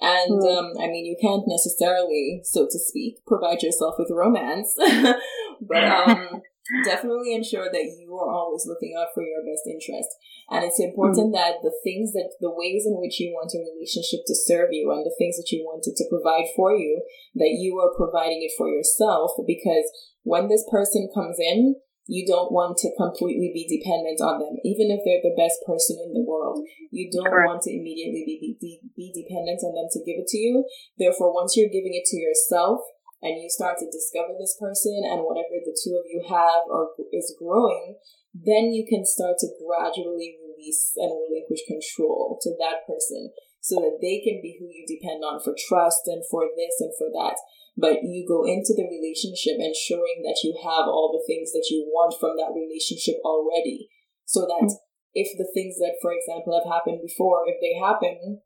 and 0.00 0.40
mm. 0.40 0.56
um, 0.56 0.72
I 0.80 0.88
mean, 0.88 1.04
you 1.04 1.16
can't 1.20 1.44
necessarily, 1.46 2.40
so 2.44 2.64
to 2.64 2.78
speak, 2.78 3.20
provide 3.26 3.62
yourself 3.62 3.96
with 3.98 4.10
romance, 4.10 4.74
but 5.60 5.84
um, 5.84 6.40
definitely 6.84 7.34
ensure 7.34 7.68
that 7.70 7.96
you 7.98 8.16
are 8.16 8.32
always 8.32 8.64
looking 8.66 8.96
out 8.98 9.08
for 9.12 9.22
your 9.22 9.44
best 9.44 9.68
interest. 9.68 10.08
And 10.48 10.64
it's 10.64 10.80
important 10.80 11.30
mm. 11.30 11.36
that 11.36 11.60
the 11.62 11.74
things 11.84 12.12
that, 12.12 12.32
the 12.40 12.50
ways 12.50 12.84
in 12.88 12.96
which 12.96 13.20
you 13.20 13.36
want 13.36 13.52
a 13.52 13.60
relationship 13.60 14.24
to 14.26 14.34
serve 14.34 14.72
you 14.72 14.90
and 14.90 15.04
the 15.04 15.14
things 15.18 15.36
that 15.36 15.52
you 15.52 15.62
want 15.64 15.84
it 15.86 15.96
to 15.96 16.08
provide 16.08 16.48
for 16.56 16.72
you, 16.72 17.02
that 17.36 17.60
you 17.60 17.76
are 17.78 17.92
providing 17.94 18.40
it 18.42 18.56
for 18.56 18.68
yourself 18.68 19.32
because 19.46 19.84
when 20.22 20.48
this 20.48 20.64
person 20.70 21.08
comes 21.14 21.36
in, 21.38 21.76
you 22.06 22.26
don't 22.26 22.50
want 22.50 22.78
to 22.82 22.90
completely 22.96 23.52
be 23.52 23.68
dependent 23.68 24.18
on 24.18 24.40
them, 24.40 24.56
even 24.64 24.90
if 24.90 25.04
they're 25.04 25.22
the 25.22 25.36
best 25.36 25.60
person 25.62 26.00
in 26.00 26.16
the 26.16 26.24
world. 26.24 26.64
You 26.90 27.06
don't 27.12 27.30
Correct. 27.30 27.48
want 27.48 27.62
to 27.68 27.72
immediately 27.74 28.24
be, 28.26 28.56
be, 28.58 28.80
be 28.96 29.08
dependent 29.14 29.62
on 29.62 29.76
them 29.76 29.88
to 29.92 30.02
give 30.02 30.18
it 30.18 30.26
to 30.34 30.38
you. 30.38 30.66
Therefore, 30.98 31.30
once 31.30 31.54
you're 31.54 31.70
giving 31.70 31.94
it 31.94 32.08
to 32.10 32.18
yourself 32.18 32.82
and 33.22 33.38
you 33.38 33.46
start 33.52 33.78
to 33.78 33.86
discover 33.92 34.34
this 34.34 34.56
person 34.58 35.04
and 35.04 35.22
whatever 35.22 35.60
the 35.60 35.76
two 35.76 35.94
of 36.00 36.08
you 36.08 36.24
have 36.26 36.66
or 36.66 36.96
is 37.12 37.36
growing, 37.38 38.00
then 38.34 38.72
you 38.72 38.86
can 38.88 39.04
start 39.04 39.36
to 39.38 39.54
gradually 39.60 40.38
release 40.40 40.96
and 40.96 41.12
relinquish 41.14 41.62
control 41.68 42.38
to 42.42 42.50
that 42.58 42.86
person 42.86 43.30
so 43.60 43.76
that 43.76 44.00
they 44.00 44.24
can 44.24 44.40
be 44.40 44.56
who 44.58 44.66
you 44.72 44.88
depend 44.88 45.22
on 45.22 45.38
for 45.38 45.54
trust 45.68 46.08
and 46.08 46.24
for 46.30 46.48
this 46.56 46.80
and 46.80 46.92
for 46.96 47.12
that 47.12 47.36
but 47.76 48.02
you 48.02 48.26
go 48.26 48.44
into 48.44 48.74
the 48.74 48.86
relationship 48.86 49.58
ensuring 49.58 50.22
that 50.24 50.40
you 50.42 50.54
have 50.62 50.86
all 50.90 51.10
the 51.12 51.24
things 51.26 51.52
that 51.52 51.66
you 51.70 51.86
want 51.88 52.14
from 52.18 52.36
that 52.36 52.54
relationship 52.54 53.16
already 53.24 53.88
so 54.24 54.42
that 54.42 54.66
mm-hmm. 54.66 54.82
if 55.14 55.30
the 55.38 55.48
things 55.54 55.78
that 55.78 55.98
for 56.02 56.12
example 56.12 56.54
have 56.54 56.70
happened 56.70 57.00
before 57.02 57.44
if 57.46 57.56
they 57.60 57.78
happen 57.78 58.40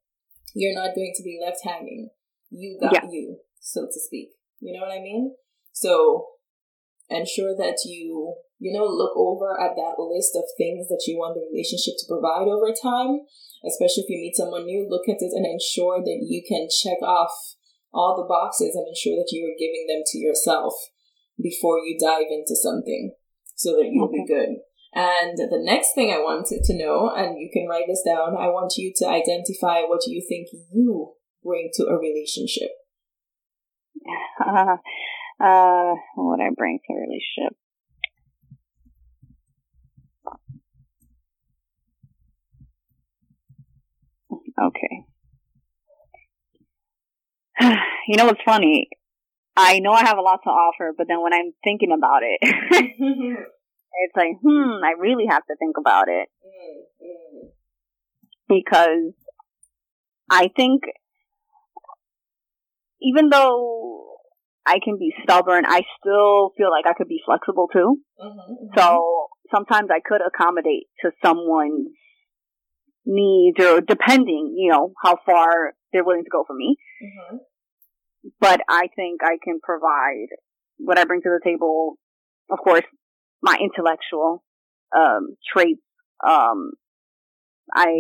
you're 0.55 0.75
not 0.75 0.95
going 0.95 1.13
to 1.15 1.23
be 1.23 1.41
left 1.41 1.65
hanging 1.65 2.11
you 2.51 2.79
got 2.81 2.93
yeah. 2.93 3.09
you 3.11 3.39
so 3.61 3.87
to 3.87 4.01
speak 4.01 4.31
you 4.61 4.73
know 4.73 4.85
what 4.85 4.95
i 4.95 5.01
mean 5.01 5.35
so 5.73 6.27
ensure 7.11 7.57
that 7.57 7.79
you 7.85 8.35
you 8.59 8.73
know 8.73 8.87
look 8.87 9.13
over 9.17 9.61
at 9.61 9.77
that 9.77 9.99
list 9.99 10.37
of 10.37 10.45
things 10.57 10.89
that 10.89 11.05
you 11.07 11.19
want 11.19 11.35
the 11.35 11.45
relationship 11.53 11.95
to 11.99 12.09
provide 12.09 12.49
over 12.49 12.73
time 12.73 13.21
especially 13.67 14.05
if 14.05 14.11
you 14.11 14.21
meet 14.21 14.37
someone 14.37 14.65
new 14.65 14.87
look 14.89 15.09
at 15.09 15.21
it 15.21 15.33
and 15.35 15.45
ensure 15.45 16.01
that 16.01 16.25
you 16.25 16.43
can 16.47 16.69
check 16.71 17.01
off 17.03 17.57
all 17.95 18.17
the 18.17 18.29
boxes 18.29 18.75
and 18.75 18.87
ensure 18.89 19.17
that 19.17 19.31
you 19.31 19.47
are 19.47 19.59
giving 19.59 19.87
them 19.89 20.03
to 20.05 20.19
yourself 20.19 20.75
before 21.41 21.79
you 21.79 21.97
dive 21.99 22.27
into 22.31 22.55
something 22.55 23.15
so 23.55 23.73
that 23.73 23.89
you'll 23.91 24.09
okay. 24.09 24.19
be 24.19 24.27
good. 24.27 24.49
And 24.95 25.37
the 25.39 25.63
next 25.63 25.95
thing 25.95 26.13
I 26.13 26.19
wanted 26.19 26.63
to 26.65 26.77
know, 26.77 27.11
and 27.15 27.39
you 27.39 27.51
can 27.53 27.67
write 27.69 27.87
this 27.89 28.03
down, 28.07 28.37
I 28.37 28.47
want 28.47 28.75
you 28.77 28.93
to 28.97 29.09
identify 29.09 29.83
what 29.83 30.07
you 30.07 30.25
think 30.29 30.49
you 30.73 31.15
bring 31.43 31.71
to 31.75 31.87
a 31.87 31.99
relationship. 31.99 32.71
Uh, 34.41 34.77
uh, 35.45 35.95
what 36.15 36.41
I 36.41 36.51
bring 36.57 36.79
to 36.87 36.93
a 36.93 37.01
relationship. 37.01 37.57
Okay. 44.63 45.05
you 48.09 48.17
know 48.17 48.27
what's 48.27 48.43
funny? 48.45 48.89
I 49.57 49.79
know 49.79 49.93
I 49.93 50.05
have 50.05 50.19
a 50.19 50.23
lot 50.23 50.41
to 50.45 50.51
offer, 50.51 50.93
but 50.97 51.07
then 51.09 51.23
when 51.23 51.33
I'm 51.33 51.53
thinking 51.63 51.93
about 51.93 52.23
it, 52.23 52.39
it's 52.43 54.17
like, 54.17 54.37
hmm, 54.43 54.85
I 54.85 54.95
really 54.99 55.27
have 55.29 55.45
to 55.47 55.57
think 55.59 55.77
about 55.79 56.09
it. 56.09 56.29
Because 58.49 59.15
I 60.31 60.51
think 60.55 60.83
even 63.01 63.29
though 63.29 64.17
I 64.67 64.79
can 64.83 64.99
be 64.99 65.13
stubborn, 65.23 65.65
I 65.67 65.83
still 66.01 66.53
feel 66.57 66.71
like 66.71 66.87
I 66.87 66.95
could 66.97 67.09
be 67.09 67.21
flexible 67.25 67.69
too. 67.73 67.99
Mm-hmm, 68.21 68.53
mm-hmm. 68.53 68.79
So 68.79 69.29
sometimes 69.55 69.91
I 69.91 70.01
could 70.05 70.21
accommodate 70.27 70.89
to 71.03 71.11
someone's 71.23 71.89
needs 73.07 73.59
or 73.61 73.81
depending, 73.81 74.55
you 74.57 74.73
know, 74.73 74.93
how 75.03 75.19
far 75.25 75.75
they're 75.95 76.05
willing 76.05 76.25
to 76.25 76.31
go 76.31 76.45
for 76.47 76.55
me. 76.55 76.77
Mm-hmm. 77.03 77.37
But 78.41 78.61
I 78.69 78.89
think 78.95 79.21
I 79.23 79.39
can 79.43 79.61
provide 79.63 80.29
what 80.79 80.99
I 80.99 81.05
bring 81.05 81.23
to 81.23 81.31
the 81.31 81.41
table. 81.43 81.99
Of 82.51 82.59
course, 82.59 82.85
my 83.41 83.57
intellectual 83.61 84.45
um, 84.95 85.37
traits. 85.51 85.81
Um, 86.27 86.73
I 87.73 87.95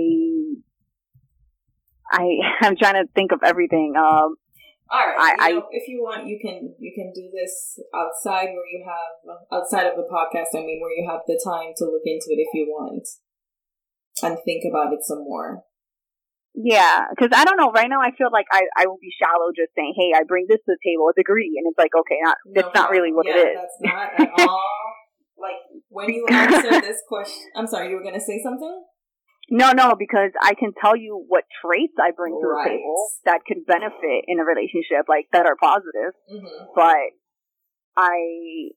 I 2.10 2.26
am 2.62 2.76
trying 2.76 2.94
to 2.94 3.10
think 3.14 3.32
of 3.32 3.40
everything. 3.44 3.94
Um, 3.96 4.36
all 4.90 5.00
right. 5.00 5.36
I, 5.38 5.48
you 5.48 5.54
know, 5.54 5.60
I, 5.62 5.68
if 5.72 5.88
you 5.88 6.02
want, 6.02 6.26
you 6.26 6.38
can 6.40 6.74
you 6.78 6.92
can 6.94 7.12
do 7.14 7.30
this 7.32 7.78
outside 7.94 8.52
where 8.52 8.66
you 8.66 8.84
have 8.84 9.38
outside 9.52 9.86
of 9.86 9.96
the 9.96 10.08
podcast. 10.10 10.56
I 10.58 10.64
mean, 10.64 10.80
where 10.80 10.92
you 10.92 11.08
have 11.08 11.20
the 11.26 11.40
time 11.42 11.72
to 11.78 11.84
look 11.84 12.04
into 12.04 12.26
it 12.30 12.40
if 12.40 12.48
you 12.52 12.66
want 12.68 13.08
and 14.22 14.38
think 14.44 14.64
about 14.68 14.92
it 14.92 15.00
some 15.02 15.24
more. 15.24 15.64
Yeah, 16.54 17.10
because 17.10 17.34
I 17.34 17.44
don't 17.44 17.58
know. 17.58 17.72
Right 17.74 17.90
now, 17.90 18.00
I 18.00 18.14
feel 18.14 18.30
like 18.30 18.46
I, 18.52 18.62
I 18.78 18.86
will 18.86 18.98
be 19.02 19.10
shallow 19.18 19.50
just 19.50 19.74
saying, 19.74 19.94
"Hey, 19.98 20.14
I 20.14 20.22
bring 20.22 20.46
this 20.48 20.62
to 20.62 20.78
the 20.78 20.78
table, 20.86 21.10
a 21.10 21.14
degree," 21.18 21.58
and 21.58 21.66
it's 21.66 21.78
like, 21.78 21.90
okay, 21.98 22.18
not 22.22 22.36
no, 22.46 22.62
that's 22.62 22.74
not 22.74 22.90
really 22.90 23.12
what 23.12 23.26
yeah, 23.26 23.34
it 23.34 23.38
is. 23.38 23.58
That's 23.58 23.78
not 23.82 24.08
at 24.20 24.30
all. 24.38 24.62
like 25.36 25.58
when 25.88 26.10
you 26.10 26.26
answer 26.30 26.80
this 26.80 27.02
question, 27.08 27.50
I'm 27.56 27.66
sorry, 27.66 27.90
you 27.90 27.96
were 27.96 28.02
going 28.02 28.14
to 28.14 28.22
say 28.22 28.40
something. 28.42 28.84
No, 29.50 29.72
no, 29.72 29.94
because 29.98 30.30
I 30.40 30.54
can 30.54 30.72
tell 30.80 30.96
you 30.96 31.22
what 31.28 31.44
traits 31.60 31.92
I 32.00 32.12
bring 32.16 32.38
to 32.40 32.48
right. 32.48 32.64
the 32.64 32.70
table 32.70 33.08
that 33.26 33.40
could 33.46 33.66
benefit 33.66 34.24
in 34.26 34.38
a 34.40 34.44
relationship, 34.44 35.04
like 35.08 35.26
that 35.32 35.44
are 35.44 35.56
positive. 35.56 36.14
Mm-hmm. 36.32 36.64
But 36.74 37.12
I, 37.96 38.70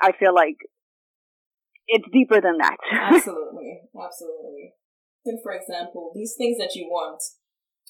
I 0.00 0.12
feel 0.18 0.34
like 0.34 0.56
it's 1.86 2.04
deeper 2.12 2.40
than 2.40 2.58
that. 2.58 2.76
absolutely, 2.92 3.80
absolutely. 3.96 4.74
And 5.28 5.40
for 5.42 5.52
example, 5.52 6.10
these 6.14 6.34
things 6.36 6.58
that 6.58 6.74
you 6.74 6.88
want, 6.88 7.22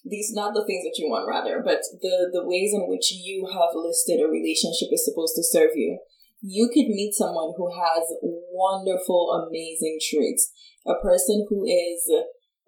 these 0.04 0.32
not 0.34 0.54
the 0.54 0.66
things 0.66 0.84
that 0.84 0.98
you 0.98 1.08
want 1.08 1.28
rather, 1.28 1.62
but 1.64 1.80
the 2.02 2.30
the 2.32 2.44
ways 2.44 2.74
in 2.74 2.88
which 2.88 3.10
you 3.12 3.48
have 3.52 3.74
listed 3.74 4.20
a 4.20 4.28
relationship 4.28 4.92
is 4.92 5.04
supposed 5.04 5.34
to 5.36 5.42
serve 5.42 5.72
you. 5.74 5.98
You 6.40 6.68
could 6.68 6.86
meet 6.86 7.14
someone 7.14 7.54
who 7.56 7.70
has 7.70 8.04
wonderful, 8.22 9.46
amazing 9.46 9.98
traits. 9.98 10.52
A 10.86 10.94
person 11.02 11.46
who 11.48 11.64
is 11.64 12.06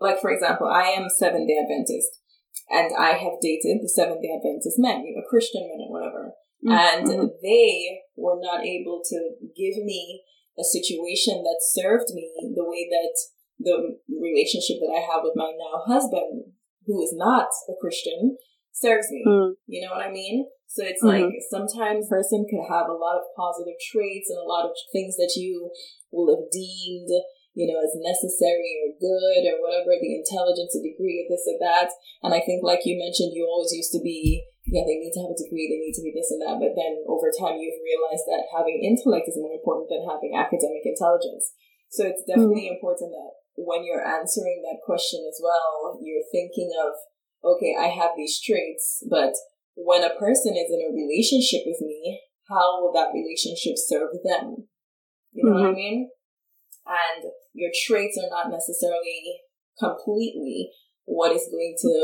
like, 0.01 0.21
for 0.21 0.31
example, 0.31 0.66
I 0.66 0.91
am 0.91 1.09
Seventh 1.09 1.47
Day 1.47 1.59
Adventist, 1.61 2.18
and 2.68 2.91
I 2.99 3.12
have 3.12 3.41
dated 3.41 3.83
the 3.83 3.89
Seventh 3.89 4.23
Day 4.23 4.33
Adventist 4.35 4.79
men, 4.79 5.05
you 5.05 5.14
know, 5.14 5.23
Christian 5.29 5.62
men 5.68 5.87
or 5.87 5.93
whatever. 5.93 6.33
Mm-hmm. 6.66 7.11
And 7.11 7.31
they 7.43 8.01
were 8.16 8.39
not 8.41 8.64
able 8.64 9.01
to 9.05 9.18
give 9.57 9.83
me 9.83 10.23
a 10.59 10.64
situation 10.64 11.43
that 11.43 11.61
served 11.62 12.12
me 12.12 12.33
the 12.55 12.64
way 12.64 12.89
that 12.91 13.16
the 13.61 14.01
relationship 14.09 14.81
that 14.81 14.93
I 14.97 15.05
have 15.05 15.21
with 15.23 15.37
my 15.37 15.53
now 15.53 15.85
husband, 15.85 16.57
who 16.89 17.05
is 17.05 17.13
not 17.13 17.53
a 17.69 17.77
Christian, 17.77 18.37
serves 18.73 19.13
me. 19.13 19.23
Mm. 19.29 19.61
You 19.69 19.85
know 19.85 19.93
what 19.93 20.07
I 20.07 20.11
mean? 20.11 20.49
So 20.67 20.87
it's 20.87 21.05
mm-hmm. 21.05 21.29
like 21.29 21.35
sometimes 21.53 22.09
a 22.09 22.15
person 22.15 22.49
could 22.49 22.65
have 22.65 22.89
a 22.89 22.97
lot 22.97 23.21
of 23.21 23.29
positive 23.37 23.77
traits 23.93 24.33
and 24.33 24.41
a 24.41 24.49
lot 24.49 24.65
of 24.65 24.73
things 24.95 25.19
that 25.21 25.37
you 25.37 25.69
will 26.15 26.31
have 26.31 26.49
deemed, 26.49 27.11
you 27.59 27.67
know, 27.67 27.83
as 27.83 27.99
necessary 27.99 28.79
or 28.81 28.95
good 28.97 29.51
or 29.51 29.59
whatever, 29.61 29.93
the 29.99 30.15
intelligence, 30.15 30.73
a 30.79 30.81
degree 30.81 31.21
of 31.21 31.29
this 31.29 31.45
or 31.51 31.59
that. 31.59 31.91
And 32.23 32.33
I 32.33 32.41
think, 32.41 32.63
like 32.63 32.87
you 32.87 32.97
mentioned, 32.97 33.35
you 33.35 33.45
always 33.45 33.75
used 33.75 33.91
to 33.99 34.01
be, 34.01 34.47
yeah, 34.71 34.87
they 34.87 35.03
need 35.03 35.13
to 35.19 35.27
have 35.27 35.35
a 35.35 35.43
degree, 35.43 35.67
they 35.67 35.83
need 35.83 35.99
to 35.99 36.07
be 36.07 36.15
this 36.15 36.31
and 36.31 36.41
that. 36.47 36.63
But 36.63 36.79
then 36.79 37.03
over 37.11 37.35
time, 37.35 37.59
you've 37.59 37.83
realized 37.83 38.31
that 38.31 38.49
having 38.55 38.81
intellect 38.81 39.27
is 39.27 39.43
more 39.43 39.59
important 39.59 39.91
than 39.91 40.07
having 40.07 40.39
academic 40.39 40.87
intelligence. 40.87 41.51
So 41.91 42.07
it's 42.07 42.23
definitely 42.23 42.71
mm-hmm. 42.71 42.79
important 42.79 43.11
that 43.11 43.39
when 43.57 43.85
you're 43.85 44.05
answering 44.05 44.63
that 44.65 44.81
question 44.85 45.21
as 45.29 45.41
well, 45.43 45.99
you're 46.03 46.27
thinking 46.31 46.71
of, 46.81 46.93
okay, 47.45 47.75
I 47.79 47.89
have 47.89 48.13
these 48.17 48.41
traits, 48.41 49.05
but 49.09 49.35
when 49.77 50.05
a 50.05 50.17
person 50.19 50.57
is 50.57 50.69
in 50.69 50.85
a 50.85 50.93
relationship 50.93 51.63
with 51.67 51.81
me, 51.81 52.21
how 52.49 52.83
will 52.83 52.93
that 52.93 53.15
relationship 53.15 53.75
serve 53.77 54.11
them? 54.25 54.69
You 55.33 55.47
know 55.47 55.55
mm-hmm. 55.55 55.55
what 55.55 55.63
I 55.63 55.69
mm-hmm. 55.71 55.77
mean? 55.77 56.11
And 56.87 57.23
your 57.55 57.71
traits 57.87 58.19
are 58.19 58.31
not 58.31 58.51
necessarily 58.51 59.47
completely 59.79 60.71
what 61.07 61.33
is 61.33 61.47
going 61.51 61.75
to, 61.79 61.95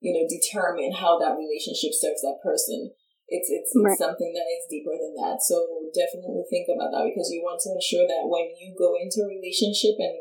you 0.00 0.12
know, 0.12 0.28
determine 0.28 0.92
how 0.92 1.18
that 1.18 1.36
relationship 1.36 1.96
serves 1.96 2.20
that 2.20 2.44
person. 2.44 2.92
It's 3.28 3.48
it's, 3.52 3.72
right. 3.76 3.92
it's 3.92 4.00
something 4.00 4.32
that 4.36 4.48
is 4.48 4.68
deeper 4.68 4.96
than 4.96 5.16
that. 5.20 5.40
So 5.44 5.60
definitely 5.92 6.44
think 6.48 6.68
about 6.68 6.92
that 6.92 7.08
because 7.08 7.28
you 7.32 7.44
want 7.44 7.60
to 7.64 7.72
ensure 7.76 8.08
that 8.08 8.28
when 8.28 8.52
you 8.56 8.72
go 8.76 8.96
into 8.96 9.24
a 9.24 9.32
relationship 9.32 9.96
and 10.00 10.16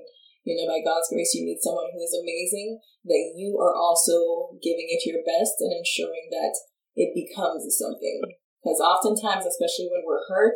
you 0.47 0.55
know, 0.55 0.71
by 0.71 0.79
God's 0.79 1.11
grace, 1.11 1.35
you 1.35 1.43
meet 1.43 1.59
someone 1.59 1.91
who 1.91 1.99
is 1.99 2.15
amazing, 2.15 2.79
that 3.03 3.35
you 3.35 3.59
are 3.59 3.75
also 3.75 4.55
giving 4.63 4.87
it 4.87 5.03
your 5.03 5.19
best 5.27 5.59
and 5.59 5.75
ensuring 5.75 6.31
that 6.31 6.55
it 6.95 7.11
becomes 7.11 7.67
something. 7.75 8.23
Because 8.63 8.79
oftentimes, 8.79 9.43
especially 9.43 9.91
when 9.91 10.07
we're 10.07 10.23
hurt 10.31 10.55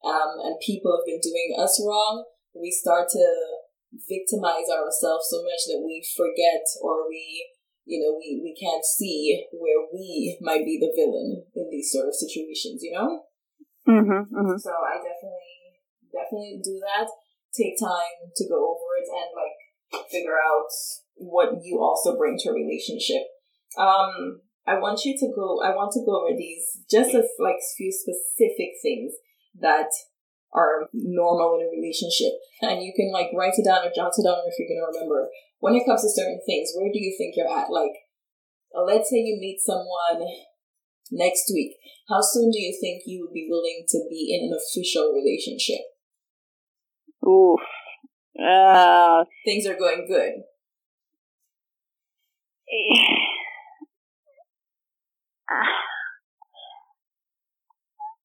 um, 0.00 0.40
and 0.40 0.56
people 0.64 0.96
have 0.96 1.04
been 1.04 1.20
doing 1.20 1.52
us 1.60 1.76
wrong, 1.84 2.24
we 2.56 2.72
start 2.72 3.12
to 3.12 3.26
victimize 4.08 4.72
ourselves 4.72 5.28
so 5.28 5.44
much 5.44 5.68
that 5.68 5.84
we 5.84 6.00
forget 6.16 6.64
or 6.80 7.04
we, 7.04 7.44
you 7.84 8.00
know, 8.00 8.16
we, 8.16 8.40
we 8.40 8.56
can't 8.56 8.88
see 8.88 9.44
where 9.52 9.84
we 9.92 10.40
might 10.40 10.64
be 10.64 10.80
the 10.80 10.96
villain 10.96 11.44
in 11.52 11.68
these 11.68 11.92
sort 11.92 12.08
of 12.08 12.16
situations, 12.16 12.80
you 12.80 12.96
know? 12.96 13.20
Mm-hmm, 13.84 14.32
mm-hmm. 14.32 14.56
So 14.56 14.72
I 14.72 14.96
definitely, 14.96 15.84
definitely 16.08 16.60
do 16.64 16.80
that 16.80 17.12
take 17.56 17.80
time 17.80 18.30
to 18.36 18.48
go 18.48 18.76
over 18.76 18.90
it 19.00 19.08
and 19.08 19.30
like 19.32 20.06
figure 20.10 20.36
out 20.36 20.68
what 21.16 21.50
you 21.62 21.80
also 21.80 22.16
bring 22.16 22.36
to 22.38 22.50
a 22.50 22.54
relationship. 22.54 23.22
Um, 23.78 24.40
I 24.66 24.78
want 24.78 25.04
you 25.04 25.16
to 25.16 25.28
go, 25.34 25.62
I 25.62 25.70
want 25.70 25.92
to 25.92 26.04
go 26.04 26.26
over 26.26 26.36
these 26.36 26.82
just 26.90 27.14
as 27.14 27.24
like 27.38 27.56
few 27.76 27.92
specific 27.92 28.76
things 28.82 29.14
that 29.60 29.88
are 30.52 30.88
normal 30.92 31.58
in 31.58 31.66
a 31.66 31.70
relationship. 31.70 32.34
And 32.62 32.82
you 32.82 32.92
can 32.96 33.12
like 33.12 33.30
write 33.34 33.54
it 33.56 33.64
down 33.64 33.86
or 33.86 33.94
jot 33.94 34.16
it 34.16 34.26
down 34.26 34.42
if 34.46 34.58
you're 34.58 34.68
going 34.68 34.82
to 34.82 34.92
remember. 34.92 35.28
When 35.60 35.74
it 35.74 35.86
comes 35.86 36.02
to 36.02 36.10
certain 36.10 36.40
things, 36.44 36.72
where 36.74 36.92
do 36.92 36.98
you 36.98 37.14
think 37.16 37.34
you're 37.36 37.48
at? 37.48 37.70
Like, 37.70 37.94
let's 38.74 39.08
say 39.08 39.24
you 39.24 39.38
meet 39.40 39.60
someone 39.60 40.26
next 41.10 41.50
week. 41.54 41.76
How 42.08 42.20
soon 42.20 42.50
do 42.50 42.60
you 42.60 42.76
think 42.80 43.02
you 43.06 43.24
would 43.24 43.34
be 43.34 43.48
willing 43.48 43.84
to 43.88 43.98
be 44.10 44.34
in 44.34 44.50
an 44.50 44.56
official 44.56 45.12
relationship? 45.14 45.95
Oof. 47.26 47.60
Uh, 48.38 49.24
Things 49.44 49.66
are 49.66 49.76
going 49.76 50.06
good. 50.08 50.42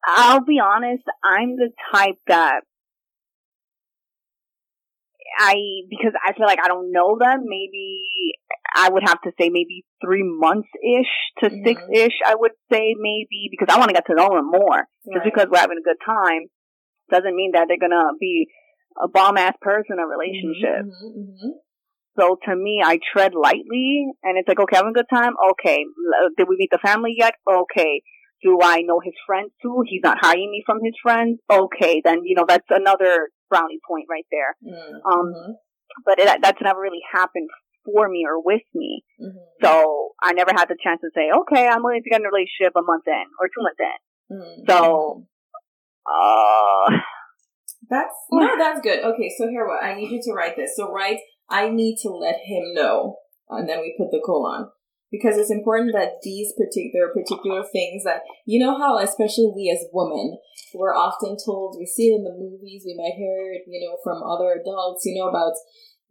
I'll 0.04 0.44
be 0.44 0.60
honest, 0.60 1.04
I'm 1.24 1.56
the 1.56 1.70
type 1.94 2.18
that 2.28 2.62
I, 5.40 5.56
because 5.90 6.14
I 6.26 6.34
feel 6.34 6.46
like 6.46 6.60
I 6.62 6.68
don't 6.68 6.92
know 6.92 7.18
them, 7.20 7.44
maybe 7.46 8.34
I 8.76 8.90
would 8.90 9.04
have 9.04 9.22
to 9.22 9.32
say 9.40 9.50
maybe 9.50 9.86
three 10.04 10.24
months 10.24 10.70
ish 10.84 11.08
to 11.40 11.50
mm-hmm. 11.50 11.66
six 11.66 11.82
ish, 11.94 12.20
I 12.26 12.36
would 12.36 12.52
say 12.72 12.96
maybe, 13.00 13.50
because 13.50 13.68
I 13.74 13.78
want 13.78 13.90
to 13.90 13.94
get 13.94 14.06
to 14.08 14.16
know 14.16 14.30
them 14.30 14.50
more. 14.52 14.88
Right. 15.06 15.14
Just 15.14 15.26
because 15.26 15.48
we're 15.52 15.60
having 15.60 15.78
a 15.80 15.84
good 15.88 15.98
time 16.06 16.50
doesn't 17.10 17.36
mean 17.36 17.52
that 17.54 17.68
they're 17.68 17.78
gonna 17.78 18.12
be 18.20 18.48
a 19.02 19.08
bomb 19.08 19.38
ass 19.38 19.54
person 19.62 19.98
a 20.00 20.08
relationship. 20.08 20.86
Mm-hmm, 20.86 21.20
mm-hmm. 21.20 21.50
So 22.20 22.38
to 22.46 22.56
me, 22.56 22.82
I 22.84 23.00
tread 23.14 23.34
lightly 23.34 24.08
and 24.24 24.38
it's 24.38 24.48
like, 24.48 24.60
okay, 24.60 24.76
having 24.76 24.92
a 24.92 24.94
good 24.94 25.10
time. 25.12 25.34
Okay. 25.52 25.86
Did 26.38 26.48
we 26.48 26.58
meet 26.58 26.70
the 26.72 26.80
family 26.84 27.16
yet? 27.18 27.36
Okay. 27.50 28.02
Do 28.44 28.60
I 28.62 28.82
know 28.82 29.00
his 29.04 29.14
friends 29.26 29.52
too? 29.62 29.84
He's 29.88 30.02
not 30.04 30.18
hiding 30.20 30.52
me 30.52 30.64
from 30.66 30.80
his 30.84 30.94
friends. 31.02 31.40
Okay. 31.50 32.02
Then, 32.04 32.22
you 32.26 32.36
know, 32.36 32.46
that's 32.48 32.68
another 32.70 33.30
brownie 33.50 33.80
point 33.88 34.08
right 34.10 34.26
there. 34.30 34.56
Mm-hmm. 34.66 34.96
Um, 35.06 35.34
mm-hmm. 35.34 35.52
but 36.06 36.20
it, 36.20 36.42
that's 36.42 36.62
never 36.62 36.82
really 36.82 37.02
happened 37.14 37.50
for 37.86 38.10
me 38.10 38.26
or 38.28 38.42
with 38.44 38.62
me. 38.76 39.04
Mm-hmm. 39.22 39.38
So 39.64 40.10
I 40.22 40.34
never 40.34 40.52
had 40.52 40.66
the 40.66 40.78
chance 40.84 41.02
to 41.02 41.10
say, 41.16 41.30
okay, 41.42 41.68
I'm 41.68 41.82
willing 41.82 42.04
to 42.04 42.10
get 42.10 42.20
in 42.20 42.26
a 42.26 42.30
relationship 42.30 42.74
a 42.76 42.82
month 42.82 43.08
in 43.08 43.26
or 43.40 43.48
two 43.48 43.64
months 43.64 43.80
in. 43.80 44.38
Mm-hmm. 44.38 44.62
So, 44.70 45.26
uh, 46.06 46.98
that's 47.92 48.16
oh, 48.32 48.40
no, 48.40 48.58
that's 48.58 48.82
good. 48.82 49.04
Okay, 49.04 49.30
so 49.38 49.48
here 49.48 49.68
what 49.68 49.84
I 49.84 49.94
need 49.94 50.10
you 50.10 50.22
to 50.24 50.34
write 50.34 50.56
this. 50.56 50.76
So 50.76 50.92
write 50.92 51.20
I 51.50 51.70
need 51.70 51.98
to 52.02 52.10
let 52.10 52.38
him 52.44 52.74
know. 52.74 53.18
And 53.50 53.68
then 53.68 53.82
we 53.82 53.96
put 54.00 54.10
the 54.12 54.24
colon. 54.26 54.70
Because 55.12 55.36
it's 55.36 55.52
important 55.52 55.92
that 55.92 56.24
these 56.24 56.54
particular 56.58 57.12
particular 57.14 57.64
things 57.70 58.06
that 58.06 58.22
you 58.46 58.64
know 58.64 58.80
how 58.80 58.98
especially 58.98 59.52
we 59.54 59.70
as 59.70 59.86
women 59.92 60.40
we're 60.74 60.96
often 60.96 61.36
told 61.36 61.76
we 61.78 61.86
see 61.86 62.12
it 62.12 62.18
in 62.20 62.24
the 62.24 62.32
movies, 62.32 62.84
we 62.86 62.96
might 62.96 63.18
hear 63.18 63.52
it, 63.52 63.64
you 63.68 63.80
know, 63.84 63.98
from 64.04 64.24
other 64.24 64.56
adults, 64.60 65.04
you 65.06 65.20
know, 65.20 65.28
about 65.28 65.54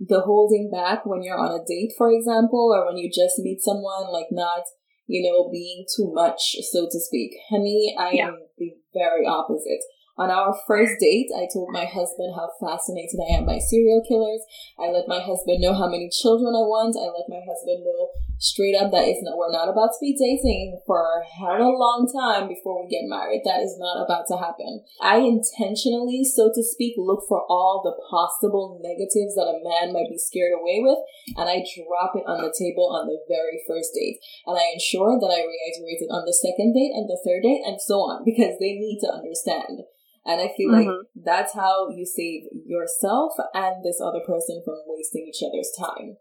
the 0.00 0.20
holding 0.20 0.70
back 0.70 1.04
when 1.04 1.22
you're 1.22 1.38
on 1.38 1.52
a 1.52 1.64
date, 1.64 1.92
for 1.96 2.10
example, 2.10 2.72
or 2.72 2.86
when 2.86 2.96
you 2.96 3.08
just 3.08 3.38
meet 3.38 3.60
someone, 3.60 4.12
like 4.12 4.28
not, 4.30 4.64
you 5.06 5.22
know, 5.24 5.50
being 5.50 5.84
too 5.96 6.12
much, 6.12 6.56
so 6.70 6.86
to 6.90 7.00
speak. 7.00 7.32
Honey, 7.50 7.94
I 7.98 8.10
yeah. 8.12 8.28
am 8.28 8.38
the 8.58 8.72
very 8.94 9.26
opposite. 9.26 9.80
On 10.20 10.28
our 10.28 10.52
first 10.68 11.00
date, 11.00 11.32
I 11.32 11.48
told 11.48 11.72
my 11.72 11.88
husband 11.88 12.36
how 12.36 12.52
fascinated 12.60 13.16
I 13.24 13.40
am 13.40 13.48
by 13.48 13.56
serial 13.56 14.04
killers. 14.04 14.44
I 14.76 14.92
let 14.92 15.08
my 15.08 15.16
husband 15.16 15.64
know 15.64 15.72
how 15.72 15.88
many 15.88 16.12
children 16.12 16.52
I 16.52 16.60
want. 16.60 16.92
I 16.92 17.08
let 17.08 17.24
my 17.32 17.40
husband 17.40 17.88
know 17.88 18.12
straight 18.36 18.76
up 18.76 18.92
that 18.92 19.08
it's 19.08 19.24
not, 19.24 19.40
we're 19.40 19.48
not 19.48 19.72
about 19.72 19.96
to 19.96 20.00
be 20.04 20.12
dating 20.12 20.76
for 20.84 21.24
a 21.24 21.72
long 21.72 22.04
time 22.04 22.52
before 22.52 22.84
we 22.84 22.92
get 22.92 23.08
married. 23.08 23.48
That 23.48 23.64
is 23.64 23.80
not 23.80 24.04
about 24.04 24.28
to 24.28 24.36
happen. 24.36 24.84
I 25.00 25.24
intentionally, 25.24 26.20
so 26.20 26.52
to 26.52 26.60
speak, 26.68 27.00
look 27.00 27.24
for 27.24 27.40
all 27.48 27.80
the 27.80 27.96
possible 28.12 28.76
negatives 28.84 29.40
that 29.40 29.48
a 29.48 29.64
man 29.64 29.96
might 29.96 30.12
be 30.12 30.20
scared 30.20 30.52
away 30.52 30.84
with, 30.84 31.00
and 31.40 31.48
I 31.48 31.64
drop 31.64 32.12
it 32.12 32.28
on 32.28 32.44
the 32.44 32.52
table 32.52 32.92
on 32.92 33.08
the 33.08 33.24
very 33.24 33.64
first 33.64 33.96
date. 33.96 34.20
And 34.44 34.60
I 34.60 34.76
ensure 34.76 35.16
that 35.16 35.32
I 35.32 35.40
reiterate 35.40 36.04
it 36.04 36.12
on 36.12 36.28
the 36.28 36.36
second 36.36 36.76
date 36.76 36.92
and 36.92 37.08
the 37.08 37.16
third 37.24 37.40
date 37.40 37.64
and 37.64 37.80
so 37.80 38.04
on 38.04 38.20
because 38.20 38.60
they 38.60 38.76
need 38.76 39.00
to 39.00 39.08
understand. 39.08 39.88
And 40.24 40.40
I 40.40 40.52
feel 40.56 40.70
mm-hmm. 40.70 40.88
like 40.88 41.06
that's 41.14 41.54
how 41.54 41.88
you 41.88 42.04
save 42.04 42.42
yourself 42.66 43.32
and 43.54 43.82
this 43.82 44.00
other 44.04 44.20
person 44.20 44.62
from 44.64 44.76
wasting 44.86 45.26
each 45.28 45.42
other's 45.42 45.72
time. 45.78 46.16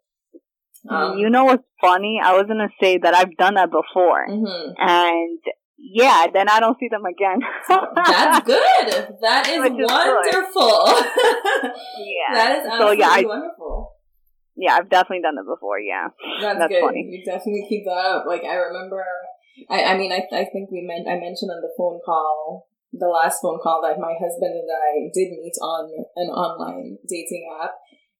Um, 0.87 1.17
you 1.17 1.29
know 1.29 1.43
what's 1.43 1.63
funny? 1.81 2.21
I 2.23 2.33
was 2.33 2.45
gonna 2.47 2.69
say 2.81 2.97
that 2.99 3.13
I've 3.13 3.35
done 3.35 3.55
that 3.55 3.69
before, 3.69 4.25
mm-hmm. 4.29 4.71
and 4.77 5.39
yeah, 5.77 6.27
then 6.33 6.47
I 6.47 6.61
don't 6.61 6.79
see 6.79 6.87
them 6.87 7.03
again. 7.03 7.39
That's 7.67 8.45
good. 8.45 9.17
That 9.21 9.47
is, 9.47 9.59
is 9.59 9.71
wonderful. 9.75 10.85
yeah, 11.99 12.31
that 12.33 12.59
is 12.59 12.65
absolutely 12.65 12.77
so, 12.77 12.91
yeah, 12.91 13.09
I, 13.11 13.23
wonderful. 13.25 13.91
Yeah, 14.55 14.75
I've 14.75 14.89
definitely 14.89 15.21
done 15.21 15.35
it 15.37 15.47
before. 15.47 15.79
Yeah, 15.79 16.07
that's, 16.41 16.59
that's 16.59 16.71
good. 16.71 16.81
Funny. 16.81 17.07
You 17.11 17.23
definitely 17.25 17.65
keep 17.67 17.83
that 17.85 17.91
up. 17.91 18.25
Like 18.25 18.43
I 18.43 18.55
remember, 18.55 19.03
I, 19.69 19.83
I 19.83 19.97
mean, 19.97 20.11
I, 20.11 20.23
I 20.31 20.45
think 20.45 20.71
we 20.71 20.83
meant 20.87 21.07
I 21.07 21.15
mentioned 21.15 21.51
on 21.51 21.61
the 21.61 21.71
phone 21.77 21.99
call 22.05 22.68
the 22.91 23.07
last 23.07 23.41
phone 23.41 23.59
call 23.61 23.81
that 23.85 24.01
my 24.01 24.13
husband 24.17 24.53
and 24.57 24.69
I 24.69 25.13
did 25.13 25.29
meet 25.37 25.57
on 25.61 25.89
an 26.15 26.29
online 26.29 26.97
dating 27.07 27.45
app. 27.61 27.75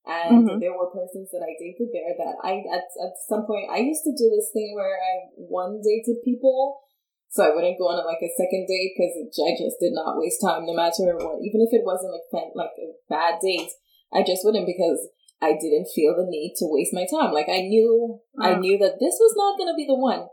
And 0.09 0.47
mm-hmm. 0.47 0.57
there 0.57 0.73
were 0.73 0.89
persons 0.89 1.29
that 1.29 1.45
I 1.45 1.53
dated 1.59 1.93
there 1.93 2.17
that 2.17 2.41
I, 2.41 2.65
at, 2.73 2.89
at 2.97 3.13
some 3.29 3.45
point, 3.45 3.69
I 3.69 3.85
used 3.85 4.01
to 4.05 4.17
do 4.17 4.31
this 4.33 4.49
thing 4.53 4.73
where 4.73 4.97
I 4.97 5.29
one 5.37 5.81
dated 5.85 6.23
people. 6.25 6.81
So 7.29 7.45
I 7.45 7.53
wouldn't 7.53 7.77
go 7.77 7.93
on 7.93 8.01
like 8.09 8.21
a 8.25 8.33
second 8.33 8.65
date 8.65 8.97
because 8.97 9.13
I 9.37 9.53
just 9.53 9.77
did 9.77 9.93
not 9.93 10.17
waste 10.17 10.41
time 10.41 10.65
no 10.65 10.73
matter 10.73 11.13
what. 11.13 11.45
Even 11.45 11.61
if 11.61 11.69
it 11.77 11.85
wasn't 11.85 12.17
like, 12.17 12.49
like 12.57 12.73
a 12.81 12.89
bad 13.05 13.37
date, 13.37 13.69
I 14.09 14.25
just 14.25 14.41
wouldn't 14.41 14.65
because 14.65 14.97
I 15.41 15.53
didn't 15.53 15.93
feel 15.93 16.17
the 16.17 16.25
need 16.25 16.57
to 16.57 16.65
waste 16.65 16.93
my 16.93 17.05
time. 17.05 17.29
Like 17.29 17.45
I 17.45 17.69
knew, 17.69 18.17
mm-hmm. 18.33 18.41
I 18.41 18.57
knew 18.57 18.77
that 18.81 18.97
this 18.97 19.21
was 19.21 19.33
not 19.37 19.61
going 19.61 19.69
to 19.69 19.77
be 19.77 19.85
the 19.85 19.93
one. 19.93 20.25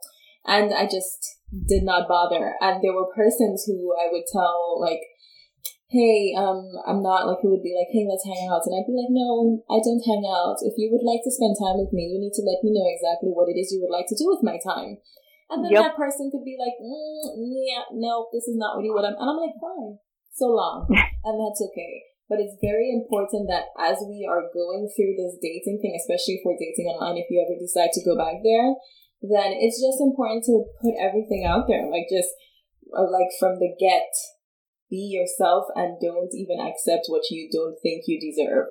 And 0.47 0.73
I 0.73 0.87
just 0.87 1.43
did 1.51 1.83
not 1.83 2.09
bother. 2.09 2.55
And 2.61 2.83
there 2.83 2.95
were 2.95 3.11
persons 3.15 3.65
who 3.67 3.95
I 3.95 4.11
would 4.11 4.25
tell, 4.31 4.81
like, 4.81 5.03
hey, 5.91 6.35
um, 6.35 6.67
I'm 6.87 7.03
not 7.03 7.27
like 7.31 7.39
who 7.43 7.55
would 7.55 7.63
be 7.63 7.75
like, 7.75 7.91
hey, 7.95 8.07
let's 8.07 8.27
hang 8.27 8.51
out. 8.51 8.67
And 8.67 8.75
I'd 8.75 8.91
be 8.91 8.99
like, 8.99 9.11
no, 9.11 9.63
I 9.71 9.79
don't 9.79 10.03
hang 10.03 10.27
out. 10.27 10.59
If 10.67 10.75
you 10.75 10.91
would 10.91 11.07
like 11.07 11.23
to 11.23 11.35
spend 11.35 11.55
time 11.55 11.79
with 11.79 11.95
me, 11.95 12.11
you 12.11 12.19
need 12.19 12.35
to 12.35 12.47
let 12.47 12.63
me 12.67 12.75
know 12.75 12.87
exactly 12.91 13.31
what 13.31 13.51
it 13.51 13.59
is 13.59 13.71
you 13.71 13.83
would 13.87 13.95
like 13.95 14.11
to 14.11 14.19
do 14.19 14.27
with 14.27 14.43
my 14.43 14.59
time. 14.59 14.99
And 15.47 15.63
then 15.63 15.71
yep. 15.71 15.95
that 15.95 16.01
person 16.01 16.27
could 16.35 16.43
be 16.43 16.59
like, 16.59 16.75
mm, 16.83 17.23
yeah, 17.39 17.87
no, 17.95 18.27
this 18.35 18.51
is 18.51 18.59
not 18.59 18.75
really 18.75 18.91
what 18.91 19.07
I'm. 19.07 19.15
And 19.15 19.31
I'm 19.31 19.39
like, 19.39 19.55
fine, 19.63 20.03
so 20.35 20.51
long, 20.51 20.91
and 21.27 21.39
that's 21.39 21.63
okay. 21.71 22.03
But 22.27 22.43
it's 22.43 22.59
very 22.59 22.91
important 22.91 23.47
that 23.47 23.71
as 23.79 24.03
we 24.03 24.27
are 24.27 24.51
going 24.51 24.91
through 24.91 25.15
this 25.15 25.39
dating 25.39 25.79
thing, 25.79 25.95
especially 25.95 26.43
if 26.43 26.43
we're 26.43 26.59
dating 26.59 26.91
online, 26.91 27.23
if 27.23 27.31
you 27.31 27.39
ever 27.39 27.55
decide 27.55 27.95
to 27.95 28.03
go 28.03 28.19
back 28.19 28.43
there, 28.43 28.75
then 29.23 29.57
it's 29.57 29.81
just 29.81 30.01
important 30.01 30.45
to 30.45 30.65
put 30.83 30.95
everything 31.01 31.45
out 31.47 31.67
there, 31.67 31.89
like 31.91 32.07
just 32.11 32.31
uh, 32.93 33.11
like 33.11 33.33
from 33.39 33.59
the 33.59 33.75
get 33.79 34.09
be 34.91 35.11
yourself 35.11 35.67
and 35.75 35.99
don't 36.01 36.31
even 36.35 36.61
accept 36.61 37.07
what 37.09 37.31
you 37.31 37.49
don't 37.51 37.77
think 37.83 38.05
you 38.07 38.21
deserve 38.21 38.67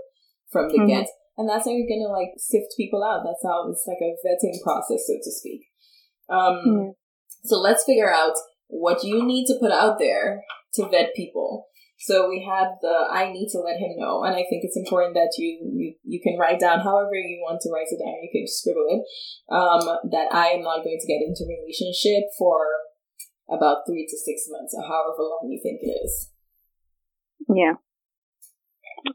from 0.51 0.69
the 0.69 0.79
mm-hmm. 0.79 0.87
get. 0.87 1.07
And 1.37 1.49
that's 1.49 1.65
how 1.65 1.71
you're 1.71 1.89
gonna 1.89 2.11
like 2.11 2.31
sift 2.37 2.77
people 2.77 3.03
out. 3.03 3.23
That's 3.25 3.43
how 3.43 3.69
it's 3.69 3.83
like 3.87 3.99
a 3.99 4.15
vetting 4.23 4.61
process, 4.63 5.03
so 5.07 5.17
to 5.21 5.31
speak. 5.31 5.61
Um, 6.29 6.55
mm-hmm. 6.65 6.89
So 7.43 7.59
let's 7.59 7.83
figure 7.83 8.11
out 8.11 8.35
what 8.67 9.03
you 9.03 9.23
need 9.23 9.45
to 9.47 9.57
put 9.59 9.71
out 9.71 9.99
there 9.99 10.41
to 10.75 10.89
vet 10.89 11.13
people. 11.15 11.67
So 12.05 12.29
we 12.29 12.45
have 12.45 12.77
the 12.81 13.09
I 13.09 13.31
need 13.33 13.49
to 13.49 13.59
let 13.65 13.81
him 13.81 13.97
know, 13.97 14.23
and 14.23 14.35
I 14.35 14.45
think 14.45 14.61
it's 14.61 14.77
important 14.77 15.15
that 15.15 15.33
you 15.39 15.57
you, 15.73 15.95
you 16.03 16.21
can 16.21 16.37
write 16.37 16.59
down 16.59 16.81
however 16.81 17.15
you 17.15 17.41
want 17.41 17.61
to 17.61 17.71
write 17.73 17.89
it 17.89 17.97
down. 17.97 18.21
You 18.21 18.29
can 18.31 18.45
scribble 18.45 18.85
it. 18.93 19.01
Um, 19.49 20.11
that 20.11 20.29
I 20.31 20.53
am 20.53 20.61
not 20.61 20.83
going 20.83 20.99
to 21.01 21.07
get 21.07 21.25
into 21.25 21.49
relationship 21.49 22.29
for 22.37 22.61
about 23.49 23.89
three 23.89 24.05
to 24.05 24.17
six 24.17 24.45
months 24.49 24.75
or 24.77 24.83
however 24.83 25.23
long 25.25 25.49
you 25.49 25.59
think 25.63 25.81
it 25.81 25.97
is. 26.05 26.29
Yeah. 27.49 27.73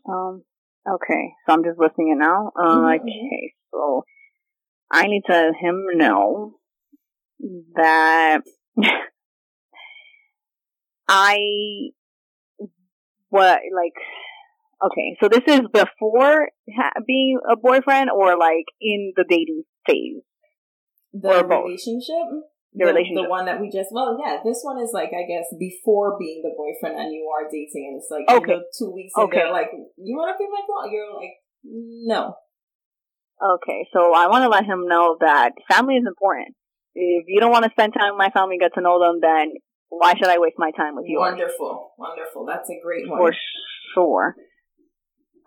Um, 0.09 0.43
okay. 0.89 1.35
So 1.47 1.53
I'm 1.53 1.63
just 1.63 1.79
listening 1.79 2.11
it 2.11 2.19
now. 2.19 2.51
Uh, 2.59 2.75
mm-hmm. 2.75 3.07
Okay. 3.07 3.55
So 3.73 4.05
I 4.91 5.07
need 5.07 5.23
to 5.27 5.33
let 5.33 5.55
him 5.61 5.87
know 5.95 6.59
that 7.77 8.41
I, 11.09 11.91
what, 13.31 13.61
like, 13.75 13.95
okay. 14.85 15.17
So 15.21 15.29
this 15.29 15.43
is 15.47 15.61
before 15.73 16.49
ha- 16.77 17.01
being 17.07 17.39
a 17.51 17.57
boyfriend 17.57 18.11
or 18.11 18.39
like 18.39 18.67
in 18.81 19.13
the 19.17 19.25
dating 19.29 19.65
phase? 19.87 20.23
The 21.13 21.45
relationship? 21.45 22.51
the, 22.73 22.85
the 22.85 22.87
relationship. 22.87 23.25
The 23.25 23.29
one 23.29 23.47
that 23.47 23.61
we 23.61 23.71
just 23.71 23.91
well, 23.91 24.17
yeah, 24.19 24.39
this 24.45 24.61
one 24.63 24.79
is 24.79 24.91
like 24.93 25.11
I 25.11 25.27
guess 25.27 25.47
before 25.59 26.17
being 26.19 26.43
the 26.43 26.55
boyfriend 26.57 27.01
and 27.01 27.13
you 27.13 27.27
are 27.27 27.51
dating 27.51 27.91
and 27.91 27.99
it's 27.99 28.11
like 28.11 28.29
okay. 28.29 28.53
You 28.53 28.59
know, 28.59 28.65
two 28.79 28.91
weeks 28.95 29.13
okay. 29.19 29.51
like, 29.51 29.71
You 29.97 30.17
wanna 30.17 30.39
be 30.39 30.47
my 30.47 30.63
girl? 30.67 30.91
You're 30.91 31.15
like, 31.15 31.35
No. 31.65 32.35
Okay, 33.43 33.89
so 33.93 34.13
I 34.15 34.29
wanna 34.29 34.49
let 34.49 34.65
him 34.65 34.87
know 34.87 35.17
that 35.21 35.53
family 35.69 35.97
is 35.97 36.05
important. 36.07 36.55
If 36.95 37.25
you 37.29 37.41
don't 37.41 37.53
want 37.53 37.65
to 37.65 37.71
spend 37.71 37.95
time 37.95 38.15
with 38.15 38.19
my 38.19 38.31
family, 38.31 38.59
get 38.59 38.75
to 38.75 38.81
know 38.81 38.99
them, 38.99 39.21
then 39.23 39.53
why 39.91 40.15
should 40.15 40.29
I 40.29 40.39
waste 40.39 40.57
my 40.59 40.71
time 40.71 40.97
with 40.97 41.05
you? 41.07 41.19
Wonderful. 41.19 41.93
Wonderful. 41.99 42.47
That's 42.47 42.71
a 42.71 42.81
great 42.83 43.09
one. 43.09 43.19
For 43.19 43.33
sure. 43.95 44.37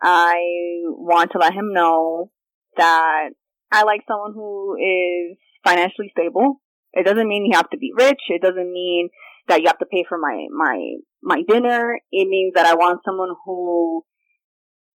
I 0.02 0.36
want 0.84 1.32
to 1.32 1.38
let 1.38 1.52
him 1.52 1.72
know 1.72 2.30
that 2.76 3.30
I 3.72 3.82
like 3.84 4.02
someone 4.06 4.32
who 4.34 4.76
is 4.76 5.38
financially 5.64 6.12
stable 6.16 6.60
it 6.94 7.04
doesn't 7.04 7.28
mean 7.28 7.44
you 7.44 7.56
have 7.56 7.70
to 7.70 7.76
be 7.76 7.92
rich. 7.96 8.20
It 8.28 8.40
doesn't 8.40 8.72
mean 8.72 9.08
that 9.48 9.60
you 9.60 9.66
have 9.66 9.78
to 9.78 9.86
pay 9.86 10.04
for 10.08 10.16
my, 10.16 10.46
my, 10.56 10.94
my 11.22 11.42
dinner. 11.46 11.98
It 12.12 12.28
means 12.28 12.54
that 12.54 12.66
I 12.66 12.74
want 12.74 13.00
someone 13.04 13.34
who 13.44 14.04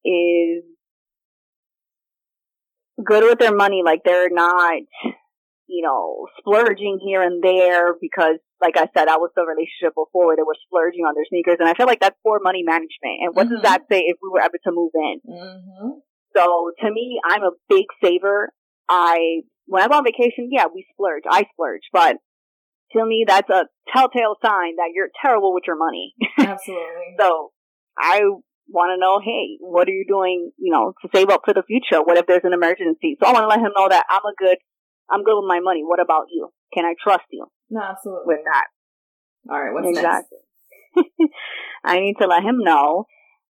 is 0.04 0.62
good 3.04 3.24
with 3.24 3.40
their 3.40 3.54
money. 3.54 3.82
Like 3.84 4.02
they're 4.04 4.30
not, 4.30 4.82
you 5.68 5.84
know, 5.84 6.26
splurging 6.40 6.98
here 7.04 7.22
and 7.22 7.42
there 7.42 7.94
because, 8.00 8.40
like 8.60 8.76
I 8.76 8.88
said, 8.96 9.06
that 9.06 9.20
was 9.20 9.30
the 9.36 9.44
relationship 9.44 9.94
before 9.94 10.26
where 10.26 10.36
they 10.36 10.42
were 10.42 10.56
splurging 10.66 11.04
on 11.04 11.14
their 11.14 11.28
sneakers. 11.28 11.58
And 11.60 11.68
I 11.68 11.74
feel 11.74 11.86
like 11.86 12.00
that's 12.00 12.18
poor 12.24 12.40
money 12.42 12.64
management. 12.64 13.20
And 13.20 13.36
what 13.36 13.46
mm-hmm. 13.46 13.60
does 13.60 13.62
that 13.62 13.82
say 13.90 14.08
if 14.08 14.16
we 14.22 14.30
were 14.32 14.40
ever 14.40 14.56
to 14.64 14.72
move 14.72 14.92
in? 14.94 15.20
Mm-hmm. 15.28 16.00
So 16.34 16.72
to 16.80 16.90
me, 16.90 17.20
I'm 17.24 17.42
a 17.42 17.52
big 17.68 17.84
saver. 18.02 18.50
I 18.88 19.42
when 19.66 19.82
I'm 19.82 19.92
on 19.92 20.04
vacation, 20.04 20.48
yeah, 20.50 20.64
we 20.72 20.86
splurge. 20.92 21.24
I 21.28 21.44
splurge, 21.52 21.84
but 21.92 22.16
to 22.92 23.04
me, 23.04 23.24
that's 23.26 23.50
a 23.50 23.66
telltale 23.92 24.36
sign 24.42 24.76
that 24.76 24.90
you're 24.94 25.10
terrible 25.20 25.52
with 25.52 25.64
your 25.66 25.76
money. 25.76 26.14
Absolutely. 26.38 27.16
so 27.20 27.52
I 27.98 28.22
want 28.68 28.92
to 28.92 29.00
know, 29.00 29.20
hey, 29.20 29.56
what 29.60 29.88
are 29.88 29.92
you 29.92 30.04
doing, 30.08 30.52
you 30.56 30.72
know, 30.72 30.92
to 31.02 31.08
save 31.14 31.28
up 31.28 31.42
for 31.44 31.54
the 31.54 31.62
future? 31.62 32.02
What 32.02 32.16
if 32.16 32.26
there's 32.26 32.44
an 32.44 32.52
emergency? 32.52 33.16
So 33.20 33.26
I 33.26 33.32
want 33.32 33.44
to 33.44 33.48
let 33.48 33.60
him 33.60 33.72
know 33.76 33.88
that 33.88 34.04
I'm 34.08 34.24
a 34.24 34.34
good, 34.36 34.58
I'm 35.10 35.24
good 35.24 35.36
with 35.38 35.48
my 35.48 35.60
money. 35.60 35.82
What 35.84 36.00
about 36.00 36.26
you? 36.30 36.50
Can 36.72 36.84
I 36.84 36.94
trust 37.02 37.24
you? 37.30 37.46
No, 37.70 37.80
absolutely. 37.80 38.24
With 38.26 38.40
that. 38.44 38.66
All 39.50 39.60
right. 39.60 39.72
What's 39.72 39.88
exactly. 39.88 40.38
next? 40.96 41.32
I 41.84 42.00
need 42.00 42.16
to 42.20 42.26
let 42.26 42.42
him 42.42 42.58
know 42.58 43.06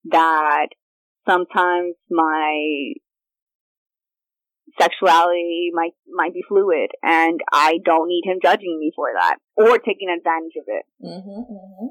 that 0.06 0.68
sometimes 1.26 1.94
my 2.10 2.92
sexuality 4.80 5.70
might 5.72 5.92
might 6.08 6.34
be 6.34 6.42
fluid, 6.48 6.90
and 7.02 7.40
I 7.52 7.78
don't 7.84 8.08
need 8.08 8.22
him 8.24 8.38
judging 8.42 8.78
me 8.78 8.92
for 8.94 9.08
that 9.14 9.36
or 9.56 9.78
taking 9.78 10.08
advantage 10.08 10.56
of 10.56 10.64
it. 10.66 10.84
Mm-hmm, 11.04 11.52
mm-hmm. 11.52 11.86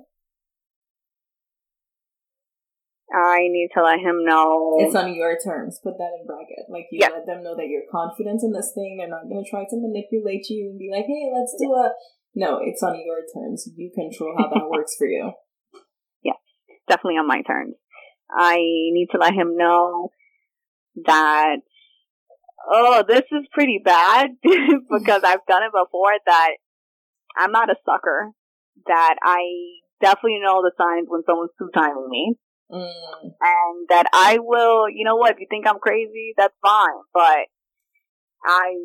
I 3.13 3.47
need 3.47 3.69
to 3.73 3.83
let 3.83 3.99
him 3.99 4.25
know 4.25 4.75
it's 4.79 4.95
on 4.95 5.13
your 5.13 5.37
terms. 5.39 5.79
Put 5.81 5.97
that 5.97 6.11
in 6.19 6.27
bracket. 6.27 6.67
Like 6.69 6.87
you 6.91 6.99
let 6.99 7.25
them 7.25 7.43
know 7.43 7.55
that 7.55 7.67
you're 7.67 7.87
confident 7.89 8.43
in 8.43 8.51
this 8.51 8.71
thing. 8.75 8.97
They're 8.97 9.07
not 9.07 9.29
going 9.29 9.43
to 9.43 9.49
try 9.49 9.63
to 9.63 9.77
manipulate 9.79 10.49
you 10.49 10.69
and 10.69 10.79
be 10.79 10.89
like, 10.91 11.05
"Hey, 11.05 11.31
let's 11.33 11.55
do 11.59 11.71
a." 11.71 11.91
No, 12.35 12.59
it's 12.61 12.83
on 12.83 12.99
your 13.03 13.23
terms. 13.33 13.67
You 13.75 13.91
control 13.95 14.35
how 14.37 14.49
that 14.49 14.69
works 14.69 14.95
for 14.97 15.07
you. 15.07 15.31
Yeah, 16.21 16.37
definitely 16.87 17.17
on 17.17 17.27
my 17.27 17.41
terms. 17.41 17.75
I 18.29 18.57
need 18.57 19.07
to 19.11 19.17
let 19.17 19.33
him 19.33 19.55
know 19.55 20.11
that 21.05 21.57
oh, 22.69 23.03
this 23.07 23.23
is 23.31 23.47
pretty 23.53 23.79
bad 23.83 24.31
because 24.43 25.21
I've 25.23 25.45
done 25.47 25.63
it 25.63 25.71
before 25.71 26.11
that 26.25 26.51
I'm 27.37 27.51
not 27.51 27.69
a 27.69 27.75
sucker. 27.85 28.31
That 28.85 29.15
I 29.23 29.39
definitely 30.01 30.39
know 30.43 30.61
the 30.61 30.71
signs 30.77 31.07
when 31.09 31.23
someone's 31.25 31.51
two 31.57 31.69
timing 31.73 32.07
me. 32.09 32.35
Mm. 32.71 33.31
And 33.39 33.87
that 33.89 34.07
I 34.13 34.39
will, 34.41 34.89
you 34.89 35.05
know 35.05 35.15
what, 35.15 35.31
if 35.31 35.39
you 35.39 35.47
think 35.49 35.67
I'm 35.67 35.79
crazy, 35.79 36.33
that's 36.37 36.53
fine. 36.61 37.01
But 37.13 37.47
I, 38.45 38.75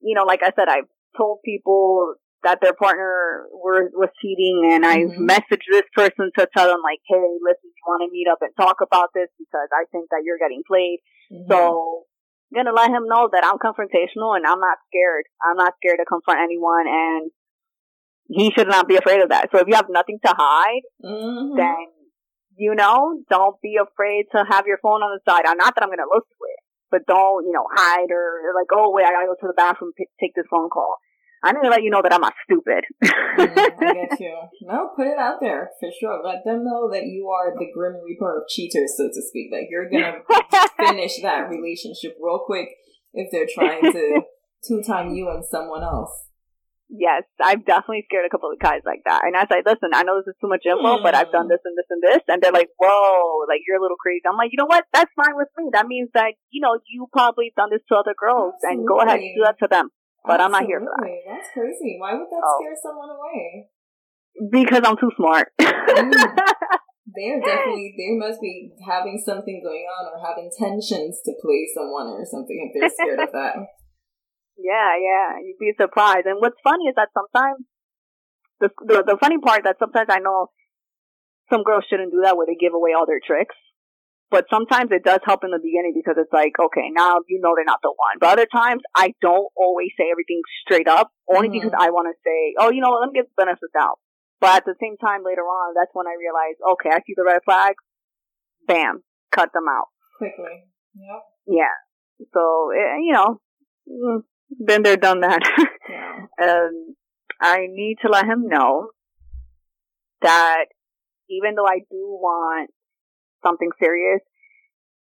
you 0.00 0.14
know, 0.14 0.24
like 0.24 0.42
I 0.42 0.52
said, 0.56 0.68
I've 0.68 0.88
told 1.16 1.40
people 1.44 2.14
that 2.42 2.60
their 2.62 2.72
partner 2.72 3.44
were, 3.52 3.90
was 3.92 4.08
cheating 4.22 4.70
and 4.72 4.86
I've 4.86 5.12
mm-hmm. 5.12 5.28
messaged 5.28 5.68
this 5.70 5.84
person 5.94 6.30
to 6.38 6.48
tell 6.56 6.68
them 6.68 6.80
like, 6.82 7.00
hey, 7.06 7.36
listen, 7.44 7.68
you 7.68 7.84
want 7.86 8.08
to 8.08 8.12
meet 8.12 8.26
up 8.30 8.38
and 8.40 8.50
talk 8.56 8.78
about 8.80 9.10
this 9.14 9.28
because 9.38 9.68
I 9.72 9.84
think 9.92 10.08
that 10.10 10.22
you're 10.24 10.40
getting 10.40 10.62
played. 10.66 11.00
Mm-hmm. 11.30 11.52
So 11.52 12.04
gonna 12.54 12.72
let 12.72 12.90
him 12.90 13.04
know 13.06 13.28
that 13.30 13.44
I'm 13.44 13.58
confrontational 13.58 14.34
and 14.34 14.46
I'm 14.46 14.58
not 14.58 14.78
scared. 14.88 15.24
I'm 15.44 15.56
not 15.56 15.74
scared 15.76 16.00
to 16.00 16.06
confront 16.08 16.40
anyone 16.40 16.88
and 16.88 17.30
he 18.26 18.50
should 18.56 18.68
not 18.68 18.88
be 18.88 18.96
afraid 18.96 19.20
of 19.20 19.28
that. 19.30 19.50
So 19.52 19.58
if 19.58 19.68
you 19.68 19.74
have 19.74 19.90
nothing 19.90 20.18
to 20.24 20.32
hide, 20.36 20.82
mm-hmm. 21.04 21.56
then, 21.56 21.86
you 22.60 22.74
know, 22.76 23.16
don't 23.32 23.56
be 23.62 23.80
afraid 23.80 24.28
to 24.36 24.44
have 24.44 24.66
your 24.68 24.76
phone 24.84 25.00
on 25.00 25.16
the 25.16 25.20
side. 25.24 25.48
Not 25.56 25.74
that 25.74 25.82
I'm 25.82 25.88
gonna 25.88 26.04
look 26.12 26.28
for 26.36 26.44
it, 26.44 26.60
but 26.92 27.08
don't, 27.08 27.48
you 27.48 27.52
know, 27.56 27.64
hide 27.72 28.12
or 28.12 28.52
like, 28.52 28.68
oh 28.76 28.92
wait, 28.92 29.08
I 29.08 29.16
gotta 29.16 29.32
go 29.32 29.36
to 29.40 29.48
the 29.48 29.56
bathroom, 29.56 29.92
p- 29.96 30.12
take 30.20 30.36
this 30.36 30.44
phone 30.50 30.68
call. 30.68 31.00
I'm 31.42 31.54
gonna 31.56 31.70
let 31.72 31.82
you 31.82 31.88
know 31.88 32.02
that 32.04 32.12
I'm 32.12 32.20
not 32.20 32.36
stupid. 32.44 32.84
mm, 33.00 33.56
I 33.80 33.94
get 33.96 34.20
you. 34.20 34.36
No, 34.68 34.90
put 34.94 35.06
it 35.08 35.16
out 35.18 35.40
there 35.40 35.70
for 35.80 35.88
sure. 35.88 36.20
Let 36.22 36.44
them 36.44 36.62
know 36.68 36.90
that 36.92 37.08
you 37.08 37.32
are 37.32 37.56
the 37.56 37.72
grim 37.72 37.96
reaper 38.04 38.36
of 38.36 38.48
cheaters, 38.52 38.92
so 38.94 39.08
to 39.08 39.22
speak. 39.24 39.48
Like 39.50 39.72
you're 39.72 39.88
gonna 39.88 40.20
finish 40.76 41.16
that 41.22 41.48
relationship 41.48 42.20
real 42.20 42.44
quick 42.44 42.68
if 43.14 43.32
they're 43.32 43.48
trying 43.48 43.90
to 43.90 44.20
two 44.68 44.82
time 44.86 45.14
you 45.14 45.30
and 45.30 45.42
someone 45.50 45.82
else. 45.82 46.12
Yes, 46.90 47.22
I've 47.38 47.62
definitely 47.62 48.02
scared 48.10 48.26
a 48.26 48.32
couple 48.34 48.50
of 48.50 48.58
guys 48.58 48.82
like 48.82 49.06
that. 49.06 49.22
And 49.22 49.38
I 49.38 49.46
say, 49.46 49.62
listen, 49.62 49.94
I 49.94 50.02
know 50.02 50.18
this 50.18 50.34
is 50.34 50.38
too 50.42 50.50
much 50.50 50.66
info, 50.66 50.98
mm. 50.98 51.02
but 51.06 51.14
I've 51.14 51.30
done 51.30 51.46
this 51.46 51.62
and 51.62 51.78
this 51.78 51.86
and 51.86 52.02
this. 52.02 52.26
And 52.26 52.42
they're 52.42 52.50
like, 52.50 52.74
whoa, 52.82 53.46
like 53.46 53.62
you're 53.62 53.78
a 53.78 53.82
little 53.82 53.96
crazy. 53.96 54.26
I'm 54.26 54.34
like, 54.34 54.50
you 54.50 54.58
know 54.58 54.66
what? 54.66 54.82
That's 54.92 55.10
fine 55.14 55.38
with 55.38 55.46
me. 55.54 55.70
That 55.70 55.86
means 55.86 56.10
that, 56.14 56.34
you 56.50 56.60
know, 56.60 56.82
you 56.90 57.06
probably 57.12 57.54
done 57.54 57.70
this 57.70 57.86
to 57.90 57.94
other 57.94 58.14
girls 58.18 58.58
Absolutely. 58.58 58.74
and 58.74 58.88
go 58.90 58.98
ahead 58.98 59.22
and 59.22 59.30
do 59.38 59.42
that 59.46 59.62
to 59.62 59.68
them. 59.70 59.94
But 60.26 60.42
Absolutely. 60.42 60.44
I'm 60.44 60.50
not 60.50 60.64
here 60.66 60.80
for 60.82 60.90
that. 60.98 61.10
That's 61.30 61.48
crazy. 61.54 61.94
Why 62.02 62.12
would 62.18 62.26
that 62.26 62.42
oh. 62.42 62.58
scare 62.58 62.78
someone 62.82 63.10
away? 63.14 63.70
Because 64.50 64.82
I'm 64.82 64.98
too 64.98 65.14
smart. 65.14 65.54
mm. 65.62 66.10
They're 67.14 67.42
definitely, 67.42 67.94
they 67.98 68.18
must 68.18 68.40
be 68.40 68.70
having 68.82 69.18
something 69.18 69.62
going 69.62 69.86
on 69.86 70.10
or 70.10 70.18
having 70.22 70.50
tensions 70.50 71.22
to 71.24 71.32
play 71.42 71.66
someone 71.74 72.06
or 72.06 72.26
something 72.26 72.58
if 72.66 72.74
they're 72.74 72.90
scared 72.90 73.18
of 73.20 73.32
that. 73.32 73.54
Yeah, 74.62 74.96
yeah. 75.00 75.40
You'd 75.42 75.58
be 75.58 75.72
surprised. 75.80 76.26
And 76.26 76.40
what's 76.40 76.60
funny 76.62 76.84
is 76.84 76.94
that 76.96 77.08
sometimes, 77.14 77.64
the, 78.60 78.68
the, 78.86 79.14
the 79.14 79.18
funny 79.20 79.38
part 79.38 79.64
that 79.64 79.76
sometimes 79.78 80.08
I 80.10 80.18
know 80.18 80.48
some 81.50 81.64
girls 81.64 81.84
shouldn't 81.88 82.12
do 82.12 82.20
that 82.22 82.36
where 82.36 82.46
they 82.46 82.56
give 82.60 82.74
away 82.74 82.92
all 82.92 83.06
their 83.06 83.20
tricks. 83.24 83.56
But 84.30 84.46
sometimes 84.48 84.92
it 84.92 85.02
does 85.02 85.18
help 85.26 85.42
in 85.42 85.50
the 85.50 85.58
beginning 85.58 85.90
because 85.90 86.14
it's 86.14 86.32
like, 86.32 86.54
okay, 86.54 86.86
now 86.94 87.18
you 87.26 87.40
know 87.42 87.50
they're 87.56 87.66
not 87.66 87.82
the 87.82 87.90
one. 87.90 88.22
But 88.22 88.38
other 88.38 88.46
times 88.46 88.82
I 88.94 89.12
don't 89.20 89.50
always 89.56 89.90
say 89.98 90.06
everything 90.06 90.40
straight 90.62 90.86
up, 90.86 91.10
only 91.26 91.48
mm-hmm. 91.48 91.66
because 91.66 91.74
I 91.74 91.90
want 91.90 92.06
to 92.06 92.16
say, 92.22 92.54
oh, 92.60 92.70
you 92.70 92.80
know, 92.80 92.94
let 92.94 93.10
me 93.10 93.18
get 93.18 93.26
the 93.26 93.42
benefits 93.42 93.74
out. 93.74 93.98
But 94.38 94.62
at 94.62 94.64
the 94.64 94.78
same 94.80 94.96
time, 95.02 95.26
later 95.26 95.42
on, 95.42 95.74
that's 95.74 95.90
when 95.92 96.06
I 96.06 96.14
realize, 96.14 96.54
okay, 96.62 96.90
I 96.94 97.02
see 97.02 97.14
the 97.16 97.26
red 97.26 97.42
flags. 97.44 97.82
Bam, 98.68 99.02
cut 99.34 99.50
them 99.52 99.66
out 99.68 99.90
quickly. 100.16 100.70
Yep. 100.94 101.22
Yeah. 101.58 101.76
So 102.32 102.70
it, 102.70 103.02
you 103.02 103.12
know, 103.12 103.40
mm, 103.90 104.22
been 104.64 104.82
there, 104.82 104.96
done 104.96 105.20
that. 105.20 105.40
yeah. 105.88 106.26
um, 106.42 106.94
I 107.40 107.66
need 107.68 107.96
to 108.02 108.10
let 108.10 108.26
him 108.26 108.46
know 108.48 108.90
that 110.22 110.66
even 111.28 111.54
though 111.54 111.66
I 111.66 111.78
do 111.90 112.18
want 112.20 112.70
something 113.44 113.70
serious, 113.82 114.20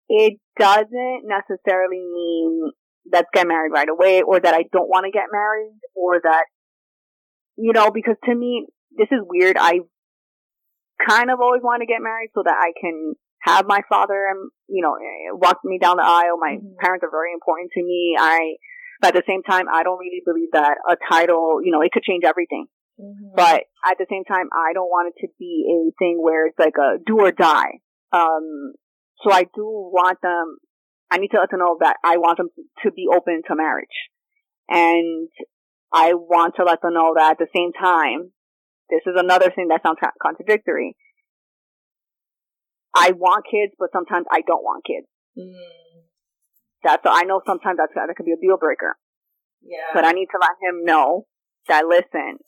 it 0.09 0.39
doesn't 0.59 1.23
necessarily 1.25 1.99
mean 1.99 2.71
let's 3.11 3.29
get 3.33 3.47
married 3.47 3.73
right 3.73 3.89
away 3.89 4.23
or 4.23 4.41
that 4.41 4.55
I 4.55 4.65
don't 4.73 4.89
want 4.89 5.05
to 5.05 5.11
get 5.11 5.27
married 5.33 5.79
or 5.95 6.21
that, 6.23 6.45
you 7.57 7.73
know, 7.73 7.91
because 7.91 8.17
to 8.25 8.35
me, 8.35 8.67
this 8.97 9.09
is 9.11 9.21
weird. 9.23 9.57
I 9.59 9.81
kind 11.07 11.31
of 11.31 11.41
always 11.41 11.63
want 11.63 11.81
to 11.81 11.87
get 11.87 12.03
married 12.03 12.31
so 12.35 12.43
that 12.45 12.57
I 12.59 12.73
can 12.79 13.15
have 13.41 13.67
my 13.67 13.81
father, 13.89 14.27
and, 14.31 14.51
you 14.69 14.83
know, 14.83 14.97
walk 15.37 15.59
me 15.65 15.79
down 15.79 15.97
the 15.97 16.03
aisle. 16.05 16.39
My 16.39 16.57
mm-hmm. 16.57 16.75
parents 16.81 17.05
are 17.05 17.11
very 17.11 17.33
important 17.33 17.71
to 17.75 17.83
me. 17.83 18.17
I, 18.19 18.57
but 19.01 19.15
at 19.15 19.15
the 19.15 19.23
same 19.29 19.43
time, 19.43 19.67
I 19.73 19.83
don't 19.83 19.99
really 19.99 20.23
believe 20.25 20.51
that 20.53 20.79
a 20.89 20.97
title, 21.11 21.61
you 21.63 21.71
know, 21.71 21.83
it 21.83 21.93
could 21.93 22.03
change 22.03 22.25
everything. 22.25 22.67
Mm-hmm. 23.01 23.35
But 23.37 23.65
at 23.87 23.97
the 23.99 24.07
same 24.11 24.25
time, 24.25 24.49
I 24.53 24.73
don't 24.73 24.89
want 24.89 25.15
it 25.15 25.27
to 25.27 25.33
be 25.39 25.67
a 25.71 25.95
thing 25.99 26.19
where 26.21 26.47
it's 26.47 26.59
like 26.59 26.75
a 26.79 26.99
do 27.05 27.21
or 27.21 27.31
die. 27.31 27.81
Um, 28.13 28.75
so 29.23 29.33
I 29.33 29.45
do 29.45 29.65
want 29.65 30.19
them, 30.23 30.59
I 31.11 31.19
need 31.19 31.29
to 31.29 31.39
let 31.39 31.51
them 31.51 31.61
know 31.61 31.77
that 31.81 31.97
I 32.05 32.17
want 32.17 32.39
them 32.39 32.49
to 32.85 32.91
be 32.91 33.07
open 33.13 33.43
to 33.49 33.55
marriage. 33.55 33.87
And 34.69 35.29
I 35.93 36.15
want 36.15 36.57
to 36.57 36.65
let 36.65 36.83
them 36.83 36.95
know 36.95 37.15
that 37.17 37.33
at 37.33 37.39
the 37.39 37.47
same 37.55 37.73
time, 37.73 38.33
this 38.91 39.01
is 39.07 39.15
another 39.17 39.51
thing 39.55 39.69
that 39.69 39.83
sounds 39.83 39.99
contradictory. 40.21 40.97
I 42.95 43.13
want 43.13 43.45
kids, 43.51 43.75
but 43.79 43.91
sometimes 43.93 44.27
I 44.31 44.41
don't 44.47 44.65
want 44.65 44.85
kids. 44.85 45.07
Mm. 45.39 45.88
That's, 46.83 47.03
I 47.05 47.25
know 47.25 47.41
sometimes 47.47 47.79
that's, 47.79 47.93
that 47.95 48.15
could 48.17 48.27
be 48.27 48.33
a 48.33 48.41
deal 48.41 48.57
breaker. 48.57 48.97
Yeah. 49.63 49.91
But 49.95 50.05
I 50.05 50.13
need 50.13 50.29
to 50.31 50.39
let 50.41 50.57
him 50.63 50.85
know 50.85 51.27
that 51.69 51.87
listen, 51.87 52.39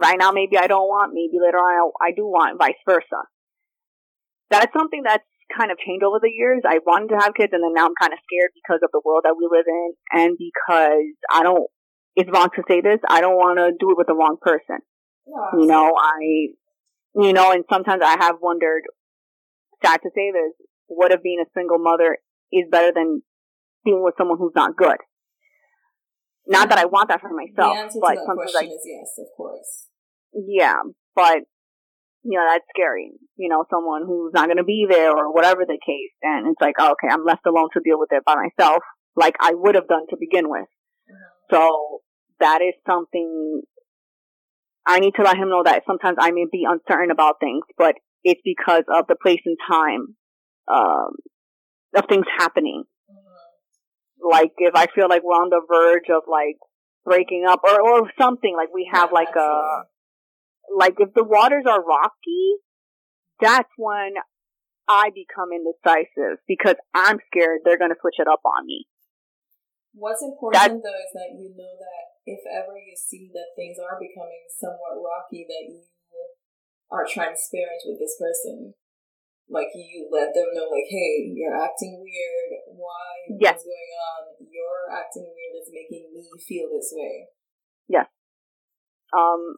right 0.00 0.16
now 0.18 0.30
maybe 0.30 0.56
I 0.56 0.66
don't 0.66 0.86
want, 0.86 1.12
maybe 1.12 1.42
later 1.44 1.58
on 1.58 1.92
I, 2.00 2.08
I 2.08 2.10
do 2.14 2.24
want, 2.24 2.58
vice 2.58 2.80
versa 2.86 3.28
that's 4.50 4.72
something 4.72 5.02
that's 5.04 5.24
kind 5.56 5.70
of 5.70 5.78
changed 5.78 6.04
over 6.04 6.18
the 6.20 6.30
years. 6.30 6.62
I 6.66 6.78
wanted 6.86 7.14
to 7.14 7.20
have 7.20 7.34
kids 7.34 7.52
and 7.52 7.62
then 7.62 7.74
now 7.74 7.86
I'm 7.86 7.98
kind 8.00 8.12
of 8.12 8.18
scared 8.24 8.50
because 8.54 8.80
of 8.82 8.90
the 8.92 9.02
world 9.04 9.22
that 9.24 9.36
we 9.36 9.48
live 9.50 9.66
in 9.66 9.92
and 10.12 10.36
because 10.38 11.10
I 11.30 11.42
don't, 11.42 11.68
it's 12.16 12.30
wrong 12.30 12.48
to 12.54 12.62
say 12.68 12.80
this, 12.80 13.00
I 13.08 13.20
don't 13.20 13.36
want 13.36 13.58
to 13.58 13.72
do 13.78 13.90
it 13.90 13.98
with 13.98 14.06
the 14.06 14.14
wrong 14.14 14.36
person. 14.40 14.78
Yeah. 15.26 15.60
You 15.60 15.66
know, 15.66 15.92
I, 15.98 16.54
you 17.14 17.32
know, 17.32 17.52
and 17.52 17.64
sometimes 17.70 18.02
I 18.04 18.16
have 18.20 18.36
wondered, 18.40 18.82
sad 19.84 19.98
to 20.02 20.10
say 20.14 20.30
this, 20.32 20.54
what 20.86 21.12
if 21.12 21.22
being 21.22 21.42
a 21.42 21.50
single 21.54 21.78
mother 21.78 22.18
is 22.52 22.64
better 22.70 22.92
than 22.94 23.22
being 23.84 24.02
with 24.02 24.14
someone 24.18 24.38
who's 24.38 24.54
not 24.54 24.76
good? 24.76 24.96
Not 26.46 26.68
that 26.68 26.78
I 26.78 26.84
want 26.84 27.08
that 27.08 27.20
for 27.20 27.30
myself, 27.30 27.92
but 28.00 28.18
sometimes 28.26 28.72
is 28.72 28.84
yes, 28.84 29.18
of 29.18 29.26
course. 29.36 29.88
Yeah, 30.34 30.76
but 31.14 31.44
you 32.24 32.38
know, 32.38 32.46
that's 32.50 32.64
scary. 32.74 33.12
You 33.36 33.48
know, 33.48 33.64
someone 33.70 34.02
who's 34.06 34.32
not 34.34 34.46
going 34.46 34.56
to 34.56 34.64
be 34.64 34.86
there 34.88 35.10
or 35.10 35.32
whatever 35.32 35.64
the 35.66 35.78
case. 35.84 36.12
And 36.22 36.48
it's 36.48 36.60
like, 36.60 36.74
oh, 36.78 36.92
okay, 36.92 37.12
I'm 37.12 37.24
left 37.24 37.46
alone 37.46 37.68
to 37.74 37.80
deal 37.84 37.98
with 37.98 38.08
it 38.12 38.24
by 38.24 38.34
myself, 38.34 38.82
like 39.14 39.36
I 39.40 39.52
would 39.54 39.74
have 39.74 39.88
done 39.88 40.06
to 40.10 40.16
begin 40.18 40.48
with. 40.48 40.68
Mm-hmm. 41.08 41.54
So 41.54 42.00
that 42.40 42.60
is 42.62 42.74
something 42.86 43.62
I 44.86 45.00
need 45.00 45.12
to 45.16 45.22
let 45.22 45.36
him 45.36 45.50
know 45.50 45.62
that 45.64 45.82
sometimes 45.86 46.16
I 46.18 46.30
may 46.30 46.46
be 46.50 46.64
uncertain 46.68 47.10
about 47.10 47.36
things, 47.40 47.64
but 47.76 47.94
it's 48.22 48.40
because 48.44 48.84
of 48.88 49.06
the 49.06 49.16
place 49.20 49.40
and 49.44 49.56
time, 49.68 50.16
um, 50.68 51.12
of 51.94 52.04
things 52.08 52.26
happening. 52.38 52.84
Like 54.24 54.52
if 54.58 54.74
I 54.74 54.86
feel 54.94 55.08
like 55.08 55.22
we're 55.22 55.36
on 55.36 55.50
the 55.50 55.60
verge 55.68 56.08
of 56.08 56.24
like 56.26 56.56
breaking 57.04 57.44
up 57.48 57.60
or, 57.62 57.80
or 57.80 58.10
something, 58.18 58.54
like 58.56 58.72
we 58.72 58.88
have 58.90 59.10
yeah, 59.12 59.14
like 59.14 59.36
a, 59.36 59.84
like 60.74 60.94
if 60.98 61.12
the 61.14 61.24
waters 61.24 61.64
are 61.68 61.84
rocky, 61.84 62.56
that's 63.40 63.68
when 63.76 64.14
I 64.88 65.10
become 65.12 65.52
indecisive 65.52 66.40
because 66.48 66.76
I'm 66.94 67.18
scared 67.28 67.60
they're 67.64 67.78
going 67.78 67.92
to 67.92 68.00
switch 68.00 68.16
it 68.18 68.28
up 68.28 68.40
on 68.44 68.66
me. 68.66 68.86
What's 69.92 70.22
important 70.22 70.82
though 70.82 71.00
is 71.04 71.12
that 71.14 71.38
you 71.38 71.54
know 71.54 71.76
that 71.78 72.04
if 72.26 72.40
ever 72.48 72.74
you 72.74 72.96
see 72.96 73.30
that 73.32 73.54
things 73.54 73.76
are 73.78 74.00
becoming 74.00 74.48
somewhat 74.48 74.98
rocky, 74.98 75.46
that 75.46 75.68
you 75.68 75.84
are 76.90 77.06
transparent 77.06 77.84
with 77.86 78.00
this 78.00 78.16
person. 78.18 78.74
Like 79.48 79.68
you 79.74 80.08
let 80.10 80.32
them 80.32 80.48
know, 80.54 80.72
like, 80.72 80.88
hey, 80.88 81.30
you're 81.36 81.54
acting 81.54 82.00
weird. 82.00 82.50
Why? 82.74 83.38
Yes. 83.40 83.60
What's 83.60 83.64
going 83.64 83.92
on? 84.00 84.22
You're 84.40 84.88
acting 84.90 85.28
weird. 85.28 85.52
It's 85.60 85.70
making 85.70 86.10
me 86.14 86.24
feel 86.40 86.68
this 86.72 86.92
way. 86.96 87.28
Yes. 87.88 88.06
Um, 89.12 89.56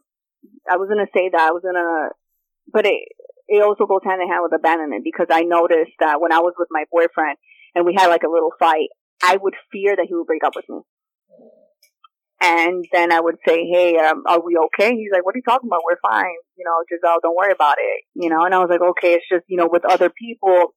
I 0.69 0.75
was 0.75 0.89
gonna 0.89 1.07
say 1.15 1.29
that 1.31 1.39
I 1.41 1.51
was 1.51 1.63
gonna, 1.63 2.11
but 2.71 2.85
it 2.85 2.99
it 3.47 3.63
also 3.63 3.85
goes 3.85 4.03
hand 4.03 4.21
in 4.21 4.27
hand 4.27 4.43
with 4.43 4.59
abandonment 4.59 5.03
because 5.03 5.27
I 5.31 5.43
noticed 5.43 5.95
that 5.99 6.19
when 6.19 6.31
I 6.31 6.39
was 6.39 6.53
with 6.59 6.67
my 6.69 6.83
boyfriend 6.91 7.37
and 7.73 7.85
we 7.85 7.95
had 7.97 8.07
like 8.07 8.23
a 8.23 8.29
little 8.29 8.51
fight, 8.59 8.89
I 9.23 9.37
would 9.37 9.55
fear 9.71 9.95
that 9.95 10.05
he 10.07 10.13
would 10.13 10.27
break 10.27 10.43
up 10.43 10.55
with 10.55 10.65
me. 10.67 10.81
And 12.41 12.85
then 12.91 13.11
I 13.11 13.19
would 13.19 13.37
say, 13.47 13.65
"Hey, 13.65 13.97
um, 13.97 14.23
are 14.27 14.39
we 14.39 14.57
okay?" 14.69 14.93
He's 14.95 15.11
like, 15.11 15.25
"What 15.25 15.33
are 15.33 15.39
you 15.39 15.47
talking 15.47 15.67
about? 15.69 15.81
We're 15.83 15.97
fine. 16.01 16.37
You 16.55 16.65
know, 16.65 16.83
Giselle, 16.87 17.19
don't 17.21 17.35
worry 17.35 17.51
about 17.51 17.77
it." 17.79 18.03
You 18.13 18.29
know, 18.29 18.43
and 18.45 18.53
I 18.53 18.59
was 18.59 18.69
like, 18.69 18.81
"Okay, 18.81 19.13
it's 19.15 19.25
just 19.27 19.45
you 19.47 19.57
know, 19.57 19.67
with 19.71 19.85
other 19.85 20.09
people, 20.09 20.75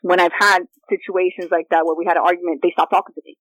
when 0.00 0.20
I've 0.20 0.32
had 0.32 0.64
situations 0.88 1.50
like 1.50 1.66
that 1.70 1.84
where 1.84 1.94
we 1.94 2.06
had 2.06 2.16
an 2.16 2.24
argument, 2.24 2.60
they 2.62 2.70
stopped 2.72 2.92
talking 2.92 3.14
to 3.14 3.22
me, 3.24 3.36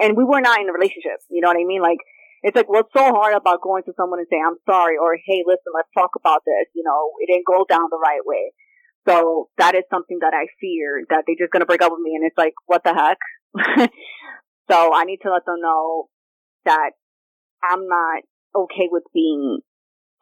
and 0.00 0.16
we 0.16 0.24
were 0.24 0.42
not 0.42 0.60
in 0.60 0.68
a 0.68 0.72
relationship. 0.72 1.24
You 1.30 1.40
know 1.40 1.48
what 1.48 1.56
I 1.56 1.64
mean? 1.64 1.80
Like 1.80 1.98
it's 2.42 2.56
like 2.56 2.68
what's 2.68 2.92
so 2.92 3.12
hard 3.14 3.34
about 3.34 3.62
going 3.62 3.84
to 3.84 3.92
someone 3.96 4.18
and 4.18 4.26
saying 4.30 4.42
I'm 4.44 4.58
sorry 4.68 4.96
or 4.98 5.16
hey 5.16 5.42
listen 5.46 5.72
let's 5.74 5.88
talk 5.96 6.10
about 6.18 6.42
this 6.44 6.66
you 6.74 6.82
know 6.84 7.14
it 7.20 7.30
didn't 7.32 7.46
go 7.46 7.64
down 7.68 7.86
the 7.90 8.02
right 8.02 8.20
way 8.26 8.52
so 9.08 9.48
that 9.58 9.74
is 9.74 9.82
something 9.90 10.18
that 10.20 10.34
I 10.34 10.46
fear 10.60 11.02
that 11.10 11.24
they're 11.26 11.38
just 11.38 11.52
gonna 11.52 11.66
break 11.66 11.82
up 11.82 11.92
with 11.92 12.02
me 12.02 12.14
and 12.14 12.26
it's 12.26 12.36
like 12.36 12.54
what 12.66 12.82
the 12.84 12.94
heck 12.94 13.18
so 14.70 14.94
I 14.94 15.04
need 15.04 15.20
to 15.22 15.30
let 15.30 15.46
them 15.46 15.60
know 15.60 16.08
that 16.64 16.92
I'm 17.62 17.86
not 17.86 18.22
okay 18.54 18.88
with 18.90 19.04
being 19.14 19.60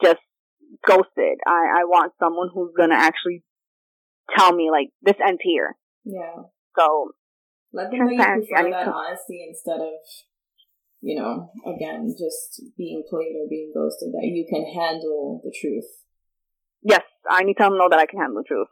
just 0.03 0.21
ghosted 0.87 1.39
I 1.47 1.81
I 1.81 1.85
want 1.85 2.13
someone 2.19 2.49
who's 2.55 2.73
gonna 2.77 2.95
actually 2.95 3.43
tell 4.37 4.55
me 4.55 4.71
like 4.71 4.89
this 5.03 5.17
ends 5.27 5.41
here 5.43 5.77
yeah 6.05 6.43
so 6.77 7.11
let 7.73 7.91
them 7.91 8.01
know 8.01 8.11
you 8.11 8.19
prefer 8.19 8.71
that 8.71 8.85
to- 8.85 8.93
honesty 8.93 9.45
instead 9.49 9.81
of 9.81 9.95
you 11.01 11.17
know, 11.17 11.49
again, 11.65 12.13
just 12.13 12.61
being 12.77 13.03
played 13.09 13.33
or 13.33 13.49
being 13.49 13.73
ghosted, 13.75 14.13
that 14.13 14.29
you 14.29 14.45
can 14.45 14.65
handle 14.69 15.41
the 15.43 15.53
truth. 15.53 16.05
Yes, 16.83 17.03
I 17.29 17.43
need 17.43 17.57
to 17.57 17.71
know 17.71 17.89
that 17.89 17.99
I 17.99 18.07
can 18.07 18.21
handle 18.21 18.43
the 18.43 18.49
truth. 18.49 18.69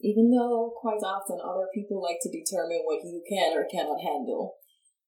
Even 0.00 0.34
though 0.34 0.74
quite 0.74 0.98
often 0.98 1.38
other 1.38 1.70
people 1.72 2.02
like 2.02 2.18
to 2.22 2.30
determine 2.30 2.82
what 2.84 3.06
you 3.06 3.22
can 3.28 3.56
or 3.56 3.66
cannot 3.70 4.02
handle. 4.02 4.58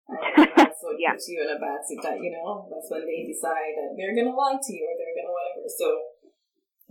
That's 0.60 0.82
what 0.84 1.00
yeah. 1.00 1.16
puts 1.16 1.28
you 1.32 1.40
in 1.40 1.50
a 1.50 1.60
bad 1.60 1.80
situation, 1.84 2.24
you 2.24 2.34
know? 2.36 2.68
That's 2.68 2.92
when 2.92 3.08
they 3.08 3.24
decide 3.24 3.74
that 3.80 3.96
they're 3.96 4.16
gonna 4.16 4.36
lie 4.36 4.60
to 4.60 4.72
you 4.74 4.84
or 4.84 4.96
they're 5.00 5.16
gonna 5.16 5.32
whatever. 5.32 5.70
So 5.72 5.88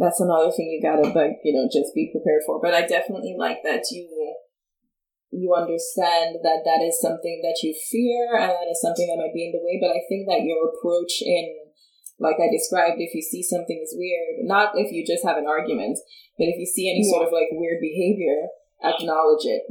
that's 0.01 0.21
another 0.21 0.51
thing 0.51 0.73
you 0.73 0.81
gotta, 0.81 1.13
like, 1.13 1.45
you 1.45 1.53
know, 1.53 1.69
just 1.69 1.95
be 1.95 2.09
prepared 2.11 2.43
for. 2.49 2.59
But 2.61 2.73
I 2.75 2.89
definitely 2.89 3.37
like 3.37 3.61
that 3.63 3.85
you 3.93 4.09
you 5.33 5.49
understand 5.57 6.37
that 6.45 6.61
that 6.69 6.85
is 6.85 7.01
something 7.01 7.41
that 7.41 7.57
you 7.65 7.73
fear 7.73 8.37
and 8.37 8.53
that 8.53 8.69
is 8.69 8.85
something 8.85 9.09
that 9.09 9.17
might 9.17 9.33
be 9.33 9.49
in 9.49 9.57
the 9.57 9.65
way. 9.65 9.81
But 9.81 9.97
I 9.97 10.05
think 10.05 10.29
that 10.29 10.45
your 10.45 10.69
approach 10.69 11.25
in, 11.25 11.73
like 12.21 12.37
I 12.37 12.53
described, 12.53 13.01
if 13.01 13.17
you 13.17 13.25
see 13.25 13.41
something 13.41 13.81
is 13.81 13.97
weird, 13.97 14.45
not 14.45 14.77
if 14.77 14.93
you 14.93 15.01
just 15.09 15.25
have 15.25 15.41
an 15.41 15.49
argument, 15.49 15.97
but 16.37 16.53
if 16.53 16.61
you 16.61 16.69
see 16.69 16.93
any 16.93 17.01
yeah. 17.01 17.17
sort 17.17 17.27
of 17.27 17.33
like 17.33 17.49
weird 17.51 17.81
behavior, 17.81 18.53
acknowledge 18.85 19.49
it. 19.49 19.65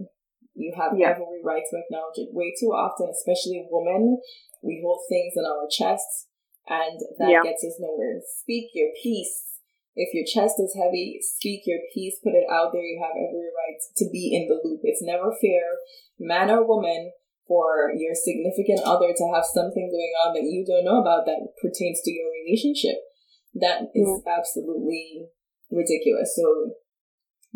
You 0.61 0.73
have 0.77 0.93
yeah. 0.95 1.17
every 1.17 1.41
right 1.43 1.65
to 1.65 1.77
acknowledge 1.81 2.21
it. 2.21 2.29
Way 2.31 2.53
too 2.53 2.69
often, 2.69 3.09
especially 3.09 3.65
women, 3.69 4.21
we 4.61 4.81
hold 4.85 5.01
things 5.09 5.33
in 5.35 5.43
our 5.43 5.65
chests 5.65 6.29
and 6.69 7.01
that 7.17 7.29
yeah. 7.29 7.41
gets 7.41 7.65
us 7.65 7.81
nowhere. 7.81 8.21
Speak 8.21 8.69
your 8.73 8.93
piece 9.01 9.51
if 9.95 10.13
your 10.15 10.23
chest 10.23 10.55
is 10.59 10.75
heavy, 10.75 11.19
speak 11.19 11.63
your 11.65 11.79
piece, 11.93 12.19
put 12.23 12.31
it 12.31 12.47
out 12.49 12.71
there. 12.71 12.83
You 12.83 13.01
have 13.03 13.15
every 13.15 13.51
right 13.51 13.79
to 13.97 14.05
be 14.11 14.31
in 14.31 14.47
the 14.47 14.59
loop. 14.63 14.79
It's 14.83 15.03
never 15.03 15.35
fair, 15.41 15.83
man 16.19 16.49
or 16.49 16.65
woman, 16.65 17.11
for 17.47 17.91
your 17.91 18.15
significant 18.15 18.79
other 18.85 19.11
to 19.11 19.31
have 19.35 19.43
something 19.43 19.91
going 19.91 20.13
on 20.23 20.33
that 20.33 20.47
you 20.47 20.63
don't 20.63 20.85
know 20.85 21.01
about 21.01 21.25
that 21.25 21.51
pertains 21.61 21.99
to 22.03 22.11
your 22.11 22.31
relationship. 22.31 23.03
That 23.55 23.91
is 23.93 24.23
absolutely 24.23 25.27
ridiculous. 25.69 26.39
So 26.39 26.79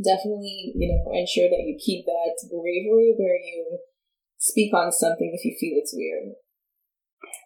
definitely, 0.01 0.73
you 0.75 0.87
know, 0.91 1.11
ensure 1.11 1.49
that 1.49 1.63
you 1.63 1.77
keep 1.79 2.05
that 2.05 2.35
bravery 2.49 3.15
where 3.17 3.39
you 3.39 3.79
speak 4.37 4.73
on 4.73 4.91
something 4.91 5.31
if 5.33 5.45
you 5.45 5.55
feel 5.59 5.79
it's 5.79 5.93
weird. 5.95 6.35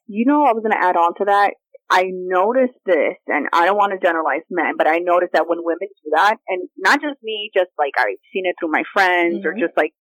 You 0.08 0.26
know, 0.26 0.44
I 0.44 0.54
was 0.54 0.64
going 0.64 0.74
to 0.74 0.84
add 0.84 0.98
on 0.98 1.14
to 1.18 1.26
that. 1.26 1.54
I 1.90 2.06
noticed 2.14 2.78
this, 2.86 3.18
and 3.28 3.48
I 3.52 3.66
don't 3.66 3.78
want 3.78 3.94
to 3.94 4.06
generalize 4.06 4.46
men, 4.50 4.74
but 4.78 4.88
I 4.88 5.00
noticed 5.00 5.34
that 5.34 5.50
when 5.50 5.60
women 5.64 5.90
do 5.90 6.12
that, 6.14 6.38
and 6.48 6.70
not 6.78 7.02
just 7.02 7.18
me, 7.24 7.50
just 7.54 7.72
like 7.80 7.94
I've 7.98 8.22
seen 8.32 8.46
it 8.46 8.56
through 8.60 8.72
my 8.72 8.84
friends 8.94 9.40
mm-hmm. 9.40 9.48
or 9.48 9.54
just 9.54 9.76
like 9.76 9.94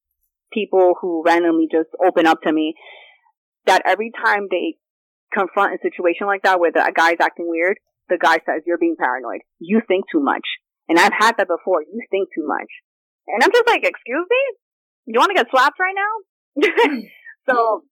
people 0.51 0.95
who 0.99 1.23
randomly 1.25 1.67
just 1.71 1.89
open 2.05 2.27
up 2.27 2.41
to 2.43 2.51
me, 2.51 2.75
that 3.67 3.83
every 3.85 4.11
time 4.11 4.47
they 4.51 4.75
confront 5.33 5.75
a 5.75 5.77
situation 5.81 6.27
like 6.27 6.43
that 6.43 6.59
where 6.59 6.71
the 6.71 6.91
guy's 6.93 7.19
acting 7.21 7.47
weird, 7.47 7.77
the 8.09 8.17
guy 8.17 8.35
says, 8.45 8.63
you're 8.65 8.77
being 8.77 8.95
paranoid. 8.99 9.41
You 9.59 9.81
think 9.87 10.05
too 10.11 10.21
much. 10.21 10.43
And 10.89 10.99
I've 10.99 11.13
had 11.13 11.35
that 11.37 11.47
before. 11.47 11.81
You 11.81 12.01
think 12.09 12.29
too 12.33 12.47
much. 12.47 12.69
And 13.27 13.43
I'm 13.43 13.51
just 13.51 13.67
like, 13.67 13.83
excuse 13.83 14.27
me? 14.29 14.43
You 15.05 15.19
want 15.19 15.31
to 15.31 15.39
get 15.39 15.51
slapped 15.51 15.79
right 15.79 15.95
now? 15.95 16.13
so 17.49 17.83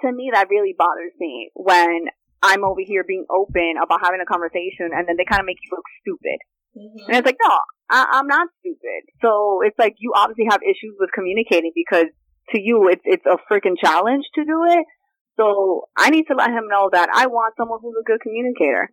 to 0.00 0.12
me, 0.12 0.30
that 0.32 0.48
really 0.50 0.74
bothers 0.76 1.12
me 1.18 1.50
when 1.54 2.06
I'm 2.42 2.64
over 2.64 2.80
here 2.84 3.04
being 3.06 3.26
open 3.30 3.74
about 3.82 4.00
having 4.02 4.20
a 4.20 4.26
conversation 4.26 4.90
and 4.94 5.06
then 5.06 5.16
they 5.16 5.24
kind 5.24 5.40
of 5.40 5.46
make 5.46 5.58
you 5.62 5.70
look 5.70 5.86
stupid. 6.02 6.38
Mm-hmm. 6.74 7.10
And 7.10 7.16
it's 7.18 7.26
like, 7.26 7.38
no, 7.42 7.54
I, 7.90 8.18
am 8.18 8.26
not 8.26 8.48
stupid. 8.60 9.02
So 9.20 9.60
it's 9.62 9.78
like 9.78 9.94
you 9.98 10.12
obviously 10.16 10.46
have 10.50 10.62
issues 10.62 10.96
with 10.98 11.10
communicating 11.14 11.72
because 11.74 12.06
to 12.50 12.60
you 12.60 12.88
it's 12.88 13.02
it's 13.04 13.24
a 13.26 13.38
freaking 13.50 13.78
challenge 13.78 14.24
to 14.34 14.44
do 14.44 14.64
it. 14.66 14.86
So 15.36 15.88
I 15.96 16.10
need 16.10 16.26
to 16.28 16.34
let 16.34 16.50
him 16.50 16.68
know 16.68 16.90
that 16.92 17.08
I 17.14 17.26
want 17.26 17.54
someone 17.56 17.78
who's 17.82 17.96
a 18.00 18.04
good 18.04 18.20
communicator 18.20 18.90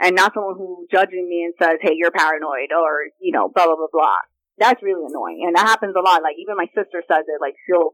and 0.00 0.16
not 0.16 0.32
someone 0.32 0.56
who's 0.56 0.88
judging 0.90 1.28
me 1.28 1.44
and 1.44 1.54
says, 1.60 1.78
"Hey, 1.80 1.92
you're 1.94 2.10
paranoid," 2.10 2.72
or 2.72 3.12
you 3.20 3.32
know, 3.32 3.48
blah 3.54 3.66
blah 3.66 3.76
blah 3.76 3.92
blah. 3.92 4.16
That's 4.58 4.82
really 4.82 5.04
annoying, 5.06 5.44
and 5.46 5.54
that 5.56 5.68
happens 5.68 5.94
a 5.96 6.00
lot. 6.00 6.22
Like 6.22 6.36
even 6.40 6.56
my 6.56 6.66
sister 6.74 7.04
says 7.06 7.24
it. 7.28 7.40
Like 7.40 7.54
she'll, 7.66 7.92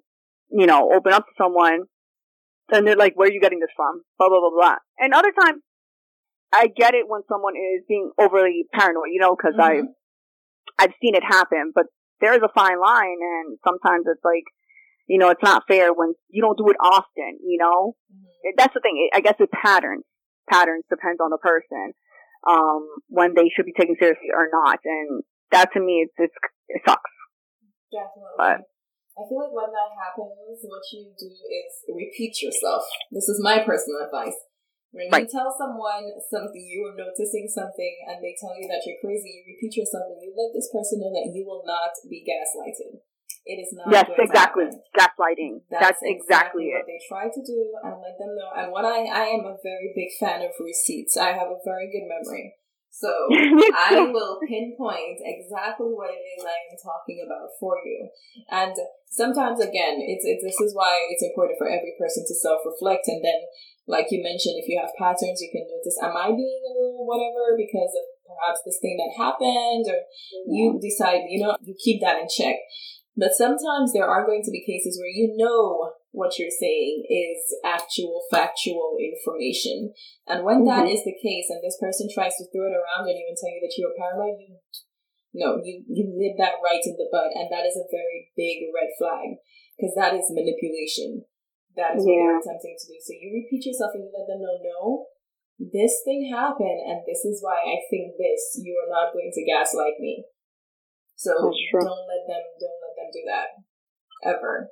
you 0.50 0.66
know, 0.66 0.90
open 0.94 1.12
up 1.12 1.26
to 1.26 1.34
someone, 1.36 1.82
and 2.70 2.86
they're 2.86 2.96
like, 2.96 3.14
"Where 3.16 3.28
are 3.28 3.32
you 3.32 3.40
getting 3.40 3.58
this 3.58 3.74
from?" 3.74 4.02
Blah 4.18 4.28
blah 4.28 4.40
blah 4.40 4.54
blah. 4.54 4.76
And 4.98 5.12
other 5.12 5.32
times, 5.32 5.62
I 6.54 6.68
get 6.68 6.94
it 6.94 7.08
when 7.08 7.22
someone 7.28 7.54
is 7.56 7.84
being 7.88 8.10
overly 8.18 8.66
paranoid, 8.72 9.10
you 9.10 9.20
know, 9.20 9.34
because 9.34 9.58
mm-hmm. 9.58 9.90
I, 10.78 10.84
I've 10.84 10.94
seen 11.02 11.16
it 11.16 11.24
happen. 11.24 11.72
But 11.74 11.86
there 12.20 12.34
is 12.34 12.42
a 12.42 12.54
fine 12.54 12.80
line, 12.80 13.18
and 13.20 13.58
sometimes 13.66 14.06
it's 14.06 14.24
like, 14.24 14.46
you 15.08 15.18
know, 15.18 15.30
it's 15.30 15.42
not 15.42 15.64
fair 15.66 15.92
when 15.92 16.14
you 16.30 16.40
don't 16.40 16.56
do 16.56 16.70
it 16.70 16.76
often. 16.80 17.38
You 17.42 17.58
know, 17.58 17.96
mm-hmm. 18.14 18.54
that's 18.56 18.74
the 18.74 18.80
thing. 18.80 19.10
I 19.12 19.20
guess 19.20 19.34
it's 19.40 19.52
patterns 19.52 20.04
patterns 20.50 20.84
depends 20.88 21.20
on 21.20 21.30
the 21.30 21.38
person 21.38 21.92
um, 22.46 22.86
when 23.08 23.34
they 23.34 23.50
should 23.50 23.66
be 23.66 23.76
taken 23.76 23.96
seriously 23.98 24.30
or 24.32 24.48
not. 24.52 24.78
And 24.84 25.22
that 25.52 25.72
to 25.74 25.80
me, 25.80 26.06
it's, 26.06 26.14
it's 26.18 26.34
it 26.68 26.82
sucks. 26.86 27.10
Definitely. 27.92 28.38
But, 28.38 28.66
I 29.16 29.24
feel 29.24 29.40
like 29.40 29.56
when 29.56 29.72
that 29.72 29.96
happens, 29.96 30.60
what 30.68 30.84
you 30.92 31.08
do 31.16 31.30
is 31.32 31.72
repeat 31.88 32.36
yourself. 32.44 32.84
This 33.08 33.32
is 33.32 33.40
my 33.40 33.64
personal 33.64 34.04
advice. 34.04 34.36
When 34.92 35.08
right. 35.08 35.24
you 35.24 35.32
tell 35.32 35.48
someone 35.56 36.04
something, 36.28 36.60
you 36.60 36.84
are 36.84 36.96
noticing 36.96 37.48
something, 37.48 37.94
and 38.12 38.20
they 38.20 38.36
tell 38.36 38.52
you 38.52 38.68
that 38.68 38.84
you're 38.84 39.00
crazy, 39.00 39.40
you 39.40 39.56
repeat 39.56 39.76
yourself 39.76 40.12
and 40.12 40.20
you 40.20 40.36
let 40.36 40.52
this 40.52 40.68
person 40.68 41.00
know 41.00 41.12
that 41.16 41.32
you 41.32 41.48
will 41.48 41.64
not 41.64 41.96
be 42.08 42.24
gaslighted. 42.24 43.00
It 43.46 43.62
is 43.62 43.70
not. 43.72 43.86
Yes, 43.94 44.10
exactly. 44.18 44.66
Gaslighting. 44.90 45.62
That's, 45.70 46.02
That's 46.02 46.02
exactly, 46.02 46.66
exactly 46.66 46.66
what 46.74 46.86
they 46.90 47.00
try 47.06 47.24
to 47.30 47.42
do, 47.46 47.58
and 47.78 47.94
let 48.02 48.18
them 48.18 48.34
know. 48.34 48.50
And 48.58 48.72
what 48.74 48.84
I, 48.84 49.06
I 49.06 49.30
am 49.38 49.46
a 49.46 49.54
very 49.62 49.94
big 49.94 50.10
fan 50.18 50.42
of 50.42 50.50
receipts. 50.58 51.16
I 51.16 51.30
have 51.30 51.54
a 51.54 51.62
very 51.64 51.86
good 51.86 52.10
memory. 52.10 52.58
So 52.90 53.12
I 53.30 54.08
will 54.08 54.40
pinpoint 54.40 55.20
exactly 55.20 55.92
what 55.92 56.10
it 56.10 56.24
is 56.32 56.42
I 56.42 56.56
am 56.72 56.80
talking 56.80 57.20
about 57.22 57.52
for 57.60 57.76
you. 57.84 58.08
And 58.50 58.72
sometimes 59.04 59.60
again, 59.60 60.00
it's, 60.00 60.24
it's 60.24 60.40
this 60.40 60.56
is 60.64 60.72
why 60.74 60.96
it's 61.12 61.22
important 61.22 61.60
for 61.60 61.68
every 61.68 61.92
person 62.00 62.24
to 62.24 62.34
self 62.34 62.64
reflect 62.64 63.04
and 63.06 63.22
then 63.22 63.44
like 63.86 64.10
you 64.10 64.18
mentioned, 64.18 64.58
if 64.58 64.66
you 64.66 64.80
have 64.82 64.90
patterns, 64.98 65.38
you 65.38 65.50
can 65.52 65.62
notice, 65.62 65.94
am 66.02 66.16
I 66.18 66.34
being 66.34 66.62
a 66.66 66.74
little 66.74 67.06
whatever 67.06 67.54
because 67.54 67.94
of 67.94 68.04
perhaps 68.26 68.60
this 68.66 68.78
thing 68.82 68.98
that 68.98 69.14
happened 69.14 69.86
or 69.86 70.02
you 70.50 70.78
decide, 70.82 71.22
you 71.30 71.38
know, 71.38 71.56
you 71.62 71.74
keep 71.78 72.02
that 72.02 72.18
in 72.18 72.26
check. 72.26 72.58
But 73.16 73.32
sometimes 73.32 73.96
there 73.96 74.04
are 74.04 74.28
going 74.28 74.44
to 74.44 74.52
be 74.52 74.60
cases 74.60 75.00
where 75.00 75.08
you 75.08 75.32
know 75.40 75.96
what 76.12 76.36
you're 76.36 76.52
saying 76.52 77.08
is 77.08 77.40
actual 77.64 78.24
factual 78.28 79.00
information. 79.00 79.96
And 80.28 80.44
when 80.44 80.64
mm-hmm. 80.64 80.72
that 80.72 80.84
is 80.84 81.00
the 81.00 81.16
case 81.16 81.48
and 81.48 81.64
this 81.64 81.80
person 81.80 82.12
tries 82.12 82.36
to 82.36 82.44
throw 82.52 82.68
it 82.68 82.76
around 82.76 83.08
on 83.08 83.16
you 83.16 83.24
and 83.24 83.36
tell 83.36 83.52
you 83.52 83.60
that 83.64 83.76
you're 83.76 83.96
paranoid, 83.96 84.36
you 84.36 84.60
no, 85.36 85.60
you, 85.60 85.84
you 85.84 86.08
nip 86.16 86.40
that 86.40 86.64
right 86.64 86.80
in 86.80 86.96
the 86.96 87.12
bud. 87.12 87.28
And 87.36 87.52
that 87.52 87.68
is 87.68 87.76
a 87.76 87.84
very 87.92 88.32
big 88.32 88.72
red 88.72 88.88
flag 88.96 89.36
because 89.76 89.92
that 89.92 90.16
is 90.16 90.32
manipulation. 90.32 91.28
That 91.76 92.00
is 92.00 92.08
yeah. 92.08 92.16
what 92.16 92.40
they're 92.40 92.40
attempting 92.40 92.72
to 92.72 92.86
do. 92.88 92.96
So 93.04 93.12
you 93.12 93.44
repeat 93.44 93.68
yourself 93.68 93.92
and 93.92 94.08
you 94.08 94.12
let 94.16 94.24
them 94.24 94.40
know, 94.40 94.56
no, 94.56 94.80
this 95.60 96.00
thing 96.08 96.32
happened 96.32 96.80
and 96.88 97.04
this 97.04 97.28
is 97.28 97.44
why 97.44 97.60
I 97.60 97.84
think 97.92 98.16
this. 98.16 98.56
You 98.64 98.80
are 98.80 98.88
not 98.88 99.12
going 99.12 99.28
to 99.28 99.44
gaslight 99.44 100.00
me. 100.00 100.24
So 101.16 101.32
don't 101.32 102.04
let 102.08 102.24
them 102.28 102.44
don't 102.56 102.80
do 103.12 103.24
that 103.26 103.56
ever. 104.24 104.68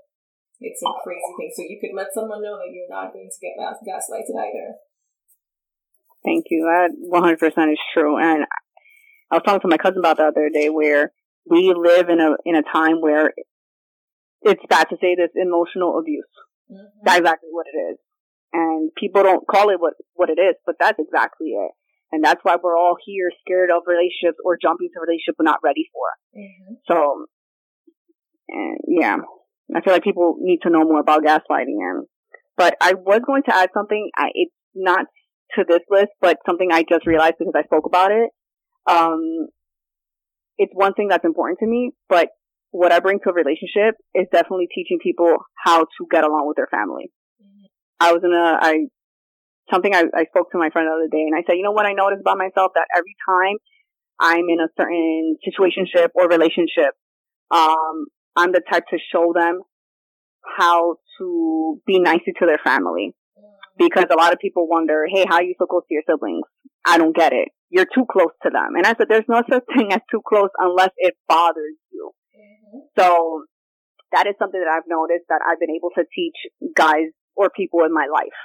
It's 0.60 0.80
a 0.82 0.90
crazy 1.02 1.32
thing. 1.36 1.50
So 1.54 1.62
you 1.62 1.78
could 1.80 1.96
let 1.96 2.14
someone 2.14 2.42
know 2.42 2.56
that 2.56 2.72
you're 2.72 2.88
not 2.88 3.12
going 3.12 3.28
to 3.28 3.40
get 3.42 3.58
gaslighted 3.58 4.38
either. 4.38 4.78
Thank 6.24 6.46
you. 6.50 6.64
That 6.64 6.94
100% 6.96 7.72
is 7.72 7.78
true. 7.92 8.16
And 8.16 8.46
I 9.30 9.36
was 9.36 9.42
talking 9.44 9.60
to 9.60 9.68
my 9.68 9.76
cousin 9.76 9.98
about 9.98 10.16
the 10.16 10.24
other 10.24 10.48
day 10.48 10.70
where 10.70 11.12
we 11.44 11.74
live 11.76 12.08
in 12.08 12.20
a 12.20 12.36
in 12.46 12.56
a 12.56 12.62
time 12.62 13.00
where 13.00 13.34
it's 14.40 14.62
bad 14.68 14.88
to 14.88 14.96
say 15.00 15.14
this 15.14 15.30
emotional 15.36 15.98
abuse. 15.98 16.24
Mm-hmm. 16.70 17.04
That's 17.04 17.18
exactly 17.18 17.50
what 17.52 17.66
it 17.66 17.76
is. 17.76 17.98
And 18.52 18.90
people 18.96 19.22
don't 19.22 19.46
call 19.46 19.68
it 19.70 19.80
what 19.80 19.94
what 20.14 20.30
it 20.30 20.40
is, 20.40 20.54
but 20.64 20.76
that's 20.78 20.98
exactly 20.98 21.48
it. 21.48 21.72
And 22.12 22.22
that's 22.22 22.40
why 22.44 22.56
we're 22.62 22.78
all 22.78 22.96
here 23.04 23.28
scared 23.42 23.70
of 23.74 23.82
relationships 23.86 24.38
or 24.44 24.56
jumping 24.60 24.88
to 24.94 25.02
relationships 25.02 25.36
we're 25.36 25.50
not 25.50 25.64
ready 25.64 25.90
for. 25.90 26.06
Mm-hmm. 26.38 26.74
So, 26.86 27.26
and 28.48 28.78
yeah, 28.86 29.16
I 29.74 29.80
feel 29.80 29.92
like 29.92 30.04
people 30.04 30.36
need 30.40 30.60
to 30.62 30.70
know 30.70 30.84
more 30.84 31.00
about 31.00 31.22
gaslighting. 31.22 31.78
And, 31.80 32.06
but 32.56 32.76
I 32.80 32.94
was 32.94 33.20
going 33.26 33.42
to 33.44 33.56
add 33.56 33.70
something. 33.74 34.10
I, 34.16 34.28
it's 34.34 34.54
not 34.74 35.06
to 35.56 35.64
this 35.66 35.80
list, 35.90 36.10
but 36.20 36.38
something 36.46 36.70
I 36.72 36.84
just 36.88 37.06
realized 37.06 37.34
because 37.38 37.54
I 37.56 37.64
spoke 37.64 37.86
about 37.86 38.10
it. 38.10 38.30
Um, 38.86 39.48
it's 40.58 40.72
one 40.74 40.94
thing 40.94 41.08
that's 41.08 41.24
important 41.24 41.58
to 41.60 41.66
me, 41.66 41.92
but 42.08 42.28
what 42.70 42.92
I 42.92 43.00
bring 43.00 43.20
to 43.20 43.30
a 43.30 43.32
relationship 43.32 43.94
is 44.14 44.26
definitely 44.32 44.68
teaching 44.74 44.98
people 45.02 45.36
how 45.64 45.80
to 45.80 46.06
get 46.10 46.24
along 46.24 46.46
with 46.46 46.56
their 46.56 46.68
family. 46.70 47.10
I 48.00 48.12
was 48.12 48.22
in 48.24 48.32
a, 48.32 48.58
I 48.60 48.86
something 49.70 49.94
I, 49.94 50.04
I 50.14 50.24
spoke 50.26 50.50
to 50.52 50.58
my 50.58 50.70
friend 50.70 50.88
the 50.88 50.92
other 50.92 51.08
day 51.10 51.24
and 51.24 51.34
I 51.34 51.42
said, 51.46 51.56
you 51.56 51.62
know 51.62 51.72
what 51.72 51.86
I 51.86 51.92
noticed 51.92 52.20
about 52.20 52.36
myself 52.36 52.72
that 52.74 52.86
every 52.94 53.16
time 53.24 53.56
I'm 54.20 54.46
in 54.48 54.60
a 54.60 54.68
certain 54.76 55.36
situationship 55.40 56.08
or 56.14 56.28
relationship, 56.28 56.92
um, 57.50 58.06
I'm 58.36 58.52
the 58.52 58.60
type 58.60 58.84
to 58.90 58.98
show 59.12 59.32
them 59.34 59.60
how 60.58 60.96
to 61.18 61.80
be 61.86 61.98
nice 61.98 62.20
to 62.26 62.46
their 62.46 62.60
family. 62.64 63.14
Because 63.76 64.06
a 64.10 64.14
lot 64.14 64.32
of 64.32 64.38
people 64.38 64.68
wonder, 64.68 65.04
hey, 65.12 65.24
how 65.28 65.36
are 65.36 65.42
you 65.42 65.54
so 65.58 65.66
close 65.66 65.82
to 65.88 65.94
your 65.94 66.04
siblings? 66.08 66.46
I 66.86 66.96
don't 66.96 67.14
get 67.14 67.32
it. 67.32 67.48
You're 67.70 67.90
too 67.92 68.06
close 68.10 68.30
to 68.44 68.50
them. 68.50 68.76
And 68.76 68.86
I 68.86 68.94
said, 68.94 69.08
there's 69.08 69.26
no 69.28 69.42
such 69.50 69.64
thing 69.74 69.92
as 69.92 70.00
too 70.10 70.22
close 70.26 70.50
unless 70.58 70.90
it 70.96 71.14
bothers 71.26 71.74
you. 71.90 72.10
Mm-hmm. 72.38 72.78
So 72.96 73.44
that 74.12 74.28
is 74.28 74.34
something 74.38 74.60
that 74.60 74.70
I've 74.70 74.86
noticed 74.86 75.26
that 75.28 75.42
I've 75.42 75.58
been 75.58 75.74
able 75.74 75.90
to 75.98 76.04
teach 76.14 76.38
guys 76.76 77.10
or 77.34 77.50
people 77.50 77.82
in 77.82 77.92
my 77.92 78.06
life 78.06 78.38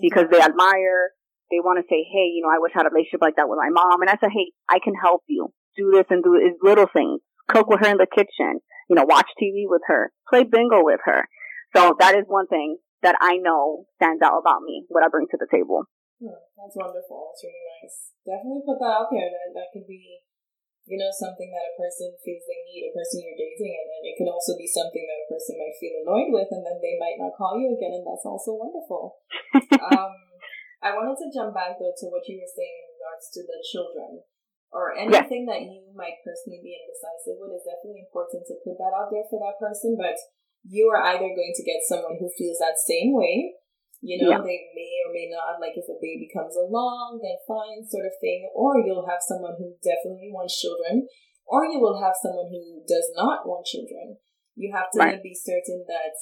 because 0.00 0.24
they 0.30 0.40
admire, 0.40 1.12
they 1.50 1.60
want 1.60 1.78
to 1.80 1.86
say, 1.88 2.00
hey, 2.00 2.32
you 2.32 2.40
know, 2.40 2.48
I 2.48 2.60
wish 2.60 2.72
I 2.74 2.80
had 2.80 2.88
a 2.88 2.94
relationship 2.94 3.20
like 3.20 3.36
that 3.36 3.48
with 3.48 3.60
my 3.60 3.68
mom. 3.68 4.00
And 4.00 4.08
I 4.08 4.16
said, 4.20 4.32
hey, 4.32 4.52
I 4.68 4.80
can 4.82 4.94
help 4.96 5.22
you 5.28 5.52
do 5.76 5.92
this 5.92 6.08
and 6.10 6.24
do 6.24 6.40
these 6.40 6.56
little 6.62 6.88
things. 6.88 7.20
Cook 7.48 7.68
with 7.68 7.80
her 7.80 7.92
in 7.92 8.00
the 8.00 8.08
kitchen, 8.08 8.60
you 8.92 9.00
know, 9.00 9.08
watch 9.08 9.32
TV 9.40 9.64
with 9.64 9.80
her, 9.88 10.12
play 10.28 10.44
bingo 10.44 10.84
with 10.84 11.00
her. 11.08 11.24
So 11.72 11.96
that 11.96 12.12
is 12.12 12.28
one 12.28 12.44
thing 12.44 12.76
that 13.00 13.16
I 13.24 13.40
know 13.40 13.88
stands 13.96 14.20
out 14.20 14.36
about 14.36 14.60
me, 14.60 14.84
what 14.92 15.00
I 15.00 15.08
bring 15.08 15.32
to 15.32 15.40
the 15.40 15.48
table. 15.48 15.88
Hmm, 16.20 16.36
that's 16.60 16.76
wonderful. 16.76 17.32
That's 17.32 17.40
really 17.40 17.64
nice. 17.80 18.12
Definitely 18.20 18.68
put 18.68 18.76
that 18.84 18.92
out 18.92 19.08
there. 19.08 19.32
That, 19.32 19.56
that 19.56 19.72
could 19.72 19.88
be 19.88 20.20
you 20.84 20.98
know, 21.00 21.08
something 21.08 21.46
that 21.46 21.72
a 21.72 21.78
person 21.78 22.10
feels 22.20 22.42
they 22.44 22.60
need, 22.68 22.90
a 22.90 22.92
person 22.92 23.22
you're 23.22 23.38
dating, 23.38 23.70
and 23.70 23.86
then 23.86 24.02
it 24.02 24.18
could 24.18 24.28
also 24.28 24.58
be 24.58 24.66
something 24.66 25.06
that 25.06 25.24
a 25.24 25.30
person 25.30 25.54
might 25.54 25.78
feel 25.78 25.94
annoyed 26.02 26.34
with, 26.34 26.50
and 26.50 26.66
then 26.66 26.82
they 26.82 26.98
might 26.98 27.22
not 27.22 27.38
call 27.38 27.54
you 27.54 27.70
again, 27.70 28.02
and 28.02 28.04
that's 28.04 28.26
also 28.26 28.58
wonderful. 28.58 29.22
um, 29.78 30.12
I 30.82 30.90
wanted 30.90 31.16
to 31.22 31.30
jump 31.30 31.54
back 31.54 31.78
though 31.78 31.94
to 31.94 32.06
what 32.10 32.26
you 32.26 32.42
were 32.42 32.50
saying 32.50 32.76
in 32.82 32.98
regards 32.98 33.30
to 33.30 33.40
the 33.46 33.62
children 33.62 34.26
or 34.72 34.96
anything 34.96 35.44
yeah. 35.44 35.52
that 35.52 35.62
you 35.68 35.84
might 35.92 36.18
personally 36.24 36.64
be 36.64 36.72
indecisive 36.72 37.36
with. 37.36 37.54
It's 37.54 37.68
definitely 37.68 38.08
important 38.08 38.48
to 38.48 38.56
put 38.64 38.80
that 38.80 38.96
out 38.96 39.12
there 39.12 39.28
for 39.28 39.38
that 39.44 39.60
person, 39.60 39.94
but 40.00 40.16
you 40.64 40.88
are 40.88 41.04
either 41.12 41.28
going 41.28 41.54
to 41.54 41.68
get 41.68 41.84
someone 41.84 42.16
who 42.16 42.32
feels 42.32 42.58
that 42.58 42.80
same 42.80 43.12
way 43.12 43.62
You 44.02 44.18
know, 44.18 44.34
yeah. 44.34 44.42
they 44.42 44.58
may 44.74 44.92
or 45.06 45.14
may 45.14 45.30
not, 45.30 45.62
like 45.62 45.78
if 45.78 45.86
a 45.86 45.94
baby 46.02 46.26
comes 46.26 46.58
along, 46.58 47.22
then 47.22 47.38
fine, 47.46 47.86
sort 47.86 48.02
of 48.02 48.18
thing. 48.18 48.50
Or 48.50 48.82
you'll 48.82 49.06
have 49.06 49.22
someone 49.22 49.54
who 49.54 49.78
definitely 49.78 50.34
wants 50.34 50.58
children, 50.58 51.06
or 51.46 51.70
you 51.70 51.78
will 51.78 52.02
have 52.02 52.18
someone 52.18 52.50
who 52.50 52.82
does 52.82 53.06
not 53.14 53.46
want 53.46 53.62
children. 53.62 54.18
You 54.58 54.74
have 54.74 54.90
to 54.94 54.98
right. 54.98 55.22
be 55.22 55.38
certain 55.38 55.86
that 55.86 56.18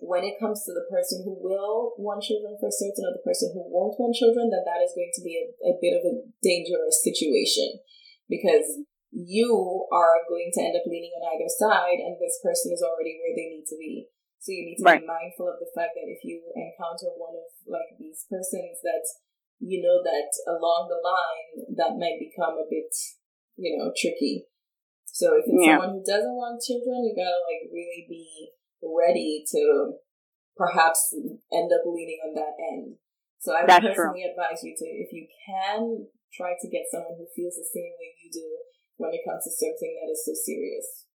when 0.00 0.24
it 0.24 0.40
comes 0.40 0.64
to 0.64 0.72
the 0.76 0.84
person 0.92 1.24
who 1.24 1.32
will 1.36 1.96
want 1.96 2.24
children 2.24 2.56
for 2.60 2.68
certain, 2.68 3.08
or 3.08 3.16
the 3.16 3.24
person 3.24 3.52
who 3.56 3.64
won't 3.64 3.96
want 3.96 4.16
children, 4.16 4.52
then 4.52 4.64
that 4.64 4.84
is 4.84 4.92
going 4.92 5.12
to 5.14 5.24
be 5.24 5.40
a, 5.40 5.44
a 5.72 5.74
bit 5.80 5.96
of 5.96 6.04
a 6.04 6.20
dangerous 6.44 7.00
situation 7.00 7.80
because 8.28 8.84
you 9.14 9.88
are 9.88 10.26
going 10.28 10.52
to 10.52 10.60
end 10.60 10.76
up 10.76 10.84
leaning 10.84 11.14
on 11.16 11.24
either 11.32 11.48
side, 11.48 12.02
and 12.04 12.20
this 12.20 12.36
person 12.44 12.74
is 12.74 12.84
already 12.84 13.16
where 13.16 13.32
they 13.32 13.48
need 13.48 13.64
to 13.64 13.78
be. 13.80 14.04
So 14.44 14.52
you 14.52 14.68
need 14.68 14.78
to 14.78 14.86
right. 14.86 15.02
be 15.02 15.08
mindful 15.08 15.48
of 15.48 15.58
the 15.58 15.72
fact 15.72 15.96
that 15.96 16.06
if 16.06 16.22
you 16.22 16.44
encounter 16.54 17.10
one 17.16 17.34
of 17.34 17.48
like 17.66 17.96
these 17.98 18.28
persons 18.30 18.78
that 18.84 19.02
you 19.58 19.80
know 19.80 20.04
that 20.04 20.30
along 20.46 20.92
the 20.92 21.00
line 21.00 21.72
that 21.80 21.96
might 21.96 22.20
become 22.20 22.60
a 22.60 22.68
bit, 22.68 22.92
you 23.56 23.74
know, 23.74 23.90
tricky. 23.96 24.46
So 25.08 25.32
if 25.34 25.48
it's 25.48 25.64
yeah. 25.64 25.80
someone 25.80 25.98
who 25.98 26.04
doesn't 26.04 26.36
want 26.36 26.60
children, 26.60 27.08
you 27.08 27.16
gotta 27.16 27.40
like 27.48 27.72
really 27.72 28.04
be 28.04 28.52
ready 28.82 29.44
to 29.52 29.96
perhaps 30.56 31.12
end 31.52 31.70
up 31.72 31.84
leaning 31.84 32.20
on 32.24 32.34
that 32.34 32.56
end. 32.56 32.96
So 33.40 33.52
I 33.52 33.62
would 33.62 33.68
personally 33.68 34.24
true. 34.24 34.32
advise 34.32 34.64
you 34.64 34.74
to, 34.74 34.86
if 34.86 35.12
you 35.12 35.28
can, 35.46 36.08
try 36.32 36.56
to 36.58 36.68
get 36.68 36.88
someone 36.90 37.14
who 37.18 37.28
feels 37.36 37.54
the 37.54 37.68
same 37.68 37.92
way 38.00 38.16
you 38.18 38.30
do 38.32 38.48
when 38.96 39.12
it 39.12 39.20
comes 39.28 39.44
to 39.44 39.52
something 39.52 39.92
that 40.00 40.10
is 40.10 40.24
so 40.24 40.32
serious. 40.34 41.06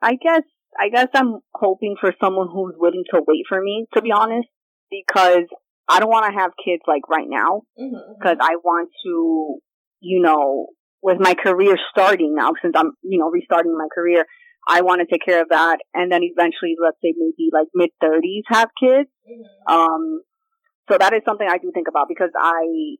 I 0.00 0.16
guess 0.16 0.46
I 0.78 0.88
guess 0.88 1.08
I'm 1.14 1.40
hoping 1.52 1.96
for 2.00 2.14
someone 2.22 2.48
who's 2.52 2.74
willing 2.78 3.04
to 3.12 3.20
wait 3.26 3.44
for 3.48 3.60
me, 3.60 3.86
to 3.94 4.02
be 4.02 4.12
honest, 4.12 4.48
because 4.90 5.44
I 5.88 5.98
don't 5.98 6.08
want 6.08 6.32
to 6.32 6.38
have 6.38 6.52
kids 6.64 6.82
like 6.86 7.08
right 7.08 7.26
now, 7.28 7.62
because 7.76 7.92
mm-hmm, 7.92 8.28
mm-hmm. 8.28 8.40
I 8.40 8.56
want 8.62 8.88
to, 9.04 9.58
you 10.00 10.22
know, 10.22 10.68
with 11.02 11.18
my 11.18 11.34
career 11.34 11.76
starting 11.90 12.34
now, 12.36 12.52
since 12.62 12.74
I'm, 12.76 12.92
you 13.02 13.18
know, 13.18 13.30
restarting 13.30 13.76
my 13.76 13.88
career, 13.92 14.24
I 14.70 14.82
want 14.82 15.00
to 15.00 15.06
take 15.10 15.24
care 15.26 15.42
of 15.42 15.48
that, 15.50 15.78
and 15.94 16.12
then 16.12 16.22
eventually, 16.22 16.76
let's 16.80 16.96
say 17.02 17.12
maybe 17.16 17.50
like 17.52 17.66
mid 17.74 17.90
thirties, 18.00 18.44
have 18.48 18.68
kids. 18.80 19.10
Mm-hmm. 19.28 19.74
Um, 19.74 20.20
so 20.90 20.96
that 20.98 21.12
is 21.12 21.22
something 21.26 21.46
I 21.48 21.58
do 21.58 21.70
think 21.74 21.88
about 21.88 22.06
because 22.08 22.30
I, 22.38 22.96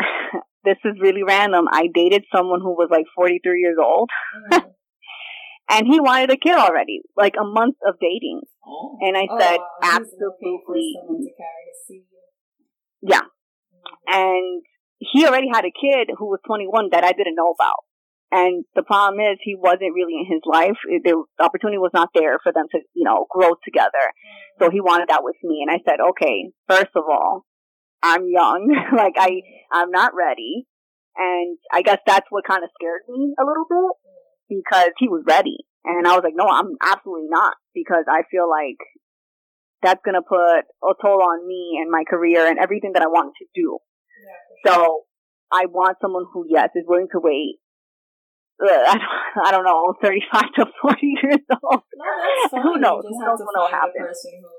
this 0.64 0.76
is 0.84 1.00
really 1.00 1.22
random. 1.22 1.66
I 1.70 1.88
dated 1.92 2.24
someone 2.34 2.60
who 2.60 2.72
was 2.72 2.88
like 2.90 3.04
43 3.14 3.60
years 3.60 3.76
old. 3.82 4.08
Mm-hmm. 4.52 4.68
and 5.70 5.86
he 5.86 6.00
wanted 6.00 6.30
a 6.30 6.36
kid 6.36 6.56
already, 6.56 7.02
like 7.16 7.34
a 7.38 7.44
month 7.44 7.76
of 7.86 7.94
dating. 8.00 8.40
Oh. 8.66 8.98
And 9.00 9.16
I 9.16 9.26
said, 9.38 9.58
oh, 9.60 9.78
absolutely. 9.82 10.94
Yeah. 13.02 13.20
Mm-hmm. 13.20 14.14
And 14.14 14.62
he 14.98 15.26
already 15.26 15.48
had 15.52 15.64
a 15.64 15.72
kid 15.72 16.08
who 16.16 16.26
was 16.26 16.40
21 16.46 16.90
that 16.92 17.04
I 17.04 17.12
didn't 17.12 17.36
know 17.36 17.52
about. 17.52 17.84
And 18.32 18.64
the 18.76 18.84
problem 18.84 19.18
is 19.20 19.38
he 19.42 19.56
wasn't 19.58 19.94
really 19.94 20.14
in 20.14 20.26
his 20.30 20.42
life. 20.46 20.78
The 20.86 21.24
opportunity 21.40 21.78
was 21.78 21.90
not 21.92 22.10
there 22.14 22.38
for 22.42 22.52
them 22.52 22.66
to, 22.70 22.78
you 22.94 23.04
know, 23.04 23.26
grow 23.28 23.58
together. 23.64 24.14
So 24.60 24.70
he 24.70 24.80
wanted 24.80 25.08
that 25.08 25.24
with 25.24 25.36
me. 25.42 25.66
And 25.66 25.70
I 25.70 25.82
said, 25.82 25.98
okay, 26.10 26.50
first 26.68 26.94
of 26.94 27.04
all, 27.10 27.44
I'm 28.02 28.28
young. 28.28 28.70
like 28.96 29.14
I, 29.18 29.42
I'm 29.72 29.90
not 29.90 30.12
ready. 30.14 30.66
And 31.16 31.58
I 31.72 31.82
guess 31.82 31.98
that's 32.06 32.26
what 32.30 32.46
kind 32.46 32.62
of 32.62 32.70
scared 32.78 33.02
me 33.08 33.34
a 33.38 33.44
little 33.44 33.66
bit 33.68 33.98
because 34.48 34.90
he 34.98 35.08
was 35.08 35.24
ready. 35.26 35.58
And 35.84 36.06
I 36.06 36.14
was 36.14 36.22
like, 36.22 36.36
no, 36.36 36.46
I'm 36.46 36.76
absolutely 36.80 37.28
not 37.28 37.54
because 37.74 38.04
I 38.08 38.22
feel 38.30 38.48
like 38.48 38.78
that's 39.82 40.00
going 40.04 40.14
to 40.14 40.22
put 40.22 40.38
a 40.38 40.94
toll 41.02 41.22
on 41.22 41.48
me 41.48 41.78
and 41.80 41.90
my 41.90 42.04
career 42.08 42.46
and 42.46 42.58
everything 42.58 42.92
that 42.94 43.02
I 43.02 43.06
want 43.06 43.32
to 43.38 43.46
do. 43.54 43.78
Yeah, 44.22 44.72
sure. 44.72 44.84
So 44.84 45.00
I 45.50 45.66
want 45.66 45.98
someone 46.00 46.26
who, 46.32 46.44
yes, 46.48 46.68
is 46.76 46.84
willing 46.86 47.08
to 47.12 47.18
wait. 47.20 47.56
Uh, 48.60 48.68
I, 48.68 48.94
don't, 49.00 49.46
I 49.46 49.50
don't 49.50 49.64
know, 49.64 49.96
35 50.04 50.52
to 50.60 50.64
40 50.84 51.00
years 51.00 51.44
old. 51.48 51.80
No, 51.96 52.04
that's 52.04 52.52
fine. 52.52 52.60
Who 52.60 52.76
knows? 52.76 53.08
You 53.08 53.16
just 53.16 53.24
have 53.24 53.40
to 53.40 53.48
find 53.48 53.88
the 53.88 54.04
person 54.04 54.32
who, 54.44 54.52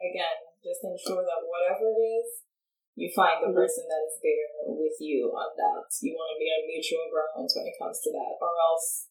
again, 0.00 0.36
just 0.64 0.80
ensure 0.88 1.20
that 1.20 1.44
whatever 1.44 1.92
it 1.92 2.00
is, 2.00 2.48
you 2.96 3.08
find 3.12 3.40
the 3.40 3.52
mm-hmm. 3.52 3.60
person 3.60 3.84
that 3.88 4.04
is 4.08 4.16
there 4.20 4.48
with 4.72 4.96
you 5.00 5.28
on 5.32 5.52
that. 5.56 5.84
You 6.00 6.12
want 6.16 6.32
to 6.32 6.40
be 6.40 6.48
on 6.48 6.64
mutual 6.64 7.08
grounds 7.08 7.52
when 7.56 7.68
it 7.68 7.76
comes 7.76 8.00
to 8.04 8.10
that, 8.12 8.36
or 8.40 8.52
else, 8.52 9.08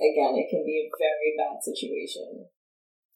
again, 0.00 0.36
it 0.36 0.48
can 0.48 0.64
be 0.64 0.84
a 0.84 0.92
very 0.92 1.36
bad 1.36 1.60
situation. 1.60 2.48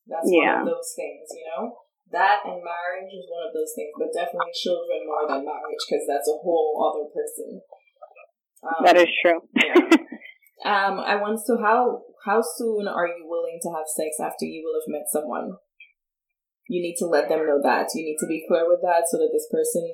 That's 0.04 0.28
yeah. 0.28 0.60
one 0.60 0.68
of 0.68 0.76
those 0.76 0.92
things, 0.96 1.28
you 1.32 1.44
know? 1.48 1.84
That 2.10 2.42
and 2.44 2.60
marriage 2.60 3.12
is 3.12 3.30
one 3.30 3.46
of 3.46 3.54
those 3.54 3.72
things, 3.76 3.94
but 3.94 4.10
definitely 4.10 4.50
children 4.52 5.06
more 5.06 5.24
than 5.30 5.46
marriage 5.46 5.80
because 5.86 6.04
that's 6.08 6.26
a 6.26 6.42
whole 6.42 6.74
other 6.80 7.06
person. 7.06 7.62
Um, 8.66 8.84
that 8.84 8.96
is 8.98 9.08
true. 9.22 9.40
yeah. 9.54 9.96
Um, 10.64 11.00
I 11.00 11.16
want 11.16 11.40
to 11.46 11.56
how 11.62 12.02
how 12.24 12.42
soon 12.42 12.86
are 12.86 13.06
you 13.06 13.26
willing 13.26 13.58
to 13.62 13.70
have 13.70 13.86
sex 13.86 14.20
after 14.20 14.44
you 14.44 14.62
will 14.64 14.80
have 14.80 14.92
met 14.92 15.08
someone? 15.08 15.56
you 16.70 16.78
need 16.78 16.94
to 17.02 17.10
let 17.10 17.26
them 17.26 17.42
know 17.50 17.58
that. 17.58 17.90
You 17.98 18.06
need 18.06 18.22
to 18.22 18.30
be 18.30 18.46
clear 18.46 18.62
with 18.70 18.78
that 18.86 19.10
so 19.10 19.18
that 19.18 19.34
this 19.34 19.50
person, 19.50 19.90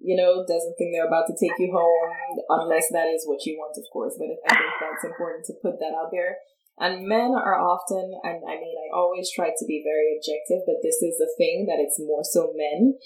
you 0.00 0.16
know, 0.16 0.40
doesn't 0.40 0.72
think 0.80 0.96
they're 0.96 1.06
about 1.06 1.28
to 1.28 1.36
take 1.36 1.52
you 1.60 1.68
home, 1.68 2.40
unless 2.48 2.88
that 2.96 3.12
is 3.12 3.28
what 3.28 3.44
you 3.44 3.60
want, 3.60 3.76
of 3.76 3.84
course. 3.92 4.16
But 4.16 4.32
I 4.48 4.56
think 4.56 4.72
that's 4.80 5.04
important 5.04 5.44
to 5.52 5.60
put 5.60 5.76
that 5.84 5.92
out 5.92 6.08
there. 6.08 6.40
And 6.80 7.04
men 7.04 7.36
are 7.36 7.60
often, 7.60 8.08
and 8.24 8.40
I 8.40 8.56
mean, 8.56 8.72
I 8.72 8.88
always 8.96 9.28
try 9.28 9.52
to 9.52 9.64
be 9.68 9.84
very 9.84 10.16
objective, 10.16 10.64
but 10.64 10.80
this 10.80 11.04
is 11.04 11.20
a 11.20 11.28
thing 11.36 11.68
that 11.68 11.76
it's 11.76 12.00
more 12.00 12.24
so 12.24 12.56
men. 12.56 12.96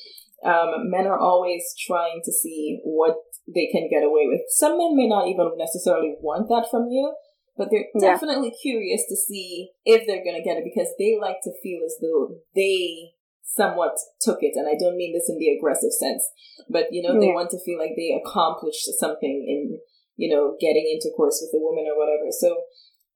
Um, 0.45 0.91
men 0.91 1.07
are 1.07 1.19
always 1.19 1.75
trying 1.87 2.21
to 2.25 2.33
see 2.33 2.81
what 2.85 3.17
they 3.47 3.69
can 3.73 3.89
get 3.91 4.03
away 4.03 4.27
with. 4.27 4.43
Some 4.49 4.79
men 4.79 4.97
may 4.97 5.09
not 5.09 5.29
even 5.29 5.53
necessarily 5.57 6.17
want 6.21 6.49
that 6.49 6.69
from 6.71 6.89
you, 6.91 7.15
but 7.57 7.69
they're 7.71 7.89
yeah. 7.95 8.13
definitely 8.13 8.53
curious 8.63 9.03
to 9.09 9.17
see 9.17 9.71
if 9.85 10.07
they're 10.07 10.25
going 10.25 10.37
to 10.37 10.45
get 10.45 10.59
it 10.59 10.65
because 10.65 10.93
they 10.99 11.17
like 11.21 11.41
to 11.45 11.53
feel 11.63 11.81
as 11.85 11.97
though 12.01 12.37
they 12.55 13.13
somewhat 13.43 13.97
took 14.21 14.39
it. 14.43 14.53
And 14.57 14.69
I 14.69 14.77
don't 14.79 14.97
mean 14.97 15.15
this 15.15 15.31
in 15.31 15.39
the 15.39 15.57
aggressive 15.57 15.93
sense, 15.93 16.23
but 16.69 16.93
you 16.93 17.03
know, 17.03 17.15
yeah. 17.15 17.21
they 17.21 17.33
want 17.33 17.51
to 17.51 17.65
feel 17.65 17.79
like 17.79 17.97
they 17.97 18.13
accomplished 18.13 18.85
something 19.01 19.47
in, 19.49 19.81
you 20.17 20.29
know, 20.29 20.57
getting 20.61 20.85
intercourse 20.85 21.41
with 21.41 21.57
a 21.57 21.63
woman 21.65 21.89
or 21.89 21.97
whatever. 21.97 22.29
So 22.29 22.61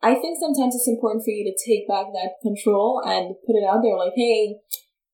I 0.03 0.17
think 0.17 0.41
sometimes 0.41 0.75
it's 0.75 0.89
important 0.89 1.25
for 1.25 1.31
you 1.31 1.45
to 1.45 1.61
take 1.61 1.87
back 1.87 2.09
that 2.17 2.41
control 2.41 3.03
and 3.05 3.37
put 3.45 3.61
it 3.61 3.69
out 3.69 3.85
there 3.85 3.97
like, 4.01 4.17
hey, 4.17 4.57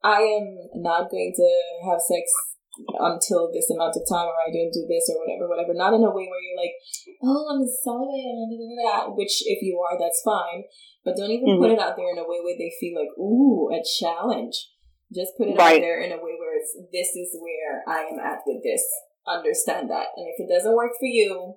I 0.05 0.21
am 0.23 0.83
not 0.83 1.11
going 1.11 1.33
to 1.35 1.51
have 1.91 2.01
sex 2.01 2.31
until 2.77 3.49
this 3.53 3.71
amount 3.71 3.97
of 3.97 4.05
time 4.05 4.29
or 4.29 4.37
I 4.37 4.53
don't 4.53 4.73
do 4.73 4.85
this 4.85 5.09
or 5.09 5.17
whatever, 5.25 5.49
whatever. 5.49 5.73
Not 5.73 5.95
in 5.95 6.05
a 6.05 6.13
way 6.13 6.29
where 6.29 6.43
you're 6.45 6.61
like, 6.61 6.77
oh, 7.25 7.49
I'm 7.49 7.65
celibate, 7.65 9.17
which 9.17 9.43
if 9.47 9.63
you 9.63 9.81
are, 9.81 9.97
that's 9.99 10.21
fine. 10.25 10.65
But 11.05 11.17
don't 11.17 11.31
even 11.31 11.57
mm-hmm. 11.57 11.63
put 11.63 11.73
it 11.73 11.81
out 11.81 11.97
there 11.97 12.13
in 12.13 12.19
a 12.19 12.29
way 12.29 12.43
where 12.43 12.59
they 12.59 12.73
feel 12.79 12.99
like, 12.99 13.13
ooh, 13.17 13.71
a 13.73 13.81
challenge. 13.81 14.69
Just 15.15 15.39
put 15.39 15.49
it 15.49 15.57
right. 15.57 15.79
out 15.79 15.81
there 15.81 16.01
in 16.01 16.13
a 16.13 16.21
way 16.21 16.35
where 16.37 16.59
it's, 16.59 16.77
this 16.93 17.15
is 17.15 17.39
where 17.39 17.83
I 17.87 18.03
am 18.11 18.19
at 18.19 18.43
with 18.45 18.63
this. 18.63 18.83
Understand 19.27 19.89
that. 19.91 20.13
And 20.17 20.27
if 20.29 20.37
it 20.39 20.53
doesn't 20.53 20.75
work 20.75 20.93
for 20.99 21.07
you, 21.07 21.55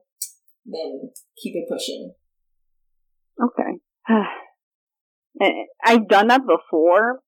then 0.66 1.12
keep 1.42 1.56
it 1.56 1.68
pushing. 1.68 2.14
Okay. 3.42 3.80
I've 5.84 6.08
done 6.08 6.28
that 6.28 6.42
before, 6.46 7.22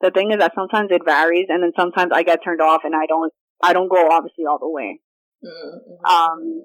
the 0.00 0.10
thing 0.10 0.30
is 0.32 0.38
that 0.38 0.52
sometimes 0.54 0.90
it 0.90 1.02
varies, 1.04 1.46
and 1.48 1.62
then 1.62 1.72
sometimes 1.76 2.12
I 2.14 2.22
get 2.22 2.44
turned 2.44 2.60
off, 2.60 2.82
and 2.84 2.94
I 2.94 3.06
don't, 3.06 3.32
I 3.62 3.72
don't 3.72 3.88
go 3.88 4.08
obviously 4.10 4.44
all 4.48 4.58
the 4.58 4.70
way. 4.70 5.00
Mm-hmm. 5.44 6.04
Um, 6.04 6.64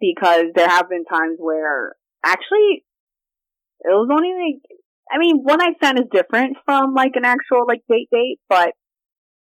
because 0.00 0.46
there 0.54 0.68
have 0.68 0.88
been 0.88 1.04
times 1.04 1.36
where 1.38 1.96
actually 2.24 2.84
it 3.80 3.88
was 3.88 4.08
only 4.10 4.30
like, 4.30 4.62
I 5.10 5.18
mean, 5.18 5.40
one 5.42 5.58
night 5.58 5.74
stand 5.78 5.98
is 5.98 6.06
different 6.12 6.56
from 6.64 6.94
like 6.94 7.12
an 7.14 7.24
actual 7.24 7.66
like 7.66 7.82
date 7.88 8.08
date, 8.12 8.38
but 8.48 8.74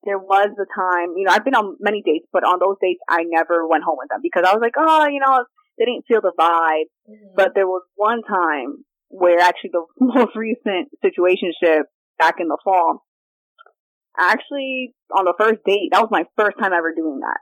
there 0.05 0.19
was 0.19 0.49
a 0.55 0.69
time, 0.73 1.15
you 1.17 1.25
know, 1.25 1.33
I've 1.33 1.45
been 1.45 1.55
on 1.55 1.77
many 1.81 2.03
dates, 2.05 2.27
but 2.33 2.45
on 2.45 2.59
those 2.61 2.77
dates 2.81 3.01
I 3.09 3.25
never 3.27 3.67
went 3.67 3.85
home 3.85 3.97
with 3.99 4.09
them 4.09 4.21
because 4.23 4.45
I 4.47 4.53
was 4.55 4.61
like, 4.63 4.79
oh, 4.79 5.07
you 5.09 5.21
know, 5.21 5.45
they 5.79 5.85
didn't 5.85 6.07
feel 6.07 6.21
the 6.21 6.33
vibe. 6.39 6.89
Mm-hmm. 7.11 7.35
But 7.35 7.53
there 7.55 7.67
was 7.67 7.83
one 7.97 8.23
time 8.23 8.85
where 9.09 9.41
actually 9.41 9.71
the 9.73 9.85
most 10.01 10.37
recent 10.37 10.89
situationship 11.05 11.85
back 12.19 12.37
in 12.41 12.49
the 12.49 12.59
fall. 12.63 13.05
Actually, 14.19 14.95
on 15.17 15.25
the 15.25 15.35
first 15.39 15.61
date, 15.67 15.91
that 15.93 16.01
was 16.01 16.11
my 16.11 16.25
first 16.37 16.57
time 16.59 16.73
ever 16.73 16.95
doing 16.95 17.21
that. 17.21 17.41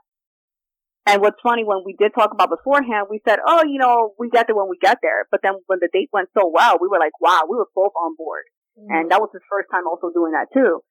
And 1.07 1.21
what's 1.21 1.39
funny, 1.43 1.63
when 1.63 1.85
we 1.85 1.95
did 1.97 2.11
talk 2.17 2.31
about 2.33 2.49
beforehand, 2.49 3.07
we 3.09 3.21
said, 3.27 3.37
oh, 3.45 3.63
you 3.63 3.77
know, 3.77 4.13
we 4.17 4.29
get 4.29 4.47
there 4.47 4.55
when 4.55 4.69
we 4.69 4.77
get 4.81 4.97
there. 5.03 5.27
But 5.29 5.41
then 5.43 5.53
when 5.67 5.79
the 5.79 5.89
date 5.93 6.09
went 6.11 6.29
so 6.33 6.49
well, 6.51 6.77
we 6.81 6.87
were 6.89 6.97
like, 6.97 7.13
wow, 7.21 7.43
we 7.47 7.57
were 7.57 7.69
both 7.75 7.93
on 7.93 8.15
board. 8.17 8.43
Mm-hmm. 8.77 8.89
And 8.91 9.11
that 9.11 9.21
was 9.21 9.29
his 9.31 9.43
first 9.49 9.69
time 9.71 9.85
also 9.87 10.09
doing 10.13 10.33
that 10.33 10.47
too. 10.51 10.81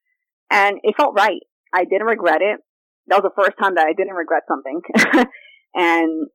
And 0.51 0.78
it 0.82 0.94
felt 0.97 1.15
right. 1.19 1.43
I 1.73 1.85
didn't 1.85 2.06
regret 2.06 2.43
it. 2.43 2.61
That 3.09 3.23
was 3.23 3.31
the 3.35 3.43
first 3.43 3.59
time 3.61 3.74
that 3.74 3.86
I 3.86 3.93
didn't 3.93 4.15
regret 4.15 4.44
something. 4.47 4.81
and 5.74 6.28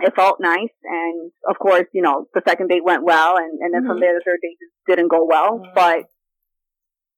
it 0.00 0.12
felt 0.16 0.38
nice. 0.40 0.74
And 0.82 1.30
of 1.48 1.56
course, 1.58 1.86
you 1.94 2.02
know, 2.02 2.26
the 2.34 2.42
second 2.46 2.68
date 2.68 2.84
went 2.84 3.04
well. 3.04 3.36
And, 3.38 3.60
and 3.62 3.72
then 3.72 3.82
mm-hmm. 3.82 3.90
from 3.90 4.00
there, 4.00 4.12
the 4.12 4.22
third 4.26 4.40
date 4.42 4.58
didn't 4.88 5.08
go 5.08 5.24
well. 5.24 5.60
Mm-hmm. 5.62 5.72
But 5.74 6.10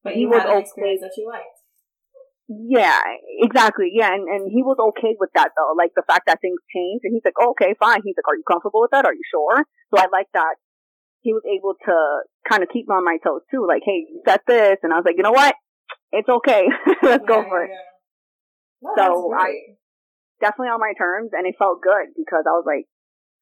but 0.02 0.16
you 0.16 0.32
had 0.32 0.46
an 0.46 0.58
okay. 0.58 0.60
experience 0.60 1.00
that 1.02 1.12
you 1.16 1.28
liked. 1.28 1.58
Yeah, 2.48 3.00
exactly. 3.40 3.90
Yeah, 3.94 4.12
and 4.12 4.28
and 4.28 4.50
he 4.50 4.62
was 4.62 4.76
okay 4.92 5.16
with 5.18 5.30
that 5.34 5.50
though, 5.56 5.72
like 5.78 5.92
the 5.94 6.02
fact 6.06 6.26
that 6.26 6.40
things 6.42 6.58
changed, 6.74 7.04
and 7.04 7.14
he's 7.14 7.24
like, 7.24 7.38
oh, 7.40 7.54
okay, 7.56 7.74
fine. 7.78 8.02
He's 8.04 8.14
like, 8.18 8.28
are 8.28 8.36
you 8.36 8.44
comfortable 8.44 8.82
with 8.82 8.90
that? 8.90 9.06
Are 9.06 9.14
you 9.14 9.24
sure? 9.30 9.64
So 9.94 10.02
I 10.02 10.06
like 10.12 10.28
that 10.34 10.56
he 11.22 11.32
was 11.32 11.42
able 11.46 11.74
to 11.86 11.96
kind 12.48 12.62
of 12.62 12.68
keep 12.68 12.88
me 12.88 12.94
on 12.94 13.04
my 13.06 13.16
toes 13.22 13.42
too. 13.50 13.64
Like, 13.66 13.82
hey, 13.86 14.04
you 14.10 14.22
said 14.26 14.40
this, 14.46 14.78
and 14.82 14.92
I 14.92 14.96
was 14.96 15.06
like, 15.06 15.16
you 15.16 15.22
know 15.22 15.32
what? 15.32 15.54
It's 16.10 16.28
okay. 16.28 16.66
Let's 17.02 17.22
yeah, 17.22 17.26
go 17.26 17.42
for 17.46 17.64
yeah, 17.64 17.72
it. 17.72 18.90
So 18.98 19.32
I 19.32 19.78
definitely 20.42 20.74
on 20.74 20.82
my 20.82 20.92
terms, 20.98 21.30
and 21.32 21.46
it 21.46 21.54
felt 21.58 21.80
good 21.80 22.10
because 22.18 22.42
I 22.44 22.58
was 22.58 22.66
like, 22.66 22.90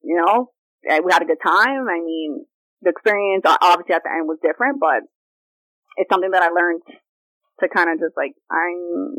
you 0.04 0.16
know, 0.20 0.52
we 0.84 1.12
had 1.12 1.22
a 1.22 1.26
good 1.26 1.40
time. 1.42 1.88
I 1.88 2.04
mean, 2.04 2.44
the 2.82 2.90
experience 2.90 3.44
obviously 3.48 3.96
at 3.96 4.04
the 4.04 4.12
end 4.12 4.28
was 4.28 4.38
different, 4.44 4.78
but 4.78 5.08
it's 5.96 6.10
something 6.10 6.30
that 6.30 6.42
I 6.42 6.50
learned 6.50 6.82
to 7.60 7.68
kind 7.68 7.90
of 7.90 7.98
just 7.98 8.16
like 8.16 8.32
I'm, 8.50 9.18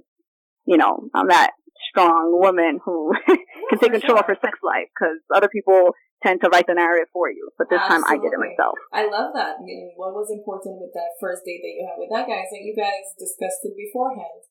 you 0.65 0.77
know, 0.77 1.09
I'm 1.13 1.27
that 1.27 1.51
strong 1.89 2.37
woman 2.37 2.79
who 2.83 3.13
can 3.69 3.79
take 3.79 3.91
control 3.91 4.19
of 4.19 4.25
her 4.27 4.37
sex 4.39 4.59
life 4.63 4.89
because 4.93 5.17
other 5.33 5.49
people 5.49 5.93
tend 6.21 6.39
to 6.41 6.49
write 6.49 6.69
the 6.69 6.77
narrative 6.77 7.09
for 7.11 7.29
you. 7.29 7.49
But 7.57 7.67
this 7.69 7.81
Absolutely. 7.81 8.05
time 8.05 8.13
I 8.13 8.15
did 8.21 8.31
it 8.33 8.41
myself. 8.41 8.77
I 8.93 9.03
love 9.09 9.33
that. 9.33 9.57
I 9.57 9.63
mean, 9.65 9.93
what 9.97 10.13
was 10.13 10.29
important 10.29 10.77
with 10.77 10.93
that 10.93 11.17
first 11.17 11.41
date 11.45 11.65
that 11.65 11.73
you 11.73 11.83
had 11.85 11.97
with 11.97 12.13
that 12.13 12.29
guy 12.29 12.45
is 12.45 12.51
that 12.53 12.65
you 12.65 12.77
guys 12.77 13.05
discussed 13.17 13.65
it 13.65 13.73
beforehand. 13.73 14.45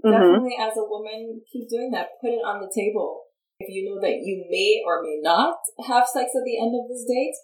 Mm-hmm. 0.00 0.14
Definitely, 0.14 0.56
as 0.56 0.74
a 0.78 0.86
woman, 0.86 1.42
keep 1.50 1.68
doing 1.68 1.90
that. 1.92 2.16
Put 2.22 2.32
it 2.32 2.46
on 2.46 2.62
the 2.62 2.70
table. 2.72 3.28
If 3.60 3.68
you 3.68 3.84
know 3.84 4.00
that 4.00 4.24
you 4.24 4.48
may 4.48 4.80
or 4.80 5.04
may 5.04 5.20
not 5.20 5.60
have 5.84 6.08
sex 6.08 6.32
at 6.32 6.46
the 6.48 6.56
end 6.56 6.72
of 6.72 6.88
this 6.88 7.04
date, 7.04 7.36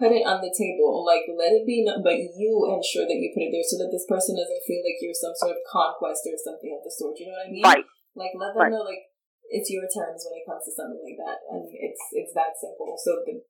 put 0.00 0.16
it 0.16 0.24
on 0.24 0.40
the 0.40 0.48
table. 0.48 1.04
Like, 1.04 1.28
let 1.28 1.52
it 1.52 1.68
be, 1.68 1.84
but 1.84 2.16
you 2.16 2.64
ensure 2.64 3.04
that 3.04 3.20
you 3.20 3.28
put 3.36 3.44
it 3.44 3.52
there 3.52 3.68
so 3.68 3.76
that 3.84 3.92
this 3.92 4.08
person 4.08 4.40
doesn't 4.40 4.64
feel 4.64 4.80
like 4.80 4.96
you're 5.04 5.12
some 5.12 5.36
sort 5.36 5.52
of 5.52 5.60
conquest 5.68 6.24
or 6.24 6.40
something 6.40 6.72
of 6.72 6.80
the 6.80 6.88
sort. 6.88 7.20
You 7.20 7.28
know 7.28 7.36
what 7.36 7.46
I 7.46 7.52
mean? 7.52 7.64
Right. 7.68 7.86
Like, 8.16 8.32
let 8.34 8.56
them 8.56 8.64
right. 8.64 8.72
know, 8.72 8.82
like, 8.88 9.04
it's 9.50 9.68
your 9.68 9.84
terms 9.84 10.24
when 10.24 10.40
it 10.40 10.46
comes 10.48 10.64
to 10.64 10.72
something 10.72 11.02
like 11.02 11.18
that, 11.18 11.42
and 11.50 11.66
it's 11.68 12.00
it's 12.14 12.34
that 12.38 12.54
simple. 12.54 12.94
So 13.02 13.18
the 13.26 13.42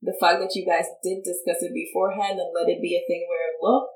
the 0.00 0.14
fact 0.22 0.38
that 0.38 0.54
you 0.54 0.62
guys 0.62 0.86
did 1.02 1.26
discuss 1.26 1.58
it 1.66 1.74
beforehand 1.74 2.38
and 2.38 2.54
let 2.54 2.70
it 2.70 2.78
be 2.78 2.94
a 2.94 3.02
thing 3.10 3.26
where 3.26 3.58
look, 3.58 3.90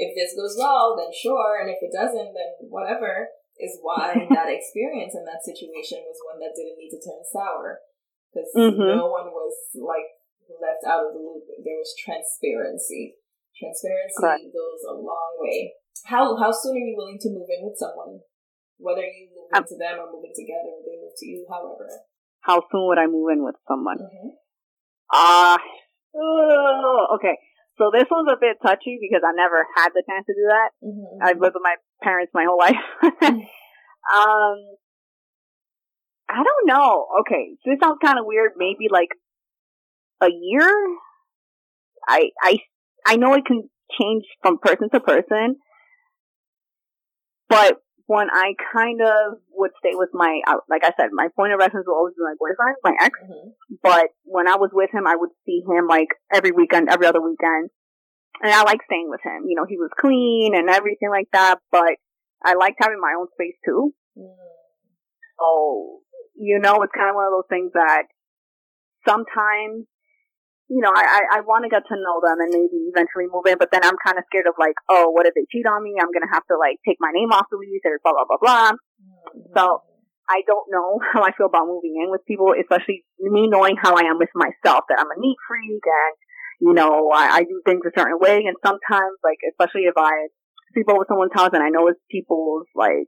if 0.00 0.16
this 0.16 0.32
goes 0.32 0.56
well, 0.56 0.96
then 0.96 1.12
sure, 1.12 1.60
and 1.60 1.68
if 1.68 1.84
it 1.84 1.92
doesn't, 1.92 2.32
then 2.32 2.50
whatever 2.72 3.28
is 3.60 3.78
why 3.84 4.16
that 4.32 4.48
experience 4.48 5.12
in 5.12 5.28
that 5.28 5.44
situation 5.44 6.00
was 6.08 6.18
one 6.24 6.40
that 6.40 6.56
didn't 6.56 6.80
need 6.80 6.90
to 6.90 7.04
turn 7.04 7.20
sour 7.28 7.84
because 8.32 8.48
mm-hmm. 8.56 8.96
no 8.96 9.06
one 9.12 9.28
was 9.30 9.54
like 9.76 10.08
left 10.60 10.84
out 10.84 11.08
of 11.08 11.16
the 11.16 11.20
loop. 11.20 11.48
There 11.48 11.78
was 11.78 11.94
transparency. 11.96 13.16
Transparency 13.54 14.18
Correct. 14.18 14.50
goes 14.50 14.82
a 14.84 14.94
long 14.98 15.38
way. 15.38 15.74
How 16.04 16.36
how 16.36 16.50
soon 16.50 16.76
are 16.76 16.86
you 16.86 16.96
willing 16.96 17.18
to 17.22 17.30
move 17.30 17.48
in 17.48 17.64
with 17.64 17.78
someone? 17.78 18.20
Whether 18.76 19.06
you 19.06 19.30
move 19.30 19.48
um, 19.54 19.62
into 19.62 19.78
them 19.78 20.02
or 20.02 20.10
moving 20.10 20.34
together, 20.34 20.74
they 20.82 20.98
move 20.98 21.14
to 21.16 21.26
you, 21.26 21.46
however. 21.48 21.88
How 22.42 22.60
soon 22.68 22.90
would 22.90 22.98
I 22.98 23.06
move 23.06 23.30
in 23.32 23.44
with 23.44 23.54
someone? 23.68 23.98
Mm-hmm. 24.02 24.34
Ah, 25.12 25.56
uh, 25.56 27.14
okay. 27.16 27.38
So 27.78 27.90
this 27.92 28.06
one's 28.10 28.30
a 28.30 28.38
bit 28.38 28.58
touchy 28.62 28.98
because 29.00 29.22
I 29.26 29.32
never 29.34 29.66
had 29.76 29.90
the 29.94 30.02
chance 30.06 30.26
to 30.26 30.34
do 30.34 30.46
that. 30.46 30.70
Mm-hmm. 30.82 31.22
I've 31.22 31.40
lived 31.40 31.54
with 31.54 31.64
my 31.64 31.76
parents 32.02 32.32
my 32.34 32.44
whole 32.46 32.58
life. 32.58 32.84
um, 33.22 34.58
I 36.28 36.42
don't 36.42 36.66
know. 36.66 37.06
Okay, 37.20 37.56
so 37.62 37.70
this 37.70 37.80
sounds 37.82 37.98
kind 38.02 38.18
of 38.18 38.26
weird. 38.26 38.52
Maybe 38.56 38.88
like 38.90 39.10
a 40.20 40.28
year. 40.30 40.70
I 42.08 42.30
I 42.40 42.58
I 43.06 43.16
know 43.16 43.34
it 43.34 43.44
can 43.46 43.68
change 43.98 44.24
from 44.42 44.58
person 44.58 44.88
to 44.90 45.00
person, 45.00 45.56
but 47.48 47.78
when 48.06 48.28
I 48.30 48.52
kind 48.74 49.00
of 49.00 49.38
would 49.52 49.70
stay 49.78 49.92
with 49.94 50.10
my, 50.12 50.40
like 50.68 50.84
I 50.84 50.92
said, 50.96 51.08
my 51.12 51.28
point 51.34 51.52
of 51.52 51.58
reference 51.58 51.86
will 51.86 51.94
always 51.94 52.14
be 52.14 52.22
my 52.22 52.34
boyfriend, 52.38 52.76
my 52.84 52.92
ex. 53.00 53.18
Mm-hmm. 53.22 53.50
But 53.82 54.08
when 54.24 54.46
I 54.46 54.56
was 54.56 54.70
with 54.72 54.90
him, 54.92 55.06
I 55.06 55.16
would 55.16 55.30
see 55.46 55.62
him 55.66 55.86
like 55.88 56.08
every 56.32 56.52
weekend, 56.52 56.90
every 56.90 57.06
other 57.06 57.22
weekend. 57.22 57.70
And 58.42 58.52
I 58.52 58.62
liked 58.62 58.84
staying 58.86 59.08
with 59.08 59.20
him. 59.24 59.44
You 59.46 59.56
know, 59.56 59.64
he 59.66 59.78
was 59.78 59.90
clean 59.98 60.54
and 60.54 60.68
everything 60.68 61.08
like 61.08 61.28
that, 61.32 61.60
but 61.72 61.96
I 62.44 62.54
liked 62.54 62.76
having 62.80 63.00
my 63.00 63.14
own 63.18 63.28
space 63.32 63.56
too. 63.64 63.94
Mm. 64.18 64.34
So, 65.40 66.00
you 66.36 66.58
know, 66.58 66.82
it's 66.82 66.92
kind 66.94 67.08
of 67.08 67.16
one 67.16 67.26
of 67.26 67.32
those 67.32 67.48
things 67.48 67.72
that 67.72 68.04
sometimes 69.06 69.86
you 70.68 70.80
know, 70.80 70.92
I, 70.94 71.04
I, 71.04 71.20
I 71.38 71.40
want 71.44 71.68
to 71.68 71.70
get 71.72 71.84
to 71.84 71.96
know 71.96 72.24
them 72.24 72.40
and 72.40 72.48
maybe 72.48 72.88
eventually 72.88 73.28
move 73.28 73.44
in, 73.44 73.60
but 73.60 73.68
then 73.68 73.84
I'm 73.84 74.00
kind 74.00 74.16
of 74.16 74.24
scared 74.32 74.48
of 74.48 74.56
like, 74.56 74.74
oh, 74.88 75.12
what 75.12 75.28
if 75.28 75.36
they 75.36 75.44
cheat 75.52 75.68
on 75.68 75.84
me? 75.84 76.00
I'm 76.00 76.08
going 76.08 76.24
to 76.24 76.32
have 76.32 76.46
to 76.48 76.56
like 76.56 76.80
take 76.88 76.96
my 77.00 77.12
name 77.12 77.32
off 77.36 77.52
the 77.52 77.60
lease 77.60 77.84
or 77.84 78.00
blah, 78.00 78.16
blah, 78.16 78.24
blah, 78.24 78.40
blah. 78.40 78.70
Mm-hmm. 78.72 79.52
So 79.52 79.84
I 80.24 80.40
don't 80.48 80.68
know 80.72 81.00
how 81.12 81.20
I 81.20 81.36
feel 81.36 81.52
about 81.52 81.68
moving 81.68 82.00
in 82.00 82.08
with 82.08 82.24
people, 82.24 82.56
especially 82.56 83.04
me 83.20 83.44
knowing 83.48 83.76
how 83.76 83.92
I 83.92 84.08
am 84.08 84.16
with 84.16 84.32
myself, 84.32 84.88
that 84.88 84.96
I'm 84.96 85.12
a 85.12 85.20
neat 85.20 85.36
freak 85.44 85.84
and, 85.84 86.14
you 86.64 86.72
know, 86.72 87.12
I, 87.12 87.40
I 87.40 87.40
do 87.44 87.60
things 87.68 87.84
a 87.84 87.92
certain 87.92 88.16
way. 88.16 88.48
And 88.48 88.56
sometimes, 88.64 89.20
like, 89.20 89.44
especially 89.52 89.84
if 89.84 89.98
I 90.00 90.32
sleep 90.72 90.88
over 90.88 91.04
someone's 91.04 91.36
house 91.36 91.52
and 91.52 91.62
I 91.62 91.68
know 91.68 91.88
it's 91.88 92.00
people's 92.10 92.66
like 92.74 93.04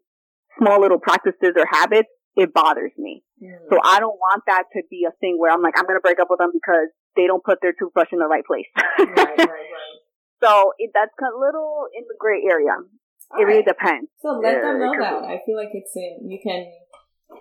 small 0.60 0.80
little 0.80 1.00
practices 1.00 1.56
or 1.56 1.64
habits, 1.64 2.08
it 2.36 2.52
bothers 2.52 2.92
me. 2.98 3.24
Mm. 3.42 3.72
So 3.72 3.80
I 3.82 3.98
don't 3.98 4.16
want 4.20 4.44
that 4.46 4.64
to 4.76 4.82
be 4.90 5.08
a 5.08 5.12
thing 5.20 5.36
where 5.38 5.50
I'm 5.50 5.62
like, 5.62 5.74
I'm 5.76 5.86
going 5.86 5.96
to 5.96 6.04
break 6.04 6.20
up 6.20 6.28
with 6.28 6.38
them 6.38 6.52
because 6.52 6.92
they 7.16 7.26
don't 7.26 7.42
put 7.42 7.58
their 7.60 7.72
toothbrush 7.72 8.12
in 8.12 8.18
the 8.18 8.28
right 8.28 8.44
place. 8.44 8.68
right, 8.76 9.16
right, 9.16 9.38
right. 9.48 9.96
So 10.42 10.72
it, 10.78 10.90
that's 10.92 11.16
a 11.18 11.32
little 11.32 11.88
in 11.96 12.04
the 12.06 12.14
gray 12.18 12.44
area. 12.44 12.76
All 12.76 13.40
it 13.40 13.44
really 13.44 13.64
depends. 13.64 14.10
So 14.20 14.38
let 14.38 14.62
them 14.62 14.78
know 14.78 14.94
that. 15.00 15.24
I 15.24 15.40
feel 15.44 15.56
like 15.56 15.72
it's 15.72 15.96
in, 15.96 16.28
you 16.28 16.38
can 16.42 16.70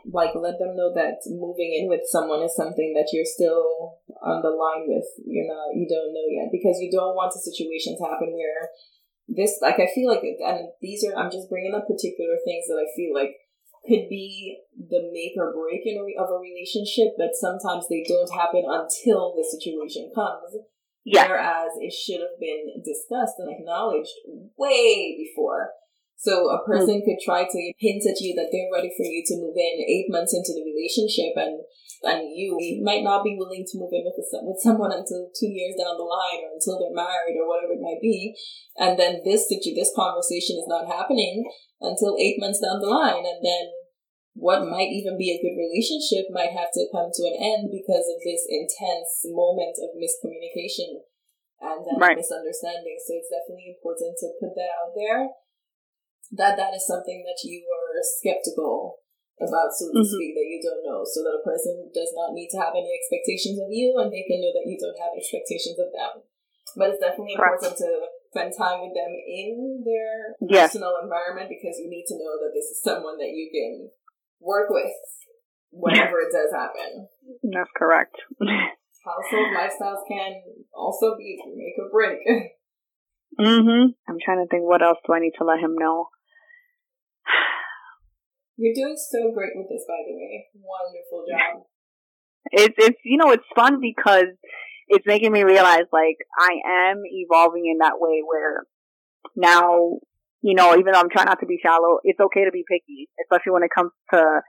like 0.10 0.34
let 0.34 0.58
them 0.58 0.74
know 0.74 0.94
that 0.94 1.22
moving 1.30 1.78
in 1.78 1.90
with 1.90 2.02
someone 2.10 2.42
is 2.42 2.56
something 2.56 2.94
that 2.98 3.10
you're 3.14 3.28
still 3.28 4.02
on 4.22 4.42
the 4.42 4.50
line 4.50 4.90
with. 4.90 5.06
You're 5.26 5.50
not, 5.50 5.78
you 5.78 5.86
don't 5.86 6.14
know 6.14 6.28
yet 6.30 6.50
because 6.52 6.82
you 6.82 6.90
don't 6.90 7.14
want 7.14 7.36
a 7.36 7.42
situation 7.42 7.98
to 7.98 8.04
happen 8.06 8.34
where 8.34 8.70
this, 9.28 9.58
like, 9.62 9.78
I 9.78 9.90
feel 9.94 10.10
like, 10.10 10.22
and 10.22 10.70
these 10.82 11.06
are, 11.06 11.18
I'm 11.18 11.30
just 11.30 11.50
bringing 11.50 11.74
up 11.74 11.86
particular 11.86 12.38
things 12.46 12.66
that 12.70 12.82
I 12.82 12.90
feel 12.96 13.14
like 13.14 13.38
could 13.88 14.10
be 14.10 14.58
the 14.76 15.10
make 15.14 15.34
or 15.38 15.54
break 15.54 15.82
in 15.86 15.98
a, 15.98 16.06
of 16.22 16.30
a 16.30 16.42
relationship, 16.42 17.14
but 17.18 17.34
sometimes 17.34 17.88
they 17.88 18.04
don't 18.08 18.34
happen 18.34 18.66
until 18.66 19.34
the 19.38 19.46
situation 19.46 20.12
comes. 20.14 20.58
Yeah. 21.06 21.30
Whereas 21.30 21.78
it 21.80 21.94
should 21.94 22.22
have 22.22 22.42
been 22.42 22.82
discussed 22.82 23.38
and 23.38 23.54
acknowledged 23.54 24.14
way 24.58 25.14
before. 25.14 25.70
So 26.18 26.50
a 26.50 26.66
person 26.66 27.02
mm. 27.02 27.06
could 27.06 27.22
try 27.22 27.46
to 27.46 27.62
hint 27.78 28.02
at 28.10 28.18
you 28.24 28.34
that 28.40 28.50
they're 28.50 28.74
ready 28.74 28.90
for 28.96 29.06
you 29.06 29.22
to 29.22 29.38
move 29.38 29.54
in 29.54 29.86
eight 29.86 30.10
months 30.10 30.34
into 30.34 30.56
the 30.56 30.66
relationship, 30.66 31.36
and 31.38 31.62
and 32.08 32.32
you 32.34 32.58
might 32.82 33.04
not 33.04 33.22
be 33.22 33.36
willing 33.38 33.68
to 33.68 33.78
move 33.78 33.92
in 33.92 34.08
with 34.08 34.18
a, 34.18 34.26
with 34.48 34.64
someone 34.64 34.96
until 34.96 35.30
two 35.36 35.52
years 35.52 35.76
down 35.76 36.00
the 36.00 36.08
line, 36.08 36.42
or 36.48 36.56
until 36.56 36.80
they're 36.80 36.96
married, 36.96 37.38
or 37.38 37.46
whatever 37.46 37.76
it 37.76 37.84
might 37.84 38.02
be. 38.02 38.34
And 38.80 38.98
then 38.98 39.22
this 39.28 39.52
this 39.52 39.92
conversation 39.94 40.56
is 40.56 40.72
not 40.72 40.88
happening, 40.88 41.44
until 41.82 42.16
eight 42.18 42.40
months 42.40 42.64
down 42.64 42.80
the 42.80 42.88
line. 42.88 43.28
And 43.28 43.44
then 43.44 43.75
what 44.36 44.68
might 44.68 44.92
even 44.92 45.16
be 45.16 45.32
a 45.32 45.40
good 45.40 45.56
relationship 45.56 46.28
might 46.28 46.52
have 46.52 46.68
to 46.76 46.92
come 46.92 47.08
to 47.08 47.24
an 47.24 47.40
end 47.40 47.72
because 47.72 48.04
of 48.12 48.20
this 48.20 48.44
intense 48.52 49.24
moment 49.32 49.80
of 49.80 49.96
miscommunication 49.96 51.08
and 51.64 51.80
uh, 51.88 51.96
right. 51.96 52.20
misunderstanding. 52.20 53.00
So 53.00 53.16
it's 53.16 53.32
definitely 53.32 53.80
important 53.80 54.20
to 54.20 54.36
put 54.44 54.52
that 54.60 54.76
out 54.76 54.92
there. 54.92 55.32
That 56.36 56.60
that 56.60 56.76
is 56.76 56.84
something 56.84 57.24
that 57.24 57.40
you 57.48 57.64
are 57.64 57.96
skeptical 58.20 59.00
about, 59.40 59.72
so 59.72 59.88
to 59.88 60.04
mm-hmm. 60.04 60.16
speak, 60.20 60.36
that 60.36 60.52
you 60.52 60.60
don't 60.60 60.84
know, 60.84 61.08
so 61.08 61.24
that 61.24 61.40
a 61.40 61.44
person 61.48 61.88
does 61.96 62.12
not 62.12 62.36
need 62.36 62.52
to 62.52 62.60
have 62.60 62.76
any 62.76 62.92
expectations 62.92 63.56
of 63.60 63.72
you, 63.72 63.96
and 64.00 64.12
they 64.12 64.28
can 64.28 64.44
know 64.44 64.52
that 64.52 64.68
you 64.68 64.76
don't 64.76 65.00
have 65.00 65.16
expectations 65.16 65.80
of 65.80 65.96
them. 65.96 66.28
But 66.76 66.92
it's 66.92 67.04
definitely 67.04 67.40
important 67.40 67.78
to 67.78 67.90
spend 68.36 68.52
time 68.52 68.84
with 68.84 68.92
them 68.92 69.12
in 69.16 69.80
their 69.88 70.36
yes. 70.44 70.76
personal 70.76 71.00
environment 71.00 71.48
because 71.48 71.80
you 71.80 71.88
need 71.88 72.04
to 72.12 72.20
know 72.20 72.36
that 72.44 72.52
this 72.52 72.68
is 72.68 72.84
someone 72.84 73.16
that 73.16 73.32
you 73.32 73.48
can 73.48 73.88
work 74.40 74.70
with 74.70 74.92
whenever 75.72 76.20
it 76.22 76.32
does 76.32 76.52
happen. 76.54 77.08
That's 77.44 77.70
correct. 77.76 78.16
Household 78.40 79.54
lifestyles 79.56 80.02
can 80.08 80.42
also 80.74 81.16
be 81.18 81.38
make 81.56 81.76
or 81.78 81.90
break. 81.92 82.20
Mhm. 83.38 83.94
I'm 84.08 84.16
trying 84.24 84.42
to 84.42 84.48
think 84.50 84.64
what 84.64 84.82
else 84.82 84.98
do 85.06 85.12
I 85.14 85.20
need 85.20 85.34
to 85.40 85.44
let 85.44 85.60
him 85.60 85.76
know. 85.78 86.08
You're 88.56 88.74
doing 88.74 88.96
so 88.96 89.34
great 89.34 89.52
with 89.56 89.68
this, 89.68 89.84
by 89.86 90.00
the 90.08 90.16
way. 90.16 90.48
Wonderful 90.56 91.26
job. 91.30 91.64
It's 92.52 92.76
it's 92.78 93.00
you 93.04 93.18
know 93.18 93.32
it's 93.32 93.44
fun 93.54 93.82
because 93.82 94.32
it's 94.88 95.06
making 95.06 95.34
me 95.34 95.44
realize 95.44 95.84
like 95.92 96.16
I 96.40 96.62
am 96.90 97.02
evolving 97.04 97.66
in 97.70 97.80
that 97.80 98.00
way 98.00 98.22
where 98.26 98.64
now, 99.36 99.98
you 100.46 100.54
know, 100.54 100.78
even 100.78 100.94
though 100.94 101.00
I'm 101.00 101.10
trying 101.10 101.26
not 101.26 101.40
to 101.40 101.48
be 101.48 101.58
shallow, 101.58 101.98
it's 102.04 102.20
okay 102.20 102.46
to 102.46 102.52
be 102.52 102.64
picky, 102.70 103.10
especially 103.18 103.58
when 103.58 103.64
it 103.64 103.74
comes 103.74 103.90
to 104.14 104.42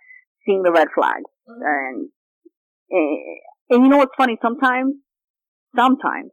seeing 0.44 0.62
the 0.62 0.70
red 0.70 0.88
flags. 0.94 1.24
Mm-hmm. 1.48 1.64
And, 1.64 2.08
and, 2.90 3.18
and 3.70 3.82
you 3.82 3.88
know 3.88 3.96
what's 3.96 4.14
funny? 4.14 4.36
Sometimes, 4.42 4.92
sometimes, 5.74 6.32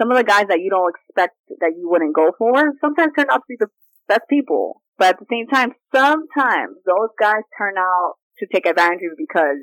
some 0.00 0.10
of 0.10 0.16
the 0.16 0.24
guys 0.24 0.46
that 0.48 0.58
you 0.58 0.70
don't 0.70 0.90
expect 0.90 1.36
that 1.60 1.74
you 1.78 1.88
wouldn't 1.88 2.12
go 2.12 2.32
for, 2.36 2.72
sometimes 2.80 3.12
turn 3.16 3.30
out 3.30 3.46
to 3.46 3.48
be 3.48 3.54
the 3.60 3.68
best 4.08 4.22
people. 4.28 4.82
But 4.98 5.14
at 5.14 5.20
the 5.20 5.26
same 5.30 5.46
time, 5.46 5.70
sometimes 5.94 6.82
those 6.84 7.14
guys 7.20 7.46
turn 7.56 7.78
out 7.78 8.14
to 8.38 8.46
take 8.52 8.66
advantage 8.66 9.06
of 9.06 9.14
you 9.14 9.26
because 9.28 9.62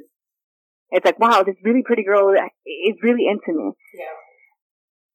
it's 0.91 1.05
like, 1.05 1.19
wow, 1.19 1.43
this 1.43 1.55
really 1.61 1.83
pretty 1.83 2.05
girl 2.05 2.31
is 2.31 2.95
really 3.03 3.27
into 3.27 3.51
me. 3.51 3.73
Yeah. 3.93 4.08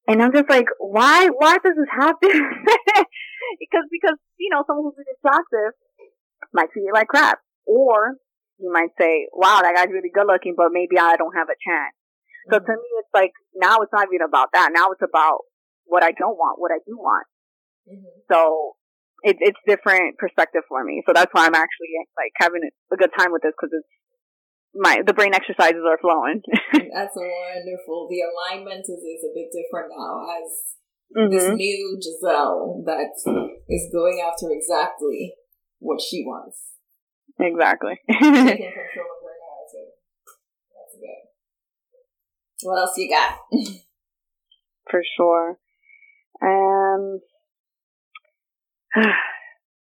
And 0.07 0.23
I'm 0.23 0.33
just 0.33 0.51
like, 0.51 0.67
why, 0.79 1.29
why 1.29 1.57
does 1.59 1.75
this 1.77 1.91
happen? 1.91 2.29
because, 3.61 3.87
because, 3.91 4.19
you 4.39 4.51
know, 4.53 4.65
someone 4.67 4.93
who's 4.93 5.01
really 5.01 5.17
attractive 5.17 5.73
might 6.53 6.71
treat 6.73 6.85
you 6.85 6.93
like 6.93 7.09
crap. 7.09 7.39
Or 7.67 8.17
you 8.59 8.71
might 8.73 8.93
say, 9.01 9.29
wow, 9.33 9.61
that 9.63 9.75
guy's 9.75 9.89
really 9.89 10.13
good 10.13 10.27
looking, 10.27 10.55
but 10.57 10.69
maybe 10.73 10.99
I 10.99 11.17
don't 11.17 11.35
have 11.35 11.49
a 11.49 11.57
chance. 11.57 11.97
So 12.53 12.59
to 12.59 12.65
mm-hmm. 12.65 12.77
me, 12.77 12.89
it's 13.01 13.15
like, 13.15 13.33
now 13.57 13.81
it's 13.81 13.93
not 13.93 14.09
even 14.13 14.27
about 14.27 14.53
that. 14.53 14.71
Now 14.75 14.93
it's 14.93 15.03
about 15.03 15.49
what 15.85 16.03
I 16.03 16.13
don't 16.13 16.37
want, 16.37 16.61
what 16.61 16.71
I 16.71 16.85
do 16.85 16.97
want. 16.97 17.27
Mm-hmm. 17.89 18.29
So 18.31 18.77
it, 19.25 19.37
it's 19.41 19.59
different 19.67 20.19
perspective 20.19 20.63
for 20.69 20.85
me. 20.85 21.03
So 21.07 21.13
that's 21.17 21.33
why 21.33 21.47
I'm 21.47 21.57
actually 21.57 21.97
like 22.21 22.33
having 22.37 22.61
a 22.93 22.97
good 22.97 23.11
time 23.17 23.33
with 23.33 23.41
this 23.41 23.57
because 23.57 23.73
it's 23.73 23.89
my 24.75 25.03
the 25.07 25.15
brain 25.15 25.35
exercises 25.35 25.83
are 25.87 25.99
flowing. 25.99 26.43
That's 26.73 27.17
wonderful. 27.17 28.09
The 28.11 28.23
alignment 28.27 28.83
is, 28.83 29.01
is 29.03 29.25
a 29.25 29.35
bit 29.35 29.51
different 29.53 29.93
now 29.97 30.27
as 30.27 30.75
mm-hmm. 31.17 31.33
this 31.33 31.49
new 31.57 31.99
Giselle 32.03 32.83
that 32.87 33.15
is 33.69 33.89
going 33.93 34.21
after 34.21 34.51
exactly 34.51 35.35
what 35.79 36.01
she 36.01 36.23
wants. 36.25 36.59
Exactly. 37.39 38.01
Taking 38.09 38.23
control 38.23 38.47
of 38.47 39.23
her 39.23 39.37
narrative. 39.43 39.91
That's 40.75 40.95
good. 41.01 41.23
What 42.63 42.79
else 42.79 42.97
you 42.97 43.11
got? 43.11 43.39
For 44.91 45.03
sure. 45.17 45.59
Um 46.43 47.21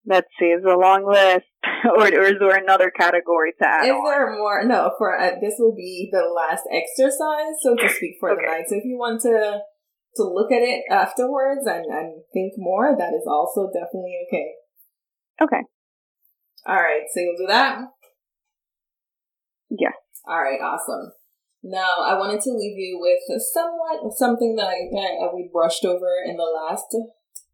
Let's 0.07 0.29
see, 0.39 0.53
it's 0.53 0.67
a 0.67 0.77
long 0.77 1.09
list, 1.09 1.49
or, 1.85 2.05
or 2.05 2.29
is 2.29 2.37
there 2.39 2.57
another 2.57 2.91
category 2.91 3.53
to 3.59 3.67
add? 3.67 3.87
Is 3.87 3.93
on? 3.93 4.05
there 4.05 4.37
more? 4.37 4.63
No, 4.65 4.93
for 4.99 5.19
uh, 5.19 5.33
this 5.41 5.55
will 5.59 5.75
be 5.75 6.11
the 6.13 6.29
last 6.29 6.65
exercise, 6.71 7.57
so 7.63 7.75
to 7.75 7.89
speak, 7.89 8.17
for 8.21 8.33
okay. 8.33 8.43
the 8.43 8.53
night. 8.53 8.65
So 8.69 8.77
if 8.77 8.85
you 8.85 8.99
want 8.99 9.23
to 9.23 9.61
to 10.17 10.23
look 10.23 10.53
at 10.53 10.63
it 10.63 10.85
afterwards 10.91 11.67
and 11.67 11.87
and 11.87 12.23
think 12.35 12.53
more, 12.59 12.95
that 12.97 13.15
is 13.15 13.27
also 13.27 13.71
definitely 13.73 14.15
okay. 14.29 14.53
Okay. 15.41 15.63
All 16.67 16.77
right, 16.77 17.05
so 17.13 17.21
you'll 17.21 17.37
do 17.37 17.47
that. 17.49 17.81
Yeah. 19.71 19.97
All 20.27 20.41
right. 20.41 20.61
Awesome. 20.61 21.13
Now, 21.63 22.05
I 22.05 22.19
wanted 22.19 22.41
to 22.43 22.51
leave 22.51 22.77
you 22.77 22.99
with 23.01 23.21
somewhat 23.41 24.13
something 24.13 24.57
that 24.57 24.69
I, 24.69 24.89
that 24.93 25.33
we 25.35 25.49
brushed 25.51 25.85
over 25.85 26.21
in 26.25 26.37
the 26.37 26.45
last 26.45 26.95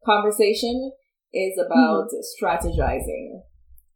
conversation 0.05 0.93
is 1.33 1.59
about 1.59 2.09
mm-hmm. 2.09 2.27
strategizing. 2.37 3.43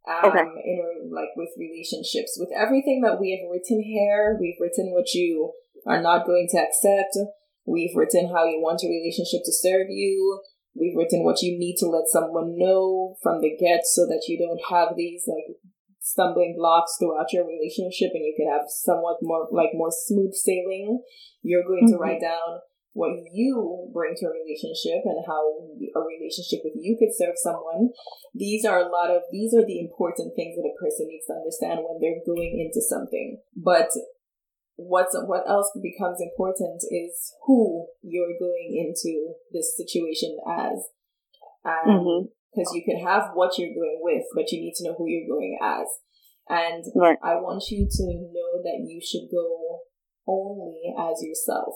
Um, 0.05 0.29
okay. 0.29 0.45
in 0.63 1.09
like 1.11 1.33
with 1.35 1.49
relationships, 1.57 2.37
with 2.37 2.49
everything 2.55 3.01
that 3.01 3.19
we 3.19 3.33
have 3.33 3.49
written 3.49 3.81
here, 3.81 4.37
we've 4.39 4.59
written 4.59 4.93
what 4.93 5.13
you 5.13 5.53
are 5.87 6.01
not 6.01 6.27
going 6.27 6.47
to 6.51 6.59
accept. 6.61 7.17
We've 7.65 7.95
written 7.95 8.29
how 8.29 8.45
you 8.45 8.61
want 8.61 8.85
a 8.85 8.87
relationship 8.87 9.41
to 9.45 9.51
serve 9.51 9.89
you. 9.89 10.41
We've 10.75 10.95
written 10.95 11.23
what 11.23 11.41
you 11.41 11.57
need 11.57 11.77
to 11.79 11.87
let 11.87 12.05
someone 12.07 12.57
know 12.57 13.15
from 13.23 13.41
the 13.41 13.57
get 13.57 13.81
so 13.85 14.05
that 14.05 14.25
you 14.27 14.37
don't 14.37 14.61
have 14.69 14.95
these 14.95 15.23
like 15.25 15.57
stumbling 16.01 16.53
blocks 16.55 16.97
throughout 16.99 17.33
your 17.33 17.47
relationship 17.47 18.11
and 18.13 18.25
you 18.25 18.35
can 18.37 18.51
have 18.51 18.69
somewhat 18.69 19.17
more 19.23 19.47
like 19.51 19.73
more 19.73 19.89
smooth 19.89 20.33
sailing. 20.33 21.01
You're 21.41 21.65
going 21.65 21.87
mm-hmm. 21.87 21.95
to 21.95 21.99
write 21.99 22.21
down 22.21 22.61
what 22.95 23.11
you 23.35 23.91
bring 23.91 24.15
to 24.15 24.25
a 24.25 24.31
relationship 24.31 25.03
and 25.03 25.19
how 25.27 25.43
a 25.43 26.01
relationship 26.07 26.63
with 26.63 26.79
you 26.79 26.95
could 26.95 27.11
serve 27.11 27.35
someone. 27.35 27.91
These 28.33 28.63
are 28.63 28.79
a 28.79 28.87
lot 28.87 29.11
of, 29.11 29.27
these 29.35 29.53
are 29.53 29.67
the 29.67 29.83
important 29.83 30.31
things 30.35 30.55
that 30.55 30.63
a 30.63 30.79
person 30.79 31.11
needs 31.11 31.27
to 31.27 31.35
understand 31.35 31.83
when 31.83 31.99
they're 31.99 32.23
going 32.23 32.55
into 32.55 32.79
something. 32.79 33.43
But 33.51 33.91
what's, 34.79 35.11
what 35.27 35.43
else 35.43 35.75
becomes 35.75 36.23
important 36.23 36.87
is 36.87 37.35
who 37.43 37.87
you're 38.01 38.39
going 38.39 38.79
into 38.79 39.35
this 39.51 39.75
situation 39.75 40.37
as. 40.47 40.87
And 41.65 41.99
mm-hmm 41.99 42.25
because 42.55 42.71
you 42.73 42.83
can 42.85 43.05
have 43.05 43.31
what 43.33 43.57
you're 43.57 43.73
going 43.73 43.99
with, 44.01 44.23
but 44.33 44.51
you 44.51 44.61
need 44.61 44.73
to 44.75 44.85
know 44.85 44.95
who 44.97 45.07
you're 45.07 45.27
going 45.27 45.57
as. 45.61 45.87
And 46.47 46.85
right. 46.95 47.17
I 47.23 47.35
want 47.35 47.65
you 47.69 47.87
to 47.89 48.03
know 48.05 48.61
that 48.63 48.85
you 48.87 49.01
should 49.03 49.27
go 49.31 49.79
only 50.27 50.93
as 50.97 51.21
yourself. 51.21 51.73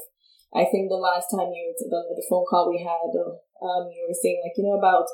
I 0.53 0.65
think 0.65 0.89
the 0.89 0.97
last 0.97 1.29
time 1.29 1.53
you 1.53 1.73
the, 1.77 2.01
the 2.15 2.25
phone 2.29 2.45
call 2.49 2.69
we 2.69 2.81
had, 2.81 3.13
um, 3.61 3.89
you 3.93 4.05
were 4.07 4.17
saying 4.17 4.41
like 4.43 4.57
you 4.57 4.65
know 4.65 4.77
about 4.77 5.05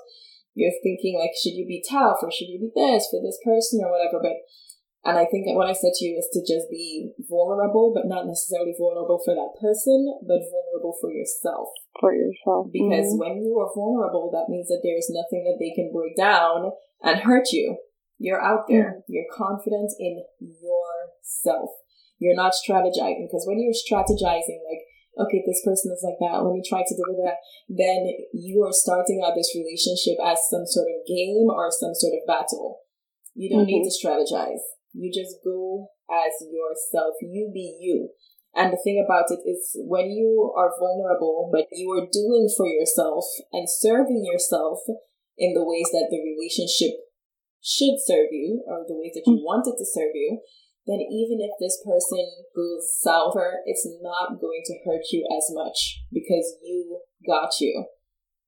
you're 0.56 0.72
thinking 0.82 1.20
like 1.20 1.36
should 1.36 1.60
you 1.60 1.68
be 1.68 1.84
tough 1.84 2.24
or 2.24 2.32
should 2.32 2.48
you 2.48 2.60
be 2.60 2.72
this 2.72 3.12
for 3.12 3.20
this 3.20 3.40
person 3.44 3.84
or 3.84 3.92
whatever, 3.92 4.24
but 4.24 4.40
and 5.06 5.22
I 5.22 5.30
think 5.30 5.46
what 5.54 5.70
I 5.70 5.78
said 5.78 5.94
to 5.94 6.06
you 6.06 6.18
is 6.18 6.26
to 6.34 6.42
just 6.42 6.66
be 6.66 7.14
vulnerable, 7.30 7.94
but 7.94 8.10
not 8.10 8.26
necessarily 8.26 8.74
vulnerable 8.74 9.22
for 9.22 9.38
that 9.38 9.54
person, 9.62 10.18
but 10.26 10.42
vulnerable 10.50 10.98
for 11.00 11.14
yourself. 11.14 11.70
For 12.02 12.10
yourself. 12.10 12.74
Because 12.74 13.14
mm-hmm. 13.14 13.22
when 13.22 13.38
you 13.46 13.54
are 13.62 13.70
vulnerable, 13.70 14.34
that 14.34 14.50
means 14.50 14.68
that 14.74 14.82
there's 14.82 15.06
nothing 15.14 15.46
that 15.46 15.62
they 15.62 15.78
can 15.78 15.94
break 15.94 16.18
down 16.18 16.74
and 17.06 17.22
hurt 17.22 17.54
you. 17.54 17.78
You're 18.18 18.42
out 18.42 18.66
there. 18.68 19.06
Mm-hmm. 19.06 19.14
You're 19.14 19.30
confident 19.30 19.94
in 20.00 20.26
yourself. 20.42 21.70
You're 22.18 22.36
not 22.36 22.58
strategizing 22.58 23.30
because 23.30 23.46
when 23.46 23.62
you're 23.62 23.78
strategizing, 23.78 24.66
like 24.66 24.90
okay, 25.18 25.44
this 25.46 25.64
person 25.64 25.92
is 25.92 26.04
like 26.04 26.20
that. 26.20 26.44
Let 26.44 26.54
me 26.54 26.64
try 26.64 26.84
to 26.84 26.96
do 26.96 27.10
that. 27.24 27.40
Then 27.70 28.08
you 28.34 28.64
are 28.64 28.74
starting 28.74 29.24
out 29.26 29.36
this 29.36 29.56
relationship 29.56 30.20
as 30.24 30.40
some 30.50 30.66
sort 30.66 30.88
of 30.92 31.08
game 31.08 31.48
or 31.50 31.72
some 31.72 31.96
sort 31.96 32.14
of 32.20 32.28
battle. 32.28 32.84
You 33.34 33.50
don't 33.50 33.68
mm-hmm. 33.68 33.84
need 33.84 33.88
to 33.88 33.96
strategize. 33.96 34.64
You 34.94 35.12
just 35.12 35.44
go 35.44 35.92
as 36.10 36.34
yourself. 36.48 37.16
You 37.22 37.52
be 37.54 37.78
you. 37.80 38.10
And 38.56 38.72
the 38.72 38.80
thing 38.82 39.04
about 39.04 39.28
it 39.32 39.44
is 39.44 39.76
when 39.84 40.12
you 40.12 40.54
are 40.56 40.72
vulnerable, 40.80 41.52
but 41.52 41.68
you 41.74 41.92
are 41.92 42.08
doing 42.08 42.48
for 42.56 42.66
yourself 42.66 43.26
and 43.52 43.68
serving 43.68 44.24
yourself 44.24 44.80
in 45.38 45.54
the 45.54 45.66
ways 45.66 45.92
that 45.92 46.08
the 46.10 46.24
relationship 46.24 46.96
should 47.62 48.00
serve 48.00 48.32
you 48.32 48.64
or 48.68 48.86
the 48.88 48.96
ways 48.96 49.12
that 49.16 49.28
you 49.28 49.36
mm. 49.36 49.44
want 49.44 49.68
it 49.68 49.76
to 49.78 49.86
serve 49.86 50.16
you, 50.16 50.40
then 50.86 51.02
even 51.02 51.42
if 51.42 51.58
this 51.58 51.82
person 51.82 52.46
goes 52.54 52.94
sour, 53.02 53.66
it's 53.66 53.90
not 54.06 54.38
going 54.38 54.62
to 54.70 54.78
hurt 54.86 55.02
you 55.10 55.26
as 55.34 55.50
much 55.50 56.06
because 56.14 56.62
you 56.62 57.02
got 57.26 57.50
you. 57.60 57.90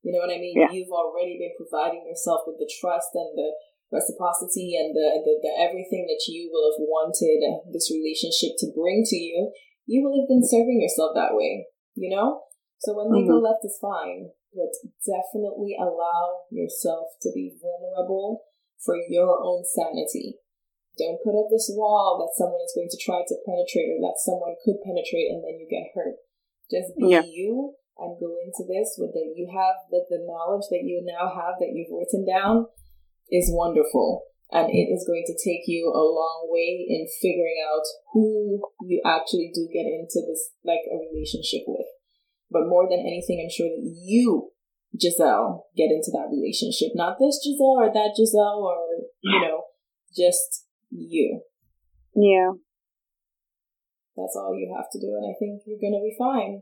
You 0.05 0.13
know 0.13 0.21
what 0.21 0.33
I 0.33 0.37
mean? 0.37 0.53
Yeah. 0.53 0.69
You've 0.69 0.93
already 0.93 1.41
been 1.41 1.57
providing 1.57 2.05
yourself 2.05 2.45
with 2.45 2.61
the 2.61 2.69
trust 2.69 3.09
and 3.17 3.33
the 3.33 3.57
reciprocity 3.89 4.77
and 4.77 4.93
the, 4.93 5.25
the, 5.25 5.33
the 5.41 5.53
everything 5.57 6.05
that 6.05 6.29
you 6.29 6.53
will 6.53 6.69
have 6.69 6.85
wanted 6.85 7.41
this 7.73 7.89
relationship 7.89 8.53
to 8.61 8.69
bring 8.69 9.01
to 9.09 9.17
you. 9.17 9.49
You 9.89 10.05
will 10.05 10.21
have 10.21 10.29
been 10.29 10.45
serving 10.45 10.77
yourself 10.77 11.17
that 11.17 11.33
way, 11.33 11.65
you 11.95 12.13
know? 12.13 12.45
So 12.85 12.93
when 12.93 13.09
they 13.09 13.25
mm-hmm. 13.25 13.33
go 13.33 13.41
left 13.41 13.65
it's 13.65 13.81
fine, 13.81 14.29
but 14.53 14.69
definitely 15.01 15.73
allow 15.73 16.45
yourself 16.53 17.17
to 17.25 17.33
be 17.33 17.57
vulnerable 17.57 18.45
for 18.77 18.95
your 19.09 19.41
own 19.41 19.65
sanity 19.65 20.37
don't 20.97 21.21
put 21.21 21.37
up 21.37 21.47
this 21.53 21.69
wall 21.73 22.17
that 22.19 22.35
someone 22.35 22.61
is 22.65 22.73
going 22.73 22.89
to 22.89 22.99
try 22.99 23.21
to 23.21 23.45
penetrate 23.45 23.93
or 23.93 24.01
that 24.01 24.17
someone 24.17 24.57
could 24.65 24.81
penetrate 24.81 25.29
and 25.29 25.45
then 25.45 25.61
you 25.61 25.69
get 25.69 25.93
hurt. 25.93 26.17
Just 26.67 26.97
be 26.97 27.13
yeah. 27.13 27.23
you 27.23 27.77
and 27.97 28.19
go 28.19 28.35
into 28.41 28.65
this 28.67 28.97
with 28.97 29.13
the 29.13 29.23
you 29.33 29.49
have 29.53 29.87
the, 29.89 30.05
the 30.09 30.21
knowledge 30.25 30.67
that 30.69 30.85
you 30.85 31.01
now 31.05 31.29
have 31.29 31.57
that 31.61 31.73
you've 31.73 31.93
written 31.93 32.25
down 32.25 32.67
is 33.31 33.49
wonderful. 33.53 34.23
And 34.49 34.71
it 34.71 34.87
is 34.87 35.03
going 35.03 35.27
to 35.27 35.35
take 35.35 35.67
you 35.67 35.91
a 35.91 35.99
long 35.99 36.47
way 36.47 36.87
in 36.87 37.05
figuring 37.19 37.59
out 37.67 37.83
who 38.13 38.63
you 38.79 39.01
actually 39.03 39.51
do 39.53 39.67
get 39.67 39.83
into 39.83 40.23
this 40.23 40.55
like 40.63 40.87
a 40.87 40.95
relationship 40.95 41.67
with. 41.67 41.87
But 42.49 42.71
more 42.71 42.87
than 42.87 43.03
anything, 43.03 43.43
ensure 43.43 43.67
that 43.67 43.83
you, 43.83 44.51
Giselle, 44.95 45.67
get 45.75 45.91
into 45.91 46.15
that 46.15 46.31
relationship. 46.31 46.95
Not 46.95 47.19
this 47.19 47.43
Giselle 47.43 47.75
or 47.75 47.91
that 47.91 48.15
Giselle 48.15 48.63
or, 48.63 49.03
you 49.19 49.41
know, 49.41 49.63
just 50.15 50.63
you. 50.89 51.41
Yeah. 52.15 52.51
That's 54.15 54.35
all 54.35 54.57
you 54.57 54.73
have 54.75 54.89
to 54.91 54.99
do, 54.99 55.13
and 55.13 55.29
I 55.29 55.37
think 55.37 55.61
you're 55.65 55.81
gonna 55.81 56.01
be 56.01 56.15
fine. 56.17 56.61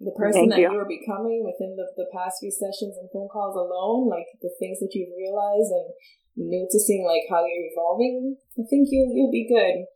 The 0.00 0.10
person 0.18 0.50
Thank 0.50 0.58
that 0.58 0.60
you. 0.60 0.72
you 0.74 0.78
are 0.78 0.90
becoming 0.90 1.46
within 1.46 1.78
the, 1.78 1.86
the 1.94 2.10
past 2.10 2.42
few 2.42 2.50
sessions 2.50 2.98
and 2.98 3.06
phone 3.14 3.30
calls 3.30 3.54
alone, 3.54 4.10
like 4.10 4.26
the 4.42 4.50
things 4.58 4.82
that 4.82 4.90
you've 4.90 5.14
realized 5.14 5.70
and 5.70 5.94
noticing 6.34 7.06
like 7.06 7.30
how 7.30 7.46
you're 7.46 7.70
evolving, 7.70 8.36
I 8.58 8.66
think 8.68 8.90
you'll 8.90 9.14
you'll 9.14 9.30
be 9.30 9.46
good. 9.46 9.86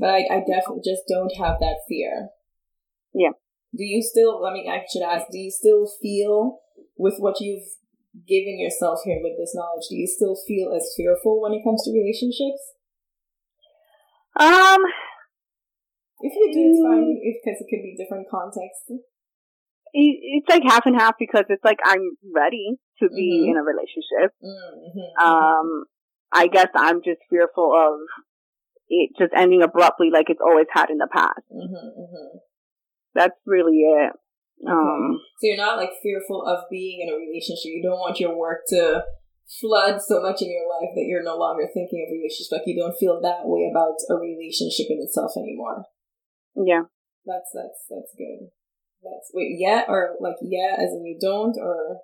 But 0.00 0.08
I, 0.08 0.20
I 0.24 0.38
definitely 0.40 0.80
just 0.88 1.04
don't 1.04 1.36
have 1.36 1.60
that 1.60 1.84
fear. 1.86 2.32
Yeah. 3.12 3.36
Do 3.76 3.84
you 3.84 4.00
still 4.00 4.40
let 4.40 4.54
me 4.54 4.64
I 4.64 4.80
should 4.88 5.04
ask, 5.04 5.28
do 5.30 5.38
you 5.38 5.52
still 5.52 5.84
feel 6.00 6.64
with 6.96 7.16
what 7.18 7.40
you've 7.40 7.68
given 8.28 8.60
yourself 8.60 9.00
here 9.04 9.20
with 9.22 9.36
this 9.38 9.54
knowledge, 9.54 9.88
do 9.88 9.96
you 9.96 10.06
still 10.06 10.36
feel 10.48 10.72
as 10.72 10.92
fearful 10.96 11.40
when 11.40 11.52
it 11.52 11.64
comes 11.64 11.82
to 11.84 11.92
relationships? 11.92 12.72
Um, 14.38 14.80
if 16.20 16.32
you 16.34 16.50
do, 16.52 16.60
it's 16.70 16.82
fine. 16.82 17.18
Because 17.20 17.60
it 17.60 17.66
could 17.68 17.82
be 17.82 17.96
different 17.96 18.26
context. 18.30 18.90
it's 19.92 20.48
like 20.48 20.62
half 20.64 20.86
and 20.86 20.96
half 20.98 21.14
because 21.18 21.44
it's 21.48 21.64
like 21.64 21.78
I'm 21.84 22.16
ready 22.34 22.78
to 23.00 23.08
be 23.08 23.42
mm-hmm. 23.42 23.50
in 23.50 23.56
a 23.56 23.62
relationship. 23.62 24.32
Mm-hmm. 24.42 25.24
Um, 25.24 25.84
I 26.32 26.46
guess 26.46 26.68
I'm 26.74 27.02
just 27.04 27.20
fearful 27.28 27.72
of 27.76 28.00
it 28.88 29.10
just 29.18 29.32
ending 29.36 29.62
abruptly 29.62 30.10
like 30.12 30.28
it's 30.28 30.40
always 30.40 30.66
had 30.72 30.90
in 30.90 30.98
the 30.98 31.08
past. 31.12 31.44
Mm-hmm, 31.50 32.00
mm-hmm. 32.00 32.38
That's 33.14 33.36
really 33.46 33.78
it. 33.78 34.12
Okay. 34.64 34.72
Um, 34.72 35.18
so 35.40 35.46
you're 35.46 35.56
not 35.56 35.76
like 35.76 35.90
fearful 36.02 36.44
of 36.46 36.64
being 36.70 37.00
in 37.02 37.12
a 37.12 37.18
relationship. 37.18 37.72
You 37.72 37.82
don't 37.82 37.98
want 37.98 38.20
your 38.20 38.36
work 38.36 38.60
to 38.68 39.02
flood 39.48 40.00
so 40.00 40.20
much 40.22 40.42
in 40.42 40.50
your 40.50 40.68
life 40.68 40.94
that 40.94 41.06
you're 41.06 41.22
no 41.22 41.36
longer 41.36 41.66
thinking 41.72 42.04
of 42.06 42.12
relationships. 42.12 42.52
Like 42.52 42.66
you 42.66 42.80
don't 42.80 42.96
feel 42.98 43.20
that 43.20 43.44
way 43.44 43.70
about 43.70 43.96
a 44.08 44.14
relationship 44.14 44.86
in 44.90 45.00
itself 45.00 45.32
anymore. 45.36 45.84
Yeah, 46.56 46.88
that's 47.26 47.50
that's 47.54 47.86
that's 47.88 48.12
good. 48.16 48.50
That's 49.02 49.30
wait, 49.34 49.56
yeah, 49.58 49.84
or 49.88 50.16
like 50.20 50.36
yeah, 50.42 50.74
as 50.78 50.92
in 50.92 51.04
you 51.04 51.18
don't, 51.20 51.56
or 51.58 52.00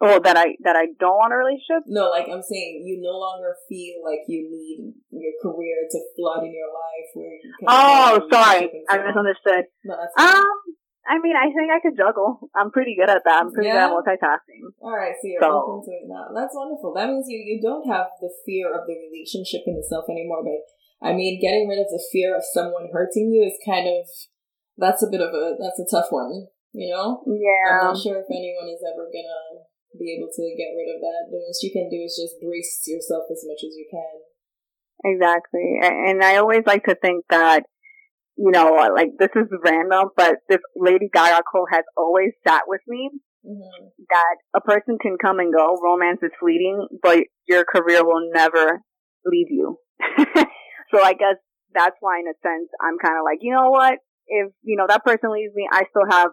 oh, 0.00 0.18
that 0.20 0.36
I 0.36 0.56
that 0.64 0.76
I 0.76 0.86
don't 0.98 1.16
want 1.16 1.32
a 1.32 1.36
relationship. 1.36 1.84
No, 1.86 2.10
like 2.10 2.26
I'm 2.26 2.42
saying, 2.42 2.82
you 2.84 2.98
no 3.00 3.18
longer 3.18 3.54
feel 3.68 4.02
like 4.04 4.26
you 4.26 4.48
need 4.50 4.94
your 5.10 5.32
career 5.42 5.86
to 5.90 5.98
flood 6.16 6.44
in 6.44 6.52
your 6.52 6.72
life 6.72 7.08
where 7.14 7.32
you 7.32 7.52
can. 7.60 7.68
Oh, 7.68 8.26
sorry, 8.32 8.70
I 8.88 8.98
misunderstood. 8.98 9.64
No, 9.84 9.96
that's 9.96 10.14
um. 10.18 10.44
I 11.10 11.18
mean, 11.18 11.34
I 11.34 11.50
think 11.50 11.74
I 11.74 11.82
could 11.82 11.98
juggle. 11.98 12.38
I'm 12.54 12.70
pretty 12.70 12.94
good 12.94 13.10
at 13.10 13.26
that. 13.26 13.42
I'm 13.42 13.50
pretty 13.50 13.66
yeah. 13.66 13.90
good 13.90 13.98
at 13.98 13.98
multitasking. 13.98 14.62
All 14.78 14.94
right, 14.94 15.18
so 15.18 15.26
you're 15.26 15.42
so. 15.42 15.58
open 15.58 15.82
to 15.82 15.92
it 15.98 16.06
now. 16.06 16.30
That's 16.30 16.54
wonderful. 16.54 16.94
That 16.94 17.10
means 17.10 17.26
you 17.26 17.42
you 17.42 17.58
don't 17.58 17.82
have 17.90 18.14
the 18.22 18.30
fear 18.46 18.70
of 18.70 18.86
the 18.86 18.94
relationship 18.94 19.66
in 19.66 19.74
itself 19.74 20.06
anymore. 20.06 20.46
But 20.46 20.62
I 21.02 21.10
mean, 21.10 21.42
getting 21.42 21.66
rid 21.66 21.82
of 21.82 21.90
the 21.90 21.98
fear 22.14 22.38
of 22.38 22.46
someone 22.46 22.94
hurting 22.94 23.34
you 23.34 23.42
is 23.42 23.58
kind 23.66 23.90
of 23.90 24.06
that's 24.78 25.02
a 25.02 25.10
bit 25.10 25.18
of 25.18 25.34
a 25.34 25.58
that's 25.58 25.82
a 25.82 25.90
tough 25.90 26.14
one. 26.14 26.46
You 26.70 26.94
know? 26.94 27.26
Yeah. 27.26 27.82
I'm 27.82 27.90
not 27.90 27.98
sure 27.98 28.22
if 28.22 28.30
anyone 28.30 28.70
is 28.70 28.86
ever 28.86 29.10
gonna 29.10 29.66
be 29.98 30.14
able 30.14 30.30
to 30.30 30.44
get 30.54 30.70
rid 30.78 30.94
of 30.94 31.02
that. 31.02 31.26
The 31.26 31.42
most 31.42 31.66
you 31.66 31.74
can 31.74 31.90
do 31.90 32.06
is 32.06 32.14
just 32.14 32.38
brace 32.38 32.86
yourself 32.86 33.26
as 33.26 33.42
much 33.42 33.66
as 33.66 33.74
you 33.74 33.90
can. 33.90 34.22
Exactly. 35.02 35.82
And 35.82 36.22
I 36.22 36.36
always 36.36 36.62
like 36.66 36.84
to 36.84 36.94
think 36.94 37.24
that 37.30 37.66
you 38.36 38.50
know, 38.50 38.72
like 38.94 39.10
this 39.18 39.30
is 39.34 39.48
random, 39.64 40.10
but 40.16 40.36
this 40.48 40.60
Lady 40.76 41.10
Gaga 41.12 41.42
quote 41.50 41.68
has 41.72 41.84
always 41.96 42.30
sat 42.46 42.62
with 42.66 42.80
me. 42.86 43.10
Mm-hmm. 43.46 43.86
That 44.10 44.36
a 44.54 44.60
person 44.60 44.98
can 45.00 45.16
come 45.16 45.38
and 45.38 45.52
go, 45.52 45.78
romance 45.82 46.20
is 46.22 46.30
fleeting, 46.38 46.86
but 47.02 47.20
your 47.48 47.64
career 47.64 48.04
will 48.04 48.28
never 48.34 48.82
leave 49.24 49.48
you. 49.48 49.78
so 50.92 51.02
I 51.02 51.14
guess 51.14 51.40
that's 51.72 51.96
why, 52.00 52.20
in 52.20 52.28
a 52.28 52.36
sense, 52.42 52.68
I'm 52.80 52.98
kind 52.98 53.16
of 53.16 53.24
like, 53.24 53.38
you 53.40 53.52
know 53.52 53.70
what? 53.70 53.98
If 54.26 54.52
you 54.62 54.76
know 54.76 54.86
that 54.88 55.04
person 55.04 55.32
leaves 55.32 55.54
me, 55.54 55.66
I 55.72 55.84
still 55.90 56.08
have 56.10 56.30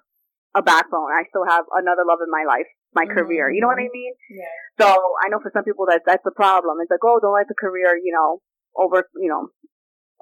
a 0.55 0.61
backbone. 0.61 1.11
I 1.11 1.23
still 1.29 1.45
have 1.47 1.65
another 1.71 2.03
love 2.07 2.19
in 2.23 2.31
my 2.31 2.43
life, 2.47 2.67
my 2.93 3.05
mm-hmm. 3.05 3.13
career. 3.13 3.49
You 3.49 3.61
know 3.61 3.67
what 3.67 3.79
I 3.79 3.89
mean? 3.91 4.13
Yeah. 4.29 4.85
So 4.85 4.87
I 4.87 5.29
know 5.29 5.39
for 5.41 5.51
some 5.53 5.63
people 5.63 5.85
that 5.89 6.01
that's 6.05 6.23
the 6.23 6.35
problem. 6.35 6.77
It's 6.81 6.91
like, 6.91 7.03
oh, 7.03 7.19
don't 7.21 7.33
let 7.33 7.47
the 7.47 7.55
career, 7.59 7.95
you 7.95 8.13
know, 8.13 8.41
over, 8.75 9.07
you 9.15 9.29
know, 9.29 9.47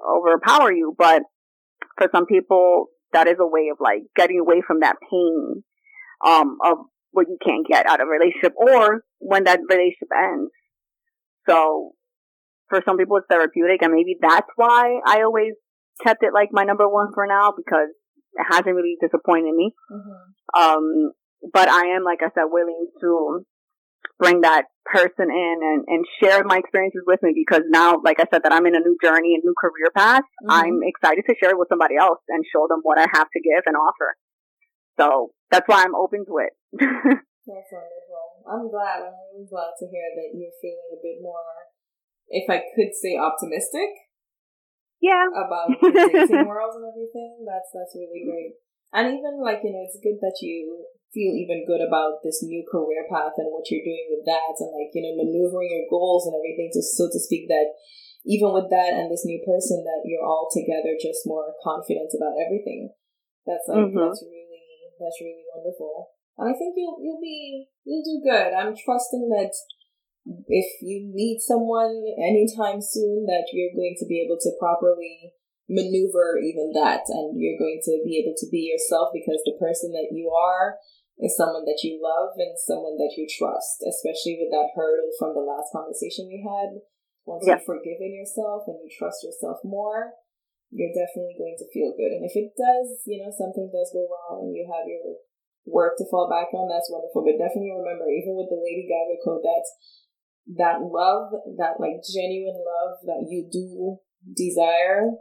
overpower 0.00 0.72
you. 0.72 0.94
But 0.96 1.22
for 1.96 2.08
some 2.12 2.26
people, 2.26 2.86
that 3.12 3.28
is 3.28 3.36
a 3.40 3.46
way 3.46 3.68
of 3.72 3.78
like 3.80 4.02
getting 4.14 4.40
away 4.40 4.62
from 4.66 4.80
that 4.80 4.96
pain, 5.10 5.62
um, 6.26 6.58
of 6.64 6.78
what 7.12 7.26
you 7.28 7.38
can't 7.44 7.66
get 7.66 7.86
out 7.86 8.00
of 8.00 8.08
a 8.08 8.10
relationship 8.10 8.52
or 8.56 9.02
when 9.18 9.44
that 9.44 9.60
relationship 9.68 10.08
ends. 10.14 10.50
So 11.48 11.92
for 12.68 12.82
some 12.84 12.98
people 12.98 13.16
it's 13.16 13.26
therapeutic 13.30 13.82
and 13.82 13.92
maybe 13.92 14.16
that's 14.20 14.48
why 14.56 15.00
I 15.06 15.22
always 15.22 15.52
kept 16.02 16.22
it 16.22 16.34
like 16.34 16.48
my 16.52 16.64
number 16.64 16.88
one 16.88 17.08
for 17.14 17.26
now 17.26 17.52
because 17.56 17.88
it 18.34 18.46
hasn't 18.50 18.74
really 18.74 18.96
disappointed 19.00 19.54
me. 19.54 19.72
Mm-hmm. 19.90 20.60
Um, 20.60 21.12
but 21.52 21.68
I 21.68 21.96
am, 21.96 22.04
like 22.04 22.20
I 22.22 22.28
said, 22.34 22.50
willing 22.50 22.86
to 23.00 23.46
bring 24.18 24.40
that 24.42 24.64
person 24.86 25.28
in 25.28 25.56
and, 25.60 25.84
and 25.88 26.06
share 26.22 26.44
my 26.44 26.58
experiences 26.58 27.02
with 27.06 27.20
me 27.22 27.32
because 27.34 27.62
now, 27.68 28.00
like 28.04 28.20
I 28.20 28.26
said, 28.32 28.42
that 28.44 28.52
I'm 28.52 28.66
in 28.66 28.76
a 28.76 28.80
new 28.80 28.96
journey, 29.02 29.34
a 29.34 29.44
new 29.44 29.54
career 29.58 29.90
path, 29.94 30.22
mm-hmm. 30.42 30.50
I'm 30.50 30.78
excited 30.82 31.24
to 31.28 31.34
share 31.38 31.50
it 31.50 31.58
with 31.58 31.68
somebody 31.68 31.96
else 31.96 32.20
and 32.28 32.44
show 32.46 32.66
them 32.68 32.80
what 32.82 32.98
I 32.98 33.06
have 33.12 33.28
to 33.28 33.40
give 33.42 33.64
and 33.66 33.76
offer. 33.76 34.16
So 34.98 35.32
that's 35.50 35.68
why 35.68 35.84
I'm 35.84 35.94
open 35.94 36.24
to 36.24 36.34
it. 36.40 36.52
that's 36.72 37.70
wonderful. 37.72 38.24
I'm 38.46 38.70
glad. 38.70 39.04
I'm 39.04 39.18
really 39.34 39.44
glad 39.50 39.76
to 39.78 39.84
hear 39.90 40.06
that 40.16 40.32
you're 40.32 40.56
feeling 40.62 40.90
a 40.94 41.00
bit 41.02 41.18
more, 41.20 41.68
if 42.30 42.48
I 42.48 42.62
could 42.72 42.94
say 42.96 43.18
optimistic. 43.18 43.90
Yeah. 45.02 45.28
About 45.34 45.68
the 45.82 45.92
dating 45.92 46.48
world 46.48 46.72
and 46.80 46.88
everything. 46.88 47.44
That's, 47.44 47.68
that's 47.74 47.92
really 47.92 48.24
great. 48.24 48.56
And 48.94 49.12
even 49.12 49.42
like, 49.42 49.60
you 49.60 49.74
know, 49.74 49.84
it's 49.84 50.00
good 50.00 50.16
that 50.22 50.38
you 50.40 50.86
feel 51.14 51.34
even 51.34 51.66
good 51.66 51.82
about 51.82 52.20
this 52.22 52.42
new 52.42 52.64
career 52.66 53.06
path 53.10 53.34
and 53.38 53.50
what 53.50 53.66
you're 53.70 53.86
doing 53.86 54.06
with 54.10 54.26
that 54.26 54.54
and 54.58 54.72
like, 54.74 54.92
you 54.92 55.02
know, 55.02 55.16
maneuvering 55.16 55.70
your 55.72 55.86
goals 55.88 56.26
and 56.26 56.34
everything 56.36 56.70
to 56.72 56.82
so 56.82 57.08
to 57.10 57.18
speak 57.18 57.48
that 57.48 57.74
even 58.26 58.50
with 58.50 58.66
that 58.74 58.90
and 58.92 59.06
this 59.06 59.22
new 59.22 59.38
person 59.46 59.86
that 59.86 60.02
you're 60.02 60.26
all 60.26 60.50
together 60.50 60.98
just 60.98 61.24
more 61.24 61.54
confident 61.62 62.10
about 62.10 62.34
everything. 62.34 62.90
That's 63.46 63.70
like 63.70 63.86
mm-hmm. 63.86 64.02
that's 64.02 64.22
really 64.26 64.66
that's 64.98 65.22
really 65.22 65.46
wonderful. 65.54 66.10
And 66.36 66.50
I 66.50 66.54
think 66.58 66.74
you'll 66.74 66.98
you'll 66.98 67.22
be 67.22 67.70
you'll 67.86 68.02
do 68.02 68.18
good. 68.26 68.50
I'm 68.50 68.74
trusting 68.74 69.30
that 69.30 69.54
if 70.26 70.68
you 70.82 71.06
meet 71.14 71.38
someone 71.40 72.02
anytime 72.18 72.82
soon 72.82 73.30
that 73.30 73.46
you're 73.54 73.74
going 73.74 73.94
to 74.02 74.06
be 74.06 74.26
able 74.26 74.38
to 74.42 74.58
properly 74.58 75.32
maneuver 75.66 76.38
even 76.38 76.70
that 76.70 77.02
and 77.10 77.34
you're 77.34 77.58
going 77.58 77.82
to 77.82 77.98
be 78.06 78.22
able 78.22 78.34
to 78.38 78.46
be 78.50 78.70
yourself 78.70 79.10
because 79.10 79.42
the 79.42 79.58
person 79.58 79.90
that 79.90 80.14
you 80.14 80.30
are 80.30 80.78
is 81.18 81.34
someone 81.34 81.64
that 81.64 81.80
you 81.82 81.98
love 81.98 82.36
and 82.36 82.54
someone 82.54 83.00
that 83.00 83.16
you 83.16 83.26
trust, 83.26 83.82
especially 83.82 84.36
with 84.36 84.52
that 84.52 84.76
hurdle 84.76 85.10
from 85.18 85.32
the 85.32 85.42
last 85.42 85.72
conversation 85.72 86.28
we 86.28 86.44
had. 86.44 86.84
Once 87.24 87.42
yeah. 87.42 87.58
you've 87.58 87.66
forgiven 87.66 88.14
yourself 88.14 88.68
and 88.70 88.78
you 88.84 88.90
trust 88.92 89.24
yourself 89.26 89.58
more, 89.64 90.14
you're 90.70 90.94
definitely 90.94 91.34
going 91.34 91.56
to 91.58 91.66
feel 91.72 91.90
good. 91.96 92.14
And 92.14 92.22
if 92.22 92.36
it 92.36 92.54
does, 92.54 93.02
you 93.08 93.18
know, 93.18 93.32
something 93.34 93.66
does 93.72 93.90
go 93.90 94.06
wrong 94.06 94.46
and 94.46 94.54
you 94.54 94.68
have 94.68 94.86
your 94.86 95.18
work 95.66 95.98
to 95.98 96.06
fall 96.06 96.30
back 96.30 96.52
on, 96.54 96.70
that's 96.70 96.92
wonderful. 96.92 97.26
But 97.26 97.40
definitely 97.40 97.74
remember, 97.74 98.06
even 98.06 98.38
with 98.38 98.52
the 98.52 98.60
Lady 98.60 98.86
Gaga 98.86 99.18
quote, 99.24 99.42
that 99.42 99.66
that 100.60 100.78
love, 100.78 101.34
that 101.58 101.82
like 101.82 102.04
genuine 102.06 102.62
love 102.62 103.02
that 103.08 103.26
you 103.26 103.48
do 103.50 103.98
desire, 104.30 105.18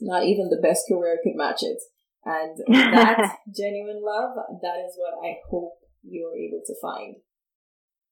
not 0.00 0.24
even 0.24 0.48
the 0.48 0.60
best 0.62 0.84
career 0.88 1.18
could 1.22 1.36
match 1.36 1.62
it. 1.62 1.78
And 2.24 2.58
that 2.68 3.38
genuine 3.54 4.02
love, 4.04 4.36
that 4.62 4.76
is 4.86 4.96
what 4.96 5.14
I 5.24 5.36
hope 5.48 5.78
you're 6.02 6.36
able 6.36 6.62
to 6.66 6.74
find. 6.80 7.16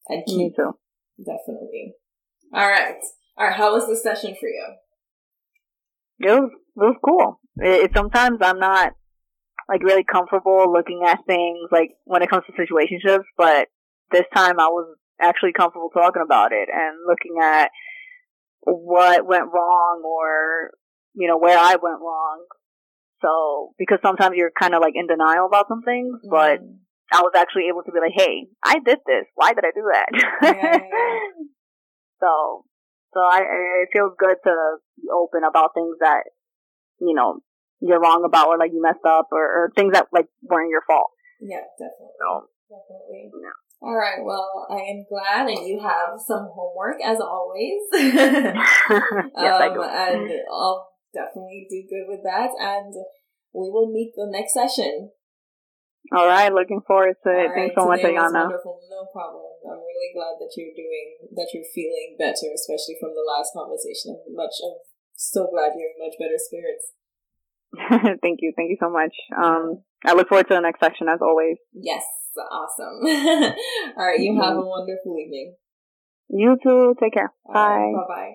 And 0.09 0.25
keep. 0.27 0.37
Me 0.37 0.53
too. 0.55 0.73
Definitely. 1.19 1.95
All 2.53 2.69
right. 2.69 2.97
All 3.37 3.47
right. 3.47 3.57
How 3.57 3.73
was 3.73 3.87
the 3.87 3.97
session 3.97 4.37
for 4.39 4.49
you? 4.49 4.67
It 6.21 6.31
was, 6.31 6.51
it 6.53 6.81
was 6.81 6.97
cool. 7.05 7.41
It, 7.59 7.85
it, 7.85 7.91
sometimes 7.95 8.39
I'm 8.43 8.59
not 8.59 8.93
like 9.69 9.83
really 9.83 10.05
comfortable 10.05 10.73
looking 10.73 11.03
at 11.07 11.21
things 11.27 11.69
like 11.71 11.91
when 12.05 12.23
it 12.23 12.31
comes 12.31 12.45
to 12.47 12.53
situationships, 12.53 13.25
but 13.37 13.69
this 14.11 14.25
time 14.35 14.59
I 14.59 14.69
was 14.69 14.97
actually 15.21 15.53
comfortable 15.53 15.91
talking 15.91 16.23
about 16.25 16.53
it 16.53 16.69
and 16.73 16.97
looking 17.07 17.37
at 17.43 17.71
what 18.63 19.27
went 19.27 19.53
wrong 19.53 20.03
or, 20.05 20.71
you 21.19 21.29
know, 21.29 21.39
where 21.39 21.59
I 21.59 21.73
went 21.73 22.01
wrong 22.01 22.47
so, 23.21 23.75
because 23.79 23.99
sometimes 24.03 24.37
you're 24.37 24.55
kind 24.55 24.75
of 24.75 24.81
like 24.81 24.95
in 24.95 25.07
denial 25.07 25.47
about 25.47 25.67
some 25.69 25.83
things, 25.83 26.15
mm. 26.23 26.31
but 26.31 26.63
I 27.11 27.23
was 27.23 27.33
actually 27.37 27.67
able 27.69 27.83
to 27.83 27.93
be 27.93 27.99
like, 27.99 28.15
hey, 28.15 28.47
I 28.63 28.79
did 28.79 28.99
this. 29.07 29.27
Why 29.35 29.55
did 29.55 29.65
I 29.65 29.73
do 29.75 29.85
that? 29.91 30.09
Yeah, 30.15 30.53
yeah. 30.63 31.19
so, 32.21 32.65
so 33.15 33.21
I, 33.21 33.43
it 33.83 33.89
feels 33.93 34.13
good 34.19 34.37
to 34.45 34.55
be 34.97 35.09
open 35.13 35.43
about 35.43 35.75
things 35.75 35.97
that, 36.01 36.31
you 37.01 37.15
know, 37.15 37.41
you're 37.81 38.01
wrong 38.01 38.23
about 38.27 38.49
or 38.49 38.59
like 38.59 38.73
you 38.73 38.83
messed 38.83 39.07
up 39.07 39.29
or, 39.33 39.43
or 39.43 39.73
things 39.75 39.95
that 39.95 40.07
like 40.13 40.27
weren't 40.43 40.71
your 40.71 40.83
fault. 40.87 41.11
Yeah, 41.41 41.63
definitely. 41.79 42.15
So, 42.19 42.47
definitely. 42.71 43.31
Yeah. 43.35 43.59
All 43.81 43.95
right. 43.95 44.19
Well, 44.25 44.67
I 44.69 44.91
am 44.91 45.07
glad, 45.09 45.47
and 45.47 45.65
you 45.65 45.79
have 45.79 46.19
some 46.27 46.51
homework 46.53 46.97
as 47.05 47.21
always. 47.21 47.79
yes, 47.95 48.03
um, 48.11 48.59
I 49.39 49.71
do. 49.73 49.83
And 49.83 50.31
I'll 50.51 50.98
definitely 51.19 51.67
do 51.67 51.83
good 51.91 52.07
with 52.07 52.23
that. 52.23 52.55
And 52.55 52.95
we 53.51 53.67
will 53.75 53.91
meet 53.91 54.15
the 54.15 54.31
next 54.31 54.55
session. 54.55 55.11
All 56.15 56.27
right, 56.27 56.49
looking 56.49 56.81
forward 56.87 57.17
to 57.27 57.29
it. 57.29 57.53
Right, 57.53 57.69
Thanks 57.69 57.75
so 57.77 57.85
much, 57.85 58.01
Ayana. 58.01 58.49
Wonderful, 58.49 58.81
no 58.89 59.05
problem. 59.13 59.45
I'm 59.67 59.83
really 59.83 60.15
glad 60.15 60.41
that 60.41 60.55
you're 60.57 60.73
doing 60.73 61.29
that. 61.37 61.51
You're 61.53 61.69
feeling 61.75 62.17
better, 62.17 62.49
especially 62.55 62.97
from 62.97 63.13
the 63.13 63.27
last 63.27 63.53
conversation. 63.53 64.17
I'm 64.17 64.33
much. 64.33 64.57
I'm 64.65 64.79
so 65.13 65.51
glad 65.53 65.77
you're 65.77 65.93
in 65.93 66.01
much 66.01 66.17
better 66.17 66.39
spirits. 66.41 66.97
thank 68.23 68.41
you, 68.41 68.55
thank 68.57 68.71
you 68.71 68.79
so 68.81 68.89
much. 68.89 69.13
Um, 69.37 69.85
I 70.07 70.15
look 70.15 70.29
forward 70.29 70.49
to 70.49 70.55
the 70.55 70.65
next 70.65 70.81
session 70.81 71.09
as 71.13 71.21
always. 71.21 71.59
Yes, 71.75 72.05
awesome. 72.39 73.05
All 73.99 74.07
right, 74.07 74.21
you 74.21 74.41
have 74.41 74.57
a 74.57 74.65
wonderful 74.65 75.19
evening. 75.19 75.57
You 76.31 76.57
too. 76.63 76.95
Take 77.01 77.15
care. 77.15 77.33
Bye. 77.47 77.53
Right, 77.53 77.93
bye 77.93 78.15
bye. 78.15 78.33